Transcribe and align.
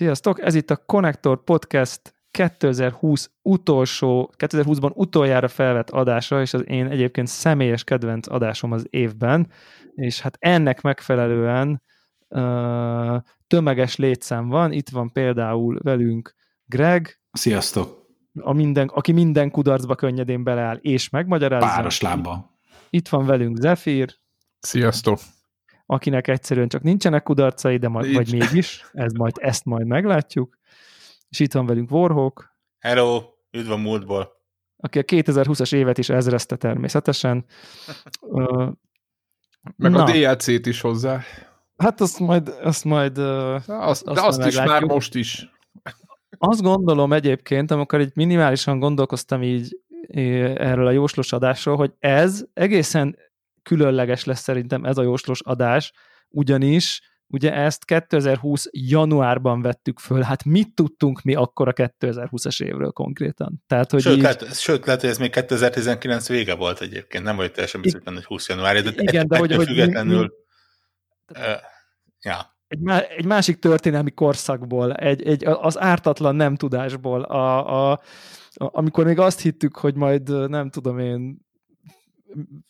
Sziasztok! 0.00 0.42
Ez 0.42 0.54
itt 0.54 0.70
a 0.70 0.76
Connector 0.76 1.44
Podcast 1.44 2.14
2020 2.30 3.30
utolsó, 3.42 4.32
2020-ban 4.36 4.92
utoljára 4.94 5.48
felvett 5.48 5.90
adása, 5.90 6.40
és 6.40 6.54
az 6.54 6.68
én 6.68 6.86
egyébként 6.86 7.26
személyes 7.26 7.84
kedvenc 7.84 8.30
adásom 8.30 8.72
az 8.72 8.86
évben, 8.90 9.50
és 9.94 10.20
hát 10.20 10.36
ennek 10.38 10.80
megfelelően 10.80 11.82
uh, 12.28 13.16
tömeges 13.46 13.96
létszám 13.96 14.48
van. 14.48 14.72
Itt 14.72 14.88
van 14.88 15.12
például 15.12 15.78
velünk 15.82 16.34
Greg. 16.64 17.20
Sziasztok! 17.32 18.06
A 18.40 18.52
minden, 18.52 18.88
aki 18.88 19.12
minden 19.12 19.50
kudarcba 19.50 19.94
könnyedén 19.94 20.44
beleáll 20.44 20.76
és 20.76 21.08
megmagyarázza. 21.08 21.66
Páros 21.66 22.00
lábba. 22.00 22.58
Itt 22.90 23.08
van 23.08 23.26
velünk 23.26 23.56
Zephyr. 23.56 24.14
Sziasztok! 24.60 25.18
Akinek 25.92 26.28
egyszerűen 26.28 26.68
csak 26.68 26.82
nincsenek 26.82 27.22
kudarcai, 27.22 27.76
de 27.76 27.88
majd, 27.88 28.14
vagy 28.14 28.32
mégis, 28.32 28.84
ez 28.92 29.12
majd, 29.12 29.36
ezt 29.40 29.64
majd 29.64 29.86
meglátjuk. 29.86 30.58
És 31.28 31.40
itt 31.40 31.52
van 31.52 31.66
velünk 31.66 31.90
Warhawk. 31.90 32.56
Hello, 32.78 33.22
üdv 33.50 33.70
a 33.70 33.76
múltból. 33.76 34.32
Aki 34.76 34.98
a 34.98 35.02
2020-as 35.02 35.74
évet 35.74 35.98
is 35.98 36.08
ezrezte 36.08 36.56
természetesen. 36.56 37.44
Meg 39.76 39.90
Na. 39.90 40.04
a 40.04 40.10
DLC-t 40.10 40.66
is 40.66 40.80
hozzá. 40.80 41.20
Hát 41.76 42.00
azt 42.00 42.18
majd... 42.18 42.48
Azt 42.62 42.84
majd 42.84 43.18
azt, 43.18 44.06
azt 44.06 44.14
de 44.14 44.26
azt 44.26 44.46
is 44.46 44.56
már 44.56 44.82
most 44.82 45.14
is. 45.14 45.50
Azt 46.38 46.62
gondolom 46.62 47.12
egyébként, 47.12 47.70
amikor 47.70 48.00
egy 48.00 48.12
minimálisan 48.14 48.78
gondolkoztam 48.78 49.42
így 49.42 49.78
erről 50.56 50.86
a 50.86 50.90
jóslos 50.90 51.32
adásról, 51.32 51.76
hogy 51.76 51.92
ez 51.98 52.44
egészen 52.52 53.16
különleges 53.62 54.24
lesz 54.24 54.40
szerintem 54.40 54.84
ez 54.84 54.98
a 54.98 55.02
jóslos 55.02 55.40
adás, 55.40 55.92
ugyanis 56.28 57.00
ugye 57.30 57.52
ezt 57.54 57.84
2020 57.84 58.66
januárban 58.70 59.62
vettük 59.62 59.98
föl, 59.98 60.20
hát 60.20 60.44
mit 60.44 60.74
tudtunk 60.74 61.22
mi 61.22 61.34
akkor 61.34 61.68
a 61.68 61.72
2020-as 61.72 62.62
évről 62.62 62.90
konkrétan? 62.90 63.62
Tehát, 63.66 63.90
hogy 63.90 64.00
sőt, 64.00 64.16
így... 64.16 64.22
lehet, 64.22 64.54
sőt, 64.60 64.86
lehet, 64.86 65.00
hogy 65.00 65.10
ez 65.10 65.18
még 65.18 65.30
2019 65.30 66.28
vége 66.28 66.54
volt 66.54 66.80
egyébként, 66.80 67.24
nem 67.24 67.36
vagy 67.36 67.52
teljesen 67.52 67.80
biztos 67.80 68.02
benne, 68.02 68.16
hogy 68.16 68.24
20 68.24 68.48
január, 68.48 68.82
de 68.82 68.92
Igen, 68.96 69.28
de 69.28 69.38
hogy, 69.38 69.54
hogy 69.54 69.66
függetlenül... 69.66 70.20
Mi, 70.20 70.28
mi... 71.38 71.40
Uh, 71.40 71.60
ja. 72.20 72.58
Egy, 72.68 72.80
má, 72.80 73.00
egy 73.00 73.24
másik 73.24 73.58
történelmi 73.58 74.10
korszakból, 74.10 74.92
egy, 74.94 75.22
egy, 75.22 75.44
az 75.44 75.78
ártatlan 75.78 76.36
nem 76.36 76.56
tudásból, 76.56 77.22
a, 77.22 77.68
a, 77.68 77.92
a, 77.92 78.00
amikor 78.54 79.04
még 79.04 79.18
azt 79.18 79.40
hittük, 79.40 79.76
hogy 79.76 79.94
majd 79.94 80.48
nem 80.48 80.70
tudom 80.70 80.98
én 80.98 81.48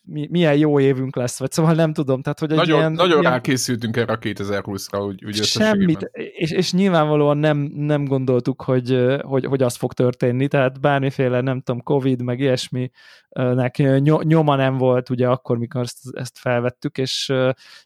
mi, 0.05 0.29
milyen 0.31 0.57
jó 0.57 0.81
évünk 0.81 1.17
lesz, 1.17 1.39
vagy 1.39 1.53
szóval 1.53 1.75
nem 1.75 1.93
tudom. 1.93 2.23
Tehát, 2.23 2.39
hogy 2.39 2.51
egy 2.51 2.57
nagyon 2.57 2.79
ilyen, 2.79 2.93
nagyon 2.93 3.21
ilyen... 3.21 3.33
rákészültünk 3.33 3.97
erre 3.97 4.13
a 4.13 4.19
2020-ra, 4.19 5.07
úgy, 5.07 5.25
úgy 5.25 5.35
Semmit, 5.35 6.11
és, 6.13 6.51
és 6.51 6.73
nyilvánvalóan 6.73 7.39
nem, 7.39 7.59
nem 7.75 8.05
gondoltuk, 8.05 8.63
hogy, 8.63 9.17
hogy, 9.21 9.45
hogy 9.45 9.63
az 9.63 9.77
fog 9.77 9.93
történni, 9.93 10.49
tehát 10.49 10.81
bármiféle, 10.81 11.41
nem 11.41 11.61
tudom, 11.61 11.83
Covid, 11.83 12.23
meg 12.23 12.41
ilyesminek 12.41 13.83
nyoma 14.23 14.57
nem 14.57 14.77
volt 14.77 15.11
ugye 15.11 15.29
akkor, 15.29 15.59
mikor 15.59 15.81
ezt, 15.81 15.99
ezt 16.13 16.39
felvettük, 16.39 16.99
és 16.99 17.33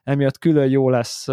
emiatt 0.02 0.38
külön 0.38 0.70
jó 0.70 0.90
lesz 0.90 1.26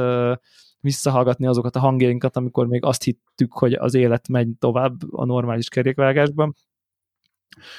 visszahallgatni 0.79 1.47
azokat 1.47 1.75
a 1.75 1.79
hangjainkat, 1.79 2.35
amikor 2.35 2.67
még 2.67 2.83
azt 2.83 3.03
hittük, 3.03 3.53
hogy 3.53 3.73
az 3.73 3.93
élet 3.93 4.27
megy 4.27 4.47
tovább 4.59 4.93
a 5.11 5.25
normális 5.25 5.69
kerékvágásban. 5.69 6.55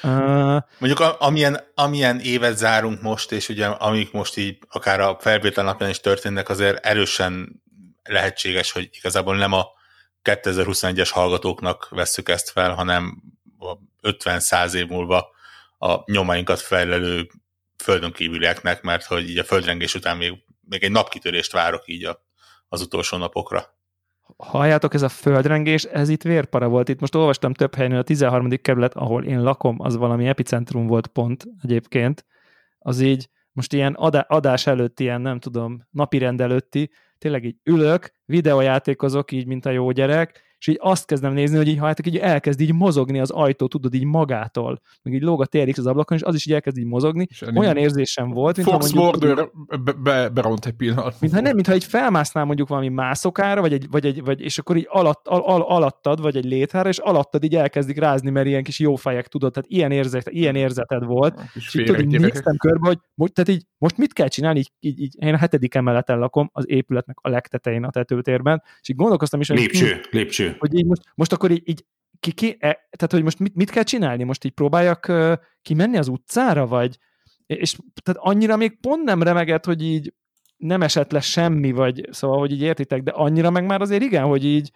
Uh, 0.03 0.61
Mondjuk 0.77 0.99
amilyen, 0.99 1.71
amilyen 1.75 2.19
évet 2.19 2.57
zárunk 2.57 3.01
most, 3.01 3.31
és 3.31 3.49
ugye 3.49 3.65
amik 3.65 4.11
most 4.11 4.37
így 4.37 4.57
akár 4.69 4.99
a 4.99 5.17
felvétel 5.19 5.63
napján 5.63 5.89
is 5.89 5.99
történnek, 5.99 6.49
azért 6.49 6.85
erősen 6.85 7.63
lehetséges, 8.03 8.71
hogy 8.71 8.89
igazából 8.91 9.35
nem 9.35 9.53
a 9.53 9.67
2021-es 10.23 11.09
hallgatóknak 11.11 11.89
vesszük 11.89 12.29
ezt 12.29 12.49
fel, 12.49 12.73
hanem 12.73 13.23
50-100 14.01 14.73
év 14.73 14.87
múlva 14.87 15.29
a 15.77 16.11
nyomainkat 16.11 16.59
felelő 16.59 17.29
földön 17.83 18.11
kívülieknek, 18.11 18.81
mert 18.81 19.03
hogy 19.05 19.29
így 19.29 19.37
a 19.37 19.43
földrengés 19.43 19.95
után 19.95 20.17
még, 20.17 20.33
még 20.61 20.83
egy 20.83 20.91
napkitörést 20.91 21.51
várok 21.51 21.83
így 21.85 22.05
a, 22.05 22.25
az 22.69 22.81
utolsó 22.81 23.17
napokra 23.17 23.72
halljátok, 24.37 24.93
ez 24.93 25.01
a 25.01 25.09
földrengés, 25.09 25.83
ez 25.83 26.09
itt 26.09 26.21
vérpara 26.21 26.67
volt. 26.67 26.89
Itt 26.89 26.99
most 26.99 27.15
olvastam 27.15 27.53
több 27.53 27.75
helyen, 27.75 27.91
a 27.91 28.01
13. 28.01 28.49
kerület, 28.49 28.93
ahol 28.93 29.23
én 29.23 29.41
lakom, 29.41 29.75
az 29.79 29.97
valami 29.97 30.27
epicentrum 30.27 30.87
volt 30.87 31.07
pont 31.07 31.45
egyébként. 31.61 32.25
Az 32.79 32.99
így 32.99 33.29
most 33.51 33.73
ilyen 33.73 33.93
adás 34.27 34.67
előtt, 34.67 34.99
ilyen 34.99 35.21
nem 35.21 35.39
tudom, 35.39 35.87
napi 35.89 36.23
előtti, 36.23 36.91
tényleg 37.17 37.43
így 37.43 37.57
ülök, 37.63 38.11
videójátékozok 38.25 39.31
így, 39.31 39.47
mint 39.47 39.65
a 39.65 39.69
jó 39.69 39.91
gyerek, 39.91 40.41
és 40.63 40.69
így 40.69 40.79
azt 40.81 41.05
kezdem 41.05 41.33
nézni, 41.33 41.57
hogy 41.57 41.67
így, 41.67 41.77
ha 41.77 41.85
hát 41.85 42.07
így 42.07 42.17
elkezd 42.17 42.59
így 42.59 42.73
mozogni 42.73 43.19
az 43.19 43.29
ajtó, 43.29 43.67
tudod, 43.67 43.93
így 43.93 44.03
magától, 44.03 44.81
meg 45.01 45.13
így 45.13 45.21
lóg 45.21 45.41
a 45.41 45.45
TRX 45.45 45.77
az 45.77 45.85
ablakon, 45.85 46.17
és 46.17 46.23
az 46.23 46.35
is 46.35 46.45
így 46.45 46.53
elkezd 46.53 46.77
így 46.77 46.85
mozogni. 46.85 47.27
És 47.29 47.43
Olyan 47.55 47.77
érzésem 47.77 48.29
volt, 48.29 48.55
mint 48.55 48.69
Fox 48.69 48.91
Mordor 48.91 49.51
be, 50.03 50.29
beront 50.29 50.65
egy 50.65 50.73
pillanat. 50.73 51.15
Mintha 51.19 51.41
nem, 51.41 51.55
mintha 51.55 51.73
egy 51.73 51.83
felmásznál 51.83 52.45
mondjuk 52.45 52.67
valami 52.67 52.89
mászokára, 52.89 53.61
vagy, 53.61 53.73
egy, 53.73 53.87
vagy, 53.89 54.05
egy, 54.05 54.23
vagy 54.23 54.41
és 54.41 54.57
akkor 54.57 54.77
így 54.77 54.87
alatt, 54.89 55.27
al, 55.27 55.41
al, 55.41 55.61
alattad, 55.61 56.21
vagy 56.21 56.35
egy 56.35 56.45
léthára, 56.45 56.89
és 56.89 56.97
alattad 56.97 57.43
így 57.43 57.55
elkezdik 57.55 57.97
rázni, 57.97 58.29
mert 58.29 58.47
ilyen 58.47 58.63
kis 58.63 58.79
jó 58.79 58.95
fejek, 58.95 59.27
tudod, 59.27 59.53
tehát 59.53 59.69
ilyen, 59.69 59.91
érzet, 59.91 60.29
ilyen 60.29 60.55
érzeted 60.55 61.03
volt. 61.03 61.41
És 61.53 61.75
így, 61.75 61.85
tudod, 61.85 62.01
így 62.01 62.19
néztem 62.19 62.57
körbe, 62.57 62.87
hogy 62.87 62.99
most, 63.13 63.33
tehát 63.33 63.49
így, 63.49 63.65
most 63.77 63.97
mit 63.97 64.13
kell 64.13 64.27
csinálni, 64.27 64.59
így, 64.59 64.71
így, 64.79 64.99
így, 64.99 65.15
én 65.19 65.33
a 65.33 65.37
hetedik 65.37 65.75
emeleten 65.75 66.19
lakom, 66.19 66.49
az 66.53 66.69
épületnek 66.69 67.17
a 67.21 67.29
legtetején 67.29 67.83
a 67.83 67.89
tetőtérben, 67.89 68.63
és 68.81 68.89
így 68.89 68.95
gondolkoztam 68.95 69.39
is, 69.39 69.47
hogy 69.47 69.57
lépcső, 69.57 70.01
lépcső 70.11 70.52
hogy 70.59 70.73
így 70.73 70.85
most, 70.85 71.01
most 71.15 71.33
akkor 71.33 71.51
így, 71.51 71.61
így 71.65 71.85
ki, 72.19 72.31
ki, 72.31 72.47
e, 72.59 72.87
tehát 72.91 73.11
hogy 73.11 73.23
most 73.23 73.39
mit, 73.39 73.55
mit 73.55 73.69
kell 73.69 73.83
csinálni? 73.83 74.23
Most 74.23 74.43
így 74.43 74.51
próbáljak 74.51 75.05
uh, 75.09 75.33
kimenni 75.61 75.97
az 75.97 76.07
utcára, 76.07 76.67
vagy 76.67 76.97
és 77.45 77.77
tehát 78.03 78.21
annyira 78.23 78.55
még 78.55 78.79
pont 78.79 79.03
nem 79.03 79.23
remegett, 79.23 79.65
hogy 79.65 79.83
így 79.83 80.13
nem 80.57 80.81
esett 80.81 81.11
le 81.11 81.19
semmi, 81.19 81.71
vagy 81.71 82.07
szóval, 82.11 82.39
hogy 82.39 82.51
így 82.51 82.61
értitek, 82.61 83.03
de 83.03 83.11
annyira 83.11 83.49
meg 83.49 83.65
már 83.65 83.81
azért 83.81 84.03
igen, 84.03 84.23
hogy 84.23 84.45
így, 84.45 84.71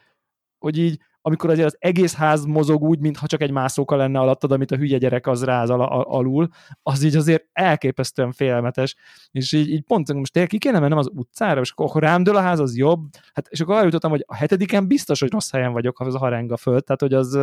hogy 0.57 0.77
így 0.77 0.99
amikor 1.27 1.49
azért 1.49 1.67
az 1.67 1.77
egész 1.79 2.15
ház 2.15 2.45
mozog 2.45 2.83
úgy, 2.83 2.99
mintha 2.99 3.27
csak 3.27 3.41
egy 3.41 3.51
mászóka 3.51 3.95
lenne 3.95 4.19
alattad, 4.19 4.51
amit 4.51 4.71
a 4.71 4.75
hülye 4.75 4.97
gyerek 4.97 5.27
az 5.27 5.43
ráz 5.43 5.69
al- 5.69 5.89
al- 5.89 6.07
alul, 6.09 6.47
az 6.83 7.03
így 7.03 7.15
azért 7.15 7.43
elképesztően 7.53 8.31
félelmetes. 8.31 8.95
És 9.31 9.51
így, 9.51 9.69
így 9.69 9.81
pont 9.81 10.13
most 10.13 10.31
tényleg 10.31 10.51
ki 10.51 10.57
kéne 10.57 10.79
mennem 10.79 10.97
az 10.97 11.09
utcára, 11.13 11.61
és 11.61 11.71
akkor 11.75 12.01
rám 12.01 12.23
dől 12.23 12.35
a 12.35 12.41
ház, 12.41 12.59
az 12.59 12.77
jobb. 12.77 12.99
Hát, 13.33 13.47
és 13.49 13.59
akkor 13.59 13.75
arra 13.75 13.85
jutottam, 13.85 14.11
hogy 14.11 14.23
a 14.27 14.35
hetediken 14.35 14.88
biztos, 14.88 15.19
hogy 15.19 15.31
rossz 15.31 15.51
helyen 15.51 15.71
vagyok, 15.71 15.97
ha 15.97 16.05
az 16.05 16.15
a 16.15 16.17
harenga 16.17 16.57
föld, 16.57 16.83
tehát 16.83 17.01
hogy 17.01 17.13
az 17.13 17.39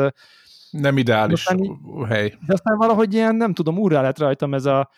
nem 0.70 0.98
ideális 0.98 1.46
így, 1.56 1.70
hely. 2.08 2.38
De 2.46 2.52
aztán 2.52 2.76
valahogy 2.76 3.14
ilyen, 3.14 3.36
nem 3.36 3.54
tudom, 3.54 3.78
úrrá 3.78 4.00
lett 4.02 4.18
rajtam 4.18 4.54
ez 4.54 4.64
a 4.64 4.90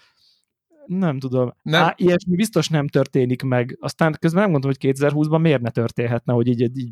nem 0.86 1.18
tudom. 1.18 1.52
Nem. 1.62 1.82
Á, 1.82 1.94
ilyesmi 1.96 2.36
biztos 2.36 2.68
nem 2.68 2.88
történik 2.88 3.42
meg. 3.42 3.76
Aztán 3.80 4.16
közben 4.20 4.42
nem 4.42 4.52
gondolom, 4.52 4.76
hogy 4.80 4.94
2020-ban 4.96 5.40
miért 5.40 5.60
ne 5.60 5.70
történhetne, 5.70 6.32
hogy 6.32 6.48
így, 6.48 6.60
így 6.60 6.90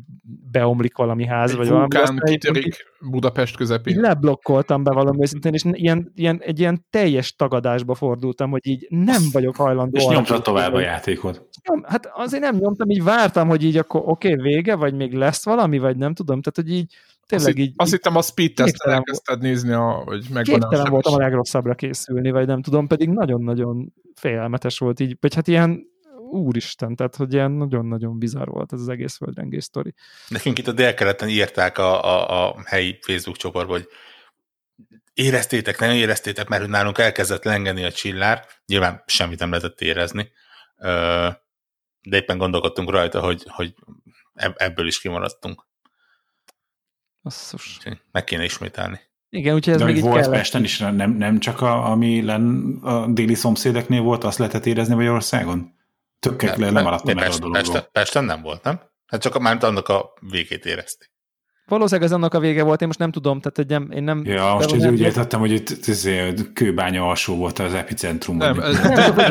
beomlik 0.51 0.95
valami 0.97 1.25
ház, 1.25 1.51
egy 1.51 1.57
vagy 1.57 1.67
valami. 1.67 2.19
kitörik 2.23 2.75
Budapest 3.09 3.55
közepén. 3.55 3.99
leblokkoltam 3.99 4.83
be 4.83 4.91
valami 4.91 5.21
őszintén, 5.21 5.53
és 5.53 5.63
ilyen, 5.71 6.11
ilyen, 6.15 6.41
egy 6.41 6.59
ilyen 6.59 6.85
teljes 6.89 7.35
tagadásba 7.35 7.95
fordultam, 7.95 8.51
hogy 8.51 8.67
így 8.67 8.87
nem 8.89 9.21
vagyok 9.31 9.55
hajlandó. 9.55 9.97
És 9.97 10.05
nyomtad 10.05 10.41
tovább 10.41 10.73
a 10.73 10.79
játékot. 10.79 11.47
Nem, 11.63 11.83
hát 11.87 12.09
azért 12.13 12.43
nem 12.43 12.55
nyomtam, 12.55 12.89
így 12.89 13.03
vártam, 13.03 13.47
hogy 13.47 13.63
így 13.63 13.77
akkor 13.77 14.01
oké, 14.05 14.31
okay, 14.31 14.51
vége, 14.51 14.75
vagy 14.75 14.93
még 14.93 15.13
lesz 15.13 15.45
valami, 15.45 15.77
vagy 15.77 15.97
nem 15.97 16.13
tudom. 16.13 16.41
Tehát, 16.41 16.69
hogy 16.69 16.77
így 16.77 16.93
tényleg 17.25 17.47
azt 17.47 17.57
így... 17.57 17.73
Azt 17.75 17.91
hittem 17.91 18.15
a 18.15 18.21
speed 18.21 18.53
tesztet 18.53 18.91
elkezdted 18.91 19.41
nézni, 19.41 19.71
a, 19.71 19.89
hogy 19.89 20.25
megvan 20.33 20.59
Képtelen 20.59 20.91
voltam 20.91 21.13
a 21.13 21.17
legrosszabbra 21.17 21.75
készülni, 21.75 22.31
vagy 22.31 22.47
nem 22.47 22.61
tudom, 22.61 22.87
pedig 22.87 23.09
nagyon-nagyon 23.09 23.93
félelmetes 24.15 24.77
volt 24.77 24.99
így, 24.99 25.17
vagy 25.19 25.35
hát 25.35 25.47
ilyen 25.47 25.93
úristen, 26.31 26.95
tehát 26.95 27.15
hogy 27.15 27.33
ilyen 27.33 27.51
nagyon-nagyon 27.51 28.19
bizarr 28.19 28.47
volt 28.47 28.73
ez 28.73 28.79
az 28.79 28.89
egész 28.89 29.15
földrengés 29.15 29.63
sztori. 29.63 29.93
Nekünk 30.27 30.57
itt 30.57 30.67
a 30.67 30.71
délkeleten 30.71 31.29
írták 31.29 31.77
a, 31.77 32.03
a, 32.03 32.47
a 32.47 32.61
helyi 32.65 32.99
Facebook 33.01 33.37
csoportban, 33.37 33.77
hogy 33.77 33.87
éreztétek, 35.13 35.79
nem 35.79 35.91
éreztétek, 35.91 36.47
mert 36.47 36.67
nálunk 36.67 36.97
elkezdett 36.97 37.43
lengeni 37.43 37.83
a 37.83 37.91
csillár, 37.91 38.45
nyilván 38.65 39.03
semmit 39.05 39.39
nem 39.39 39.49
lehetett 39.49 39.81
érezni, 39.81 40.31
de 42.01 42.17
éppen 42.17 42.37
gondolkodtunk 42.37 42.89
rajta, 42.89 43.21
hogy, 43.21 43.43
hogy 43.47 43.73
ebből 44.55 44.87
is 44.87 44.99
kimaradtunk. 44.99 45.67
Asszus. 47.25 47.79
Meg 48.11 48.23
kéne 48.23 48.43
ismételni. 48.43 48.99
Igen, 49.29 49.55
úgyhogy 49.55 49.73
ez 49.73 49.79
De 49.79 49.85
még 49.85 50.01
volt 50.01 50.15
kellett. 50.15 50.31
Pesten 50.31 50.63
is, 50.63 50.77
nem, 50.77 51.11
nem 51.11 51.39
csak 51.39 51.61
a, 51.61 51.91
ami 51.91 52.21
len, 52.21 52.75
a 52.81 53.07
déli 53.07 53.33
szomszédeknél 53.33 54.01
volt, 54.01 54.23
azt 54.23 54.37
lehetett 54.37 54.65
érezni 54.65 54.95
Magyarországon? 54.95 55.73
Tökkek 56.19 56.55
le, 56.55 56.69
nem 56.69 56.85
alatt 56.85 57.13
Pest, 57.13 57.49
Pesten, 57.49 57.87
Pesten 57.91 58.23
nem 58.23 58.41
volt, 58.41 58.63
nem? 58.63 58.81
Hát 59.05 59.21
csak 59.21 59.39
már 59.39 59.63
annak 59.63 59.87
a 59.87 60.13
végét 60.19 60.65
érezti. 60.65 61.05
Valószínűleg 61.67 62.09
ez 62.09 62.15
annak 62.15 62.33
a 62.33 62.39
vége 62.39 62.63
volt, 62.63 62.81
én 62.81 62.87
most 62.87 62.99
nem 62.99 63.11
tudom, 63.11 63.39
tehát 63.39 63.55
hogy 63.55 63.67
nem, 63.67 63.91
én 63.91 64.03
nem... 64.03 64.21
Ja, 64.25 64.53
most 64.53 64.75
így 64.75 64.87
úgy 64.87 64.99
értettem, 64.99 65.39
hogy 65.39 65.51
itt 65.51 65.69
izé, 65.69 66.33
kőbánya 66.53 67.07
alsó 67.07 67.35
volt 67.35 67.59
az 67.59 67.73
epicentrum. 67.73 68.37
Nem, 68.37 68.53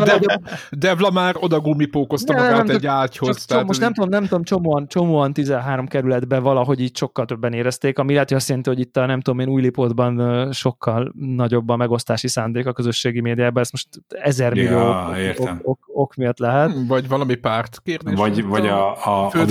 de, 0.04 0.40
Devla 0.70 1.10
már 1.10 1.34
oda 1.38 1.60
gumipókozta 1.60 2.32
nem, 2.32 2.42
magát 2.42 2.66
nem, 2.66 2.76
egy 2.76 2.86
ágyhoz. 2.86 3.36
Csak, 3.36 3.46
tehát 3.46 3.66
most 3.66 3.80
nem 3.80 3.92
tudom, 3.92 4.08
nem 4.08 4.22
tudom, 4.22 4.42
csomóan, 4.42 4.88
csomóan 4.88 5.32
13 5.32 5.86
kerületben 5.86 6.42
valahogy 6.42 6.80
így 6.80 6.96
sokkal 6.96 7.24
többen 7.24 7.52
érezték, 7.52 7.98
ami 7.98 8.12
lehet, 8.12 8.28
hogy 8.28 8.36
azt 8.36 8.48
jelenti, 8.48 8.68
hogy 8.68 8.80
itt 8.80 8.96
a 8.96 9.06
nem 9.06 9.20
tudom 9.20 9.40
én 9.40 9.48
Újlipótban 9.48 10.52
sokkal 10.52 11.12
nagyobb 11.18 11.68
a 11.68 11.76
megosztási 11.76 12.28
szándék 12.28 12.66
a 12.66 12.72
közösségi 12.72 13.20
médiában, 13.20 13.62
ez 13.62 13.70
most 13.70 13.88
ezer 14.08 14.52
millió 14.52 14.78
ja, 14.78 15.14
ok, 15.38 15.48
ok, 15.48 15.58
ok, 15.62 15.78
ok 15.86 16.14
miatt 16.14 16.38
lehet. 16.38 16.72
Vagy 16.88 17.08
valami 17.08 17.34
párt 17.34 17.80
kérdés. 17.84 18.14
Vagy, 18.18 18.44
vagy 18.44 18.66
a, 18.66 19.06
a, 19.06 19.30
a, 19.32 19.46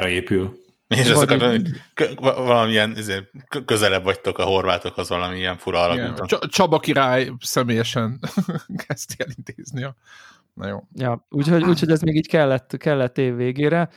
a 0.00 0.06
épül. 0.06 0.58
És 0.96 1.10
azokat 1.10 1.60
valamilyen 2.20 2.94
izé, 2.96 3.28
közelebb 3.64 4.04
vagytok 4.04 4.38
a 4.38 4.42
horvátokhoz 4.42 5.08
valamilyen 5.08 5.56
fura 5.56 5.80
alakúton. 5.80 6.38
Csaba 6.48 6.78
király 6.78 7.30
személyesen 7.40 8.18
kezdti 8.86 9.14
elintézni. 9.18 9.86
Na 10.54 10.68
jó. 10.68 10.78
Ja, 10.94 11.26
úgyhogy, 11.28 11.64
úgyhogy 11.64 11.90
ez 11.90 12.00
még 12.00 12.16
így 12.16 12.28
kellett, 12.28 12.76
kellett 12.76 13.18
év 13.18 13.36
végére. 13.36 13.88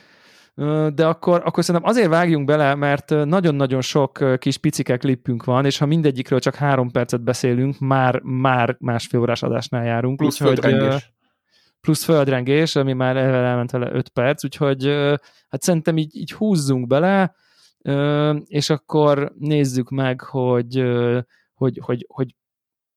De 0.94 1.06
akkor, 1.06 1.42
akkor 1.44 1.64
szerintem 1.64 1.90
azért 1.90 2.08
vágjunk 2.08 2.46
bele, 2.46 2.74
mert 2.74 3.10
nagyon-nagyon 3.24 3.80
sok 3.80 4.38
kis 4.38 4.56
picike 4.56 4.96
klippünk 4.96 5.44
van, 5.44 5.64
és 5.64 5.78
ha 5.78 5.86
mindegyikről 5.86 6.38
csak 6.38 6.54
három 6.54 6.90
percet 6.90 7.22
beszélünk, 7.22 7.78
már, 7.78 8.20
már 8.22 8.76
másfél 8.78 9.20
órás 9.20 9.42
adásnál 9.42 9.84
járunk. 9.84 10.16
Plusz 10.16 10.40
úgyhogy, 10.40 11.13
plusz 11.84 12.04
földrengés, 12.04 12.76
ami 12.76 12.92
már 12.92 13.16
elment 13.16 13.70
vele 13.70 13.92
5 13.92 14.08
perc, 14.08 14.44
úgyhogy 14.44 14.86
hát 15.48 15.62
szerintem 15.62 15.96
így, 15.96 16.16
így 16.16 16.32
húzzunk 16.32 16.86
bele, 16.86 17.34
és 18.44 18.70
akkor 18.70 19.32
nézzük 19.38 19.90
meg, 19.90 20.20
hogy, 20.20 20.84
hogy, 21.54 21.80
hogy, 21.82 22.06
hogy 22.08 22.34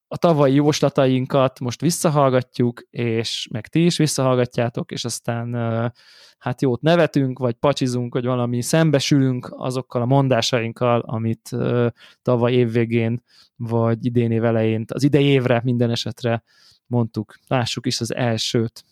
a 0.08 0.18
tavalyi 0.18 0.54
jóslatainkat 0.54 1.60
most 1.60 1.82
visszahallgatjuk, 1.82 2.82
és 2.90 3.48
meg 3.52 3.68
ti 3.68 3.86
is 3.86 3.98
visszahallgatjátok, 3.98 4.92
és 4.92 5.06
aztán 5.06 5.54
hát 6.38 6.62
jót 6.62 6.82
nevetünk, 6.82 7.40
vagy 7.40 7.54
pacsizunk, 7.54 8.14
vagy 8.14 8.26
valami 8.26 8.62
szembesülünk 8.62 9.50
azokkal 9.52 10.02
a 10.02 10.06
mondásainkkal, 10.06 11.00
amit 11.00 11.50
tavaly 12.22 12.54
évvégén, 12.54 13.24
vagy 13.56 14.06
idén 14.06 14.32
év 14.32 14.44
elején, 14.44 14.86
az 14.94 15.04
idei 15.04 15.26
évre 15.26 15.62
minden 15.64 15.90
esetre 15.90 16.44
mondtuk. 16.88 17.36
Lássuk 17.48 17.86
is 17.86 18.00
az 18.00 18.16
elsőt. 18.16 18.86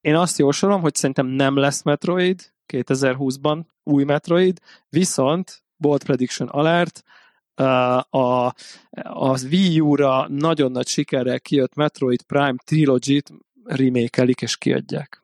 Én 0.00 0.14
azt 0.14 0.38
jósolom, 0.38 0.80
hogy 0.80 0.94
szerintem 0.94 1.26
nem 1.26 1.56
lesz 1.56 1.82
Metroid 1.82 2.52
2020-ban, 2.72 3.64
új 3.82 4.04
Metroid, 4.04 4.60
viszont 4.88 5.64
Bold 5.76 6.04
Prediction 6.04 6.48
Alert, 6.48 7.02
a, 8.10 8.46
a 9.02 9.42
Wii 9.42 9.80
U-ra 9.80 10.28
nagyon 10.28 10.72
nagy 10.72 10.86
sikerrel 10.86 11.40
kijött 11.40 11.74
Metroid 11.74 12.22
Prime 12.22 12.54
Trilogy-t 12.64 13.32
remake 13.64 14.24
és 14.24 14.56
kiadják. 14.56 15.22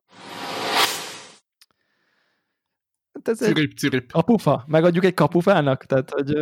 Hát 3.13 3.29
ez 3.29 3.39
cirip, 3.39 3.57
egy 3.57 3.77
cirip. 3.77 4.13
kapufa? 4.13 4.65
Megadjuk 4.67 5.05
egy 5.05 5.15
kapufának? 5.15 5.85
Tehát, 5.85 6.11
hogy 6.11 6.35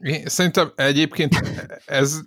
én 0.00 0.26
szerintem 0.26 0.72
egyébként 0.76 1.34
ez 1.86 2.20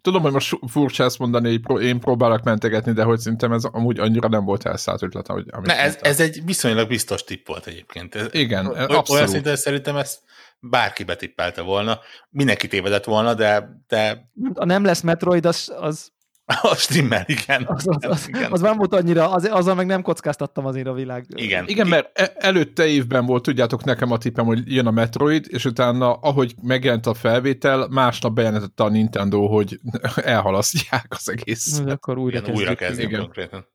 Tudom, 0.00 0.22
hogy 0.22 0.32
most 0.32 0.58
furcsa 0.66 1.04
ezt 1.04 1.18
mondani, 1.18 1.60
hogy 1.62 1.82
én 1.82 2.00
próbálok 2.00 2.42
mentegetni, 2.42 2.92
de 2.92 3.02
hogy 3.02 3.18
szerintem 3.18 3.52
ez 3.52 3.64
amúgy 3.64 3.98
annyira 3.98 4.28
nem 4.28 4.44
volt 4.44 4.66
elszállt 4.66 5.02
ötlet, 5.02 5.26
hogy 5.26 5.44
Ne, 5.62 5.78
ez, 5.78 5.98
ez 6.00 6.20
egy 6.20 6.44
viszonylag 6.44 6.88
biztos 6.88 7.24
tipp 7.24 7.46
volt 7.46 7.66
egyébként. 7.66 8.14
Ez, 8.14 8.26
Igen, 8.30 8.66
abszolút. 8.66 9.08
Olyan 9.08 9.26
szinten 9.26 9.56
szerintem 9.56 9.96
ezt 9.96 10.22
bárki 10.60 11.04
betippelte 11.04 11.62
volna, 11.62 12.00
mindenki 12.30 12.68
tévedett 12.68 13.04
volna, 13.04 13.34
de... 13.34 13.68
de... 13.88 14.30
A 14.54 14.64
nem 14.64 14.84
lesz 14.84 15.00
Metroid, 15.00 15.46
az, 15.46 15.72
az 15.76 16.12
A 16.62 16.74
stimmel, 16.74 17.24
igen. 17.26 17.64
Az, 17.66 17.88
az, 17.88 17.96
az, 18.00 18.28
igen. 18.28 18.52
az 18.52 18.60
nem 18.60 18.76
volt 18.76 18.94
annyira, 18.94 19.30
az, 19.30 19.44
azzal 19.44 19.74
meg 19.74 19.86
nem 19.86 20.02
kockáztattam 20.02 20.66
azért 20.66 20.86
a 20.86 20.92
világ. 20.92 21.26
Igen. 21.34 21.64
Igen, 21.68 21.86
mert 21.86 22.18
e- 22.18 22.32
előtte 22.36 22.86
évben 22.86 23.26
volt, 23.26 23.42
tudjátok 23.42 23.84
nekem 23.84 24.12
a 24.12 24.18
tippem, 24.18 24.44
hogy 24.44 24.72
jön 24.72 24.86
a 24.86 24.90
Metroid, 24.90 25.46
és 25.48 25.64
utána, 25.64 26.12
ahogy 26.12 26.54
megjelent 26.62 27.06
a 27.06 27.14
felvétel, 27.14 27.88
másnap 27.90 28.32
bejelentette 28.32 28.82
a 28.82 28.88
Nintendo, 28.88 29.46
hogy 29.46 29.80
elhalasztják 30.16 31.06
az 31.08 31.28
egész. 31.28 31.78
Na, 31.78 31.92
akkor 31.92 32.18
újra 32.18 32.38
igen, 32.38 32.54
újra 32.54 32.74
kezdjük 32.74 33.08
igen. 33.08 33.20
konkrétan. 33.20 33.66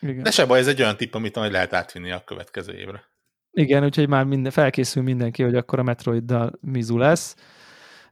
Igen. 0.00 0.22
De 0.22 0.30
se 0.30 0.46
baj, 0.46 0.58
ez 0.58 0.66
egy 0.66 0.80
olyan 0.80 0.96
tipp, 0.96 1.14
amit 1.14 1.34
majd 1.34 1.52
lehet 1.52 1.72
átvinni 1.72 2.10
a 2.10 2.22
következő 2.24 2.72
évre. 2.72 3.02
Igen, 3.50 3.84
úgyhogy 3.84 4.08
már 4.08 4.24
minden, 4.24 4.52
felkészül 4.52 5.02
mindenki, 5.02 5.42
hogy 5.42 5.54
akkor 5.54 5.78
a 5.78 5.82
Metroiddal 5.82 6.52
Mizu 6.60 6.98
lesz. 6.98 7.34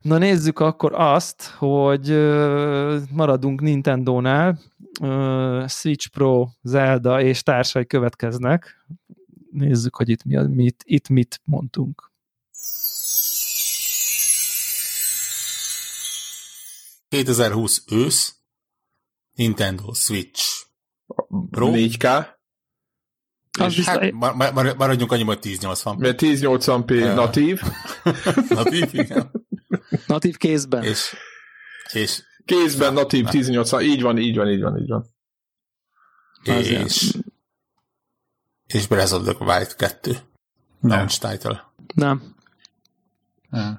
Na 0.06 0.18
nézzük 0.18 0.58
akkor 0.58 0.94
azt, 0.94 1.42
hogy 1.42 2.08
maradunk 3.10 3.60
Nintendo-nál, 3.60 4.58
Switch 5.68 6.08
Pro, 6.08 6.48
Zelda 6.62 7.22
és 7.22 7.42
társai 7.42 7.86
következnek. 7.86 8.86
Nézzük, 9.50 9.96
hogy 9.96 10.08
itt, 10.08 10.24
mi, 10.24 10.36
mit, 10.46 10.82
itt 10.86 11.08
mit 11.08 11.40
mondtunk. 11.44 12.12
...2020 17.10 17.78
ősz, 17.90 18.36
Nintendo 19.34 19.92
Switch 19.92 20.66
Pro. 21.50 21.70
4K. 21.72 22.26
És 23.66 23.84
hát, 23.84 24.12
maradjunk 24.76 25.12
annyi, 25.12 25.22
hogy 25.22 25.38
1080p. 25.42 25.96
Mert 25.98 26.20
1080p 26.22 27.14
natív. 27.14 27.60
natív, 28.48 28.88
igen. 28.92 29.45
Natív 30.06 30.36
kézben. 30.36 30.82
És, 30.82 31.16
és 31.92 32.22
kézben 32.44 32.92
na, 32.92 33.00
natív 33.00 33.28
18 33.28 33.72
így 33.82 34.02
van, 34.02 34.18
így 34.18 34.36
van, 34.36 34.48
így 34.48 34.62
van, 34.62 34.78
így 34.78 34.88
van. 34.88 35.06
És, 36.42 37.16
és 38.66 38.86
Breath 38.86 39.14
of 39.14 39.22
the 39.22 39.44
Wild 39.44 39.76
2. 39.76 40.16
Launch 40.80 41.18
title. 41.18 41.72
Nem. 41.94 42.34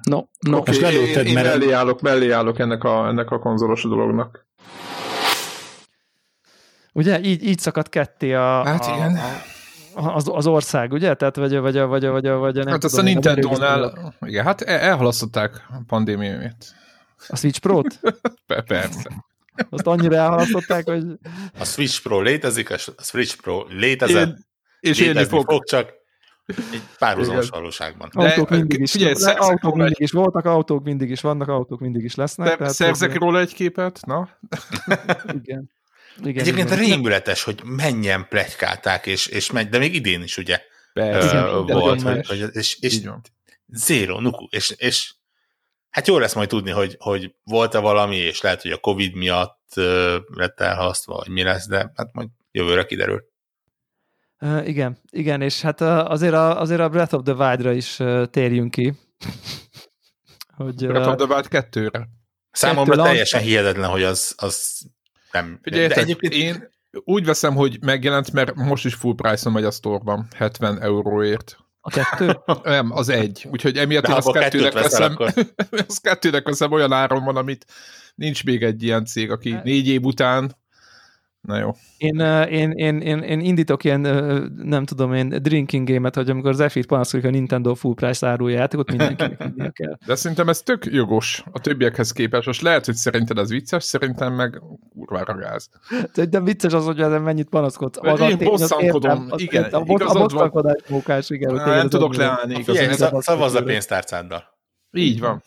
No, 0.02 0.22
no. 0.40 0.56
Okay, 0.56 0.76
és 0.76 1.16
én, 1.16 1.26
én 1.26 1.34
mert... 1.34 1.46
mellé, 1.46 1.70
állok, 1.70 2.00
mellé 2.00 2.30
állok 2.30 2.58
ennek 2.58 2.84
a, 2.84 3.06
ennek 3.06 3.30
a 3.30 3.38
konzolos 3.38 3.82
dolognak. 3.82 4.46
Ugye, 6.92 7.20
így, 7.20 7.42
így 7.42 7.58
szakadt 7.58 7.88
ketté 7.88 8.32
a, 8.32 8.64
hát 8.64 8.84
a, 8.84 8.94
igen. 8.94 9.16
A, 9.16 9.57
az, 9.98 10.28
az 10.32 10.46
ország, 10.46 10.92
ugye? 10.92 11.14
Tehát 11.14 11.36
vagy, 11.36 11.58
vagy, 11.58 11.74
vagy, 11.74 11.86
vagy, 11.88 12.06
vagy, 12.06 12.28
vagy 12.28 12.54
nem 12.54 12.66
Hát 12.66 12.84
azt 12.84 12.98
a 12.98 13.02
Nintendo-nál, 13.02 14.14
igen, 14.20 14.44
hát 14.44 14.60
elhalasztották 14.60 15.66
a 15.68 15.80
pandémiát. 15.86 16.74
A 17.28 17.36
Switch 17.36 17.60
Pro-t? 17.60 18.00
Persze. 18.66 19.24
Azt 19.70 19.86
annyira 19.86 20.16
elhalasztották, 20.16 20.84
hogy... 20.84 21.04
A 21.58 21.64
Switch 21.64 22.02
Pro 22.02 22.20
létezik, 22.20 22.70
a 22.70 22.76
Switch 23.02 23.40
Pro 23.40 23.64
létezett, 23.68 24.28
én, 24.28 24.44
és 24.80 25.00
élni 25.00 25.24
fog. 25.24 25.50
fog, 25.50 25.64
csak 25.64 25.92
egy 26.46 26.82
párhuzamos 26.98 27.48
valóságban. 27.48 28.08
Autók 28.12 28.50
mindig 28.50 28.80
is, 28.80 28.90
figyelj, 28.90 29.14
le, 29.18 29.30
autók 29.30 29.74
mindig 29.74 29.94
egy... 29.96 30.02
is 30.02 30.10
voltak, 30.10 30.44
autók 30.44 30.84
mindig 30.84 31.10
is 31.10 31.20
vannak, 31.20 31.48
autók 31.48 31.80
mindig 31.80 32.04
is 32.04 32.14
lesznek. 32.14 32.58
De 32.58 32.68
szerzek 32.68 33.10
hogy... 33.10 33.20
róla 33.20 33.40
egy 33.40 33.54
képet, 33.54 34.00
na? 34.06 34.28
Igen. 35.42 35.70
Igen, 36.22 36.42
Egyébként 36.42 36.70
igen. 36.70 36.84
rémületes, 36.84 37.42
hogy 37.42 37.60
mennyien 37.64 38.26
plegykálták, 38.28 39.06
és, 39.06 39.26
és 39.26 39.50
megy, 39.50 39.68
de 39.68 39.78
még 39.78 39.94
idén 39.94 40.22
is 40.22 40.36
ugye 40.36 40.60
Persze, 40.92 41.42
uh, 41.42 41.62
igen, 41.62 41.78
volt, 41.78 42.02
hogy, 42.02 42.26
hogy, 42.26 42.44
és, 42.52 42.78
és 42.80 43.00
zéro, 43.66 44.20
nuku, 44.20 44.46
és, 44.50 44.70
és 44.76 45.14
hát 45.90 46.06
jó 46.06 46.18
lesz 46.18 46.34
majd 46.34 46.48
tudni, 46.48 46.70
hogy, 46.70 46.96
hogy 46.98 47.34
volt-e 47.44 47.78
valami, 47.78 48.16
és 48.16 48.40
lehet, 48.40 48.62
hogy 48.62 48.70
a 48.70 48.78
Covid 48.78 49.14
miatt 49.14 49.72
uh, 49.76 50.14
lett 50.34 50.60
elhasztva, 50.60 51.14
vagy 51.14 51.28
mi 51.28 51.42
lesz, 51.42 51.68
de 51.68 51.92
hát 51.94 52.12
majd 52.12 52.28
jövőre 52.50 52.84
kiderül. 52.84 53.24
Uh, 54.40 54.68
igen, 54.68 54.98
igen, 55.10 55.42
és 55.42 55.60
hát 55.60 55.80
uh, 55.80 56.10
azért, 56.10 56.34
a, 56.34 56.60
azért 56.60 56.80
a 56.80 56.88
Breath 56.88 57.14
of 57.14 57.22
the 57.24 57.34
Wild-ra 57.34 57.72
is 57.72 57.98
uh, 57.98 58.26
térjünk 58.26 58.70
ki. 58.70 58.94
hogy, 60.56 60.86
Breath 60.86 61.08
of 61.08 61.14
the 61.16 61.34
Wild 61.34 61.48
kettőre. 61.48 62.08
Számomra 62.50 62.94
kettő 62.94 63.08
teljesen 63.08 63.40
hihetetlen, 63.40 63.90
hogy 63.90 64.02
az, 64.02 64.34
az 64.36 64.86
nem. 65.32 65.58
Figyelj, 65.62 65.86
de 65.86 65.94
egyébként... 65.94 66.32
én 66.32 66.68
úgy 67.04 67.24
veszem, 67.24 67.54
hogy 67.54 67.78
megjelent, 67.80 68.32
mert 68.32 68.54
most 68.54 68.84
is 68.84 68.94
full 68.94 69.14
price-on 69.14 69.52
megy 69.52 69.64
a 69.64 69.70
store 69.70 70.28
70 70.36 70.82
euróért. 70.82 71.56
A 71.80 71.90
kettő? 71.90 72.38
Nem, 72.62 72.92
az 72.92 73.08
egy. 73.08 73.46
Úgyhogy 73.50 73.76
emiatt 73.76 74.06
én 74.08 74.14
azt 74.14 74.32
kettőnek 74.32 74.72
veszem, 74.72 75.16
az 75.86 75.98
kettőnek 75.98 76.44
veszem 76.44 76.72
olyan 76.72 76.92
áron 76.92 77.24
van, 77.24 77.36
amit 77.36 77.66
nincs 78.14 78.44
még 78.44 78.62
egy 78.62 78.82
ilyen 78.82 79.04
cég, 79.04 79.30
aki 79.30 79.56
négy 79.64 79.88
év 79.88 80.02
után 80.02 80.56
Na 81.48 81.58
jó. 81.58 81.74
Én, 81.96 82.18
én, 82.50 82.70
én, 82.70 83.00
én, 83.00 83.18
én 83.18 83.40
indítok 83.40 83.84
ilyen, 83.84 84.00
nem 84.56 84.84
tudom 84.84 85.12
én, 85.12 85.28
drinking 85.28 85.88
game-et, 85.88 86.14
hogy 86.14 86.30
amikor 86.30 86.50
az 86.50 86.64
F-it 86.68 86.86
panaszkodik 86.86 87.26
a 87.26 87.30
Nintendo 87.30 87.74
full 87.74 87.94
price 87.94 88.26
árulja 88.26 88.58
játékot, 88.58 88.88
mindenkinek 88.90 89.72
kell. 89.80 89.98
De 90.06 90.14
szerintem 90.14 90.48
ez 90.48 90.62
tök 90.62 90.84
jogos 90.84 91.44
a 91.52 91.60
többiekhez 91.60 92.12
képest. 92.12 92.46
Most 92.46 92.60
lehet, 92.60 92.84
hogy 92.84 92.94
szerinted 92.94 93.38
ez 93.38 93.48
vicces, 93.48 93.84
szerintem 93.84 94.34
meg 94.34 94.62
kurvára 94.92 95.34
gáz. 95.34 95.68
De 96.30 96.40
vicces 96.40 96.72
az, 96.72 96.84
hogy 96.84 97.00
ezen 97.00 97.22
mennyit 97.22 97.48
panaszkodsz. 97.48 97.98
Az 98.00 98.20
én 98.20 98.36
az 98.36 98.44
bosszankodom, 98.44 99.28
igen. 99.36 99.64
A 99.64 99.78
a 99.78 99.84
bosszankodás 99.84 100.82
mókás, 100.88 101.30
igen. 101.30 101.58
Á, 101.58 101.66
Nem 101.66 101.84
az 101.84 101.90
tudok 101.90 102.16
leállni 102.16 102.64
szavazz 103.18 103.54
a 103.54 103.62
pénztárcáddal. 103.62 104.44
Így 104.92 105.20
van. 105.20 105.42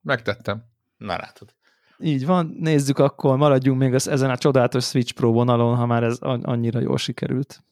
Megtettem. 0.00 0.62
Na 0.96 1.16
látod. 1.16 1.48
Így 1.98 2.26
van, 2.26 2.56
nézzük 2.60 2.98
akkor, 2.98 3.36
maradjunk 3.36 3.78
még 3.78 3.94
az, 3.94 4.08
ezen 4.08 4.30
a 4.30 4.38
csodálatos 4.38 4.84
Switch 4.84 5.12
Pro 5.12 5.32
vonalon, 5.32 5.76
ha 5.76 5.86
már 5.86 6.02
ez 6.02 6.18
annyira 6.20 6.80
jól 6.80 6.98
sikerült. 6.98 7.64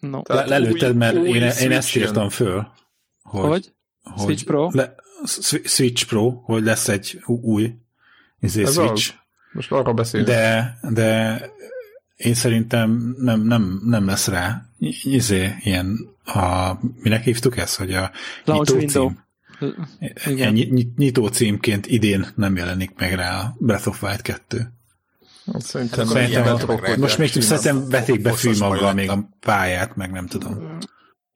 No, 0.00 0.20
Le, 0.28 0.44
lelőtted, 0.46 0.96
mert 0.96 1.14
új- 1.16 1.28
én, 1.28 1.42
új 1.42 1.50
én 1.60 1.72
ezt 1.72 1.96
írtam 1.96 2.28
föl. 2.28 2.72
Hogy, 3.22 3.42
hogy? 3.42 3.72
Switch 4.18 4.44
Pro? 4.44 4.70
Le, 4.72 4.94
Swi- 5.24 5.68
Switch 5.68 6.06
Pro, 6.06 6.30
hogy 6.30 6.62
lesz 6.62 6.88
egy 6.88 7.22
új 7.26 7.74
izé, 8.40 8.62
Ez 8.62 8.72
Switch. 8.74 9.14
Most 9.52 9.72
arról 9.72 9.94
beszélünk. 9.94 10.28
De, 10.28 10.78
de 10.90 11.40
én 12.16 12.34
szerintem 12.34 13.14
nem, 13.18 13.40
nem, 13.40 13.80
nem 13.84 14.06
lesz 14.06 14.28
rá 14.28 14.64
izé, 15.02 15.54
ilyen, 15.60 15.98
a, 16.24 16.72
minek 17.02 17.22
hívtuk 17.22 17.56
ezt, 17.56 17.76
hogy 17.76 17.92
a 17.92 18.10
Launch 18.44 18.70
nyitó 18.70 18.78
window. 18.78 19.08
cím. 19.08 19.22
Igen. 20.26 20.52
Ny- 20.52 20.70
ny- 20.70 20.96
nyitó 20.96 21.26
címként 21.26 21.86
idén 21.86 22.26
nem 22.34 22.56
jelenik 22.56 22.92
meg 22.96 23.12
rá 23.12 23.40
a 23.40 23.54
Breath 23.58 23.88
of 23.88 24.02
Wild 24.02 24.22
2. 24.22 24.72
Hát 25.52 25.62
Szerintem, 25.62 26.00
akkor 26.00 26.12
Szerintem, 26.12 26.44
ilyen 26.44 26.56
a, 26.56 26.80
rá, 26.80 26.96
most 26.96 27.18
még 27.18 27.28
szerintem 27.28 27.88
veték 27.88 28.22
be 28.22 28.32
fűmaggal 28.32 28.94
még 28.94 29.10
a 29.10 29.28
pályát, 29.40 29.96
meg 29.96 30.10
nem 30.10 30.26
tudom. 30.26 30.78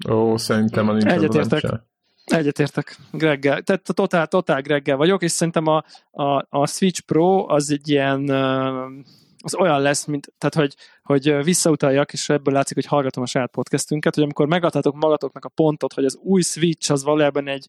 Ó, 0.08 0.36
szerintem 0.36 0.88
a 0.88 0.92
Nintendo 0.92 1.24
Egyetértek. 1.24 1.86
Egyetértek 2.24 2.96
Greggel. 3.12 3.62
Tehát 3.62 3.82
totál, 3.94 4.26
totál 4.26 4.62
Greggel 4.62 4.96
vagyok, 4.96 5.22
és 5.22 5.30
szerintem 5.30 5.66
a, 5.66 5.84
a, 6.10 6.46
a 6.48 6.66
Switch 6.66 7.00
Pro 7.00 7.52
az 7.52 7.70
egy 7.70 7.88
ilyen 7.88 8.28
ö, 8.28 8.86
az 9.42 9.54
olyan 9.54 9.80
lesz, 9.80 10.04
mint, 10.04 10.32
tehát 10.38 10.54
hogy, 10.54 10.74
hogy 11.02 11.44
visszautaljak, 11.44 12.12
és 12.12 12.28
ebből 12.28 12.54
látszik, 12.54 12.74
hogy 12.74 12.86
hallgatom 12.86 13.22
a 13.22 13.26
saját 13.26 13.50
podcastünket, 13.50 14.14
hogy 14.14 14.24
amikor 14.24 14.46
megadhatok 14.46 14.94
magatoknak 14.94 15.44
a 15.44 15.48
pontot, 15.48 15.92
hogy 15.92 16.04
az 16.04 16.18
új 16.22 16.42
Switch 16.42 16.90
az 16.90 17.02
valójában 17.02 17.48
egy 17.48 17.66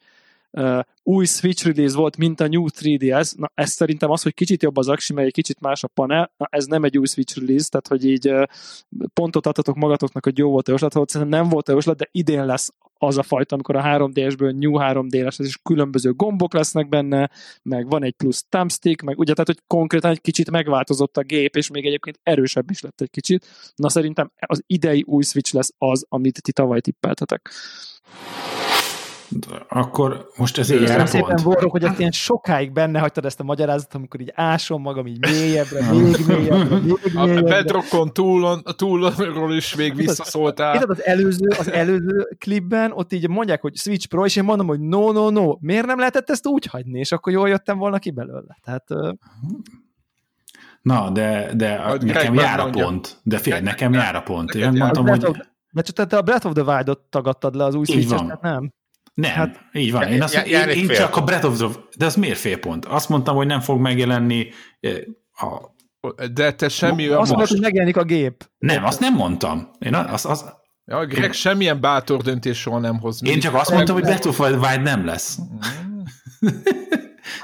uh, 0.52 0.80
új 1.04 1.26
Switch 1.26 1.66
release 1.66 1.96
volt, 1.96 2.18
mint 2.18 2.40
a 2.40 2.48
New 2.48 2.66
3DS, 2.80 3.38
na 3.38 3.52
ez 3.54 3.70
szerintem 3.70 4.10
az, 4.10 4.22
hogy 4.22 4.34
kicsit 4.34 4.64
jobb 4.64 4.78
az 4.78 4.88
aksi, 4.88 5.14
mert 5.14 5.28
egy 5.28 5.34
kicsit 5.34 5.60
más 5.60 5.84
a 5.84 5.88
panel, 5.88 6.32
na 6.38 6.48
ez 6.50 6.66
nem 6.66 6.84
egy 6.84 6.98
új 6.98 7.06
Switch 7.06 7.40
release, 7.40 7.70
tehát 7.70 7.88
hogy 7.88 8.06
így 8.06 8.30
uh, 8.30 8.44
pontot 9.14 9.46
adhatok 9.46 9.76
magatoknak, 9.76 10.24
hogy 10.24 10.38
jó 10.38 10.50
volt 10.50 10.68
a 10.68 10.72
jóslat, 10.72 10.94
hogy 10.94 11.08
szerintem 11.08 11.40
nem 11.40 11.50
volt 11.50 11.70
a 11.70 11.72
jóslat, 11.72 11.98
de 11.98 12.08
idén 12.12 12.46
lesz 12.46 12.74
az 13.02 13.18
a 13.18 13.24
fajta, 13.24 13.54
amikor 13.56 13.76
a 13.76 13.84
3DS-ből 13.84 14.58
New 14.58 14.74
3D-es, 14.76 15.40
ez 15.40 15.46
is 15.46 15.58
különböző 15.64 16.14
gombok 16.14 16.54
lesznek 16.54 16.90
benne, 16.90 17.30
meg 17.64 17.90
van 17.90 18.04
egy 18.04 18.14
plusz 18.14 18.46
thumbstick, 18.50 19.02
meg 19.02 19.20
ugye, 19.20 19.32
tehát, 19.34 19.48
hogy 19.48 19.60
konkrétan 19.68 20.12
egy 20.12 20.22
kicsit 20.22 20.52
megváltozott 20.52 21.18
a 21.18 21.22
gép, 21.22 21.56
és 21.56 21.70
még 21.70 21.86
egyébként 21.86 22.20
erősebb 22.24 22.70
is 22.70 22.82
lett 22.82 23.02
egy 23.02 23.10
kicsit. 23.10 23.46
Na 23.76 23.90
szerintem 23.90 24.32
az 24.38 24.64
idei 24.68 25.04
új 25.08 25.24
Switch 25.24 25.54
lesz 25.54 25.74
az, 25.78 26.06
amit 26.10 26.42
ti 26.42 26.52
tavaly 26.52 26.80
tippeltetek. 26.80 27.52
Akkor 29.68 30.28
most 30.38 30.58
ez 30.58 30.70
a 30.70 31.06
szépen. 31.06 31.40
Vorok, 31.44 31.72
hogy 31.72 31.84
ezt 31.84 32.00
ilyen 32.00 32.12
sokáig 32.12 32.72
benne 32.72 33.00
hagytad 33.00 33.26
ezt 33.26 33.40
a 33.40 33.44
magyarázatot, 33.44 33.96
amikor 33.96 34.20
így 34.20 34.32
ásom 34.36 34.82
magam 34.82 35.08
így 35.08 35.20
mélyebbre, 35.20 35.92
még 35.92 36.26
mélyebbre, 36.28 36.78
még 36.78 36.96
A 37.16 37.26
mélyebbre. 37.26 37.42
Bedrockon 37.42 38.14
túlon, 38.14 38.64
túlról 38.76 39.54
is 39.54 39.76
még 39.76 39.96
visszaszóltál. 39.96 40.74
Érted, 40.74 40.90
az 40.90 41.06
előző, 41.06 41.48
az 41.60 41.72
előző 41.72 42.36
klipben 42.38 42.92
ott 42.92 43.14
így 43.14 43.30
mondják, 43.30 43.62
hogy 43.62 43.76
Switch 43.76 44.08
Pro, 44.08 44.26
és 44.26 44.36
én 44.36 44.44
mondom, 44.44 44.68
hogy 44.68 44.80
no, 44.80 45.12
no, 45.12 45.30
no, 45.30 45.56
miért 45.60 45.86
nem 45.86 45.98
lehetett 45.98 46.30
ezt 46.30 46.48
úgy 46.48 46.66
hagyni, 46.66 47.00
és 47.00 47.12
akkor 47.12 47.34
jól 47.34 47.50
jöttem 47.50 47.78
volna 47.78 48.00
ki 48.00 48.12
belőle. 48.12 48.58
Tehát 48.64 48.84
Na, 50.82 51.10
de, 51.10 51.52
de 51.56 51.74
a, 51.74 51.98
nekem 51.98 52.34
jár 52.34 52.60
a 52.60 52.70
pont. 52.70 53.20
De 53.24 53.38
fél, 53.38 53.60
nekem 53.60 53.94
jár 53.94 54.16
a 54.16 54.22
pont. 54.22 54.54
Én 54.56 54.72
mondtam, 54.72 55.06
a 55.06 55.10
hogy 55.10 55.48
de 55.72 55.82
csak 55.82 56.08
te 56.08 56.18
a 56.18 56.22
Breath 56.22 56.46
of 56.46 56.54
the 56.54 56.64
Wild-ot 56.64 57.00
tagadtad 57.00 57.56
le 57.56 57.64
az 57.64 57.76
új 57.76 57.86
switch 57.86 58.42
nem? 58.42 58.74
Nem, 59.20 59.32
Hát- 59.32 59.60
így 59.74 59.92
van. 59.92 60.08
Én, 60.08 60.22
azt, 60.22 60.34
Já- 60.34 60.46
én, 60.46 60.68
én 60.70 60.88
csak 60.88 61.16
a. 61.18 61.22
Breath 61.24 61.46
of 61.46 61.58
the 61.58 61.68
De 61.98 62.06
az 62.06 62.16
miért 62.16 62.38
fél 62.38 62.58
pont? 62.60 62.86
Azt 62.86 63.10
mondtam, 63.10 63.36
hogy 63.36 63.48
nem 63.48 63.60
fog 63.60 63.80
megjelenni 63.80 64.48
eh, 64.80 64.96
a 65.32 65.78
De 66.34 66.52
te 66.54 66.70
semmi... 66.70 67.08
Azt 67.08 67.36
most. 67.36 67.52
hogy 67.52 67.60
megjelenik 67.62 67.98
a 67.98 68.04
gép. 68.04 68.50
Nem, 68.58 68.86
azt 68.86 69.00
nem 69.00 69.14
mondtam. 69.14 69.70
Én 69.80 69.94
az, 69.96 70.26
az, 70.26 70.46
Ja, 70.86 71.06
Greg 71.06 71.34
semmilyen 71.34 71.82
bátor 71.82 72.22
döntés 72.22 72.58
soha 72.60 72.80
nem 72.80 73.00
hoz. 73.00 73.20
én 73.24 73.40
csak 73.40 73.54
azt 73.54 73.72
mondtam, 73.72 73.96
hogy 73.96 74.04
Breath 74.04 74.28
of 74.28 74.36
the 74.36 74.50
Wild 74.50 74.82
nem 74.82 75.06
lesz. 75.06 75.38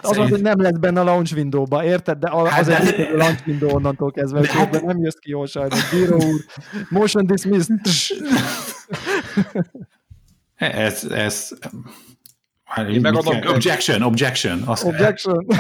Az 0.02 0.18
az, 0.18 0.30
hogy 0.30 0.42
nem 0.42 0.62
lesz 0.62 0.78
benne 0.80 1.00
a 1.00 1.04
launch 1.04 1.36
window-ba, 1.36 1.84
érted? 1.84 2.18
De 2.18 2.30
Hát 2.50 2.60
az 2.60 2.68
de- 2.68 2.78
egy 2.80 2.86
létező 2.86 3.18
launch 3.18 3.48
window 3.48 3.70
onnantól 3.76 4.12
kezdve, 4.12 4.40
De 4.40 4.48
hogy 4.48 4.58
hát- 4.58 4.86
nem 4.86 4.98
jössz 5.00 5.16
ki 5.20 5.30
jól 5.30 5.48
sajnos. 5.48 5.90
Bíró 5.90 6.16
úr, 6.16 6.42
motion 6.90 7.26
dismissed. 7.28 7.80
Ez, 10.56 11.04
ez 11.04 11.50
hát, 12.64 12.90
Én 12.90 13.02
megadom- 13.02 13.40
kell- 13.40 13.54
objection, 13.54 14.02
objection. 14.02 14.62
Azt, 14.62 14.84
Objection. 14.84 15.46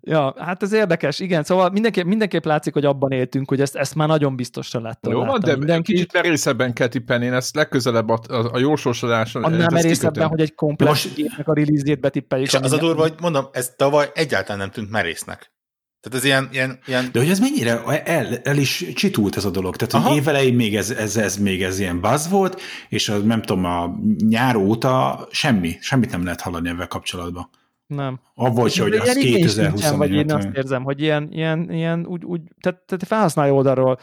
ja, 0.00 0.34
hát 0.38 0.62
ez 0.62 0.72
érdekes, 0.72 1.20
igen, 1.20 1.42
szóval 1.44 1.70
mindenképp, 1.70 2.04
mindenképp 2.04 2.44
látszik, 2.44 2.72
hogy 2.72 2.84
abban 2.84 3.12
éltünk, 3.12 3.48
hogy 3.48 3.60
ezt, 3.60 3.76
ezt 3.76 3.94
már 3.94 4.08
nagyon 4.08 4.36
biztosra 4.36 4.80
láttam. 4.80 5.12
Jó 5.12 5.18
van, 5.18 5.26
láttam 5.26 5.40
de 5.50 5.56
mindenki. 5.56 5.92
kicsit 5.92 6.12
merészebben 6.12 6.72
kell 6.72 6.86
tippelni, 6.88 7.24
én 7.24 7.32
ezt 7.32 7.54
legközelebb 7.54 8.08
a, 8.08 8.20
a, 8.28 8.34
a 8.52 8.58
jósorsodáson... 8.58 9.44
Annál 9.44 9.58
merészebben, 9.70 10.12
kikötöm. 10.12 10.28
hogy 10.28 10.40
egy 10.40 10.54
komplet 10.54 10.88
Most- 10.88 11.14
gépnek 11.14 11.48
a 11.48 11.54
release-ét 11.54 12.00
betippeljuk. 12.00 12.48
És 12.48 12.54
az 12.54 12.72
a 12.72 12.78
durva, 12.78 13.00
hogy 13.00 13.14
mondom, 13.20 13.46
ez 13.52 13.72
tavaly 13.76 14.10
egyáltalán 14.14 14.58
nem 14.58 14.70
tűnt 14.70 14.90
merésznek. 14.90 15.52
Tehát 16.00 16.18
ez 16.18 16.24
ilyen, 16.24 16.48
ilyen, 16.52 16.78
ilyen 16.86 17.08
De 17.12 17.18
hogy 17.18 17.28
ez 17.28 17.38
mennyire 17.38 17.82
el, 18.04 18.36
el 18.42 18.56
is 18.56 18.84
csitult 18.94 19.36
ez 19.36 19.44
a 19.44 19.50
dolog. 19.50 19.76
Tehát, 19.76 19.92
hogy 19.92 20.02
Aha. 20.02 20.14
évelején 20.14 20.54
még 20.54 20.76
ez, 20.76 20.90
ez, 20.90 21.16
ez, 21.16 21.36
még 21.36 21.62
ez 21.62 21.78
ilyen 21.78 22.00
buzz 22.00 22.28
volt, 22.28 22.60
és 22.88 23.08
az, 23.08 23.22
nem 23.22 23.42
tudom, 23.42 23.64
a 23.64 23.98
nyár 24.18 24.56
óta 24.56 25.26
semmi, 25.30 25.76
semmit 25.80 26.10
nem 26.10 26.24
lehet 26.24 26.40
hallani 26.40 26.68
ebben 26.68 26.88
kapcsolatban. 26.88 27.50
Nem. 27.86 28.20
Avval 28.34 28.68
se, 28.68 28.82
hogy 28.82 28.92
az 28.94 29.16
igény 29.16 29.32
sincsen, 29.32 29.72
2020 29.72 29.90
vagy 29.90 30.12
én 30.12 30.32
azt 30.32 30.48
érzem, 30.52 30.82
hogy 30.82 31.00
ilyen, 31.00 31.28
ilyen, 31.32 31.72
ilyen 31.72 32.06
úgy, 32.06 32.24
úgy 32.24 32.40
tehát, 32.60 32.80
tehát 32.86 33.06
felhasználó 33.06 33.56
oldalról 33.56 33.98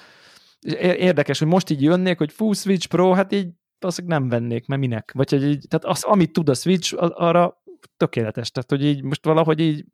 érdekes, 0.80 1.39
hogy 1.39 1.48
most 1.48 1.70
így 1.70 1.82
jönnék, 1.82 2.18
hogy 2.18 2.32
fú, 2.32 2.54
Switch 2.54 2.88
Pro, 2.88 3.12
hát 3.12 3.34
így 3.34 3.48
valószínűleg 3.80 4.20
nem 4.20 4.30
vennék, 4.30 4.66
mert 4.66 4.82
minek? 4.82 5.12
Vagy 5.13 5.30
hogy 5.30 5.44
így, 5.44 5.66
tehát 5.68 5.86
az, 5.86 6.04
amit 6.04 6.32
tud 6.32 6.50
a 6.50 6.54
Switch, 6.54 6.96
az, 6.98 7.10
arra 7.10 7.62
tökéletes. 7.98 8.51
Tehát, 8.51 8.70
hogy 8.70 8.86
így 8.86 9.04
most 9.04 9.25
valahogy 9.25 9.60
így 9.60 9.86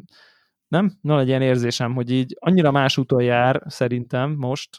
nem? 0.73 0.97
Na, 1.01 1.19
egy 1.19 1.27
ilyen 1.27 1.41
érzésem, 1.41 1.93
hogy 1.93 2.11
így 2.11 2.37
annyira 2.39 2.71
más 2.71 2.97
úton 2.97 3.23
jár 3.23 3.63
szerintem 3.67 4.31
most, 4.31 4.69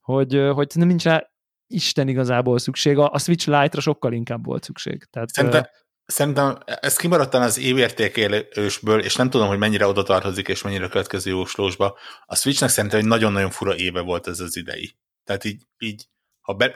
hogy, 0.00 0.48
hogy 0.54 0.72
nem 0.74 0.88
nincs 0.88 1.04
rá 1.04 1.30
Isten 1.66 2.08
igazából 2.08 2.58
szükség. 2.58 2.98
A, 2.98 3.10
a 3.10 3.18
Switch 3.18 3.48
Lite-ra 3.48 3.80
sokkal 3.80 4.12
inkább 4.12 4.44
volt 4.44 4.64
szükség. 4.64 5.04
Tehát, 5.10 5.28
Szerintem, 5.28 5.60
uh, 5.60 5.66
szerintem 6.06 6.58
ez 6.64 6.96
kimaradtan 6.96 7.42
az 7.42 7.58
évértékelősből, 7.58 9.00
és 9.00 9.16
nem 9.16 9.30
tudom, 9.30 9.48
hogy 9.48 9.58
mennyire 9.58 9.86
oda 9.86 10.02
tartozik, 10.02 10.48
és 10.48 10.62
mennyire 10.62 10.84
a 10.84 10.88
következő 10.88 11.30
jóslósba. 11.30 11.98
A 12.26 12.36
Switchnek 12.36 12.70
szerintem 12.70 13.00
egy 13.00 13.06
nagyon-nagyon 13.06 13.50
fura 13.50 13.76
éve 13.76 14.00
volt 14.00 14.26
ez 14.26 14.40
az 14.40 14.56
idei. 14.56 14.96
Tehát 15.24 15.44
így, 15.44 15.62
így 15.78 16.08
ha 16.40 16.54
be... 16.54 16.74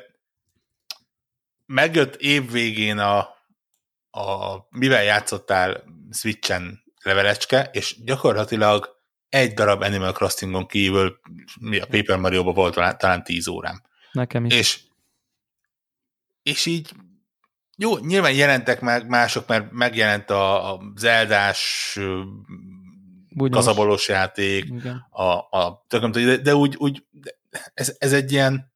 megjött 1.67 2.17
év 2.17 2.51
végén 2.51 2.99
a, 2.99 3.19
a 4.11 4.57
mivel 4.71 5.03
játszottál 5.03 5.85
Switchen 6.11 6.87
levelecske, 7.09 7.71
és 7.73 7.97
gyakorlatilag 8.05 8.97
egy 9.29 9.53
darab 9.55 9.83
Animal 9.83 10.13
Crossingon 10.13 10.67
kívül 10.67 11.21
mi 11.61 11.79
a 11.79 11.87
Paper 11.87 12.17
Mario-ban 12.19 12.55
volt 12.55 12.75
talán, 12.75 12.99
talán 12.99 13.25
10 13.25 13.47
órám. 13.47 13.83
nekem 14.13 14.45
is. 14.45 14.55
És, 14.55 14.81
és 16.43 16.67
így 16.67 16.91
jó, 17.77 17.99
nyilván 17.99 18.33
jelentek 18.33 18.81
meg 18.81 19.09
mások, 19.09 19.47
mert 19.49 19.73
megjelent 19.73 20.31
a, 20.31 20.73
a 20.73 20.81
Zeldás 20.97 21.93
ö, 22.01 22.21
Bunyós. 23.29 23.65
kazabolos 23.65 24.09
játék, 24.09 24.65
Igen. 24.65 25.07
a, 25.11 25.33
a 25.59 25.85
tököm, 25.89 26.11
de, 26.11 26.37
de 26.37 26.55
úgy, 26.55 26.77
úgy 26.79 27.05
ez, 27.75 27.97
ez 27.99 28.13
egy 28.13 28.33
ilyen 28.33 28.73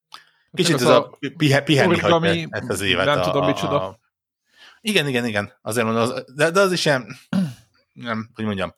kicsit 0.53 0.75
Ez 0.75 0.83
a 0.83 1.05
a 1.05 1.19
pihe, 1.37 1.63
pihenni 1.63 1.99
hagyja 1.99 2.47
ezt 2.51 2.71
az 2.71 2.81
évet. 2.81 3.05
nem 3.05 3.19
a, 3.19 3.23
tudom 3.23 3.47
micsoda. 3.47 3.87
A, 3.89 3.99
igen, 4.81 5.09
igen, 5.09 5.27
igen. 5.27 5.53
Azért 5.63 5.87
mondom, 5.87 6.03
az, 6.03 6.25
de, 6.35 6.51
de 6.51 6.61
az 6.61 6.73
is 6.73 6.85
ilyen, 6.85 7.17
nem, 7.93 8.31
hogy 8.35 8.45
mondjam, 8.45 8.75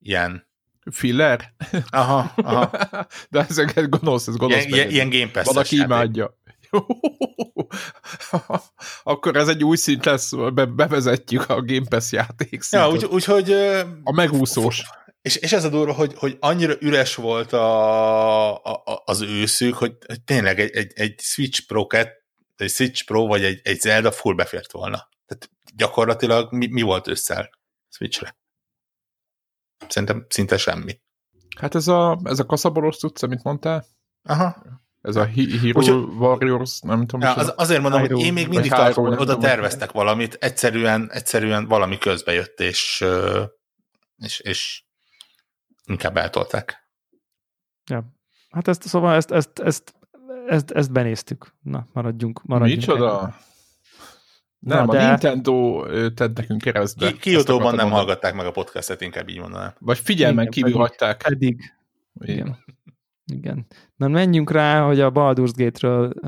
ilyen, 0.00 0.46
Filler? 0.90 1.54
aha, 1.90 2.32
aha, 2.36 2.70
De 3.30 3.46
ezeket 3.48 3.88
gonosz, 3.88 4.26
ez 4.26 4.36
gonosz. 4.36 4.64
ilyen, 4.64 4.90
ilyen, 4.90 5.08
Game 5.10 5.30
Pass-es 5.30 5.46
Valaki 5.52 5.76
játék. 5.76 5.92
imádja. 5.92 6.36
Akkor 9.02 9.36
ez 9.36 9.48
egy 9.48 9.64
új 9.64 9.76
szint 9.76 10.04
lesz, 10.04 10.32
be, 10.54 10.64
bevezetjük 10.64 11.48
a 11.50 11.62
Game 11.62 11.86
Pass 11.88 12.12
játék 12.12 12.52
Ja, 12.52 12.60
szintet. 12.62 12.88
úgy, 12.92 13.04
úgyhogy... 13.04 13.50
ö, 13.50 13.80
A 14.02 14.12
megúszós. 14.12 14.82
És, 15.22 15.36
és 15.36 15.52
ez 15.52 15.64
a 15.64 15.68
durva, 15.68 15.92
hogy, 15.92 16.14
hogy 16.16 16.36
annyira 16.40 16.74
üres 16.80 17.14
volt 17.14 17.52
a, 17.52 18.54
a, 18.64 18.82
a- 18.84 19.02
az 19.04 19.20
őszük, 19.20 19.74
hogy, 19.74 19.96
hogy 20.06 20.20
tényleg 20.22 20.60
egy, 20.60 20.70
egy, 20.76 20.92
egy 20.94 21.20
Switch 21.20 21.66
Pro 21.66 21.86
2, 21.86 22.10
egy 22.56 22.70
Switch 22.70 23.04
Pro 23.04 23.26
vagy 23.26 23.44
egy, 23.44 23.60
egy 23.64 23.80
Zelda 23.80 24.10
full 24.12 24.34
befért 24.34 24.72
volna. 24.72 25.08
Tehát 25.26 25.50
gyakorlatilag 25.76 26.52
mi, 26.52 26.66
mi 26.66 26.82
volt 26.82 27.06
ősszel 27.08 27.50
Switchre? 27.88 28.36
Szerintem 29.88 30.26
szinte 30.28 30.56
semmi. 30.56 31.00
Hát 31.58 31.74
ez 31.74 31.88
a, 31.88 32.20
ez 32.24 32.38
a 32.38 32.46
kaszaboros 32.46 32.96
tudsz, 32.96 33.22
amit 33.22 33.42
mondtál? 33.42 33.84
Aha. 34.22 34.62
Ez 35.02 35.16
a 35.16 35.24
Hero 35.24 35.80
Úgy- 35.80 36.18
Warriors, 36.18 36.80
nem 36.80 37.00
tudom. 37.00 37.20
Ja, 37.20 37.34
az, 37.34 37.52
azért 37.56 37.80
mondom, 37.82 38.00
Hyrule, 38.00 38.18
hogy 38.18 38.26
én 38.26 38.32
még 38.32 38.48
mindig 38.48 38.70
tartom, 38.70 39.06
hogy 39.06 39.18
oda 39.18 39.36
terveztek 39.36 39.92
valamit, 39.92 40.34
egyszerűen, 40.34 41.10
egyszerűen 41.12 41.66
valami 41.66 41.98
közbe 41.98 42.32
jött, 42.32 42.60
és, 42.60 43.04
és, 44.16 44.40
és 44.40 44.82
inkább 45.84 46.16
eltolták. 46.16 46.90
Ja. 47.90 48.04
Hát 48.50 48.68
ezt, 48.68 48.82
szóval 48.82 49.14
ezt, 49.14 49.30
ezt, 49.30 49.58
ezt, 49.58 49.94
ezt, 50.46 50.70
ezt 50.70 50.92
benéztük. 50.92 51.54
Na, 51.62 51.88
maradjunk. 51.92 52.42
maradjunk 52.42 52.80
Micsoda? 52.80 53.20
ennyi. 53.20 53.32
Nem, 54.58 54.84
Na, 54.84 54.92
a 54.92 54.96
de- 54.96 55.08
Nintendo 55.08 55.84
tett 56.14 56.36
nekünk 56.36 56.60
keresztbe. 56.60 57.12
Kiotóban 57.12 57.58
nem 57.62 57.74
mondani. 57.74 57.90
hallgatták 57.90 58.34
meg 58.34 58.46
a 58.46 58.50
podcastet, 58.50 59.00
inkább 59.00 59.28
így 59.28 59.38
mondanám. 59.40 59.74
Vagy 59.78 59.98
figyelmen 59.98 60.38
Igen, 60.38 60.50
kívül 60.50 60.70
pedig- 60.72 60.86
hagyták. 60.86 61.22
Pedig, 61.22 61.60
igen. 62.20 62.56
Igen. 63.32 63.66
Na 63.96 64.08
menjünk 64.08 64.50
rá, 64.50 64.80
hogy 64.86 65.00
a 65.00 65.10
Baldur's 65.12 65.52
Gate-ről, 65.56 66.06
uh, 66.06 66.22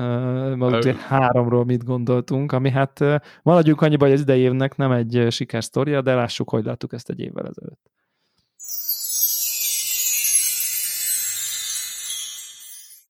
Baldur's 0.57 0.83
Gate 0.83 1.07
3-ról 1.09 1.65
mit 1.65 1.83
gondoltunk, 1.83 2.51
ami 2.51 2.69
hát 2.69 2.99
uh, 2.99 3.15
maradjunk 3.43 3.81
annyiba, 3.81 4.05
hogy 4.05 4.13
az 4.13 4.21
idei 4.21 4.39
évnek 4.41 4.75
nem 4.75 4.91
egy 4.91 5.17
uh, 5.17 5.29
sikersztoria, 5.29 6.01
de 6.01 6.13
lássuk, 6.13 6.49
hogy 6.49 6.65
láttuk 6.65 6.93
ezt 6.93 7.09
egy 7.09 7.19
évvel 7.19 7.47
ezelőtt. 7.47 7.89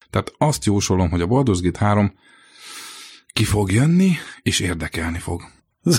Tehát 0.09 0.33
azt 0.37 0.65
jósolom, 0.65 1.09
hogy 1.09 1.21
a 1.21 1.27
Baldur's 1.27 1.59
Gate 1.61 1.85
3 1.85 2.13
ki 3.33 3.43
fog 3.43 3.71
jönni, 3.71 4.11
és 4.41 4.59
érdekelni 4.59 5.19
fog. 5.19 5.41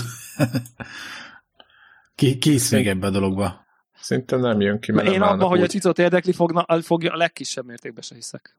Ki, 2.15 2.37
kész 2.37 2.71
még 2.71 2.87
ebbe 2.87 3.07
a 3.07 3.09
dologba. 3.09 3.65
Szinte 4.01 4.35
nem 4.37 4.61
jön 4.61 4.79
ki, 4.79 4.91
mert 4.91 5.07
Én 5.07 5.21
abban, 5.21 5.47
hogy 5.49 5.61
a 5.61 5.67
cicot 5.67 5.99
érdekli 5.99 6.31
fogna, 6.31 6.65
fogja, 6.81 7.11
a 7.13 7.17
legkisebb 7.17 7.65
mértékben 7.65 8.01
se 8.03 8.15
hiszek. 8.15 8.55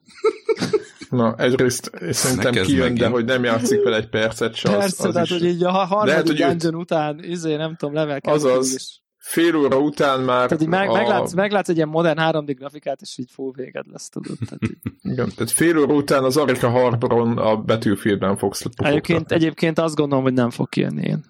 Na, 1.10 1.34
egyrészt 1.36 1.90
szerintem 2.10 2.52
kijön, 2.52 2.78
megint. 2.78 2.98
de 2.98 3.08
hogy 3.08 3.24
nem 3.24 3.44
játszik 3.44 3.82
vele 3.82 3.96
egy 3.96 4.08
percet 4.08 4.54
se, 4.54 4.68
az, 4.68 4.76
Persze, 4.76 5.06
az 5.06 5.12
tehát, 5.12 5.28
is. 5.28 5.32
hogy 5.32 5.44
így 5.44 5.64
a 5.64 5.70
harmadik 5.70 6.06
Lehet, 6.08 6.26
hogy 6.26 6.40
őt- 6.40 6.48
dungeon 6.48 6.74
után, 6.74 7.24
izé, 7.24 7.56
nem 7.56 7.76
tudom, 7.76 7.94
level 7.94 8.18
Azaz. 8.22 8.72
és 8.74 8.98
Fél 9.24 9.56
óra 9.56 9.78
után 9.78 10.20
már 10.20 10.48
tehát 10.48 10.62
így 10.62 10.68
meg, 10.68 10.88
a, 10.88 10.92
meglátsz, 10.92 11.32
meglátsz 11.34 11.68
egy 11.68 11.76
ilyen 11.76 11.88
modern 11.88 12.18
3D 12.20 12.54
grafikát, 12.58 13.00
és 13.00 13.18
így 13.18 13.30
full 13.30 13.52
véged 13.56 13.84
lesz, 13.90 14.08
tudod. 14.08 14.36
Tehát 14.38 14.62
így. 14.62 14.76
igen, 15.12 15.32
tehát 15.36 15.50
fél 15.50 15.78
óra 15.78 15.94
után 15.94 16.24
az 16.24 16.36
Arika 16.36 16.70
Harboron 16.70 17.38
a 17.38 17.56
Battlefieldben 17.56 18.36
fogsz 18.36 18.62
pufogtatni. 18.62 18.90
Egyébként, 18.90 19.32
egyébként 19.32 19.78
azt 19.78 19.94
gondolom, 19.94 20.24
hogy 20.24 20.32
nem 20.32 20.50
fog 20.50 20.68
kijönni 20.68 21.02
én. 21.06 21.24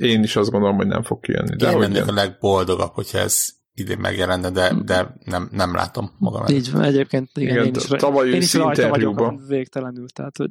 Én 0.00 0.22
is 0.22 0.36
azt 0.36 0.50
gondolom, 0.50 0.76
hogy 0.76 0.86
nem 0.86 1.02
fog 1.02 1.20
kijönni. 1.20 1.56
De 1.56 1.70
Én 1.70 1.78
lennék 1.78 2.08
a 2.08 2.12
legboldogabb, 2.12 2.92
hogyha 2.92 3.18
ez 3.18 3.48
idén 3.74 3.98
megjelenne, 3.98 4.50
de, 4.50 4.74
de 4.84 5.14
nem, 5.24 5.48
nem 5.52 5.74
látom 5.74 6.10
magam. 6.18 6.46
Így 6.46 6.72
van, 6.72 6.82
egyébként 6.82 7.30
igen, 7.34 7.54
Igen, 7.54 7.66
én 7.66 7.74
is, 7.74 7.84
tavaly 7.84 8.28
én 8.28 8.40
is 8.40 8.54
rajta 8.54 8.88
vagyok 8.88 9.40
végtelenül, 9.48 10.08
tehát 10.08 10.36
hogy 10.36 10.50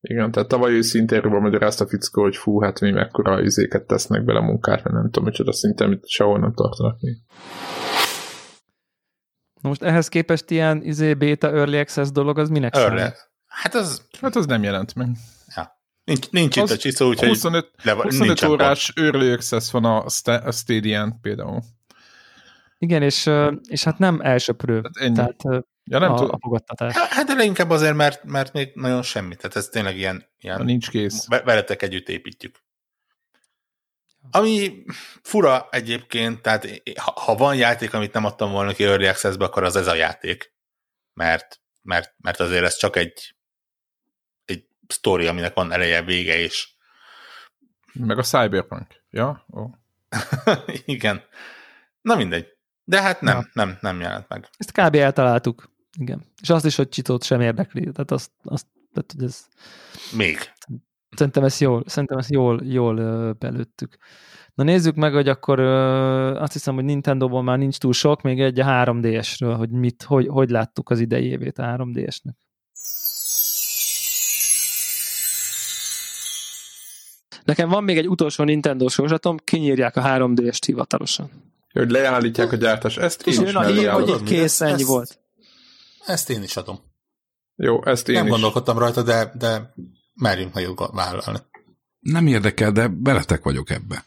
Igen, 0.00 0.30
tehát 0.30 0.48
tavaly 0.48 0.72
őszi 0.72 0.98
interjúban 0.98 1.40
magyarázta 1.40 1.84
a 1.84 1.88
fickó, 1.88 2.22
hogy 2.22 2.36
fú, 2.36 2.60
hát 2.60 2.80
mi 2.80 2.90
mekkora 2.90 3.42
izéket 3.42 3.86
tesznek 3.86 4.24
bele 4.24 4.40
munkát, 4.40 4.82
mert 4.82 4.94
nem 4.94 5.04
tudom, 5.04 5.24
micsoda 5.24 5.52
szinten, 5.52 5.86
amit 5.86 6.08
sehol 6.08 6.38
nem 6.38 6.54
tartanak 6.54 7.00
még. 7.00 7.16
Na 9.60 9.68
most 9.68 9.82
ehhez 9.82 10.08
képest 10.08 10.50
ilyen 10.50 10.82
izé, 10.82 11.14
beta, 11.14 11.50
early 11.50 11.78
access 11.78 12.10
dolog, 12.10 12.38
az 12.38 12.48
minek 12.48 12.74
számít? 12.74 12.90
Örle. 12.90 13.14
Hát 13.46 13.74
az 13.74 14.02
Hát 14.20 14.36
az 14.36 14.46
nem 14.46 14.62
jelent 14.62 14.94
meg. 14.94 15.08
nincs, 16.04 16.30
nincs 16.30 16.56
itt 16.56 16.62
Az 16.62 16.70
a 16.70 16.76
csiszó, 16.76 17.08
úgyhogy 17.08 17.28
25, 17.28 17.70
le, 17.82 17.92
25 17.92 18.26
nincsen 18.26 18.50
órás 18.50 18.92
early 18.96 19.32
access 19.32 19.70
van 19.70 19.84
a, 19.84 20.04
a 20.24 20.52
Stadia-n 20.52 21.20
például. 21.20 21.60
Igen, 22.78 23.02
és, 23.02 23.30
és 23.68 23.84
hát 23.84 23.98
nem 23.98 24.20
elsöprő. 24.20 24.80
Tehát 24.80 24.96
ennyi. 24.96 25.14
Tehát 25.14 25.66
Ja, 25.90 25.98
nem 25.98 26.10
a, 26.10 26.14
a 26.14 26.18
tudom, 26.18 26.38
fogadtatás. 26.40 26.94
Hát 26.94 27.08
hát 27.08 27.26
de 27.26 27.34
leginkább 27.34 27.70
azért, 27.70 27.94
mert, 27.94 28.24
mert 28.24 28.52
még 28.52 28.70
nagyon 28.74 29.02
semmi. 29.02 29.36
Tehát 29.36 29.56
ez 29.56 29.68
tényleg 29.68 29.96
ilyen, 29.96 30.26
ilyen 30.38 30.64
nincs 30.64 30.90
kész. 30.90 31.26
ve- 31.28 31.44
veletek 31.44 31.82
együtt 31.82 32.08
építjük. 32.08 32.64
Ami 34.30 34.84
fura 35.22 35.68
egyébként, 35.70 36.42
tehát 36.42 36.66
ha, 36.96 37.12
ha 37.20 37.34
van 37.34 37.56
játék, 37.56 37.94
amit 37.94 38.12
nem 38.12 38.24
adtam 38.24 38.50
volna 38.50 38.72
ki 38.72 38.84
Early 38.84 39.06
Access-be, 39.06 39.44
akkor 39.44 39.64
az 39.64 39.76
ez 39.76 39.86
a 39.86 39.94
játék. 39.94 40.54
Mert, 41.14 41.60
mert, 41.82 42.14
mert 42.18 42.40
azért 42.40 42.64
ez 42.64 42.76
csak 42.76 42.96
egy 42.96 43.36
egy 44.44 44.66
sztori, 44.88 45.26
aminek 45.26 45.54
van 45.54 45.72
eleje, 45.72 46.02
vége, 46.02 46.36
és 46.38 46.68
Meg 47.92 48.18
a 48.18 48.22
Cyberpunk. 48.22 49.02
Ja? 49.10 49.46
Ó. 49.56 49.66
igen. 50.84 51.22
Na 52.00 52.16
mindegy. 52.16 52.46
De 52.84 53.02
hát 53.02 53.20
nem, 53.20 53.36
Ja. 53.36 53.48
nem, 53.52 53.78
nem 53.80 54.00
jelent 54.00 54.28
meg. 54.28 54.48
Ezt 54.56 54.72
kb. 54.72 54.94
eltaláltuk. 54.94 55.74
Igen. 55.98 56.24
És 56.42 56.50
azt 56.50 56.64
is, 56.64 56.76
hogy 56.76 56.88
Csitót 56.88 57.22
sem 57.24 57.40
érdekli. 57.40 57.80
Tehát 57.80 58.10
azt, 58.10 58.30
azt 58.42 58.66
tehát, 58.92 59.12
hogy 59.12 59.22
ez, 59.24 59.46
Még. 60.16 60.38
szerintem 61.16 61.44
ezt 61.44 61.60
jól, 61.60 61.82
szerintem 61.86 62.18
ezt 62.18 62.30
jól, 62.30 62.60
jól 62.64 63.32
belőttük. 63.32 63.96
Na 64.54 64.64
nézzük 64.64 64.94
meg, 64.94 65.12
hogy 65.12 65.28
akkor 65.28 65.60
azt 65.60 66.52
hiszem, 66.52 66.74
hogy 66.74 66.84
Nintendo-ból 66.84 67.42
már 67.42 67.58
nincs 67.58 67.78
túl 67.78 67.92
sok, 67.92 68.22
még 68.22 68.40
egy 68.40 68.60
a 68.60 68.64
3DS-ről, 68.64 69.54
hogy 69.56 69.70
mit, 69.70 70.02
hogy, 70.02 70.26
hogy 70.28 70.50
láttuk 70.50 70.90
az 70.90 71.00
idei 71.00 71.24
évét 71.24 71.58
a 71.58 71.62
3DS-nek. 71.62 72.34
Nekem 77.44 77.68
van 77.68 77.84
még 77.84 77.98
egy 77.98 78.08
utolsó 78.08 78.44
Nintendo 78.44 78.88
sorzatom, 78.88 79.36
kinyírják 79.44 79.96
a 79.96 80.02
3DS-t 80.02 80.62
hivatalosan. 80.66 81.30
Hogy 81.72 81.90
leállítják 81.90 82.52
a 82.52 82.56
gyártást. 82.56 82.98
Ezt 82.98 83.26
És 83.26 83.34
én 83.34 83.40
jön 83.40 83.48
is 83.48 83.54
a 83.54 83.62
hír, 83.62 83.88
hogy 83.88 84.08
így 84.08 84.22
kész, 84.22 84.42
Ezt- 84.42 84.62
ennyi 84.62 84.72
ezt- 84.72 84.86
volt. 84.86 85.18
Ezt 86.06 86.30
én 86.30 86.42
is 86.42 86.56
adom. 86.56 86.78
Jó, 87.56 87.84
ezt 87.84 88.08
én 88.08 88.14
nem 88.14 88.24
is. 88.24 88.30
gondolkodtam 88.30 88.78
rajta, 88.78 89.02
de, 89.02 89.32
de 89.38 89.74
merjünk 90.14 90.52
nagyot 90.52 90.90
vállalni. 90.92 91.38
Nem 91.98 92.26
érdekel, 92.26 92.72
de 92.72 92.88
beletek 92.88 93.42
vagyok 93.42 93.70
ebbe. 93.70 94.04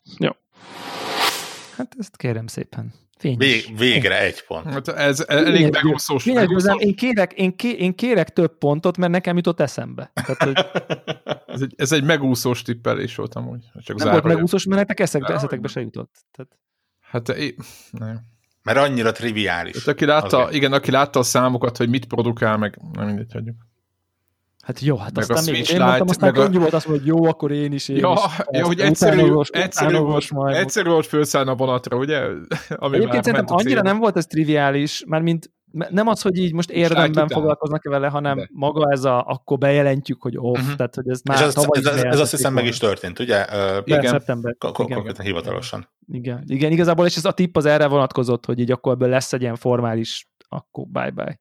Hát 1.75 1.95
ezt 1.99 2.17
kérem 2.17 2.47
szépen. 2.47 2.93
Fényes. 3.17 3.37
Vég, 3.37 3.77
végre 3.77 4.21
egy 4.21 4.43
pont. 4.43 4.65
Hát 4.65 4.87
ez 4.87 5.25
elég 5.27 5.71
megúszós. 5.71 6.25
Én 6.77 6.95
kérek, 6.95 7.33
én, 7.33 7.55
ké, 7.55 7.69
én 7.69 7.95
kérek 7.95 8.29
több 8.29 8.57
pontot, 8.57 8.97
mert 8.97 9.11
nekem 9.11 9.35
jutott 9.35 9.59
eszembe. 9.59 10.11
Tehát, 10.13 10.43
hogy 10.43 10.57
Ez 11.53 11.61
egy, 11.61 11.73
ez 11.77 11.91
egy 11.91 12.03
megúszós 12.03 12.61
tippelés 12.61 13.15
volt 13.15 13.35
amúgy. 13.35 13.65
Csak 13.81 13.97
nem 13.97 14.11
volt 14.11 14.23
megúszós, 14.23 14.65
mert 14.65 14.87
nektek 14.87 14.99
eszetekbe 14.99 15.67
se 15.67 15.79
jutott. 15.79 16.15
Tehát, 16.31 16.57
Hát 16.99 17.29
é... 17.29 17.55
nem. 17.91 18.21
Mert 18.63 18.77
annyira 18.77 19.11
triviális. 19.11 19.77
Hát 19.77 19.87
aki 19.87 20.05
látta, 20.05 20.37
Azért. 20.37 20.53
igen, 20.55 20.73
aki 20.73 20.91
látta 20.91 21.19
a 21.19 21.23
számokat, 21.23 21.77
hogy 21.77 21.89
mit 21.89 22.05
produkál, 22.05 22.57
meg 22.57 22.79
nem 22.93 23.05
mindegy, 23.05 23.31
hagyjuk. 23.33 23.55
hát 24.61 24.79
jó, 24.79 24.97
hát 24.97 25.15
Meg 25.15 25.29
a 25.29 25.33
aztán 25.33 25.53
még 25.53 25.65
Switch 25.65 25.73
én 25.73 25.85
mondtam, 25.85 26.07
aztán 26.07 26.33
meg 26.33 26.55
a- 26.55 26.59
volt 26.59 26.73
azt 26.73 26.85
hogy 26.85 27.05
jó, 27.05 27.23
akkor 27.25 27.51
én 27.51 27.71
is, 27.71 27.89
én 27.89 27.95
Ja, 27.97 28.13
is. 28.13 28.19
ja, 28.51 28.65
hogy 28.65 28.79
egyszerű, 28.79 29.15
utánolvas- 29.15 29.49
egyszerű, 29.49 29.97
majd. 30.29 30.55
egyszerű 30.55 30.89
volt 30.89 31.05
felszállni 31.05 31.49
a 31.49 31.55
vonatra, 31.55 31.97
ugye? 31.97 32.19
Ami 32.69 32.95
Egyébként 32.95 33.23
szerintem 33.23 33.55
a 33.55 33.59
annyira 33.59 33.81
nem 33.81 33.97
volt 33.97 34.17
ez 34.17 34.25
triviális, 34.25 35.03
mert 35.07 35.23
mint 35.23 35.51
nem 35.71 36.07
az, 36.07 36.21
hogy 36.21 36.37
így 36.37 36.53
most 36.53 36.69
érdemben 36.71 37.27
foglalkoznak 37.27 37.83
vele, 37.83 38.07
hanem 38.07 38.37
De. 38.37 38.49
maga 38.51 38.91
ez 38.91 39.03
a, 39.03 39.25
akkor 39.25 39.57
bejelentjük, 39.57 40.21
hogy 40.21 40.35
off, 40.37 40.57
Mhm. 40.59 40.75
tehát 40.75 40.95
hogy 40.95 41.09
ez 41.09 41.21
És 41.23 41.29
már 41.29 41.43
ez, 41.43 41.53
tavaly 41.53 41.79
ez, 41.79 41.85
ez, 41.85 42.03
ez 42.03 42.19
azt 42.19 42.31
hiszem 42.31 42.53
meg 42.53 42.65
is 42.65 42.77
történt, 42.77 43.19
ugye? 43.19 43.45
Ö, 43.51 43.77
Igen, 43.85 43.99
Igen. 43.99 44.11
szeptember. 44.11 44.55
Konkrétan 44.57 45.25
hivatalosan. 45.25 45.89
Igen, 46.11 46.43
igen, 46.47 46.71
igazából, 46.71 47.05
és 47.05 47.15
ez 47.15 47.25
a 47.25 47.31
tipp 47.31 47.57
az 47.57 47.65
erre 47.65 47.87
vonatkozott, 47.87 48.45
hogy 48.45 48.59
így 48.59 48.71
akkor 48.71 48.93
ebből 48.93 49.09
lesz 49.09 49.33
egy 49.33 49.41
ilyen 49.41 49.55
formális, 49.55 50.29
akkor 50.49 50.85
bye-bye. 50.87 51.37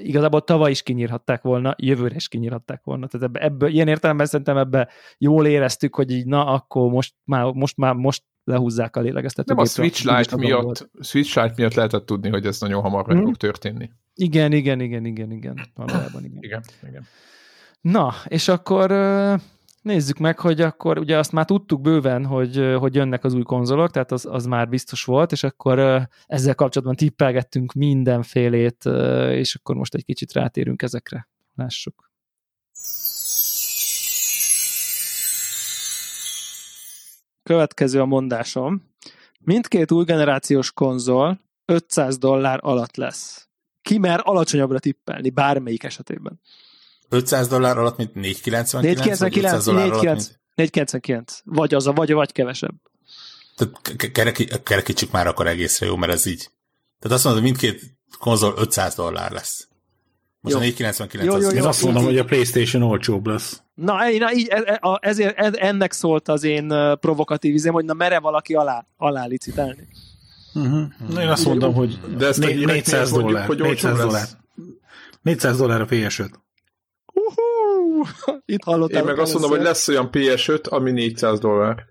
Igazából 0.00 0.40
tavaly 0.40 0.70
is 0.70 0.82
kinyírhatták 0.82 1.42
volna, 1.42 1.74
jövőre 1.78 2.14
is 2.14 2.28
kinyírhatták 2.28 2.80
volna. 2.84 3.06
Tehát 3.06 3.26
ebbe, 3.26 3.40
ebből, 3.40 3.68
ilyen 3.68 3.88
értelemben 3.88 4.26
szerintem 4.26 4.56
ebbe 4.56 4.88
jól 5.18 5.46
éreztük, 5.46 5.94
hogy 5.94 6.10
így 6.10 6.26
na, 6.26 6.46
akkor 6.46 6.90
most 6.90 7.14
már, 7.24 7.44
most 7.52 7.76
már 7.76 7.94
most 7.94 8.22
lehúzzák 8.44 8.96
a 8.96 9.00
lélegeztető. 9.00 9.54
Nem 9.54 9.62
a 9.62 9.66
Switch 9.66 10.16
Lite 10.16 10.36
miatt, 10.36 10.88
Switch 11.00 11.36
Lite 11.42 11.54
miatt 11.56 11.74
lehetett 11.74 12.06
tudni, 12.06 12.28
hogy 12.28 12.46
ez 12.46 12.60
nagyon 12.60 12.82
hamar 12.82 13.06
meg 13.06 13.16
Mhm. 13.16 13.24
fog 13.24 13.36
történni. 13.36 13.90
Igen, 14.14 14.52
igen, 14.52 14.80
igen, 14.80 15.04
igen, 15.04 15.30
igen. 15.30 15.60
Valójában 15.74 16.24
igen. 16.24 16.38
Igen, 16.42 16.62
igen. 16.88 17.06
Na, 17.80 18.12
és 18.26 18.48
akkor 18.48 18.90
nézzük 19.82 20.18
meg, 20.18 20.38
hogy 20.38 20.60
akkor 20.60 20.98
ugye 20.98 21.18
azt 21.18 21.32
már 21.32 21.44
tudtuk 21.44 21.80
bőven, 21.80 22.26
hogy, 22.26 22.74
hogy 22.78 22.94
jönnek 22.94 23.24
az 23.24 23.34
új 23.34 23.42
konzolok, 23.42 23.90
tehát 23.90 24.12
az, 24.12 24.26
az 24.30 24.46
már 24.46 24.68
biztos 24.68 25.04
volt, 25.04 25.32
és 25.32 25.42
akkor 25.42 26.08
ezzel 26.26 26.54
kapcsolatban 26.54 26.96
tippelgettünk 26.96 27.72
mindenfélét, 27.72 28.84
és 29.30 29.54
akkor 29.54 29.74
most 29.76 29.94
egy 29.94 30.04
kicsit 30.04 30.32
rátérünk 30.32 30.82
ezekre. 30.82 31.28
Lássuk. 31.54 32.03
Következő 37.44 38.00
a 38.00 38.04
mondásom. 38.04 38.92
Mindkét 39.40 39.92
új 39.92 40.04
generációs 40.04 40.72
konzol 40.72 41.40
500 41.64 42.18
dollár 42.18 42.58
alatt 42.62 42.96
lesz. 42.96 43.48
Ki 43.82 43.98
mer 43.98 44.20
alacsonyabbra 44.22 44.78
tippelni, 44.78 45.30
bármelyik 45.30 45.82
esetében. 45.82 46.40
500 47.08 47.48
dollár 47.48 47.78
alatt, 47.78 47.96
mint 47.96 48.14
499? 48.14 48.72
499, 48.72 49.18
vagy 49.18 49.44
500 49.44 49.64
dollár 49.64 49.82
alatt, 49.82 50.02
499. 50.02 50.26
mint 50.26 50.40
499. 50.54 51.40
Vagy 51.44 51.74
az 51.74 51.86
a, 51.86 51.92
vagy, 51.92 52.12
vagy 52.12 52.32
kevesebb. 52.32 52.74
Tehát 53.56 53.80
ke- 53.96 54.12
kereki- 54.12 54.48
kerekítsük 54.62 55.10
már 55.10 55.26
akkor 55.26 55.46
egészre 55.46 55.86
jó, 55.86 55.96
mert 55.96 56.12
ez 56.12 56.26
így. 56.26 56.50
Tehát 56.98 57.16
azt 57.16 57.24
mondod, 57.24 57.42
hogy 57.42 57.52
mindkét 57.52 57.96
konzol 58.18 58.54
500 58.56 58.94
dollár 58.94 59.30
lesz. 59.30 59.68
Most 60.40 60.54
Jó. 60.54 60.60
a 60.60 60.64
499 60.64 61.28
Jó, 61.30 61.34
az 61.34 61.42
jó, 61.42 61.56
Én 61.56 61.62
jó. 61.62 61.68
azt 61.68 61.82
mondom, 61.82 62.04
hogy 62.04 62.18
a 62.18 62.24
Playstation 62.24 62.82
olcsóbb 62.82 63.26
lesz. 63.26 63.62
Na, 63.74 64.10
én- 64.10 64.18
na 64.18 64.32
így, 64.32 64.48
e- 64.48 64.78
e- 64.82 64.98
ezért 65.00 65.36
ez, 65.38 65.54
ennek 65.54 65.92
szólt 65.92 66.28
az 66.28 66.44
én 66.44 66.68
provokatív 67.00 67.54
izém, 67.54 67.72
hogy 67.72 67.84
na 67.84 67.92
mere 67.94 68.18
valaki 68.18 68.54
alá, 68.54 68.86
alá 68.96 69.24
licitálni. 69.24 69.88
Uh-huh. 70.54 70.84
Na, 71.08 71.22
én 71.22 71.28
azt 71.28 71.44
mondom, 71.44 71.74
hogy 71.74 71.98
De 72.18 72.26
ezt 72.26 72.38
a 72.38 72.46
né- 72.46 72.50
híreknél 72.54 72.74
400 72.76 73.10
hogy- 73.10 73.22
dollár. 73.24 73.46
hogy 73.46 73.60
olcsó 73.62 73.88
400 73.88 73.96
lesz? 73.98 74.04
dollár. 74.04 74.26
400 75.22 75.56
dollár 75.58 75.80
a 75.80 75.86
PS5. 75.86 76.30
Uhú! 77.12 78.04
Itt 78.44 78.62
hallottam. 78.64 78.98
Én 79.00 79.04
meg 79.04 79.18
azt 79.18 79.32
mondom, 79.32 79.50
hogy 79.50 79.62
lesz 79.62 79.88
olyan 79.88 80.08
PS5, 80.12 80.68
ami 80.68 80.90
400 80.90 81.38
dollár. 81.40 81.84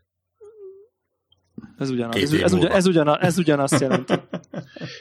Ez 1.78 1.90
ugyanaz. 1.90 2.16
Ez, 2.22 2.32
ugyan, 2.54 2.72
ez, 2.72 2.86
ugyanaz, 2.88 3.18
ez 3.22 3.38
ugyanazt 3.38 3.80
jelenti. 3.80 4.14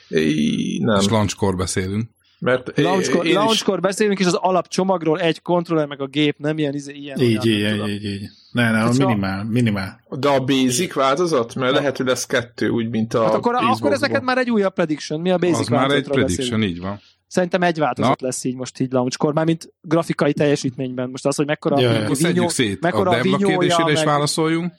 É, 0.08 0.78
nem. 0.78 1.00
És 1.00 1.08
launchkor 1.08 1.56
beszélünk. 1.56 2.10
Mert 2.44 2.78
Launchkor, 2.78 3.24
én 3.24 3.30
is, 3.30 3.36
launchkor 3.36 3.80
beszélünk, 3.80 4.18
és 4.18 4.26
az 4.26 4.34
alapcsomagról 4.34 5.20
egy 5.20 5.42
kontroller, 5.42 5.86
meg 5.86 6.00
a 6.00 6.06
gép, 6.06 6.36
nem 6.38 6.58
ilyen, 6.58 6.74
izé- 6.74 6.96
ilyen 6.96 7.18
Így, 7.20 7.48
olyan, 7.48 7.64
így, 7.64 7.70
tudom. 7.70 7.88
így, 7.88 8.04
így. 8.04 8.28
Ne, 8.52 8.70
ne, 8.70 8.78
a 8.82 8.84
Hát 8.84 8.98
minimál, 8.98 9.44
minimál. 9.44 10.00
de 10.10 10.28
a 10.28 10.40
basic 10.44 10.92
változat? 10.94 11.54
Mert 11.54 11.72
lehet, 11.74 11.96
hogy 11.96 12.06
lesz 12.06 12.26
kettő, 12.26 12.68
úgy, 12.68 12.88
mint 12.90 13.14
a 13.14 13.22
Hát 13.22 13.34
akkor, 13.34 13.54
akkor 13.54 13.64
Xboxban. 13.64 13.92
ez 13.92 14.00
neked 14.00 14.22
már 14.22 14.38
egy 14.38 14.50
újabb 14.50 14.74
prediction. 14.74 15.20
Mi 15.20 15.30
a 15.30 15.38
basic 15.38 15.58
Az 15.58 15.68
már 15.68 15.90
egy 15.90 16.04
prediction, 16.08 16.20
beszélünk? 16.60 16.64
így 16.64 16.80
van. 16.80 17.00
Szerintem 17.26 17.62
egy 17.62 17.78
változat 17.78 18.20
Na. 18.20 18.26
lesz 18.26 18.44
így 18.44 18.54
most 18.56 18.80
így 18.80 18.92
launchkor, 18.92 19.32
már 19.34 19.44
mint 19.44 19.72
grafikai 19.80 20.32
teljesítményben. 20.32 21.10
Most 21.10 21.26
az, 21.26 21.36
hogy 21.36 21.46
mekkora 21.46 21.80
Ja, 21.80 21.90
a 21.90 22.02
Akkor 22.04 22.16
vinyó, 22.16 22.48
szét. 22.48 22.80
mekkora 22.80 23.10
A 23.10 23.18
a 23.18 23.22
vinyója, 23.22 23.46
kérdésére 23.46 23.90
is 23.90 23.96
meg- 23.98 24.06
válaszoljunk. 24.06 24.72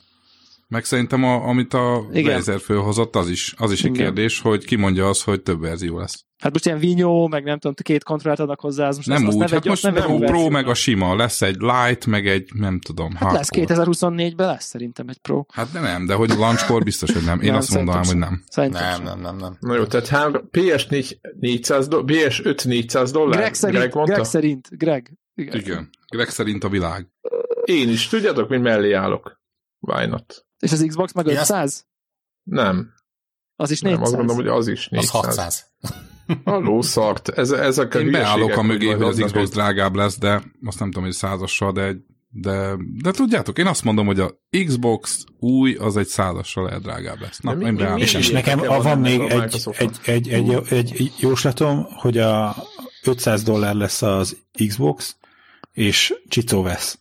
Meg 0.68 0.84
szerintem, 0.84 1.24
a, 1.24 1.48
amit 1.48 1.74
a 1.74 2.06
Igen. 2.12 2.34
Razer 2.34 2.60
fölhozott, 2.60 3.16
az 3.16 3.28
is, 3.28 3.54
az 3.56 3.72
is 3.72 3.84
egy 3.84 3.94
Igen. 3.94 4.04
kérdés, 4.04 4.40
hogy 4.40 4.64
ki 4.64 4.76
mondja 4.76 5.08
azt, 5.08 5.22
hogy 5.22 5.42
több 5.42 5.60
verzió 5.60 5.98
lesz. 5.98 6.24
Hát 6.42 6.52
most 6.52 6.66
ilyen 6.66 6.78
vinyó, 6.78 7.26
meg 7.28 7.44
nem 7.44 7.58
tudom, 7.58 7.74
két 7.82 8.04
kontrollert 8.04 8.40
adnak 8.40 8.60
hozzá, 8.60 8.88
az 8.88 8.96
most 8.96 9.08
Nem 9.08 9.16
azt, 9.16 9.26
azt 9.26 9.34
úgy, 9.36 9.42
ne 9.42 9.48
hát 9.48 9.52
vegy- 9.64 9.68
most 9.68 9.82
nem 9.82 10.12
a 10.12 10.18
Pro 10.18 10.48
meg 10.50 10.68
a 10.68 10.74
sima, 10.74 11.16
lesz 11.16 11.42
egy 11.42 11.56
Light, 11.58 12.06
meg 12.06 12.26
egy 12.28 12.48
nem 12.54 12.80
tudom, 12.80 13.14
Hát 13.14 13.32
lesz 13.32 13.48
hardcore. 13.56 13.84
2024-ben 13.84 14.46
lesz 14.46 14.64
szerintem 14.64 15.08
egy 15.08 15.18
Pro. 15.18 15.44
Hát 15.52 15.72
de 15.72 15.80
nem, 15.80 16.06
de 16.06 16.14
hogy 16.14 16.30
a 16.30 16.34
launchkor 16.38 16.82
biztos, 16.82 17.12
hogy 17.12 17.24
nem. 17.24 17.40
Én 17.40 17.48
Nem, 17.50 17.56
azt 17.58 17.74
mondanám, 17.74 18.02
hogy 18.04 18.16
nem. 18.16 18.42
Szerintem 18.48 18.82
Nem, 18.82 18.94
sem. 18.94 19.04
nem, 19.04 19.20
nem, 19.20 19.36
nem. 19.36 19.56
Na 19.60 19.74
jó, 19.74 19.84
tehát 19.84 20.06
három, 20.08 20.48
PS4 20.52 21.10
400 21.40 21.88
do, 21.88 22.02
PS5 22.06 22.64
400 22.64 23.10
dollár? 23.10 23.38
Greg 23.38 23.54
szerint, 23.54 23.78
Greg 23.78 23.94
mondta? 23.94 24.12
Greg 24.14 24.24
szerint, 24.26 24.68
Greg. 24.70 25.18
Igen. 25.34 25.60
Igen. 25.60 25.90
Greg 26.08 26.28
szerint 26.28 26.64
a 26.64 26.68
világ. 26.68 27.08
Én 27.64 27.88
is, 27.88 28.08
tudjátok, 28.08 28.48
mint 28.48 28.62
mellé 28.62 28.92
állok. 28.92 29.42
Why 29.80 30.06
not? 30.06 30.46
És 30.64 30.72
az 30.72 30.84
Xbox 30.88 31.12
meg 31.12 31.26
Én 31.26 31.36
azt- 31.36 31.50
500? 31.50 31.86
Nem. 32.42 32.92
Az 33.56 33.70
is 33.70 33.80
Nem, 33.80 33.92
400. 33.92 34.08
azt 34.08 34.16
gondolom, 34.16 34.42
hogy 34.44 34.58
az 34.58 34.68
is 34.68 34.84
Az 34.86 34.90
400. 34.90 35.10
600. 35.10 35.66
Halló, 36.44 36.82
szart. 36.82 37.28
Ez, 37.28 37.50
ezek 37.50 37.94
a 37.94 37.98
Én 38.00 38.10
beállok 38.10 38.56
a 38.56 38.62
mögé, 38.62 38.90
hogy 38.90 39.02
az 39.02 39.16
Xbox 39.24 39.34
egy- 39.48 39.48
drágább 39.48 39.94
lesz, 39.94 40.18
de 40.18 40.42
azt 40.64 40.78
nem 40.78 40.88
tudom, 40.90 41.04
hogy 41.04 41.12
százassal, 41.12 41.72
de, 41.72 41.82
egy- 41.82 42.02
de, 42.28 42.74
de 43.02 43.10
tudjátok, 43.10 43.58
én 43.58 43.66
azt 43.66 43.84
mondom, 43.84 44.06
hogy 44.06 44.20
a 44.20 44.30
Xbox 44.66 45.24
új, 45.38 45.74
az 45.74 45.96
egy 45.96 46.06
százassal 46.06 46.64
lehet 46.64 46.82
drágább 46.82 47.20
lesz. 47.20 47.38
Na, 47.40 47.54
mi- 47.54 47.64
én 47.64 47.72
mi- 47.72 47.82
mi- 47.82 48.00
És, 48.00 48.14
és 48.14 48.30
nekem 48.30 48.60
a, 48.60 48.64
van 48.66 48.82
van 48.82 48.98
még 48.98 49.20
a 49.20 49.28
egy, 49.28 49.40
Microsoftnak. 49.40 50.06
egy, 50.08 50.28
egy, 50.28 50.52
egy, 50.68 50.92
egy 50.92 51.12
jóslatom, 51.18 51.84
hogy 51.84 52.18
a 52.18 52.56
500 53.04 53.42
dollár 53.42 53.74
lesz 53.74 54.02
az 54.02 54.36
Xbox, 54.66 55.16
és 55.72 56.14
Csicó 56.28 56.62
vesz. 56.62 56.98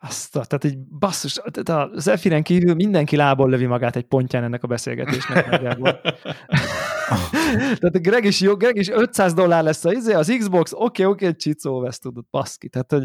Azt, 0.00 0.36
a- 0.36 0.44
tehát 0.44 0.64
egy 0.64 0.78
basszus, 0.78 1.40
tehát 1.50 1.90
az 1.94 2.08
Efiren 2.08 2.42
kívül 2.42 2.74
mindenki 2.74 3.16
lából 3.16 3.48
lövi 3.50 3.66
magát 3.66 3.96
egy 3.96 4.04
pontján 4.06 4.44
ennek 4.44 4.62
a 4.62 4.66
beszélgetésnek. 4.66 5.50
nagyjából. 5.50 6.00
tehát 7.80 7.94
a 7.94 7.98
Greg 7.98 8.24
is 8.24 8.40
jó, 8.40 8.54
Greg 8.54 8.76
is 8.76 8.88
500 8.88 9.34
dollár 9.34 9.62
lesz 9.62 9.84
a 9.84 9.92
izé, 9.92 10.12
az 10.12 10.34
Xbox, 10.38 10.72
oké, 10.74 11.04
oké, 11.04 11.26
egy 11.26 11.36
csicó 11.36 11.80
vesz, 11.80 11.98
tudod, 11.98 12.24
baszki. 12.30 12.68
Tehát, 12.68 12.92
hogy 12.92 13.04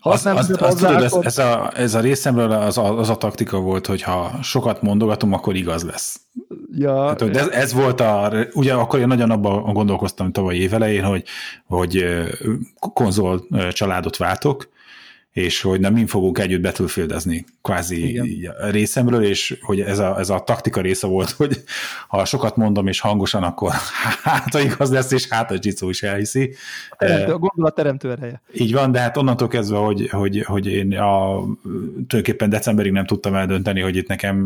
ha 0.00 0.10
azt 0.10 0.18
Az, 0.18 0.22
nem 0.22 0.36
az, 0.36 0.46
tudod 0.46 0.62
az, 0.62 0.72
hozzá, 0.72 0.88
tudod, 0.88 1.02
ez, 1.02 1.12
ez, 1.12 1.38
a, 1.38 1.72
ez 1.74 1.94
a 1.94 2.00
részemről 2.00 2.52
az 2.52 2.78
a, 2.78 2.98
az 2.98 3.08
a 3.08 3.16
taktika 3.16 3.60
volt, 3.60 3.86
hogy 3.86 4.02
ha 4.02 4.38
sokat 4.42 4.82
mondogatom, 4.82 5.32
akkor 5.32 5.54
igaz 5.54 5.82
lesz. 5.82 6.20
ja, 6.72 7.06
Hát, 7.06 7.20
hogy 7.20 7.36
ez, 7.36 7.48
ez 7.48 7.72
volt 7.72 8.00
a, 8.00 8.32
ugye 8.52 8.74
akkor 8.74 8.98
én 8.98 9.06
nagyon 9.06 9.30
abban 9.30 9.72
gondolkoztam 9.72 10.32
tavaly 10.32 10.56
év 10.56 10.74
elején, 10.74 11.04
hogy, 11.04 11.24
hogy 11.66 12.04
konzol 12.78 13.46
családot 13.72 14.16
váltok, 14.16 14.68
és 15.32 15.60
hogy 15.60 15.80
nem 15.80 15.92
mind 15.92 16.08
fogunk 16.08 16.38
együtt 16.38 16.60
battlefieldezni 16.60 17.44
kvázi 17.62 18.08
Igen. 18.08 18.54
a 18.60 18.66
részemről, 18.66 19.24
és 19.24 19.58
hogy 19.60 19.80
ez 19.80 19.98
a, 19.98 20.18
ez 20.18 20.30
a 20.30 20.38
taktika 20.38 20.80
része 20.80 21.06
volt, 21.06 21.30
hogy 21.40 21.62
ha 22.08 22.24
sokat 22.24 22.56
mondom 22.56 22.86
és 22.86 23.00
hangosan, 23.00 23.42
akkor 23.42 23.72
hát 24.22 24.54
igaz 24.54 24.90
lesz, 24.90 25.10
és 25.12 25.28
hát 25.28 25.50
a 25.50 25.56
Jitsu 25.60 25.88
is 25.88 26.02
elhiszi. 26.02 26.54
teremtő, 26.98 27.32
a 27.32 27.38
gondolat 27.38 27.74
teremtő 27.74 28.10
ereje. 28.10 28.42
Így 28.54 28.72
van, 28.72 28.92
de 28.92 28.98
hát 28.98 29.16
onnantól 29.16 29.48
kezdve, 29.48 29.76
hogy, 29.76 30.08
hogy, 30.08 30.42
hogy 30.42 30.66
én 30.66 30.98
a, 30.98 31.42
tulajdonképpen 31.62 32.50
decemberig 32.50 32.92
nem 32.92 33.06
tudtam 33.06 33.34
eldönteni, 33.34 33.80
hogy 33.80 33.96
itt 33.96 34.08
nekem 34.08 34.36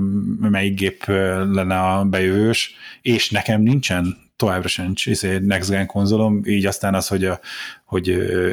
melyik 0.41 0.79
gép 0.79 1.03
ö, 1.07 1.53
lenne 1.53 1.81
a 1.81 2.05
bejövős, 2.05 2.75
és 3.03 3.31
nekem 3.31 3.63
nincsen 3.63 4.26
továbbra 4.37 4.69
sem 4.69 4.93
izé, 5.05 5.39
Next 5.39 5.71
Gen 5.71 5.87
konzolom, 5.87 6.41
így 6.45 6.67
aztán 6.67 6.95
az, 6.95 7.09
hogy, 7.09 7.25
a, 7.25 7.41
hogy 7.85 8.09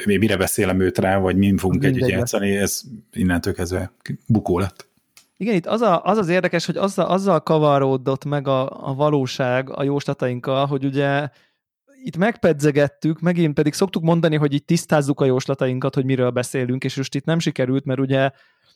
én 0.06 0.20
mire 0.20 0.38
beszélem 0.38 0.80
őt 0.80 0.98
rá, 0.98 1.18
vagy 1.18 1.36
mi 1.36 1.58
fogunk 1.58 1.82
Mindegy 1.82 2.02
együtt 2.02 2.18
játszani, 2.18 2.56
ez 2.56 2.82
innentől 3.12 3.54
kezdve 3.54 3.92
bukó 4.28 4.60
lett. 4.60 4.88
Igen, 5.38 5.56
itt 5.56 5.66
az, 5.66 5.82
a, 5.82 6.04
az 6.04 6.18
az 6.18 6.30
érdekes, 6.30 6.66
hogy 6.66 6.78
azzal, 6.78 7.06
azzal 7.06 7.44
kavaródott 7.44 8.26
meg 8.26 8.48
a, 8.48 8.90
a 8.90 8.94
valóság 8.94 9.70
a 9.70 9.84
jóslatainkkal, 9.84 10.66
hogy 10.66 10.86
ugye 10.86 11.30
itt 12.04 12.18
megpedzegettük, 12.18 13.20
megint 13.20 13.54
pedig 13.54 13.74
szoktuk 13.74 14.04
mondani, 14.04 14.36
hogy 14.36 14.54
itt 14.54 14.68
tisztázzuk 14.68 15.22
a 15.22 15.26
jóslatainkat, 15.26 15.96
hogy 15.96 16.06
miről 16.06 16.30
beszélünk, 16.30 16.84
és 16.84 16.96
most 16.96 17.16
itt 17.16 17.26
nem 17.26 17.40
sikerült, 17.40 17.86
mert 17.86 18.00
ugye 18.00 18.32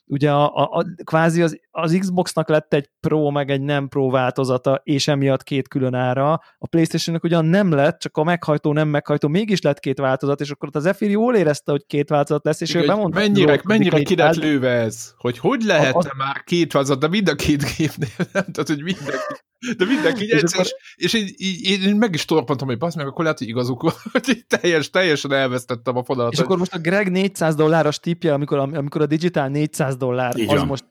ugye 0.10 0.32
a, 0.32 0.56
a, 0.56 0.70
a, 0.72 0.86
kvázi 1.04 1.42
az, 1.42 1.60
az 1.72 1.96
Xboxnak 2.00 2.50
lett 2.50 2.74
egy 2.74 2.90
Pro, 3.00 3.30
meg 3.30 3.52
egy 3.52 3.62
nem 3.62 3.88
Pro 3.88 4.10
változata, 4.10 4.82
és 4.84 5.08
emiatt 5.08 5.44
két 5.44 5.68
külön 5.68 5.94
ára. 5.94 6.32
A 6.58 6.68
Playstation-nek 6.68 7.24
ugyan 7.24 7.46
nem 7.46 7.72
lett, 7.72 8.00
csak 8.00 8.18
a 8.18 8.24
meghajtó, 8.24 8.74
nem 8.74 8.88
meghajtó, 8.88 9.28
mégis 9.28 9.62
lett 9.62 9.80
két 9.80 10.00
változat, 10.00 10.42
és 10.42 10.50
akkor 10.52 10.68
ott 10.68 10.76
az 10.76 10.84
Zephyr 10.84 11.10
jól 11.10 11.36
érezte, 11.36 11.72
hogy 11.72 11.86
két 11.88 12.10
változat 12.10 12.46
lesz, 12.46 12.62
és 12.62 12.74
ő 12.76 12.78
Igen, 12.82 12.96
bemondta, 12.96 13.20
mennyire, 13.20 13.52
hogy 13.52 13.62
mennyire 13.64 13.98
két 13.98 14.08
ki 14.08 14.16
lett 14.16 14.26
változat. 14.26 14.50
lőve 14.50 14.70
ez? 14.72 15.14
Hogy 15.18 15.38
hogy 15.38 15.62
lehetne 15.62 15.98
Az- 15.98 16.10
már 16.18 16.44
két 16.44 16.74
változat, 16.74 17.00
de 17.00 17.08
mind 17.08 17.28
a 17.30 17.36
két 17.36 17.64
gépnél 17.78 18.10
nem, 18.18 18.26
tehát 18.52 18.68
hogy 18.68 18.84
mindenki, 18.84 19.34
de 19.78 19.86
mindenki 19.86 20.24
így 20.24 20.30
És 20.30 20.42
egyszer, 20.42 20.60
akkor- 20.60 20.72
és 20.96 21.14
így, 21.14 21.34
így, 21.38 21.84
én 21.86 21.96
meg 21.96 22.14
is 22.14 22.26
torpantam, 22.26 22.68
hogy 22.68 22.78
basz 22.78 22.96
meg, 22.96 23.08
akkor 23.08 23.24
lehet, 23.24 23.38
hogy 23.40 23.48
igazuk 23.48 23.82
van, 23.82 23.94
hogy 24.12 24.30
így 24.30 24.46
teljes, 24.48 24.90
teljesen 24.90 25.32
elvesztettem 25.34 25.98
a 25.98 26.04
fonalat. 26.04 26.34
És 26.34 26.40
akkor 26.40 26.58
most 26.58 26.74
a 26.74 26.80
Greg 26.80 27.12
400 27.12 27.56
dolláros 27.56 28.00
tipje, 28.00 28.34
amikor, 28.34 28.58
amikor 28.58 29.02
a 29.02 29.06
Digital 29.06 29.48
400 29.48 29.98
dollár, 29.98 30.38
Így 30.38 30.50
az 30.50 30.58
van. 30.58 30.68
most 30.68 30.86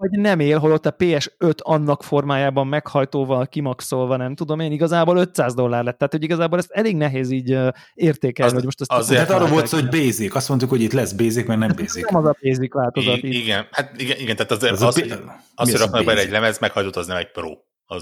vagy 0.00 0.10
nem 0.10 0.40
él, 0.40 0.58
holott 0.58 0.86
a 0.86 0.94
PS5 0.98 1.56
annak 1.62 2.02
formájában 2.02 2.66
meghajtóval, 2.66 3.46
kimaxolva, 3.46 4.16
nem 4.16 4.34
tudom 4.34 4.60
én, 4.60 4.72
igazából 4.72 5.16
500 5.16 5.54
dollár 5.54 5.84
lett. 5.84 5.98
Tehát, 5.98 6.12
hogy 6.12 6.22
igazából 6.22 6.58
ezt 6.58 6.70
elég 6.70 6.96
nehéz 6.96 7.30
így 7.30 7.56
értékelni, 7.94 8.50
Az- 8.50 8.56
hogy 8.56 8.64
most 8.64 8.80
azt 8.80 8.92
azért 8.92 9.20
Hát 9.20 9.30
arról 9.30 9.48
volt 9.48 9.66
szó, 9.66 9.76
hogy 9.78 9.88
basic. 9.88 10.34
Azt 10.34 10.48
mondtuk, 10.48 10.70
hogy 10.70 10.80
itt 10.82 10.92
lesz 10.92 11.12
basic, 11.12 11.46
meg 11.46 11.58
nem 11.58 11.68
basic. 11.76 12.10
nem 12.10 12.16
az 12.20 12.28
a 12.28 12.36
basic 12.42 12.72
változat. 12.74 13.16
I- 13.22 13.42
igen, 13.42 13.66
hát 13.70 14.00
igen, 14.00 14.18
igen 14.18 14.36
tehát 14.36 14.50
azért 14.52 14.72
Az 14.72 14.82
az, 14.82 14.84
a 14.84 14.86
az, 14.88 14.94
bi- 14.94 15.08
hogy, 15.10 15.18
mi 15.18 15.24
az, 15.54 15.66
hogy 15.66 15.74
az 15.74 15.80
a 15.80 15.84
raknak 15.84 16.00
bele 16.04 16.14
basic? 16.14 16.24
egy 16.26 16.30
lemez, 16.40 16.58
meghajtott, 16.58 16.96
az 16.96 17.06
nem 17.06 17.16
egy 17.16 17.30
pro. 17.30 17.50
Az, 17.50 17.58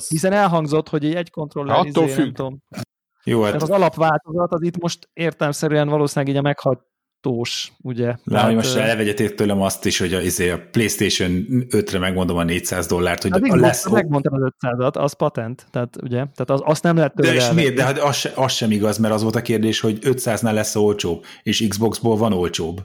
Hiszen 0.09 0.33
elhangzott, 0.33 0.89
hogy 0.89 1.15
egy 1.15 1.31
kontroller, 1.31 1.77
Attól 1.77 1.89
izé, 1.89 2.01
nem 2.01 2.09
függ. 2.25 2.35
tudom. 2.35 2.63
Jó, 3.25 3.43
hát 3.43 3.63
az 3.63 3.71
alapváltozat 3.71 4.53
az 4.53 4.63
itt 4.63 4.79
most 4.79 5.09
értelmszerűen 5.13 5.89
valószínűleg 5.89 6.35
így 6.35 6.39
a 6.41 6.43
meghajtós, 6.43 7.73
ugye. 7.83 8.15
Lá, 8.25 8.45
hogy 8.45 8.55
most 8.55 8.77
ö, 8.77 8.79
elvegyeték 8.79 9.35
tőlem 9.35 9.63
azt 9.63 9.85
is, 9.85 9.99
hogy 9.99 10.15
a, 10.15 10.21
izé, 10.21 10.51
a 10.51 10.69
PlayStation 10.71 11.47
5-re 11.49 11.99
megmondom 11.99 12.37
a 12.37 12.43
400 12.45 12.87
dollárt, 12.87 13.23
hogy 13.23 13.33
az 13.33 13.41
a 13.51 13.57
lesz... 13.57 13.89
megmondtam 13.89 14.43
az 14.43 14.53
500-at, 14.61 14.93
az 14.95 15.13
patent, 15.13 15.67
tehát 15.71 15.97
ugye, 16.03 16.17
tehát 16.17 16.51
az, 16.51 16.61
azt 16.65 16.83
nem 16.83 16.97
lehet 16.97 17.15
De, 17.15 17.23
tőle 17.23 17.35
és 17.35 17.41
elvenni. 17.41 17.61
miért? 17.61 17.75
De 17.77 17.85
hát 17.85 17.99
az, 17.99 18.31
az 18.35 18.53
sem 18.53 18.71
igaz, 18.71 18.99
mert 18.99 19.15
az 19.15 19.23
volt 19.23 19.37
a 19.37 19.43
kérdés, 19.43 19.81
hogy 19.81 19.99
500-nál 20.03 20.53
lesz 20.55 20.77
olcsóbb, 20.77 21.25
és 21.43 21.67
Xboxból 21.69 22.17
van 22.17 22.33
olcsóbb. 22.33 22.83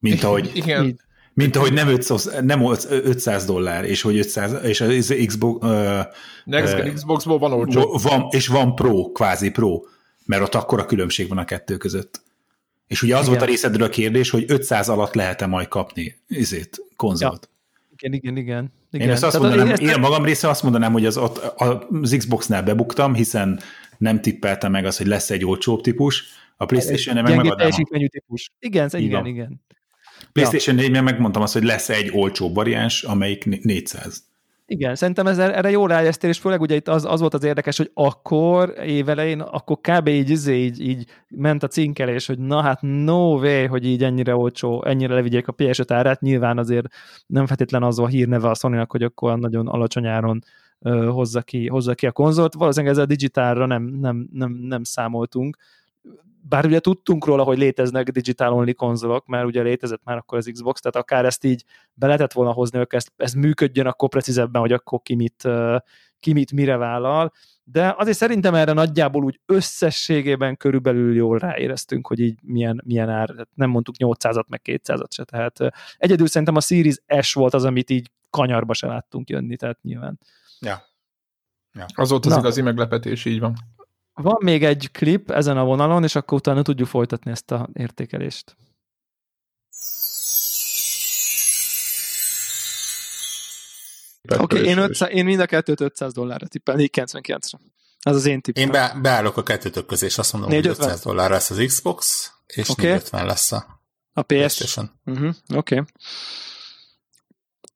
Mint 0.00 0.22
ahogy, 0.22 0.50
Igen, 0.54 0.84
Így. 0.84 1.00
Mint 1.36 1.56
ahogy 1.56 1.72
nem, 1.72 1.88
500, 1.88 2.30
nem 2.42 2.64
500 2.88 3.44
dollár, 3.44 3.84
és 3.84 4.02
hogy 4.02 4.18
500, 4.18 4.64
és 4.64 4.80
az 4.80 5.14
Xbox, 5.26 5.66
uh, 5.66 6.92
Xboxból 6.94 7.38
van 7.38 7.52
olcsó. 7.52 7.98
van, 8.02 8.26
és 8.30 8.46
van 8.46 8.74
Pro, 8.74 9.12
kvázi 9.12 9.50
Pro, 9.50 9.80
mert 10.24 10.42
ott 10.42 10.54
akkora 10.54 10.84
különbség 10.84 11.28
van 11.28 11.38
a 11.38 11.44
kettő 11.44 11.76
között. 11.76 12.22
És 12.86 13.02
ugye 13.02 13.14
az 13.14 13.20
Igen. 13.20 13.30
volt 13.32 13.42
a 13.42 13.50
részedről 13.50 13.86
a 13.86 13.90
kérdés, 13.90 14.30
hogy 14.30 14.44
500 14.48 14.88
alatt 14.88 15.14
lehet-e 15.14 15.46
majd 15.46 15.68
kapni 15.68 16.16
izét, 16.28 16.82
konzolt. 16.96 17.48
Igen, 17.96 18.12
igen, 18.12 18.36
igen. 18.36 18.72
igen. 18.92 19.06
Én 19.06 19.12
ezt 19.12 19.22
azt 19.22 19.32
Tehát 19.32 19.48
mondanám, 19.48 19.72
ezt- 19.72 19.82
én 19.82 19.94
a 19.94 19.98
magam 19.98 20.24
része 20.24 20.48
azt 20.48 20.62
mondanám, 20.62 20.92
hogy 20.92 21.06
az, 21.06 21.16
ott, 21.16 21.38
az 21.38 22.14
Xboxnál 22.18 22.62
bebuktam, 22.62 23.14
hiszen 23.14 23.60
nem 23.98 24.20
tippeltem 24.20 24.70
meg 24.70 24.84
az, 24.84 24.96
hogy 24.96 25.06
lesz 25.06 25.30
egy 25.30 25.44
olcsóbb 25.44 25.80
típus, 25.80 26.24
A 26.56 26.64
PlayStation-nél 26.64 27.22
meg 27.36 27.46
a- 27.46 27.54
teljesítményű 27.54 28.06
típus. 28.06 28.52
Igen, 28.58 28.88
igen, 28.92 29.10
van. 29.20 29.26
igen. 29.26 29.60
PlayStation 30.32 30.76
4-ben 30.78 31.04
megmondtam 31.04 31.42
azt, 31.42 31.52
hogy 31.52 31.64
lesz 31.64 31.88
egy 31.88 32.10
olcsó 32.12 32.52
variáns, 32.52 33.02
amelyik 33.02 33.44
né- 33.44 33.64
400. 33.64 34.24
Igen, 34.68 34.94
szerintem 34.94 35.26
ez, 35.26 35.38
erre 35.38 35.70
jó 35.70 35.86
rájesztél, 35.86 36.30
és 36.30 36.38
főleg 36.38 36.60
ugye 36.60 36.74
itt 36.74 36.88
az, 36.88 37.04
az 37.04 37.20
volt 37.20 37.34
az 37.34 37.44
érdekes, 37.44 37.76
hogy 37.76 37.90
akkor 37.94 38.74
évelején, 38.84 39.40
akkor 39.40 39.78
kb. 39.80 40.08
így, 40.08 40.30
izé, 40.30 40.64
így, 40.64 40.80
így 40.80 41.06
ment 41.28 41.62
a 41.62 41.66
cinkelés, 41.66 42.26
hogy 42.26 42.38
na 42.38 42.60
hát 42.60 42.78
no 42.80 43.38
way, 43.38 43.66
hogy 43.66 43.86
így 43.86 44.04
ennyire 44.04 44.36
olcsó, 44.36 44.84
ennyire 44.84 45.14
levigyék 45.14 45.48
a 45.48 45.54
PS5 45.54 45.84
árát, 45.88 46.20
nyilván 46.20 46.58
azért 46.58 46.86
nem 47.26 47.46
feltétlen 47.46 47.82
az 47.82 47.98
a 47.98 48.06
hírneve 48.06 48.48
a 48.48 48.54
sony 48.54 48.84
hogy 48.88 49.02
akkor 49.02 49.38
nagyon 49.38 49.68
alacsony 49.68 50.06
áron 50.06 50.44
ö, 50.80 51.06
hozza, 51.06 51.42
ki, 51.42 51.68
hozza 51.68 51.94
ki 51.94 52.06
a 52.06 52.12
konzolt. 52.12 52.54
Valószínűleg 52.54 52.92
ezzel 52.92 53.04
a 53.04 53.08
digitálra 53.08 53.66
nem, 53.66 53.82
nem, 53.82 54.28
nem, 54.32 54.52
nem 54.52 54.84
számoltunk. 54.84 55.56
Bár 56.48 56.66
ugye 56.66 56.80
tudtunk 56.80 57.24
róla, 57.24 57.42
hogy 57.42 57.58
léteznek 57.58 58.08
digital 58.08 58.52
only 58.52 58.72
konzolok, 58.72 59.26
mert 59.26 59.46
ugye 59.46 59.62
létezett 59.62 60.00
már 60.04 60.16
akkor 60.16 60.38
az 60.38 60.50
Xbox, 60.52 60.80
tehát 60.80 60.96
akár 60.96 61.24
ezt 61.24 61.44
így 61.44 61.64
be 61.94 62.06
lehetett 62.06 62.32
volna 62.32 62.52
hozni, 62.52 62.78
hogy 62.78 62.86
ez, 62.90 63.06
ez 63.16 63.32
működjön 63.32 63.86
akkor 63.86 64.08
precízebben, 64.08 64.60
hogy 64.60 64.72
akkor 64.72 65.00
ki 65.02 65.14
mit, 65.14 65.48
ki 66.20 66.32
mit 66.32 66.52
mire 66.52 66.76
vállal, 66.76 67.32
de 67.64 67.94
azért 67.98 68.16
szerintem 68.16 68.54
erre 68.54 68.72
nagyjából 68.72 69.24
úgy 69.24 69.40
összességében 69.46 70.56
körülbelül 70.56 71.14
jól 71.14 71.38
ráéreztünk, 71.38 72.06
hogy 72.06 72.20
így 72.20 72.38
milyen, 72.42 72.82
milyen 72.84 73.08
ár, 73.08 73.28
Tehát 73.28 73.48
nem 73.54 73.70
mondtuk 73.70 73.94
800-at, 73.98 74.46
meg 74.46 74.60
200-at 74.64 75.10
se, 75.10 75.24
tehát 75.24 75.58
egyedül 75.96 76.26
szerintem 76.26 76.56
a 76.56 76.60
Series 76.60 76.96
S 77.20 77.32
volt 77.32 77.54
az, 77.54 77.64
amit 77.64 77.90
így 77.90 78.10
kanyarba 78.30 78.74
se 78.74 78.86
láttunk 78.86 79.30
jönni, 79.30 79.56
tehát 79.56 79.82
nyilván. 79.82 80.18
Ja. 80.60 80.82
Az 81.94 82.10
volt 82.10 82.26
az 82.26 82.32
Na. 82.32 82.38
igazi 82.38 82.62
meglepetés, 82.62 83.24
így 83.24 83.40
van. 83.40 83.54
Van 84.22 84.36
még 84.40 84.64
egy 84.64 84.90
klip 84.90 85.30
ezen 85.30 85.56
a 85.56 85.64
vonalon, 85.64 86.02
és 86.02 86.14
akkor 86.14 86.38
utána 86.38 86.62
tudjuk 86.62 86.88
folytatni 86.88 87.30
ezt 87.30 87.50
a 87.50 87.68
értékelést. 87.72 88.56
Oké, 94.28 94.42
okay, 94.42 94.64
én, 94.64 94.78
500, 94.78 95.10
én 95.12 95.24
mind 95.24 95.40
a 95.40 95.46
kettőt 95.46 95.80
500 95.80 96.12
dollárra 96.12 96.46
tippelnék 96.46 96.96
99-re. 96.96 97.58
Ez 98.02 98.14
az 98.14 98.26
én 98.26 98.40
tippem. 98.40 98.62
Én 98.62 98.70
be, 98.70 98.98
beállok 99.02 99.36
a 99.36 99.42
kettőtök 99.42 99.86
közé, 99.86 100.06
és 100.06 100.18
azt 100.18 100.32
mondom, 100.32 100.50
hogy 100.50 100.58
450. 100.58 100.88
500 100.88 101.04
dollár 101.04 101.30
lesz 101.30 101.50
az 101.50 101.62
Xbox, 101.66 102.30
és 102.46 102.68
Oké. 102.68 102.72
okay. 102.72 102.84
450 102.84 103.26
lesz 103.26 103.52
a 103.52 103.76
a 104.16 104.22
PS. 104.22 104.26
PlayStation. 104.26 104.90
Uh-huh, 105.04 105.34
Oké. 105.54 105.82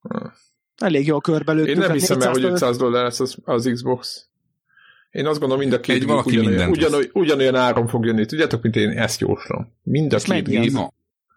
Okay. 0.03 0.31
Elég 0.77 1.07
jól 1.07 1.21
körbelőttük. 1.21 1.75
Én 1.75 1.79
nem 1.79 1.93
hiszem 1.93 2.21
el, 2.21 2.31
hogy 2.31 2.43
400 2.43 2.63
500 2.63 2.77
dollár 2.77 3.05
lesz 3.05 3.21
az, 3.21 3.37
az 3.45 3.71
Xbox. 3.73 4.30
Én 5.11 5.27
azt 5.27 5.39
gondolom, 5.39 5.63
mind 5.63 5.73
a 5.73 5.81
két 5.81 5.95
Egy 5.95 6.01
gép 6.01 6.09
valaki 6.09 6.29
ugyanolyan, 6.29 6.53
mindent 6.53 6.77
ugyanolyan, 6.77 7.11
ugyanolyan 7.13 7.55
áron 7.55 7.87
fog 7.87 8.05
jönni. 8.05 8.27
Tudjátok, 8.27 8.63
mint 8.63 8.77
én 8.77 8.91
ezt 8.91 9.21
jóslom. 9.21 9.73
Mind 9.83 10.13
a 10.13 10.17
És 10.17 10.23
két 10.23 10.49
gép. 10.49 10.73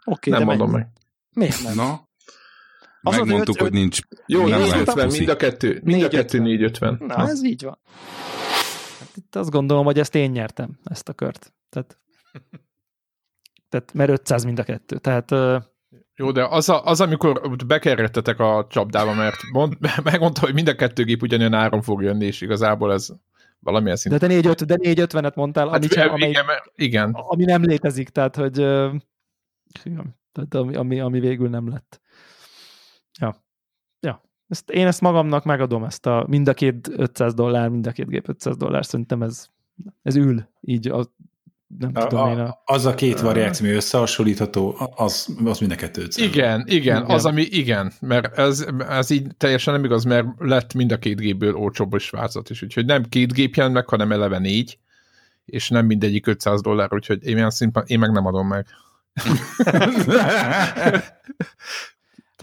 Oké, 0.06 0.30
Nem 0.30 0.44
mondom 0.44 0.72
meg. 0.72 0.88
Miért 1.34 1.64
nem? 1.64 1.76
na. 1.76 2.08
Az 3.02 3.18
Megmondtuk, 3.18 3.60
hogy 3.60 3.72
nincs. 3.72 4.00
Jó, 4.26 4.40
Nem 4.40 4.50
lehet 4.50 4.66
450, 4.66 5.06
puszi. 5.06 5.18
mind 5.18 5.30
a 5.30 5.36
kettő. 5.36 5.68
Mind 5.84 6.04
a 6.04 6.08
450. 6.08 6.22
kettő 6.22 6.40
450. 6.40 6.98
Na, 7.08 7.28
ez 7.30 7.44
így 7.44 7.64
van. 7.64 7.80
Hát 9.00 9.12
itt 9.16 9.36
azt 9.36 9.50
gondolom, 9.50 9.86
hogy 9.86 10.00
ezt 10.00 10.16
én 10.16 10.32
nyertem, 10.32 10.80
ezt 10.84 11.10
a 11.10 11.14
kört. 11.14 11.54
Tehát, 11.70 12.00
tehát 13.70 13.94
mert 13.94 14.10
500 14.10 14.44
mind 14.44 14.60
a 14.60 14.64
kettő. 14.64 14.98
Tehát 14.98 15.32
Jó, 16.16 16.32
de 16.32 16.46
az, 16.46 16.70
a, 16.70 16.86
az 16.86 17.02
amikor 17.02 17.56
bekerrettetek 17.68 18.40
a 18.40 18.68
csapdába, 18.70 19.14
mert 19.14 19.38
mond, 19.52 19.78
megmondta, 20.04 20.42
hogy 20.42 20.54
mind 20.54 20.68
a 20.68 20.76
kettő 20.76 21.04
gép 21.04 21.22
ugyanolyan 21.22 21.54
áron 21.54 21.82
fog 21.82 22.02
jönni, 22.02 22.26
és 22.26 22.42
igazából 22.42 22.94
ez 22.94 23.08
valamilyen 23.63 23.95
de 23.95 24.02
szinten. 24.02 24.19
te 24.19 24.28
450, 24.28 24.80
de 24.95 25.08
450-et 25.08 25.36
mondtál, 25.36 25.67
ami, 25.67 25.73
Hát, 25.73 25.91
sem, 25.91 26.10
amely, 26.10 26.30
igen, 26.30 26.45
igen, 26.76 27.12
ami 27.13 27.43
nem 27.45 27.63
létezik, 27.63 28.10
tehát 28.10 28.36
hogy 28.36 28.58
igen, 29.84 30.19
tehát 30.32 30.54
ami, 30.54 30.76
ami, 30.76 30.99
ami 30.99 31.19
végül 31.19 31.49
nem 31.49 31.69
lett. 31.69 32.02
Ja. 33.19 33.36
Ja. 33.99 34.21
Ezt, 34.47 34.69
én 34.69 34.88
ezt 34.88 35.02
magamnak 35.02 35.43
megadom, 35.43 35.84
ezt 35.84 36.06
a 36.06 36.26
mind 36.28 36.47
a 36.47 36.54
két 36.54 36.88
500 36.88 37.34
dollár, 37.34 37.69
mind 37.69 37.88
a 37.88 37.91
két 37.91 38.08
gép 38.08 38.30
500 38.30 38.58
dollár, 38.58 38.86
szerintem 38.86 39.21
ez, 39.21 39.47
ez 40.02 40.15
ül, 40.15 40.49
így 40.62 40.88
a, 40.88 41.13
nem 41.67 41.91
A, 41.93 42.08
tudom 42.08 42.30
én. 42.30 42.39
a, 42.39 42.62
az 42.65 42.86
a 42.86 42.95
két 42.95 43.19
variáció, 43.19 43.65
ami 43.65 43.76
összehasonlítható, 43.76 44.76
az, 44.95 45.36
az 45.45 45.60
mind 45.60 45.71
a 45.71 45.76
kettő 45.76 46.02
500. 46.02 46.26
igen, 46.26 46.63
igen, 46.67 47.02
Igen. 47.02 47.15
az, 47.15 47.26
ami 47.26 47.41
igen, 47.41 47.93
mert 47.99 48.38
ez, 48.38 48.65
ez 48.89 49.10
így 49.10 49.28
teljesen 49.38 49.73
nem 49.73 49.84
igaz, 49.84 50.04
mert 50.04 50.28
lett 50.38 50.73
mind 50.73 50.91
a 50.91 50.97
két 50.97 51.19
gépből 51.19 51.56
olcsóbb 51.56 51.95
is 51.95 52.10
változat 52.10 52.49
is, 52.49 52.62
úgyhogy 52.62 52.86
nem 52.86 53.04
két 53.04 53.34
gép 53.34 53.56
jelent 53.56 53.76
meg, 53.76 53.88
hanem 53.88 54.12
eleve 54.12 54.39
négy, 54.39 54.78
és 55.45 55.69
nem 55.69 55.86
mindegyik 55.86 56.28
500 56.28 56.62
dollár, 56.62 56.93
úgyhogy 56.93 57.26
én, 57.26 57.38
ilyen 57.38 57.49
szinten, 57.49 57.84
én 57.88 57.99
meg 57.99 58.12
nem 58.12 58.26
adom 58.26 58.47
meg. 58.47 58.65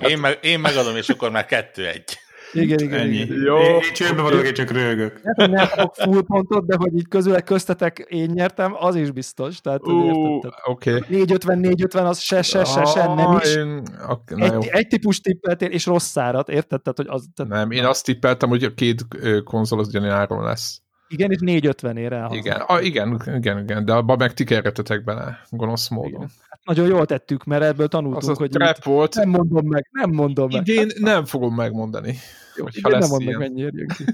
Én, 0.08 0.18
meg, 0.18 0.38
én 0.42 0.60
megadom, 0.60 0.96
és 0.96 1.08
akkor 1.08 1.30
már 1.30 1.46
kettő-egy. 1.46 2.18
Igen, 2.52 2.78
igen, 2.78 3.00
Ennyi. 3.00 3.14
igen. 3.16 3.42
Jó. 3.42 3.56
Én, 3.56 3.74
én 3.74 3.80
csőben 3.92 4.24
vagyok, 4.24 4.44
én 4.46 4.54
csak. 4.54 4.68
Hát, 4.70 5.20
hogy 5.34 5.50
nem 5.50 5.66
kapok 5.68 5.94
full 5.94 6.22
pontot, 6.26 6.66
de 6.66 6.76
hogy 6.76 6.96
így 6.96 7.08
közülek 7.08 7.44
köztetek 7.44 8.06
én 8.08 8.30
nyertem, 8.34 8.74
az 8.78 8.94
is 8.94 9.10
biztos. 9.10 9.60
Tehát, 9.60 9.80
hogy 9.82 9.92
Ú, 9.94 10.04
érted, 10.04 10.40
tehát 10.40 10.60
oké. 10.64 10.98
450, 11.08 11.58
450 11.58 12.06
az 12.06 12.18
se, 12.18 12.42
se, 12.42 12.64
se, 12.64 12.84
se, 12.84 13.06
nem 13.06 13.26
Ah, 13.26 13.40
is. 13.44 13.54
Én, 13.54 13.82
ok, 14.08 14.36
na 14.36 14.44
jó. 14.46 14.60
Egy, 14.60 14.66
egy 14.66 14.86
típus 14.86 15.20
tippeltél, 15.20 15.68
és 15.70 15.86
rossz 15.86 16.16
árat, 16.16 16.48
érted? 16.48 16.82
Tehát, 16.82 16.98
hogy 16.98 17.06
az, 17.08 17.26
tehát, 17.34 17.52
Nem, 17.52 17.70
én 17.70 17.84
azt 17.84 18.04
tippeltem, 18.04 18.48
hogy 18.48 18.64
a 18.64 18.74
két 18.74 19.06
konzol 19.44 19.78
az 19.78 19.88
ugyanilyen 19.88 20.14
áron 20.14 20.44
lesz. 20.44 20.80
Igen, 21.08 21.30
és 21.30 21.38
450 21.40 21.96
ér 21.96 22.12
el. 22.12 22.30
Igen, 22.32 22.60
a, 22.60 22.80
igen, 22.80 23.22
igen, 23.36 23.58
igen, 23.58 23.84
de 23.84 23.92
abban 23.92 24.16
meg 24.18 24.34
ti 24.34 24.44
kerretetek 24.44 25.04
bele, 25.04 25.40
gonosz 25.50 25.88
módon. 25.88 26.10
Igen. 26.10 26.30
Hát 26.64 26.76
nagyon 26.76 26.96
jól 26.96 27.06
tettük, 27.06 27.44
mert 27.44 27.62
ebből 27.62 27.88
tanultunk, 27.88 28.22
Az 28.22 28.28
a 28.28 28.34
hogy 28.34 28.50
trap 28.50 28.84
volt, 28.84 29.14
nem 29.14 29.28
mondom 29.28 29.66
meg, 29.66 29.88
nem 29.90 30.10
mondom 30.10 30.48
meg. 30.52 30.68
idén 30.68 30.88
nem 30.98 31.24
fogom 31.24 31.54
megmondani. 31.54 32.14
Jó, 32.56 32.64
hogyha 32.64 32.88
igen, 32.88 32.90
nem 32.90 33.00
lesz 33.00 33.10
mondom 33.10 33.28
meg, 33.28 33.38
mennyi 33.38 33.60
érjön 33.60 33.88
ki. 33.88 34.04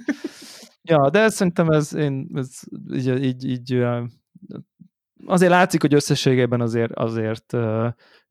ja, 0.83 1.11
de 1.11 1.29
szerintem 1.29 1.69
ez, 1.69 1.95
én, 1.95 2.29
ez 2.35 2.49
így, 2.93 3.25
így, 3.25 3.45
így 3.45 3.85
azért 5.27 5.51
látszik, 5.51 5.81
hogy 5.81 5.95
összességében 5.95 6.61
azért, 6.61 6.93
azért 6.93 7.57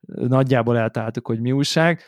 nagyjából 0.06 0.78
eltaláltuk, 0.78 1.28
hogy 1.28 1.40
mi 1.42 1.52
újság. 1.52 2.02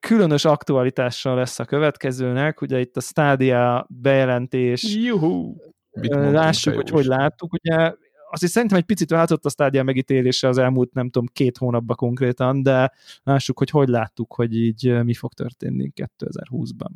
Különös 0.00 0.44
aktualitással 0.44 1.34
lesz 1.34 1.58
a 1.58 1.64
következőnek, 1.64 2.60
ugye 2.60 2.80
itt 2.80 2.96
a 2.96 3.00
Stadia 3.00 3.86
bejelentés, 3.90 4.94
Juhu! 4.96 5.54
Lássuk, 6.10 6.74
hogy 6.74 6.90
hogy 6.90 7.04
láttuk. 7.04 7.52
Ugye 7.52 7.92
azt 8.30 8.46
szerintem 8.46 8.78
egy 8.78 8.84
picit 8.84 9.10
változott 9.10 9.44
a 9.44 9.50
stádia 9.50 9.82
megítélése 9.82 10.48
az 10.48 10.58
elmúlt, 10.58 10.92
nem 10.92 11.10
tudom, 11.10 11.28
két 11.32 11.58
hónapban 11.58 11.96
konkrétan, 11.96 12.62
de 12.62 12.92
lássuk, 13.22 13.58
hogy 13.58 13.70
hogy 13.70 13.88
láttuk, 13.88 14.34
hogy 14.34 14.56
így 14.56 15.02
mi 15.04 15.14
fog 15.14 15.32
történni 15.32 15.92
2020-ban. 15.96 16.90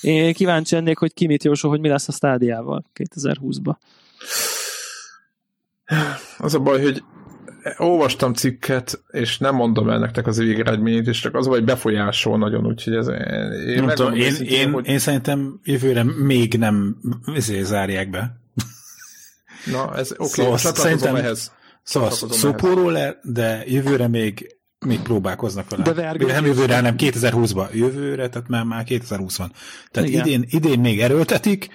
Én 0.00 0.32
kíváncsi 0.32 0.74
lennék, 0.74 0.98
hogy 0.98 1.14
ki 1.14 1.26
mit 1.26 1.44
jósol, 1.44 1.70
hogy 1.70 1.80
mi 1.80 1.88
lesz 1.88 2.08
a 2.08 2.12
stádiával 2.12 2.84
2020-ban. 2.94 3.74
Az 6.38 6.54
a 6.54 6.58
baj, 6.58 6.82
hogy 6.82 7.02
olvastam 7.76 8.34
cikket, 8.34 9.02
és 9.10 9.38
nem 9.38 9.54
mondom 9.54 9.90
el 9.90 9.98
nektek 9.98 10.26
az 10.26 10.38
végeredményét, 10.38 11.06
és 11.06 11.20
csak 11.20 11.34
az 11.34 11.46
hogy 11.46 11.64
befolyásol 11.64 12.38
nagyon, 12.38 12.66
úgyhogy 12.66 12.94
ez, 12.94 13.08
én, 13.08 13.84
Nem 13.84 13.94
tudom, 13.94 14.14
én, 14.14 14.26
őszintén, 14.26 14.58
én, 14.58 14.70
hogy, 14.72 14.86
én 14.86 14.98
szerintem 14.98 15.60
jövőre 15.64 16.02
még 16.02 16.54
nem 16.58 16.96
ezért 17.34 17.64
zárják 17.64 18.10
be. 18.10 18.40
na, 19.72 19.96
ez 19.96 20.12
oké, 20.12 20.24
Szóval 20.30 20.52
okay, 20.52 20.72
szerintem- 20.74 21.16
ehhez. 21.16 21.52
Szóval 21.82 22.10
szopóról 22.10 22.92
le, 22.92 23.18
de 23.22 23.62
jövőre 23.66 24.08
még 24.08 24.59
még 24.86 25.00
próbálkoznak 25.00 25.70
vele. 25.70 25.82
De 25.82 25.92
vergődés. 25.92 26.34
nem 26.34 26.46
jövőre, 26.46 26.74
hanem 26.74 26.94
2020-ba. 26.98 27.72
Jövőre, 27.72 28.28
tehát 28.28 28.48
már, 28.48 28.64
már 28.64 28.84
2020 28.84 29.36
van. 29.36 29.52
Tehát 29.90 30.08
Igen. 30.08 30.26
idén, 30.26 30.44
idén 30.48 30.80
még 30.80 31.00
erőltetik, 31.00 31.68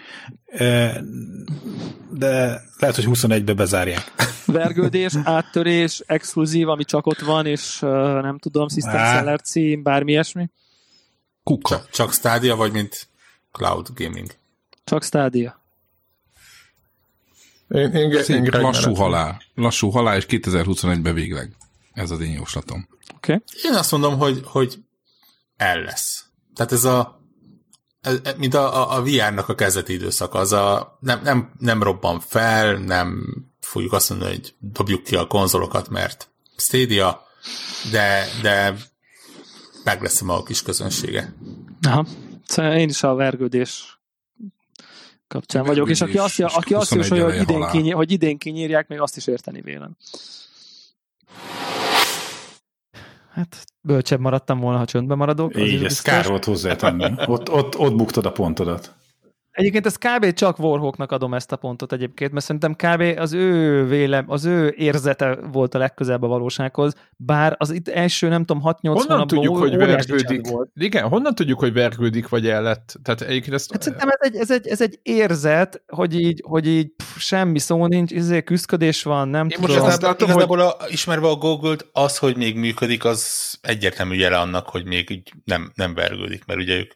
de 2.10 2.62
lehet, 2.78 2.96
hogy 2.96 3.06
21-be 3.08 3.54
bezárják. 3.54 4.12
Vergődés, 4.46 5.14
áttörés, 5.24 6.04
exkluzív, 6.06 6.70
ami 6.70 6.84
csak 6.84 7.06
ott 7.06 7.20
van, 7.20 7.46
és 7.46 7.80
nem 8.22 8.38
tudom, 8.38 8.70
System 8.70 8.96
Á. 8.96 9.16
Seller 9.16 9.42
cím, 9.42 9.84
bármi 9.84 10.12
ilyesmi. 10.12 10.50
Kuka. 11.44 11.76
Csak, 11.76 11.90
csak 11.90 12.14
Stadia, 12.14 12.56
vagy 12.56 12.72
mint 12.72 13.08
Cloud 13.52 13.88
Gaming? 13.96 14.32
Csak 14.84 15.04
Stadia. 15.04 15.64
Én, 17.68 17.92
én, 17.92 18.12
én, 18.28 18.44
én 18.44 18.62
lassú 18.62 18.94
halál. 18.94 19.42
Lassú 19.56 19.90
halál, 19.90 20.18
és 20.18 20.26
2021-ben 20.30 21.14
végleg. 21.14 21.56
Ez 21.94 22.12
az 22.12 22.20
én 22.20 22.32
jóslatom. 22.32 22.88
Okay. 23.16 23.44
Én 23.64 23.74
azt 23.74 23.92
mondom, 23.92 24.18
hogy, 24.18 24.42
hogy 24.44 24.80
el 25.58 25.82
lesz. 25.82 26.26
Tehát 26.54 26.72
ez 26.72 26.84
a 26.84 27.24
ez, 28.02 28.20
mint 28.38 28.54
a, 28.54 28.92
a, 28.92 28.98
a 28.98 29.04
VR-nak 29.04 29.50
a 29.50 29.56
kezdeti 29.56 29.94
időszak, 29.94 30.34
az 30.34 30.52
a 30.52 30.98
nem, 31.00 31.22
nem, 31.24 31.52
nem 31.60 31.84
robban 31.84 32.20
fel, 32.20 32.76
nem 32.76 33.36
fogjuk 33.60 33.94
azt 33.94 34.10
mondani, 34.10 34.32
hogy 34.32 34.56
dobjuk 34.60 35.04
ki 35.04 35.16
a 35.16 35.28
konzolokat, 35.28 35.90
mert 35.90 36.30
Stadia, 36.58 37.22
de, 37.92 38.26
de 38.42 38.76
meg 39.84 40.02
lesz 40.02 40.22
a 40.22 40.26
maga 40.26 40.44
kis 40.44 40.62
közönsége. 40.62 41.34
Aha. 41.82 42.06
Szóval 42.46 42.78
én 42.78 42.90
is 42.90 43.04
a 43.04 43.14
vergődés 43.14 44.00
kapcsán 45.28 45.64
vagyok, 45.64 45.90
és 45.90 46.02
aki 46.02 46.18
azt, 46.18 46.40
aki 46.40 46.74
azt 46.74 46.94
21 46.94 47.20
jósolja, 47.20 47.46
hogy 47.46 47.74
idén, 47.74 47.96
hogy 47.96 48.12
idén 48.12 48.38
kinyírják, 48.38 48.88
még 48.88 49.00
azt 49.00 49.18
is 49.18 49.28
érteni 49.28 49.62
vélem. 49.62 49.98
Hát 53.36 53.66
bölcsebb 53.82 54.20
maradtam 54.20 54.60
volna, 54.60 54.78
ha 54.78 54.86
csöndben 54.86 55.18
maradok. 55.18 55.60
Így, 55.60 55.84
ez 55.84 56.02
kár 56.02 56.28
volt 56.28 56.46
hozzátenni. 56.46 57.14
Ott, 57.26 57.52
ott, 57.52 57.78
ott 57.78 57.96
buktad 57.96 58.26
a 58.26 58.32
pontodat. 58.32 58.94
Egyébként 59.56 59.86
ez 59.86 59.96
kb. 59.96 60.34
csak 60.34 60.60
Warhawknak 60.60 61.12
adom 61.12 61.34
ezt 61.34 61.52
a 61.52 61.56
pontot 61.56 61.94
egyébként, 61.94 62.32
mert 62.32 62.46
szerintem 62.46 62.74
kb. 62.74 63.20
az 63.20 63.34
ő 63.34 63.84
vélem, 63.88 64.26
az 64.28 64.46
ő 64.46 64.74
érzete 64.78 65.36
volt 65.52 65.76
a 65.76 65.78
legközelebb 65.78 66.24
a 66.24 66.28
valósághoz, 66.28 66.94
bár 67.18 67.56
az 67.58 67.72
itt 67.72 67.88
első, 67.88 68.28
nem 68.28 68.46
tudom, 68.46 68.64
6-8 68.66 68.78
Honnan 68.82 69.28
tudjuk, 69.28 69.58
hogy 69.58 69.76
vergődik? 69.78 70.48
volt. 70.48 70.70
Igen, 70.76 71.08
honnan 71.08 71.36
tudjuk, 71.36 71.60
hogy 71.60 71.74
vergődik, 71.74 72.30
vagy 72.30 72.48
el 72.48 72.62
lett? 72.62 72.96
Tehát 73.04 73.22
egyébként 73.22 73.54
ezt... 73.56 73.72
Hát 73.72 73.82
szerintem 73.82 74.10
ez 74.10 74.32
egy, 74.32 74.36
ez, 74.36 74.52
egy, 74.52 74.68
ez 74.68 74.82
egy 74.82 75.00
érzet, 75.04 75.84
hogy 75.88 76.20
így, 76.20 76.44
hogy 76.48 76.68
így 76.68 76.92
pff, 76.96 77.18
semmi 77.18 77.60
szó 77.60 77.88
nincs, 77.88 78.12
izé 78.12 78.44
küszködés 78.44 79.04
van, 79.04 79.28
nem 79.28 79.48
Én 79.50 79.58
tudom. 79.60 79.76
most 79.76 79.88
ezt 79.88 80.02
látom, 80.02 80.30
igazából 80.30 80.60
a, 80.60 80.78
ismerve 80.88 81.28
a 81.28 81.36
Google-t, 81.36 81.90
az, 81.92 82.18
hogy 82.18 82.38
még 82.38 82.58
működik, 82.58 83.06
az 83.06 83.54
egyértelmű 83.62 84.16
jele 84.16 84.38
annak, 84.38 84.70
hogy 84.70 84.86
még 84.86 85.10
így 85.10 85.32
nem, 85.44 85.72
nem 85.76 85.94
vergődik, 85.94 86.46
mert 86.46 86.60
ugye 86.60 86.76
ők, 86.78 86.92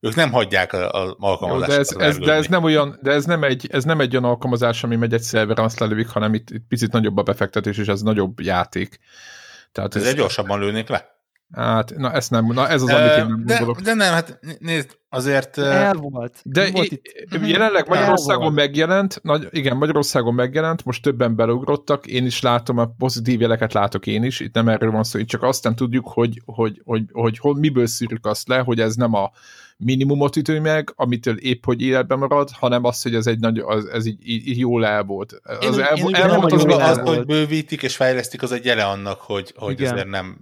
ők 0.00 0.14
nem 0.14 0.32
hagyják 0.32 0.72
a, 0.72 0.90
a 0.90 1.04
Jó, 1.04 1.12
alkalmazást. 1.18 1.70
de, 1.70 1.78
ez, 1.78 1.90
ez, 1.96 2.18
de 2.18 2.32
ez 2.32 2.46
nem 2.46 2.64
olyan, 2.64 2.98
de 3.02 3.10
ez 3.10 3.24
nem 3.24 3.42
egy, 3.42 3.66
ez 3.70 3.84
nem 3.84 4.00
egy 4.00 4.12
olyan 4.16 4.30
alkalmazás, 4.30 4.84
ami 4.84 4.96
megy 4.96 5.12
egy 5.12 5.22
szerveren, 5.22 5.64
azt 5.64 5.78
lelövik, 5.78 6.08
hanem 6.08 6.34
itt, 6.34 6.50
itt 6.50 6.64
picit 6.68 6.92
nagyobb 6.92 7.16
a 7.16 7.22
befektetés, 7.22 7.78
és 7.78 7.86
ez 7.86 8.00
nagyobb 8.00 8.40
játék. 8.40 8.98
Tehát 9.72 9.96
Ezért 9.96 10.16
gyorsabban 10.16 10.58
lőnék 10.60 10.88
le. 10.88 11.16
Hát, 11.52 11.96
na, 11.96 12.12
ezt 12.12 12.30
nem, 12.30 12.46
na 12.46 12.68
ez 12.68 12.82
az, 12.82 12.88
amit 12.88 13.10
én 13.10 13.26
nem 13.26 13.42
de, 13.44 13.56
gondolok. 13.56 13.80
de 13.80 13.94
nem, 13.94 14.12
hát 14.12 14.38
nézd, 14.58 14.98
azért... 15.08 15.58
El 15.58 15.94
volt. 15.94 16.40
De 16.42 16.70
volt 16.70 16.90
itt. 16.90 17.02
jelenleg 17.46 17.82
El 17.88 17.94
Magyarországon 17.94 18.42
volt. 18.42 18.54
megjelent, 18.54 19.20
nagy, 19.22 19.48
igen, 19.50 19.76
Magyarországon 19.76 20.34
megjelent, 20.34 20.84
most 20.84 21.02
többen 21.02 21.36
beugrottak, 21.36 22.06
én 22.06 22.26
is 22.26 22.42
látom, 22.42 22.78
a 22.78 22.86
pozitív 22.98 23.40
jeleket 23.40 23.72
látok 23.72 24.06
én 24.06 24.22
is, 24.22 24.40
itt 24.40 24.54
nem 24.54 24.68
erről 24.68 24.90
van 24.90 25.04
szó, 25.04 25.18
itt 25.18 25.28
csak 25.28 25.42
azt 25.42 25.64
nem 25.64 25.74
tudjuk, 25.74 26.08
hogy, 26.08 26.42
hogy, 26.44 26.80
hogy, 26.84 27.04
hogy, 27.12 27.38
hogy 27.38 27.56
miből 27.56 27.86
szűrjük 27.86 28.26
azt 28.26 28.48
le, 28.48 28.58
hogy 28.58 28.80
ez 28.80 28.94
nem 28.94 29.14
a 29.14 29.30
minimumot 29.84 30.36
ütő 30.36 30.60
meg, 30.60 30.92
amitől 30.96 31.36
épp, 31.36 31.64
hogy 31.64 31.82
életben 31.82 32.18
marad, 32.18 32.50
hanem 32.50 32.84
az, 32.84 33.02
hogy 33.02 33.14
ez 33.14 33.26
egy 33.26 33.38
nagy, 33.38 33.58
az, 33.58 33.86
ez 33.86 34.06
így, 34.06 34.28
így, 34.28 34.58
jól 34.58 34.86
el 34.86 35.02
volt. 35.04 35.32
Én, 35.62 35.68
Az 35.68 35.76
úgy- 35.76 35.82
el, 35.82 35.96
én 35.96 36.14
el, 36.14 36.28
gondolom, 36.28 36.40
volt 36.40 36.52
hogy 36.52 36.72
az, 36.72 36.78
el 36.78 36.90
az, 36.90 36.98
hogy 37.16 37.26
bővítik 37.26 37.82
és 37.82 37.96
fejlesztik, 37.96 38.42
az 38.42 38.52
egy 38.52 38.64
jele 38.64 38.84
annak, 38.84 39.20
hogy, 39.20 39.54
hogy 39.56 39.72
Igen. 39.80 39.92
azért 39.92 40.08
nem... 40.08 40.38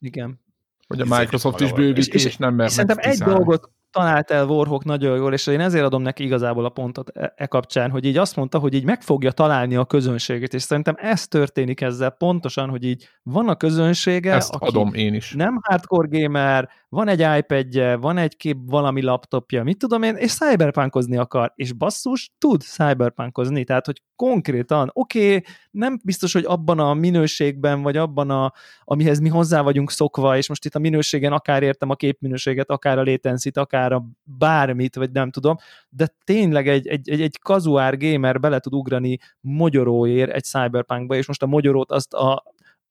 Igen. 0.00 0.40
hogy 0.86 1.00
a 1.00 1.18
Microsoft 1.18 1.60
is 1.60 1.72
bővíti, 1.72 2.16
És- 2.16 2.24
és, 2.24 2.36
nem 2.36 2.54
mer 2.54 2.70
Szerintem 2.70 2.96
egy 3.00 3.18
dolgot 3.18 3.70
talált 3.90 4.30
el 4.30 4.46
Warhawk 4.46 4.84
nagyon 4.84 5.16
jól, 5.16 5.32
és 5.32 5.46
én 5.46 5.60
ezért 5.60 5.84
adom 5.84 6.02
neki 6.02 6.24
igazából 6.24 6.64
a 6.64 6.68
pontot 6.68 7.08
e, 7.08 7.32
e 7.36 7.46
kapcsán, 7.46 7.90
hogy 7.90 8.04
így 8.04 8.16
azt 8.16 8.36
mondta, 8.36 8.58
hogy 8.58 8.74
így 8.74 8.84
meg 8.84 9.02
fogja 9.02 9.30
találni 9.32 9.76
a 9.76 9.84
közönséget, 9.84 10.54
és 10.54 10.62
szerintem 10.62 10.94
ez 10.98 11.28
történik 11.28 11.80
ezzel 11.80 12.10
pontosan, 12.10 12.68
hogy 12.68 12.84
így 12.84 13.08
van 13.22 13.48
a 13.48 13.56
közönsége, 13.56 14.34
Ezt 14.34 14.54
aki 14.54 14.66
adom 14.66 14.94
én 14.94 15.14
is. 15.14 15.32
nem 15.32 15.58
hardcore 15.62 16.20
gamer, 16.20 16.68
van 16.90 17.08
egy 17.08 17.38
iPad-je, 17.38 17.96
van 17.96 18.18
egy 18.18 18.36
kép 18.36 18.56
valami 18.66 19.02
laptopja, 19.02 19.62
mit 19.62 19.78
tudom 19.78 20.02
én, 20.02 20.14
és 20.14 20.34
cyberpunkozni 20.34 21.16
akar, 21.16 21.52
és 21.54 21.72
basszus, 21.72 22.32
tud 22.38 22.60
cyberpunkozni, 22.60 23.64
tehát, 23.64 23.86
hogy 23.86 24.02
konkrétan, 24.16 24.90
oké, 24.92 25.26
okay, 25.26 25.44
nem 25.70 26.00
biztos, 26.04 26.32
hogy 26.32 26.44
abban 26.44 26.78
a 26.78 26.94
minőségben, 26.94 27.82
vagy 27.82 27.96
abban 27.96 28.30
a, 28.30 28.52
amihez 28.84 29.20
mi 29.20 29.28
hozzá 29.28 29.60
vagyunk 29.60 29.90
szokva, 29.90 30.36
és 30.36 30.48
most 30.48 30.64
itt 30.64 30.74
a 30.74 30.78
minőségen 30.78 31.32
akár 31.32 31.62
értem 31.62 31.90
a 31.90 31.94
képminőséget, 31.94 32.70
akár 32.70 32.98
a 32.98 33.04
latency 33.04 33.50
akár 33.54 33.92
a 33.92 34.04
bármit, 34.22 34.94
vagy 34.96 35.10
nem 35.10 35.30
tudom, 35.30 35.56
de 35.88 36.14
tényleg 36.24 36.68
egy, 36.68 36.86
egy, 36.86 37.10
egy, 37.10 37.20
egy 37.20 37.38
kazuár 37.38 37.98
gamer 37.98 38.40
bele 38.40 38.58
tud 38.58 38.74
ugrani 38.74 39.18
mogyoróért 39.40 40.30
egy 40.30 40.44
cyberpunkba, 40.44 41.14
és 41.14 41.26
most 41.26 41.42
a 41.42 41.46
mogyorót 41.46 41.90
azt 41.90 42.14
a, 42.14 42.42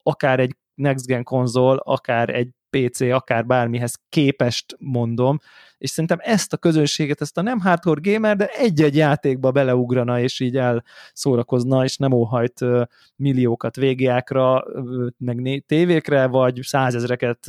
akár 0.04 0.40
egy 0.40 0.56
next 0.80 1.06
gen 1.06 1.24
konzol, 1.24 1.78
akár 1.78 2.30
egy 2.30 2.50
PC, 2.70 3.02
akár 3.02 3.46
bármihez 3.46 4.00
képest 4.10 4.76
mondom, 4.80 5.39
és 5.78 5.89
szerintem 5.89 6.18
ezt 6.22 6.54
a 6.54 6.58
közönséget, 6.58 7.22
ezt 7.22 7.38
a 7.38 7.42
nem 7.42 7.60
hardcore 7.60 8.12
gamer, 8.12 8.36
de 8.36 8.48
egy-egy 8.48 8.96
játékba 8.96 9.52
beleugrana, 9.52 10.20
és 10.20 10.39
így 10.39 10.58
elszórakozna, 10.58 11.84
és 11.84 11.98
nem 11.98 12.12
óhajt 12.12 12.65
milliókat 13.15 13.76
végiákra, 13.76 14.63
meg 15.18 15.63
tévékre, 15.68 16.28
vagy 16.28 16.60
százezreket 16.62 17.48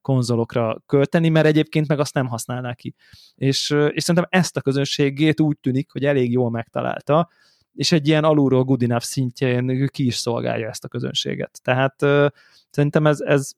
konzolokra 0.00 0.82
költeni, 0.86 1.28
mert 1.28 1.46
egyébként 1.46 1.88
meg 1.88 1.98
azt 1.98 2.14
nem 2.14 2.26
használná 2.26 2.74
ki. 2.74 2.94
És, 3.34 3.70
és 3.88 4.02
szerintem 4.02 4.40
ezt 4.40 4.56
a 4.56 4.60
közönségét 4.60 5.40
úgy 5.40 5.58
tűnik, 5.58 5.90
hogy 5.90 6.04
elég 6.04 6.32
jól 6.32 6.50
megtalálta, 6.50 7.28
és 7.74 7.92
egy 7.92 8.08
ilyen 8.08 8.24
alulról 8.24 8.64
good 8.64 8.82
enough 8.82 9.04
szintjén 9.04 9.88
ki 9.92 10.06
is 10.06 10.16
szolgálja 10.16 10.68
ezt 10.68 10.84
a 10.84 10.88
közönséget. 10.88 11.60
Tehát 11.62 11.96
szerintem 12.70 13.06
ez, 13.06 13.20
ez, 13.20 13.52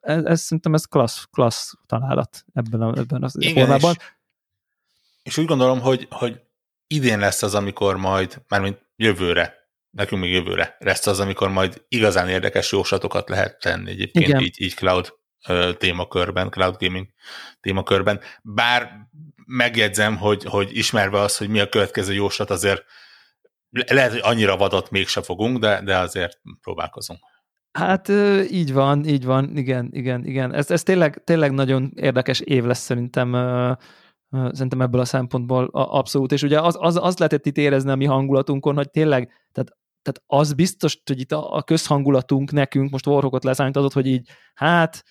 ez, 0.00 0.24
ez 0.24 0.40
szerintem 0.40 0.74
ez 0.74 0.84
klassz, 0.84 1.24
klassz 1.30 1.74
találat 1.86 2.44
ebben, 2.54 2.80
a, 2.80 2.98
ebben 2.98 3.22
az 3.22 3.36
Igen, 3.38 3.54
formában. 3.54 3.94
és, 3.98 4.04
és 5.22 5.38
úgy 5.38 5.46
gondolom, 5.46 5.80
hogy, 5.80 6.06
hogy 6.10 6.40
idén 6.86 7.18
lesz 7.18 7.42
az, 7.42 7.54
amikor 7.54 7.96
majd, 7.96 8.42
mármint 8.48 8.86
jövőre, 8.96 9.56
nekünk 9.90 10.22
még 10.22 10.32
jövőre 10.32 10.76
lesz 10.78 11.06
az, 11.06 11.20
amikor 11.20 11.48
majd 11.48 11.84
igazán 11.88 12.28
érdekes 12.28 12.72
jóslatokat 12.72 13.28
lehet 13.28 13.60
tenni 13.60 13.90
egyébként 13.90 14.28
Igen. 14.28 14.40
így, 14.40 14.60
így 14.60 14.74
cloud 14.74 15.16
témakörben, 15.78 16.50
cloud 16.50 16.76
gaming 16.78 17.06
témakörben. 17.60 18.20
Bár 18.42 19.08
megjegyzem, 19.46 20.16
hogy, 20.16 20.44
hogy 20.44 20.76
ismerve 20.76 21.20
az, 21.20 21.36
hogy 21.36 21.48
mi 21.48 21.60
a 21.60 21.68
következő 21.68 22.12
jóslat, 22.12 22.50
azért 22.50 22.84
le- 23.70 23.94
lehet, 23.94 24.10
hogy 24.10 24.20
annyira 24.22 24.56
vadat 24.56 24.90
mégse 24.90 25.22
fogunk, 25.22 25.58
de, 25.58 25.82
de 25.82 25.98
azért 25.98 26.40
próbálkozunk. 26.60 27.20
Hát 27.72 28.08
így 28.50 28.72
van, 28.72 29.04
így 29.04 29.24
van, 29.24 29.56
igen, 29.56 29.88
igen, 29.92 30.24
igen. 30.24 30.54
Ez, 30.54 30.70
ez 30.70 30.82
tényleg, 30.82 31.24
tényleg 31.24 31.52
nagyon 31.52 31.92
érdekes 31.94 32.40
év 32.40 32.64
lesz 32.64 32.78
szerintem, 32.80 33.32
szerintem 34.30 34.80
ebből 34.80 35.00
a 35.00 35.04
szempontból 35.04 35.64
abszolút, 35.72 36.32
és 36.32 36.42
ugye 36.42 36.60
az, 36.60 36.76
az, 36.80 36.96
az 36.96 37.18
lehetett 37.18 37.46
itt 37.46 37.56
érezni 37.56 37.90
a 37.90 37.94
mi 37.96 38.04
hangulatunkon, 38.04 38.74
hogy 38.74 38.90
tényleg, 38.90 39.26
tehát, 39.52 39.76
tehát 40.02 40.22
az 40.26 40.52
biztos, 40.52 41.00
hogy 41.04 41.20
itt 41.20 41.32
a, 41.32 41.54
a 41.54 41.62
közhangulatunk 41.62 42.52
nekünk, 42.52 42.90
most 42.90 43.06
Warhawkot 43.06 43.44
leszámított, 43.44 43.92
hogy 43.92 44.06
így, 44.06 44.28
hát 44.54 45.02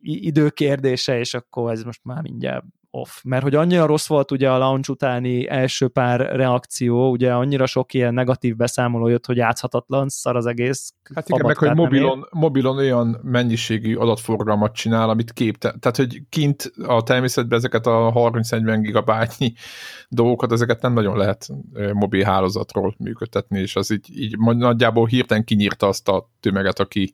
i- 0.00 0.26
idő 0.26 0.50
kérdése, 0.50 1.18
és 1.18 1.34
akkor 1.34 1.70
ez 1.70 1.82
most 1.82 2.04
már 2.04 2.22
mindjárt 2.22 2.64
off. 2.94 3.22
Mert 3.24 3.42
hogy 3.42 3.54
annyira 3.54 3.86
rossz 3.86 4.06
volt 4.06 4.30
ugye 4.30 4.50
a 4.50 4.58
launch 4.58 4.90
utáni 4.90 5.48
első 5.48 5.88
pár 5.88 6.20
reakció, 6.20 7.10
ugye 7.10 7.32
annyira 7.34 7.66
sok 7.66 7.94
ilyen 7.94 8.14
negatív 8.14 8.56
beszámoló 8.56 9.08
jött, 9.08 9.26
hogy 9.26 9.36
játszhatatlan, 9.36 10.08
szar 10.08 10.36
az 10.36 10.46
egész. 10.46 10.92
Hát 11.14 11.28
igen, 11.28 11.46
meg 11.46 11.56
hogy 11.56 11.74
mobilon, 11.74 12.26
mobilon 12.30 12.76
olyan 12.76 13.20
mennyiségű 13.22 13.96
adatforgalmat 13.96 14.74
csinál, 14.74 15.10
amit 15.10 15.32
kép, 15.32 15.56
tehát 15.56 15.96
hogy 15.96 16.22
kint 16.28 16.72
a 16.86 17.02
természetben 17.02 17.58
ezeket 17.58 17.86
a 17.86 18.12
30-40 18.14 18.78
gigabájtnyi 18.82 19.52
dolgokat, 20.08 20.52
ezeket 20.52 20.82
nem 20.82 20.92
nagyon 20.92 21.16
lehet 21.16 21.48
mobil 21.92 22.24
hálózatról 22.24 22.94
működtetni, 22.98 23.60
és 23.60 23.76
az 23.76 23.90
így, 23.90 24.18
így 24.18 24.38
nagyjából 24.38 25.06
hirtelen 25.06 25.44
kinyírta 25.44 25.86
azt 25.86 26.08
a 26.08 26.30
tömeget, 26.40 26.78
aki 26.78 27.12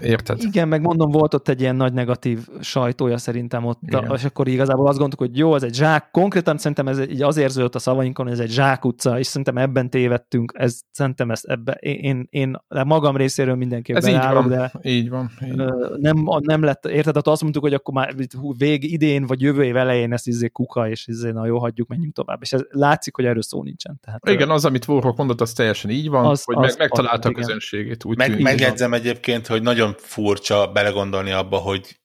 Érted? 0.00 0.38
Igen, 0.42 0.68
meg 0.68 0.80
mondom, 0.80 1.10
volt 1.10 1.34
ott 1.34 1.48
egy 1.48 1.60
ilyen 1.60 1.76
nagy 1.76 1.92
negatív 1.92 2.48
sajtója 2.60 3.18
szerintem 3.18 3.64
ott, 3.64 3.78
Igen. 3.86 4.12
és 4.14 4.24
akkor 4.24 4.48
igazából 4.48 4.86
azt 4.86 4.98
gondoltuk, 4.98 5.28
hogy 5.28 5.38
jó, 5.38 5.54
ez 5.54 5.62
egy 5.62 5.74
zsák, 5.74 6.10
konkrétan 6.10 6.58
szerintem 6.58 6.88
ez 6.88 7.00
így 7.00 7.22
az 7.22 7.36
érződött 7.36 7.74
a 7.74 7.78
szavainkon, 7.78 8.24
hogy 8.24 8.34
ez 8.34 8.40
egy 8.40 8.50
zsák 8.50 8.84
utca, 8.84 9.18
és 9.18 9.26
szerintem 9.26 9.58
ebben 9.58 9.90
tévedtünk, 9.90 10.52
ez, 10.56 10.80
szerintem 10.90 11.30
ezt 11.30 11.44
ebbe, 11.44 11.72
én, 11.72 11.98
én, 12.00 12.26
én 12.30 12.56
magam 12.86 13.16
részéről 13.16 13.54
mindenképp 13.54 13.96
Ez 13.96 14.06
így 14.06 14.12
beleállok, 14.12 14.48
van, 14.48 14.50
de 14.50 14.90
így 14.90 15.08
van. 15.10 15.30
Így. 15.44 15.56
van. 15.56 15.96
nem, 16.00 16.16
nem 16.40 16.62
lett, 16.62 16.86
érted, 16.86 17.04
tehát 17.04 17.26
azt 17.26 17.42
mondtuk, 17.42 17.62
hogy 17.62 17.74
akkor 17.74 17.94
már 17.94 18.14
vég 18.58 18.92
idén, 18.92 19.26
vagy 19.26 19.40
jövő 19.40 19.64
év 19.64 19.76
elején 19.76 20.12
ez 20.12 20.26
izé 20.26 20.48
kuka, 20.48 20.88
és 20.88 21.06
izé, 21.06 21.30
na 21.30 21.46
jó, 21.46 21.58
hagyjuk, 21.58 21.88
menjünk 21.88 22.14
tovább. 22.14 22.38
És 22.42 22.52
ez 22.52 22.60
látszik, 22.70 23.14
hogy 23.16 23.24
erről 23.24 23.42
szó 23.42 23.62
nincsen. 23.62 24.00
Tehát, 24.04 24.28
Igen, 24.28 24.50
az, 24.50 24.64
amit 24.64 24.88
Warhawk 24.88 25.16
mondott, 25.16 25.40
az 25.40 25.52
teljesen 25.52 25.90
így 25.90 26.08
van, 26.08 26.26
Az- 26.26 26.44
hogy 26.44 26.56
az 26.56 26.62
meg, 26.62 26.78
megtalálta 26.78 27.28
az, 27.28 27.34
a 27.34 27.38
közönségét. 27.38 28.04
Úgy 28.04 28.16
Meg, 28.16 28.40
megjegyzem 28.40 28.92
egyébként, 28.92 29.46
hogy 29.46 29.62
nagyon 29.62 29.89
furcsa 29.98 30.72
belegondolni 30.72 31.30
abba, 31.30 31.58
hogy 31.58 32.00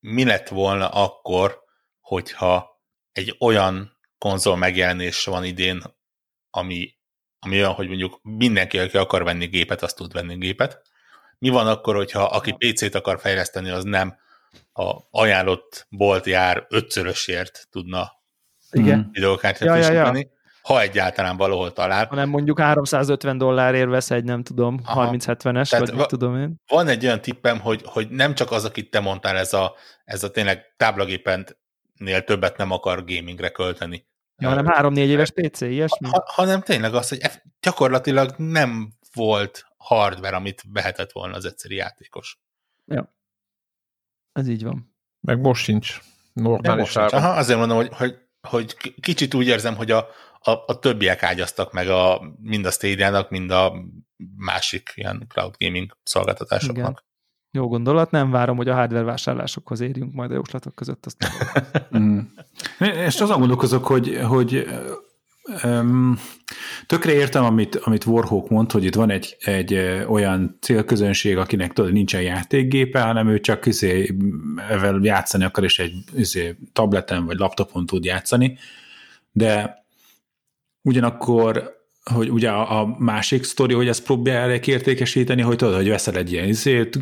mi 0.00 0.24
lett 0.24 0.48
volna 0.48 0.88
akkor, 0.88 1.62
hogyha 2.00 2.82
egy 3.12 3.36
olyan 3.40 3.98
konzol 4.18 4.56
megjelenés 4.56 5.24
van 5.24 5.44
idén, 5.44 5.82
ami, 6.50 6.96
ami 7.38 7.56
olyan, 7.56 7.72
hogy 7.72 7.88
mondjuk 7.88 8.20
mindenki, 8.22 8.78
aki 8.78 8.96
akar 8.96 9.24
venni 9.24 9.46
gépet, 9.46 9.82
az 9.82 9.92
tud 9.92 10.12
venni 10.12 10.36
gépet. 10.36 10.82
Mi 11.38 11.48
van 11.48 11.66
akkor, 11.66 11.94
hogyha 11.94 12.22
aki 12.22 12.52
PC-t 12.52 12.94
akar 12.94 13.20
fejleszteni, 13.20 13.70
az 13.70 13.84
nem 13.84 14.16
a 14.72 14.96
ajánlott 15.10 15.86
bolti 15.90 16.32
ár 16.32 16.66
ötszörösért 16.68 17.66
tudna 17.70 18.12
igen. 18.70 18.98
Mhm. 18.98 19.10
videókártyát 19.10 19.68
Ja, 19.68 19.92
ja, 19.92 20.12
ja. 20.12 20.26
Ha 20.66 20.80
egyáltalán 20.80 21.36
valahol 21.36 21.72
talál. 21.72 22.06
hanem 22.06 22.28
mondjuk 22.28 22.60
350 22.60 23.38
dollárért 23.38 23.88
vesz 23.88 24.10
egy, 24.10 24.24
nem 24.24 24.42
tudom, 24.42 24.80
Aha. 24.84 25.10
30-70-es, 25.12 25.68
Tehát 25.68 25.70
vagy 25.70 25.88
mit 25.88 25.94
va- 25.98 26.08
tudom 26.08 26.36
én. 26.36 26.54
van 26.66 26.88
egy 26.88 27.04
olyan 27.04 27.20
tippem, 27.20 27.60
hogy, 27.60 27.82
hogy 27.84 28.08
nem 28.10 28.34
csak 28.34 28.50
az, 28.50 28.64
akit 28.64 28.90
te 28.90 29.00
mondtál, 29.00 29.36
ez 29.36 29.52
a, 29.52 29.74
ez 30.04 30.22
a 30.24 30.30
tényleg 30.30 30.74
táblagépennél 30.76 32.24
többet 32.24 32.56
nem 32.56 32.70
akar 32.70 33.04
gamingre 33.04 33.48
költeni, 33.50 34.06
Ja, 34.36 34.48
hanem 34.48 34.66
három-négy 34.66 35.08
éves 35.08 35.30
PC, 35.30 35.60
ilyesmi? 35.60 36.08
Ha, 36.08 36.22
hanem 36.26 36.60
tényleg 36.60 36.94
az, 36.94 37.08
hogy 37.08 37.20
gyakorlatilag 37.60 38.34
nem 38.36 38.92
volt 39.14 39.66
hardware, 39.76 40.36
amit 40.36 40.62
vehetett 40.72 41.12
volna 41.12 41.34
az 41.36 41.44
egyszerű 41.44 41.74
játékos. 41.74 42.38
Ja. 42.86 43.14
Ez 44.32 44.48
így 44.48 44.64
van. 44.64 44.94
Meg 45.20 45.40
most 45.40 45.64
sincs 45.64 45.98
normális 46.32 46.94
most 46.94 47.12
Aha, 47.12 47.28
azért 47.28 47.58
mondom, 47.58 47.76
hogy, 47.76 47.88
hogy, 47.92 48.18
hogy 48.48 48.94
kicsit 49.00 49.34
úgy 49.34 49.46
érzem, 49.46 49.76
hogy 49.76 49.90
a, 49.90 50.06
a, 50.44 50.50
a 50.66 50.78
többiek 50.78 51.22
ágyaztak 51.22 51.72
meg 51.72 51.88
a, 51.88 52.20
mind 52.42 52.64
a 52.64 52.70
stadia 52.70 53.26
mind 53.28 53.50
a 53.50 53.72
másik 54.36 54.92
ilyen 54.94 55.26
cloud 55.28 55.54
gaming 55.58 55.96
szolgáltatásoknak. 56.02 56.76
Igen. 56.76 57.02
Jó 57.50 57.68
gondolat, 57.68 58.10
nem 58.10 58.30
várom, 58.30 58.56
hogy 58.56 58.68
a 58.68 58.74
hardware 58.74 59.04
vásárlásokhoz 59.04 59.80
érjünk 59.80 60.12
majd 60.12 60.30
a 60.30 60.34
jóslatok 60.34 60.74
között. 60.74 61.06
Azt 61.06 61.26
mm. 61.96 62.18
És 62.78 63.20
azon 63.20 63.38
gondolkozok, 63.38 63.86
hogy, 63.86 64.18
hogy 64.22 64.66
um, 65.62 66.18
tökre 66.86 67.12
értem, 67.12 67.44
amit, 67.44 67.76
amit 67.76 68.06
Warhawk 68.06 68.48
mond, 68.48 68.72
hogy 68.72 68.84
itt 68.84 68.94
van 68.94 69.10
egy, 69.10 69.36
egy 69.40 69.74
olyan 70.08 70.58
célközönség, 70.60 71.36
akinek 71.36 71.72
tudod, 71.72 71.92
nincsen 71.92 72.22
játékgépe, 72.22 73.00
hanem 73.00 73.28
ő 73.28 73.40
csak 73.40 73.66
izé, 73.66 74.16
ezzel 74.68 74.98
játszani 75.02 75.44
akar, 75.44 75.64
és 75.64 75.78
egy 75.78 75.94
izé, 76.14 76.56
tableten 76.72 77.24
vagy 77.26 77.38
laptopon 77.38 77.86
tud 77.86 78.04
játszani, 78.04 78.58
de 79.32 79.83
ugyanakkor 80.84 81.82
hogy 82.12 82.30
ugye 82.30 82.50
a, 82.50 82.96
másik 82.98 83.44
sztori, 83.44 83.74
hogy 83.74 83.88
ezt 83.88 84.04
próbálják 84.04 84.66
értékesíteni, 84.66 85.42
hogy 85.42 85.56
tudod, 85.56 85.74
hogy 85.74 85.88
veszel 85.88 86.16
egy 86.16 86.32
ilyen 86.32 86.48
izét, 86.48 86.98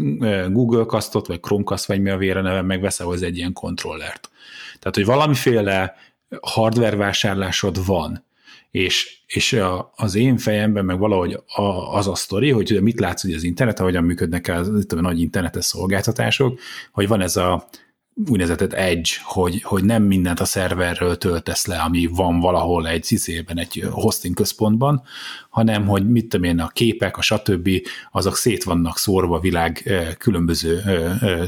Google 0.52 0.84
Castot, 0.84 1.26
vagy 1.26 1.40
Chromecast, 1.40 1.84
vagy 1.84 2.00
mi 2.00 2.10
a 2.10 2.16
vére 2.16 2.40
neve, 2.40 2.62
meg 2.62 2.80
veszel 2.80 3.06
hozzá 3.06 3.26
egy 3.26 3.36
ilyen 3.36 3.52
kontrollert. 3.52 4.30
Tehát, 4.78 4.94
hogy 4.94 5.04
valamiféle 5.04 5.94
hardware 6.40 6.96
vásárlásod 6.96 7.86
van, 7.86 8.24
és, 8.70 9.18
és 9.26 9.52
a, 9.52 9.92
az 9.96 10.14
én 10.14 10.36
fejemben 10.36 10.84
meg 10.84 10.98
valahogy 10.98 11.38
a, 11.46 11.62
az 11.96 12.08
a 12.08 12.14
sztori, 12.14 12.50
hogy 12.50 12.78
mit 12.82 13.00
látsz 13.00 13.22
hogy 13.22 13.34
az 13.34 13.42
internet, 13.42 13.80
ahogyan 13.80 14.04
működnek 14.04 14.48
az 14.48 14.86
a 14.96 15.00
nagy 15.00 15.20
internetes 15.20 15.64
szolgáltatások, 15.64 16.60
hogy 16.92 17.08
van 17.08 17.20
ez 17.20 17.36
a 17.36 17.68
úgynevezett 18.14 18.72
edge, 18.72 19.10
hogy, 19.24 19.62
hogy 19.62 19.84
nem 19.84 20.02
mindent 20.02 20.40
a 20.40 20.44
szerverről 20.44 21.18
töltesz 21.18 21.66
le, 21.66 21.78
ami 21.78 22.06
van 22.06 22.40
valahol 22.40 22.88
egy 22.88 23.02
szizében, 23.02 23.58
egy 23.58 23.84
hosting 23.90 24.34
központban, 24.34 25.02
hanem 25.50 25.86
hogy 25.86 26.10
mit 26.10 26.28
tudom 26.28 26.46
én, 26.46 26.60
a 26.60 26.68
képek, 26.68 27.16
a 27.16 27.22
stb. 27.22 27.70
azok 28.12 28.36
szét 28.36 28.64
vannak 28.64 28.98
szórva 28.98 29.36
a 29.36 29.40
világ 29.40 29.90
különböző 30.18 30.82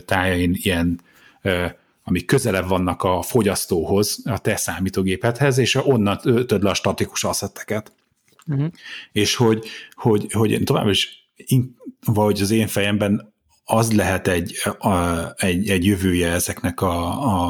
tájain, 0.04 0.54
ilyen 0.54 1.00
amik 2.04 2.24
közelebb 2.24 2.68
vannak 2.68 3.02
a 3.02 3.22
fogyasztóhoz, 3.22 4.20
a 4.24 4.38
te 4.38 4.56
számítógépedhez, 4.56 5.58
és 5.58 5.74
onnan 5.74 6.18
ötöd 6.22 6.62
le 6.62 6.70
a 6.70 6.74
statikus 6.74 7.24
asszetteket. 7.24 7.92
Uh-huh. 8.46 8.66
És 9.12 9.34
hogy, 9.34 9.66
hogy, 9.90 10.32
hogy 10.32 10.60
tovább 10.64 10.88
is 10.88 11.28
vagy 12.04 12.40
az 12.40 12.50
én 12.50 12.66
fejemben 12.66 13.33
az 13.64 13.92
lehet 13.92 14.28
egy, 14.28 14.56
a, 14.78 14.96
egy, 15.36 15.68
egy 15.68 15.84
jövője 15.84 16.30
ezeknek 16.30 16.80
a, 16.80 17.06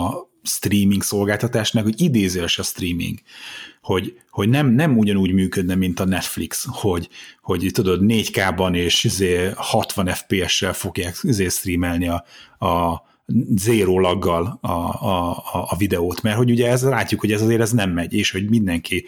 a 0.06 0.14
streaming 0.42 1.02
szolgáltatásnak, 1.02 1.84
hogy 1.84 2.00
idézős 2.00 2.58
a 2.58 2.62
streaming, 2.62 3.18
hogy, 3.82 4.20
hogy 4.30 4.48
nem, 4.48 4.66
nem 4.66 4.98
ugyanúgy 4.98 5.32
működne, 5.32 5.74
mint 5.74 6.00
a 6.00 6.04
Netflix, 6.04 6.66
hogy, 6.70 7.08
hogy 7.42 7.70
tudod 7.72 8.00
4K-ban 8.02 8.74
és 8.74 9.08
60 9.56 10.06
izé 10.06 10.14
FPS-sel 10.14 10.72
fogják 10.72 11.16
izé 11.22 11.48
streamelni 11.48 12.08
a, 12.08 12.24
a 12.66 13.02
zéró 13.56 13.98
laggal 13.98 14.58
a, 14.60 14.68
a, 14.68 15.30
a, 15.50 15.76
videót, 15.76 16.22
mert 16.22 16.36
hogy 16.36 16.50
ugye 16.50 16.68
ez 16.68 16.82
látjuk, 16.82 17.20
hogy 17.20 17.32
ez 17.32 17.42
azért 17.42 17.60
ez 17.60 17.72
nem 17.72 17.90
megy, 17.90 18.14
és 18.14 18.30
hogy 18.30 18.48
mindenki 18.48 19.04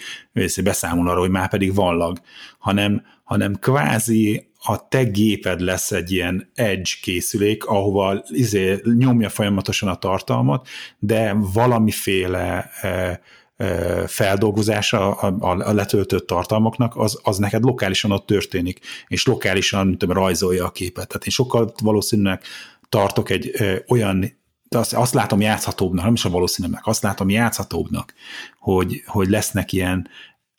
beszámol 0.62 1.08
arra, 1.08 1.20
hogy 1.20 1.30
már 1.30 1.48
pedig 1.48 1.74
van 1.74 1.96
lag, 1.96 2.20
hanem, 2.58 3.02
hanem 3.24 3.54
kvázi 3.54 4.45
a 4.68 4.88
te 4.88 5.02
géped 5.02 5.60
lesz 5.60 5.92
egy 5.92 6.12
ilyen 6.12 6.50
edge 6.54 6.90
készülék, 7.02 7.64
ahova 7.64 8.22
izé, 8.28 8.80
nyomja 8.98 9.28
folyamatosan 9.28 9.88
a 9.88 9.96
tartalmat, 9.96 10.68
de 10.98 11.34
valamiféle 11.38 12.70
e, 12.80 13.20
e, 13.56 14.06
feldolgozása 14.06 15.14
a, 15.14 15.36
a, 15.40 15.68
a 15.68 15.72
letöltött 15.72 16.26
tartalmaknak, 16.26 16.96
az, 16.96 17.20
az 17.22 17.38
neked 17.38 17.64
lokálisan 17.64 18.10
ott 18.10 18.26
történik, 18.26 18.80
és 19.08 19.26
lokálisan 19.26 19.98
tudom, 19.98 20.16
rajzolja 20.16 20.64
a 20.64 20.70
képet. 20.70 21.08
Tehát 21.08 21.24
én 21.24 21.32
sokkal 21.32 21.72
valószínűleg 21.82 22.42
tartok 22.88 23.30
egy 23.30 23.50
e, 23.54 23.84
olyan 23.88 24.44
de 24.68 24.78
azt, 24.78 24.94
azt 24.94 25.14
látom 25.14 25.40
játszhatóbbnak, 25.40 26.04
nem 26.04 26.14
is 26.14 26.24
a 26.24 26.30
valószínűleg, 26.30 26.80
azt 26.84 27.02
látom 27.02 27.28
játszhatóbbnak, 27.28 28.14
hogy, 28.58 29.02
hogy 29.06 29.28
lesznek 29.28 29.72
ilyen 29.72 30.08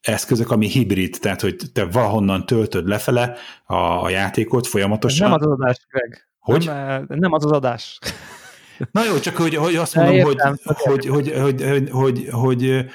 eszközök, 0.01 0.51
ami 0.51 0.67
hibrid, 0.67 1.17
tehát 1.19 1.41
hogy 1.41 1.55
te 1.73 1.85
valahonnan 1.85 2.45
töltöd 2.45 2.87
lefele 2.87 3.35
a, 3.65 3.75
a 3.75 4.09
játékot 4.09 4.67
folyamatosan. 4.67 5.29
Nem 5.29 5.39
az 5.39 5.45
az 5.45 5.51
adás, 5.51 5.87
Greg. 5.89 6.27
Hogy? 6.39 6.65
Nem, 6.65 7.05
nem 7.07 7.33
az 7.33 7.45
az 7.45 7.51
adás. 7.51 7.99
Na 8.91 9.05
jó, 9.05 9.19
csak 9.19 9.35
hogy, 9.35 9.55
hogy 9.55 9.75
azt 9.75 9.95
mondom, 9.95 10.15
értem, 10.15 10.57
hogy, 10.63 11.05
hogy, 11.05 11.07
hogy, 11.07 11.31
hogy, 11.41 11.61
hogy, 11.61 11.89
hogy, 11.91 12.27
hogy 12.31 12.85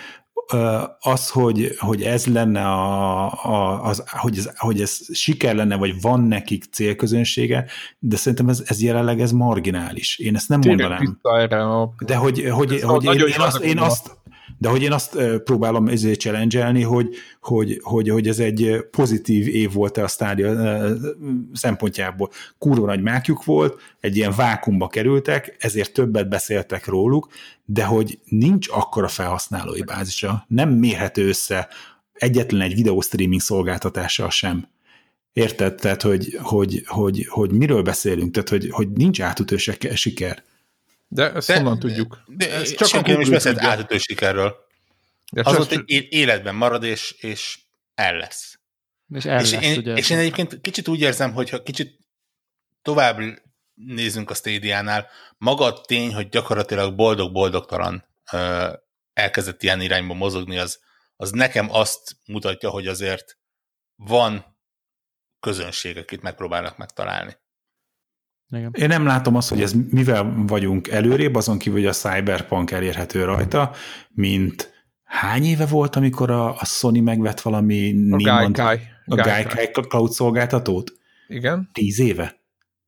az, 1.01 1.29
hogy, 1.31 1.77
hogy 1.79 2.03
ez 2.03 2.27
lenne 2.27 2.69
a, 2.69 3.25
a, 3.33 3.83
az, 3.83 4.05
hogy, 4.07 4.39
ez, 4.39 4.51
hogy 4.57 4.81
ez 4.81 4.99
siker 5.13 5.55
lenne, 5.55 5.77
vagy 5.77 6.01
van 6.01 6.21
nekik 6.21 6.65
célközönsége, 6.65 7.67
de 7.99 8.17
szerintem 8.17 8.49
ez, 8.49 8.63
ez 8.67 8.83
jelenleg 8.83 9.21
ez 9.21 9.33
marginális. 9.33 10.19
Én 10.19 10.35
ezt 10.35 10.49
nem 10.49 10.61
Tényleg 10.61 11.01
mondanám. 11.23 11.71
A... 11.71 12.05
De 12.05 12.17
hogy, 12.17 12.49
hogy, 12.51 12.81
hogy 12.81 13.05
én, 13.05 13.27
én, 13.27 13.41
azt, 13.41 13.61
én 13.61 13.79
azt, 13.79 14.17
de 14.63 14.69
hogy 14.69 14.83
én 14.83 14.93
azt 14.93 15.19
próbálom 15.45 15.89
ezért 15.89 16.21
challenge 16.21 16.85
hogy, 16.85 17.15
hogy, 17.41 17.81
hogy, 17.83 18.09
hogy 18.09 18.29
ez 18.29 18.39
egy 18.39 18.87
pozitív 18.91 19.49
év 19.49 19.73
volt 19.73 19.97
a 19.97 20.09
stádia 20.09 20.79
szempontjából. 21.53 22.31
Kurva 22.59 22.87
nagy 22.87 23.03
mákjuk 23.03 23.45
volt, 23.45 23.81
egy 24.01 24.17
ilyen 24.17 24.33
vákumba 24.37 24.87
kerültek, 24.87 25.57
ezért 25.59 25.93
többet 25.93 26.29
beszéltek 26.29 26.87
róluk, 26.87 27.29
de 27.65 27.85
hogy 27.85 28.19
nincs 28.25 28.69
akkora 28.71 29.09
felhasználói 29.09 29.83
bázisa, 29.83 30.45
nem 30.49 30.71
mérhető 30.71 31.29
össze 31.29 31.69
egyetlen 32.13 32.61
egy 32.61 32.75
videóstreaming 32.75 33.41
szolgáltatással 33.41 34.31
sem. 34.31 34.69
Érted? 35.33 35.75
Tehát, 35.75 36.03
hogy, 36.03 36.39
hogy, 36.43 36.83
hogy, 36.87 37.27
hogy 37.29 37.53
miről 37.53 37.83
beszélünk? 37.83 38.33
Tehát, 38.33 38.49
hogy, 38.49 38.69
hogy 38.71 38.91
nincs 38.91 39.21
átütő 39.21 39.57
siker. 39.95 40.43
De 41.15 41.33
ezt 41.33 41.49
de, 41.49 41.57
honnan 41.57 41.79
tudjuk? 41.79 42.23
De 42.27 42.53
ez 42.53 42.75
csak 42.75 42.89
senki 42.89 43.11
nem 43.11 43.21
is 43.21 43.29
beszélt 43.29 43.59
átütő 43.59 43.99
sikerről. 43.99 44.57
De 45.33 45.43
az 45.45 45.57
ott 45.57 45.71
egy 45.71 46.07
életben 46.11 46.55
marad, 46.55 46.83
és, 46.83 47.11
és 47.11 47.59
el 47.95 48.17
lesz. 48.17 48.59
És, 49.09 49.25
el 49.25 49.41
és, 49.41 49.51
lesz, 49.51 49.63
én, 49.63 49.79
ugye. 49.79 49.95
és 49.95 50.11
én 50.11 50.19
egyébként 50.19 50.61
kicsit 50.61 50.89
úgy 50.89 51.01
érzem, 51.01 51.33
hogy 51.33 51.51
ha 51.51 51.63
kicsit 51.63 51.99
tovább 52.83 53.19
nézzünk 53.75 54.31
a 54.31 54.35
Stadia-nál, 54.35 55.09
maga 55.39 55.65
a 55.65 55.81
tény, 55.81 56.15
hogy 56.15 56.29
gyakorlatilag 56.29 56.95
boldog-boldogtalan 56.95 58.05
elkezdett 59.13 59.63
ilyen 59.63 59.81
irányba 59.81 60.15
mozogni, 60.15 60.59
az, 60.59 60.81
az 61.17 61.31
nekem 61.31 61.71
azt 61.71 62.17
mutatja, 62.27 62.71
hogy 62.71 62.87
azért 62.87 63.39
van 63.97 64.57
közönség, 65.41 65.97
akit 65.97 66.23
megpróbálnak 66.23 66.77
megtalálni. 66.77 67.37
Igen. 68.53 68.71
Én 68.73 68.89
nem 68.89 69.07
látom 69.07 69.37
azt, 69.37 69.49
hogy 69.49 69.63
ez 69.63 69.73
mivel 69.91 70.45
vagyunk 70.47 70.89
előrébb, 70.89 71.35
azon 71.35 71.59
kívül, 71.59 71.79
hogy 71.79 71.89
a 71.89 71.93
Cyberpunk 71.93 72.71
elérhető 72.71 73.25
rajta, 73.25 73.71
mint 74.09 74.73
hány 75.05 75.45
éve 75.45 75.67
volt, 75.67 75.97
amikor 75.97 76.31
a, 76.31 76.49
a 76.49 76.65
Sony 76.65 77.03
megvett 77.03 77.41
valami 77.41 77.95
a 78.11 78.17
Gaikai, 78.17 78.79
a 79.05 79.15
Gaikai 79.15 79.67
Cloud 79.89 80.11
szolgáltatót? 80.11 80.93
Igen. 81.29 81.69
Tíz 81.73 82.01
éve? 82.01 82.41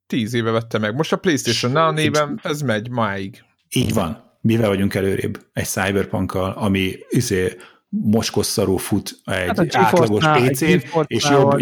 Tíz 0.06 0.34
éve 0.34 0.50
vette 0.50 0.78
meg. 0.78 0.94
Most 0.94 1.12
a 1.12 1.16
PlayStation 1.16 1.72
Now 1.72 1.90
néven 1.90 2.40
ez 2.42 2.60
megy 2.60 2.90
máig. 2.90 3.44
Így 3.68 3.94
van. 3.94 4.22
Mivel 4.40 4.68
vagyunk 4.68 4.94
előrébb? 4.94 5.46
Egy 5.52 5.66
Cyberpunkkal, 5.66 6.50
ami 6.50 6.96
izé, 7.08 7.56
moskosszarú 7.88 8.76
fut 8.76 9.20
egy 9.24 9.46
hát 9.46 9.74
átlagos 9.76 10.24
PC-n, 10.24 10.80
és 11.06 11.30
jobb, 11.30 11.60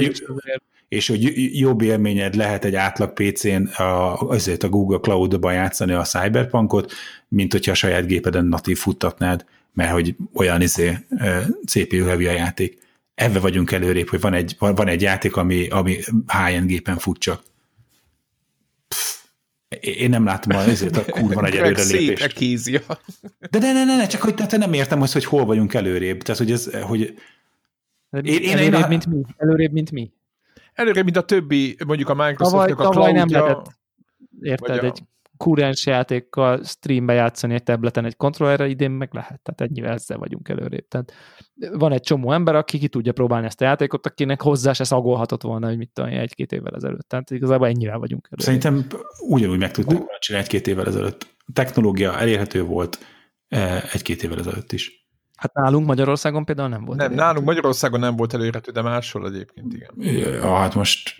és 0.93 1.09
hogy 1.09 1.59
jobb 1.59 1.83
élményed 1.83 2.35
lehet 2.35 2.65
egy 2.65 2.75
átlag 2.75 3.13
PC-n 3.13 3.63
a, 3.63 4.21
azért 4.21 4.63
a 4.63 4.69
Google 4.69 4.99
Cloud-ba 4.99 5.51
játszani 5.51 5.93
a 5.93 6.03
Cyberpunkot, 6.03 6.93
mint 7.29 7.53
hogyha 7.53 7.71
a 7.71 7.75
saját 7.75 8.07
gépeden 8.07 8.45
natív 8.45 8.79
futtatnád, 8.79 9.45
mert 9.73 9.93
hogy 9.93 10.17
olyan 10.35 10.61
izé, 10.61 10.99
CPU 11.67 12.05
heavy 12.05 12.27
a 12.27 12.33
játék. 12.33 12.79
Ebbe 13.15 13.39
vagyunk 13.39 13.73
előrébb, 13.73 14.09
hogy 14.09 14.21
van 14.21 14.35
egy, 14.35 14.57
van 14.59 14.89
egy 14.89 15.03
játék, 15.03 15.37
ami, 15.37 15.69
ami 15.69 15.93
high-end 16.27 16.67
gépen 16.67 16.99
fut 16.99 17.19
csak. 17.19 17.43
én 19.81 20.11
nem 20.11 20.25
látom 20.25 20.59
ezért 20.59 20.97
a 20.97 21.05
kurva 21.05 21.41
nagy 21.51 21.57
előrelépést. 21.57 22.23
De 23.51 23.59
ne, 23.59 23.73
ne, 23.73 23.85
ne, 23.85 23.97
ne, 23.97 24.07
csak 24.07 24.21
hogy 24.21 24.35
te 24.35 24.57
nem 24.57 24.73
értem 24.73 25.03
azt, 25.03 25.13
hogy 25.13 25.25
hol 25.25 25.45
vagyunk 25.45 25.75
előrébb. 25.75 26.23
Tehát, 26.23 26.41
hogy 26.41 26.51
ez, 26.51 26.71
hogy 26.83 27.01
én, 28.11 28.25
én, 28.25 28.51
előrébb, 28.51 28.81
én 28.81 28.89
mint 28.89 29.07
mi? 29.07 29.23
Előrébb, 29.37 29.73
mint 29.73 29.91
mi? 29.91 30.13
Előrébb, 30.73 31.05
mint 31.05 31.17
a 31.17 31.23
többi, 31.23 31.77
mondjuk 31.87 32.09
a 32.09 32.15
Microsoftnak 32.15 32.81
a 32.81 32.89
tavaly 32.89 33.13
nem 33.13 33.29
lehetett, 33.31 33.67
érted, 34.41 34.85
egy 34.85 35.03
kurrens 35.43 35.87
játékkal 35.87 36.65
streambe 36.65 37.13
játszani 37.13 37.55
egy 37.55 37.63
tableten 37.63 38.05
egy 38.05 38.17
kontrollerre, 38.17 38.67
idén 38.67 38.91
meg 38.91 39.09
lehet, 39.13 39.41
tehát 39.43 39.61
ennyivel 39.61 39.93
ezzel 39.93 40.19
vagyunk 40.19 40.49
előrébb. 40.49 40.89
Tehát 40.89 41.13
van 41.73 41.93
egy 41.93 42.01
csomó 42.01 42.33
ember, 42.33 42.55
aki 42.55 42.79
ki 42.79 42.89
tudja 42.89 43.13
próbálni 43.13 43.47
ezt 43.47 43.61
a 43.61 43.65
játékot, 43.65 44.07
akinek 44.07 44.43
hozzá 44.43 44.73
se 44.73 44.85
szagolhatott 44.85 45.43
volna, 45.43 45.67
hogy 45.67 45.77
mit 45.77 45.91
tudom, 45.93 46.11
egy-két 46.11 46.53
évvel 46.53 46.75
ezelőtt. 46.75 47.09
Tehát 47.09 47.31
igazából 47.31 47.67
ennyivel 47.67 47.99
vagyunk 47.99 48.29
előrébb. 48.31 48.63
Szerintem 48.63 49.01
ugyanúgy 49.29 49.59
meg 49.59 49.71
tudták 49.71 49.99
volna 49.99 50.19
csinálni 50.19 50.47
egy-két 50.47 50.67
évvel 50.67 50.87
ezelőtt. 50.87 51.27
A 51.39 51.53
technológia 51.53 52.19
elérhető 52.19 52.63
volt 52.63 52.99
eh, 53.49 53.95
egy-két 53.95 54.23
évvel 54.23 54.39
ezelőtt 54.39 54.73
is. 54.73 55.02
Hát 55.43 55.55
nálunk 55.55 55.87
Magyarországon 55.87 56.45
például 56.45 56.69
nem 56.69 56.85
volt. 56.85 56.99
Nem, 56.99 57.07
elérhető. 57.07 57.29
nálunk 57.29 57.47
Magyarországon 57.47 58.01
nem 58.01 58.17
volt 58.17 58.35
elérhető, 58.35 58.73
de 58.73 58.83
máshol 58.83 59.27
egyébként 59.27 59.75
igen. 59.75 60.15
Ja, 60.25 60.55
hát 60.55 60.75
most... 60.75 61.17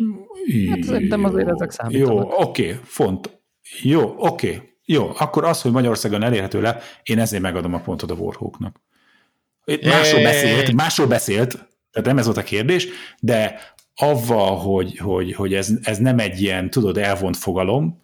Hát 0.71 0.83
szerintem 0.83 1.25
azért 1.25 1.49
ezek 1.49 1.71
számítanak. 1.71 2.09
Jó, 2.09 2.43
oké, 2.43 2.79
font. 2.85 3.41
Jó, 3.83 4.15
oké. 4.17 4.77
Jó, 4.85 5.11
akkor 5.19 5.45
az, 5.45 5.63
hogy 5.63 5.73
Magyarországon 5.73 6.23
elérhető 6.23 6.61
le, 6.61 6.79
én 7.03 7.19
ezért 7.19 7.43
megadom 7.43 7.75
a 7.75 7.81
pontot 7.81 8.11
a 8.11 8.15
Warhawknak. 8.15 8.81
Másról 9.83 10.23
beszélt, 10.23 10.73
másról 10.73 11.07
beszélt, 11.07 11.51
tehát 11.91 12.09
nem 12.09 12.19
ez 12.19 12.25
volt 12.25 12.37
a 12.37 12.43
kérdés, 12.43 12.89
de 13.21 13.61
avval, 13.95 14.57
hogy, 14.57 14.97
hogy, 14.97 15.35
hogy 15.35 15.55
ez, 15.55 15.71
ez 15.83 15.99
nem 15.99 16.19
egy 16.19 16.41
ilyen, 16.41 16.71
tudod, 16.71 16.99
elvont 16.99 17.37
fogalom, 17.37 18.03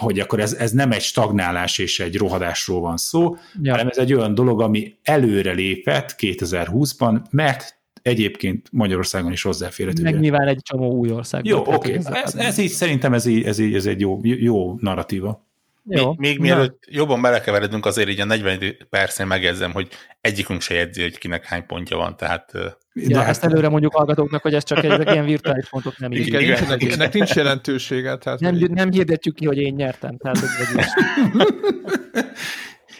hogy 0.00 0.18
akkor 0.20 0.40
ez, 0.40 0.52
ez 0.52 0.70
nem 0.72 0.92
egy 0.92 1.00
stagnálás 1.00 1.78
és 1.78 2.00
egy 2.00 2.16
rohadásról 2.16 2.80
van 2.80 2.96
szó, 2.96 3.36
Ja. 3.62 3.72
hanem 3.72 3.88
ez 3.88 3.98
egy 3.98 4.14
olyan 4.14 4.34
dolog, 4.34 4.60
ami 4.60 4.94
előre 5.02 5.52
lépett 5.52 6.14
2020-ban, 6.18 7.20
mert 7.30 7.78
egyébként 8.02 8.68
Magyarországon 8.72 9.32
is 9.32 9.42
hozzáférhető. 9.42 10.02
Meg 10.02 10.20
nyilván 10.20 10.48
egy 10.48 10.62
csomó 10.62 10.92
új 10.92 11.10
ország. 11.10 11.44
Jó, 11.46 11.62
oké. 11.66 11.92
ez- 11.92 12.06
Ez, 12.06 12.34
ez 12.34 12.58
így, 12.58 12.70
szerintem 12.70 13.12
ez, 13.12 13.26
így, 13.26 13.44
ez, 13.44 13.58
így, 13.58 13.74
ez 13.74 13.86
egy 13.86 14.00
jó, 14.00 14.20
jó 14.22 14.76
narratíva. 14.80 15.48
Még, 15.90 15.98
Jó. 15.98 16.14
még 16.16 16.36
Na, 16.36 16.42
mielőtt 16.42 16.82
jobban 16.86 17.22
belekeveredünk, 17.22 17.86
azért 17.86 18.08
így 18.08 18.20
a 18.20 18.24
40 18.24 18.76
percnél 18.90 19.26
megjegyzem, 19.26 19.72
hogy 19.72 19.88
egyikünk 20.20 20.60
se 20.60 20.74
jegyzi, 20.74 21.02
hogy 21.02 21.18
kinek 21.18 21.44
hány 21.44 21.66
pontja 21.66 21.96
van, 21.96 22.16
tehát 22.16 22.52
Ja, 22.94 23.18
hát- 23.18 23.28
ezt 23.28 23.44
előre 23.44 23.68
mondjuk 23.68 23.94
hallgatóknak, 23.94 24.42
hogy 24.42 24.54
ez 24.54 24.64
csak 24.64 24.84
egy, 24.84 24.90
ezek 24.90 25.10
ilyen 25.10 25.24
virtuális 25.24 25.68
pontok 25.68 25.98
nem 25.98 26.12
így. 26.12 26.26
Igen, 26.26 26.40
igen, 26.40 26.80
igen. 26.80 26.92
ennek 26.92 27.12
nincs 27.12 27.34
jelentősége. 27.34 28.16
Tehát 28.16 28.40
Nem, 28.40 28.54
nem 28.54 28.90
hirdetjük 28.90 29.34
ki, 29.34 29.46
hogy 29.46 29.58
én 29.58 29.74
nyertem. 29.74 30.16
Tehát, 30.16 30.38
hogy 30.38 30.48
vagy 30.74 30.84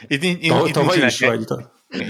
itt, 0.09 0.23
itt, 0.23 0.43
itt, 0.43 0.67
itt, 0.67 0.75
nincsenek, 0.99 1.41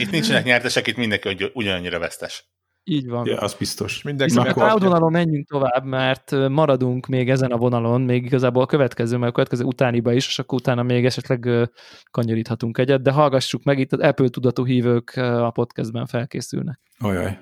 itt 0.00 0.10
nincsenek 0.10 0.44
nyertesek, 0.44 0.86
itt 0.86 0.96
mindenki 0.96 1.28
ugy- 1.28 1.50
ugyanannyira 1.54 1.98
vesztes. 1.98 2.44
Így 2.84 3.08
van. 3.08 3.26
Ja, 3.26 3.36
az 3.36 3.54
biztos. 3.54 4.02
mindenki 4.02 4.32
Viszont 4.32 4.48
a 4.48 4.52
cloud 4.52 4.82
vonalon 4.82 5.12
menjünk 5.12 5.48
tovább, 5.48 5.84
mert 5.84 6.30
maradunk 6.48 7.06
még 7.06 7.30
ezen 7.30 7.50
a 7.50 7.56
vonalon, 7.56 8.00
még 8.00 8.24
igazából 8.24 8.62
a 8.62 8.66
következő, 8.66 9.16
mert 9.16 9.30
a 9.30 9.34
következő 9.34 9.64
utániba 9.64 10.12
is, 10.12 10.26
és 10.26 10.38
akkor 10.38 10.58
utána 10.58 10.82
még 10.82 11.04
esetleg 11.04 11.70
kanyaríthatunk 12.10 12.78
egyet, 12.78 13.02
de 13.02 13.10
hallgassuk 13.10 13.62
meg, 13.62 13.78
itt 13.78 13.92
az 13.92 13.98
Apple 13.98 14.28
tudatú 14.28 14.66
hívők 14.66 15.10
a 15.16 15.50
podcastben 15.50 16.06
felkészülnek. 16.06 16.80
Ajaj. 16.98 17.38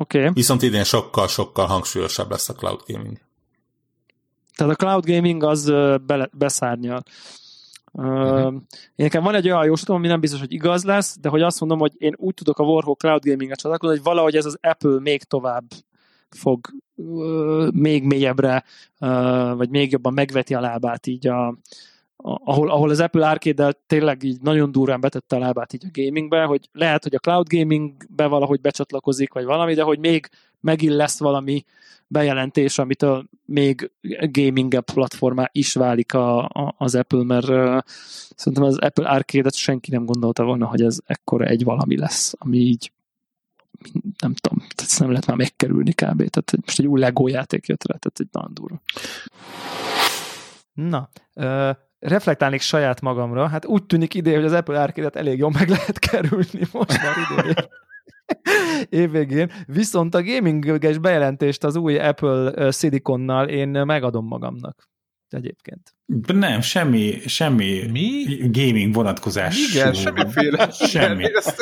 Oké, 0.00 0.18
okay. 0.18 0.30
Viszont 0.32 0.62
idén 0.62 0.84
sokkal-sokkal 0.84 1.66
hangsúlyosabb 1.66 2.30
lesz 2.30 2.48
a 2.48 2.54
cloud 2.54 2.80
gaming. 2.86 3.18
tehát 4.54 4.72
a 4.72 4.76
cloud 4.76 5.06
gaming 5.06 5.42
az 5.42 5.64
bele, 6.06 6.28
beszárnyal. 6.32 7.02
Uh-huh. 7.92 8.52
Én 8.54 8.62
nekem 8.94 9.22
van 9.22 9.34
egy 9.34 9.50
olyan 9.50 9.64
jóslatom, 9.64 9.96
ami 9.96 10.06
nem 10.06 10.20
biztos, 10.20 10.40
hogy 10.40 10.52
igaz 10.52 10.84
lesz, 10.84 11.18
de 11.20 11.28
hogy 11.28 11.42
azt 11.42 11.60
mondom, 11.60 11.78
hogy 11.78 11.92
én 11.98 12.14
úgy 12.16 12.34
tudok 12.34 12.58
a 12.58 12.64
Warhawk 12.64 12.98
Cloud 12.98 13.24
Gaming-et 13.24 13.58
csatlakozni, 13.58 13.96
hogy 13.96 14.04
valahogy 14.04 14.36
ez 14.36 14.44
az 14.44 14.58
Apple 14.60 15.00
még 15.00 15.22
tovább 15.22 15.64
fog 16.30 16.66
uh, 16.94 17.70
még 17.72 18.04
mélyebbre, 18.04 18.64
uh, 19.00 19.56
vagy 19.56 19.68
még 19.68 19.90
jobban 19.92 20.12
megveti 20.12 20.54
a 20.54 20.60
lábát 20.60 21.06
így 21.06 21.26
a, 21.26 21.46
a 21.46 22.40
ahol, 22.44 22.70
ahol 22.70 22.90
az 22.90 23.00
Apple 23.00 23.28
arcade 23.28 23.72
tényleg 23.86 24.22
így 24.22 24.40
nagyon 24.40 24.72
durván 24.72 25.00
betette 25.00 25.36
a 25.36 25.38
lábát 25.38 25.72
így 25.72 25.84
a 25.86 26.00
gamingbe, 26.00 26.44
hogy 26.44 26.68
lehet, 26.72 27.02
hogy 27.02 27.14
a 27.14 27.18
cloud 27.18 27.48
gamingbe 27.48 28.26
valahogy 28.26 28.60
becsatlakozik, 28.60 29.32
vagy 29.32 29.44
valami, 29.44 29.74
de 29.74 29.82
hogy 29.82 29.98
még 29.98 30.28
megint 30.60 30.94
lesz 30.94 31.18
valami 31.18 31.64
bejelentés, 32.08 32.78
amitől 32.78 33.28
még 33.44 33.90
gaming 34.20 34.80
platformá 34.80 35.48
is 35.52 35.74
válik 35.74 36.14
a, 36.14 36.44
a, 36.44 36.74
az 36.78 36.94
Apple, 36.94 37.24
mert 37.24 37.48
uh, 37.48 37.78
szerintem 38.36 38.62
az 38.62 38.78
Apple 38.78 39.08
Arcade-et 39.08 39.54
senki 39.54 39.90
nem 39.90 40.04
gondolta 40.04 40.44
volna, 40.44 40.66
hogy 40.66 40.82
ez 40.82 40.98
ekkora 41.06 41.44
egy 41.44 41.64
valami 41.64 41.98
lesz, 41.98 42.34
ami 42.38 42.56
így 42.56 42.92
nem 44.18 44.34
tudom, 44.34 44.66
tehát 44.74 44.98
nem 44.98 45.08
lehet 45.08 45.26
már 45.26 45.36
megkerülni 45.36 45.90
kb. 45.90 46.16
Tehát 46.16 46.52
most 46.64 46.78
egy 46.78 46.86
új 46.86 47.00
Lego 47.00 47.28
játék 47.28 47.66
jött 47.66 47.86
rá, 47.86 47.96
tehát 47.96 48.20
egy 48.20 48.28
nagyon 48.32 48.54
durva. 48.54 48.80
Na, 50.72 51.08
uh, 51.34 51.76
reflektálnék 51.98 52.60
saját 52.60 53.00
magamra, 53.00 53.48
hát 53.48 53.66
úgy 53.66 53.84
tűnik 53.84 54.14
ide, 54.14 54.34
hogy 54.34 54.44
az 54.44 54.52
Apple 54.52 54.82
Arcade-et 54.82 55.16
elég 55.16 55.38
jól 55.38 55.50
meg 55.50 55.68
lehet 55.68 55.98
kerülni 55.98 56.68
most 56.72 57.02
már 57.02 57.16
idén 57.40 57.54
évvégén. 58.88 59.50
Viszont 59.66 60.14
a 60.14 60.22
gaminges 60.22 60.98
bejelentést 60.98 61.64
az 61.64 61.76
új 61.76 61.98
Apple 61.98 62.52
ö, 62.54 62.70
Siliconnal 62.70 63.48
én 63.48 63.68
megadom 63.68 64.26
magamnak 64.26 64.88
egyébként. 65.28 65.97
Nem, 66.34 66.60
semmi, 66.60 67.18
semmi 67.26 67.80
Mi? 67.92 68.24
gaming 68.52 68.94
vonatkozás. 68.94 69.56
Igen, 69.72 69.92
semmiféle. 69.92 70.70
Semmi. 70.70 71.22
Igen, 71.24 71.32
Ez, 71.36 71.54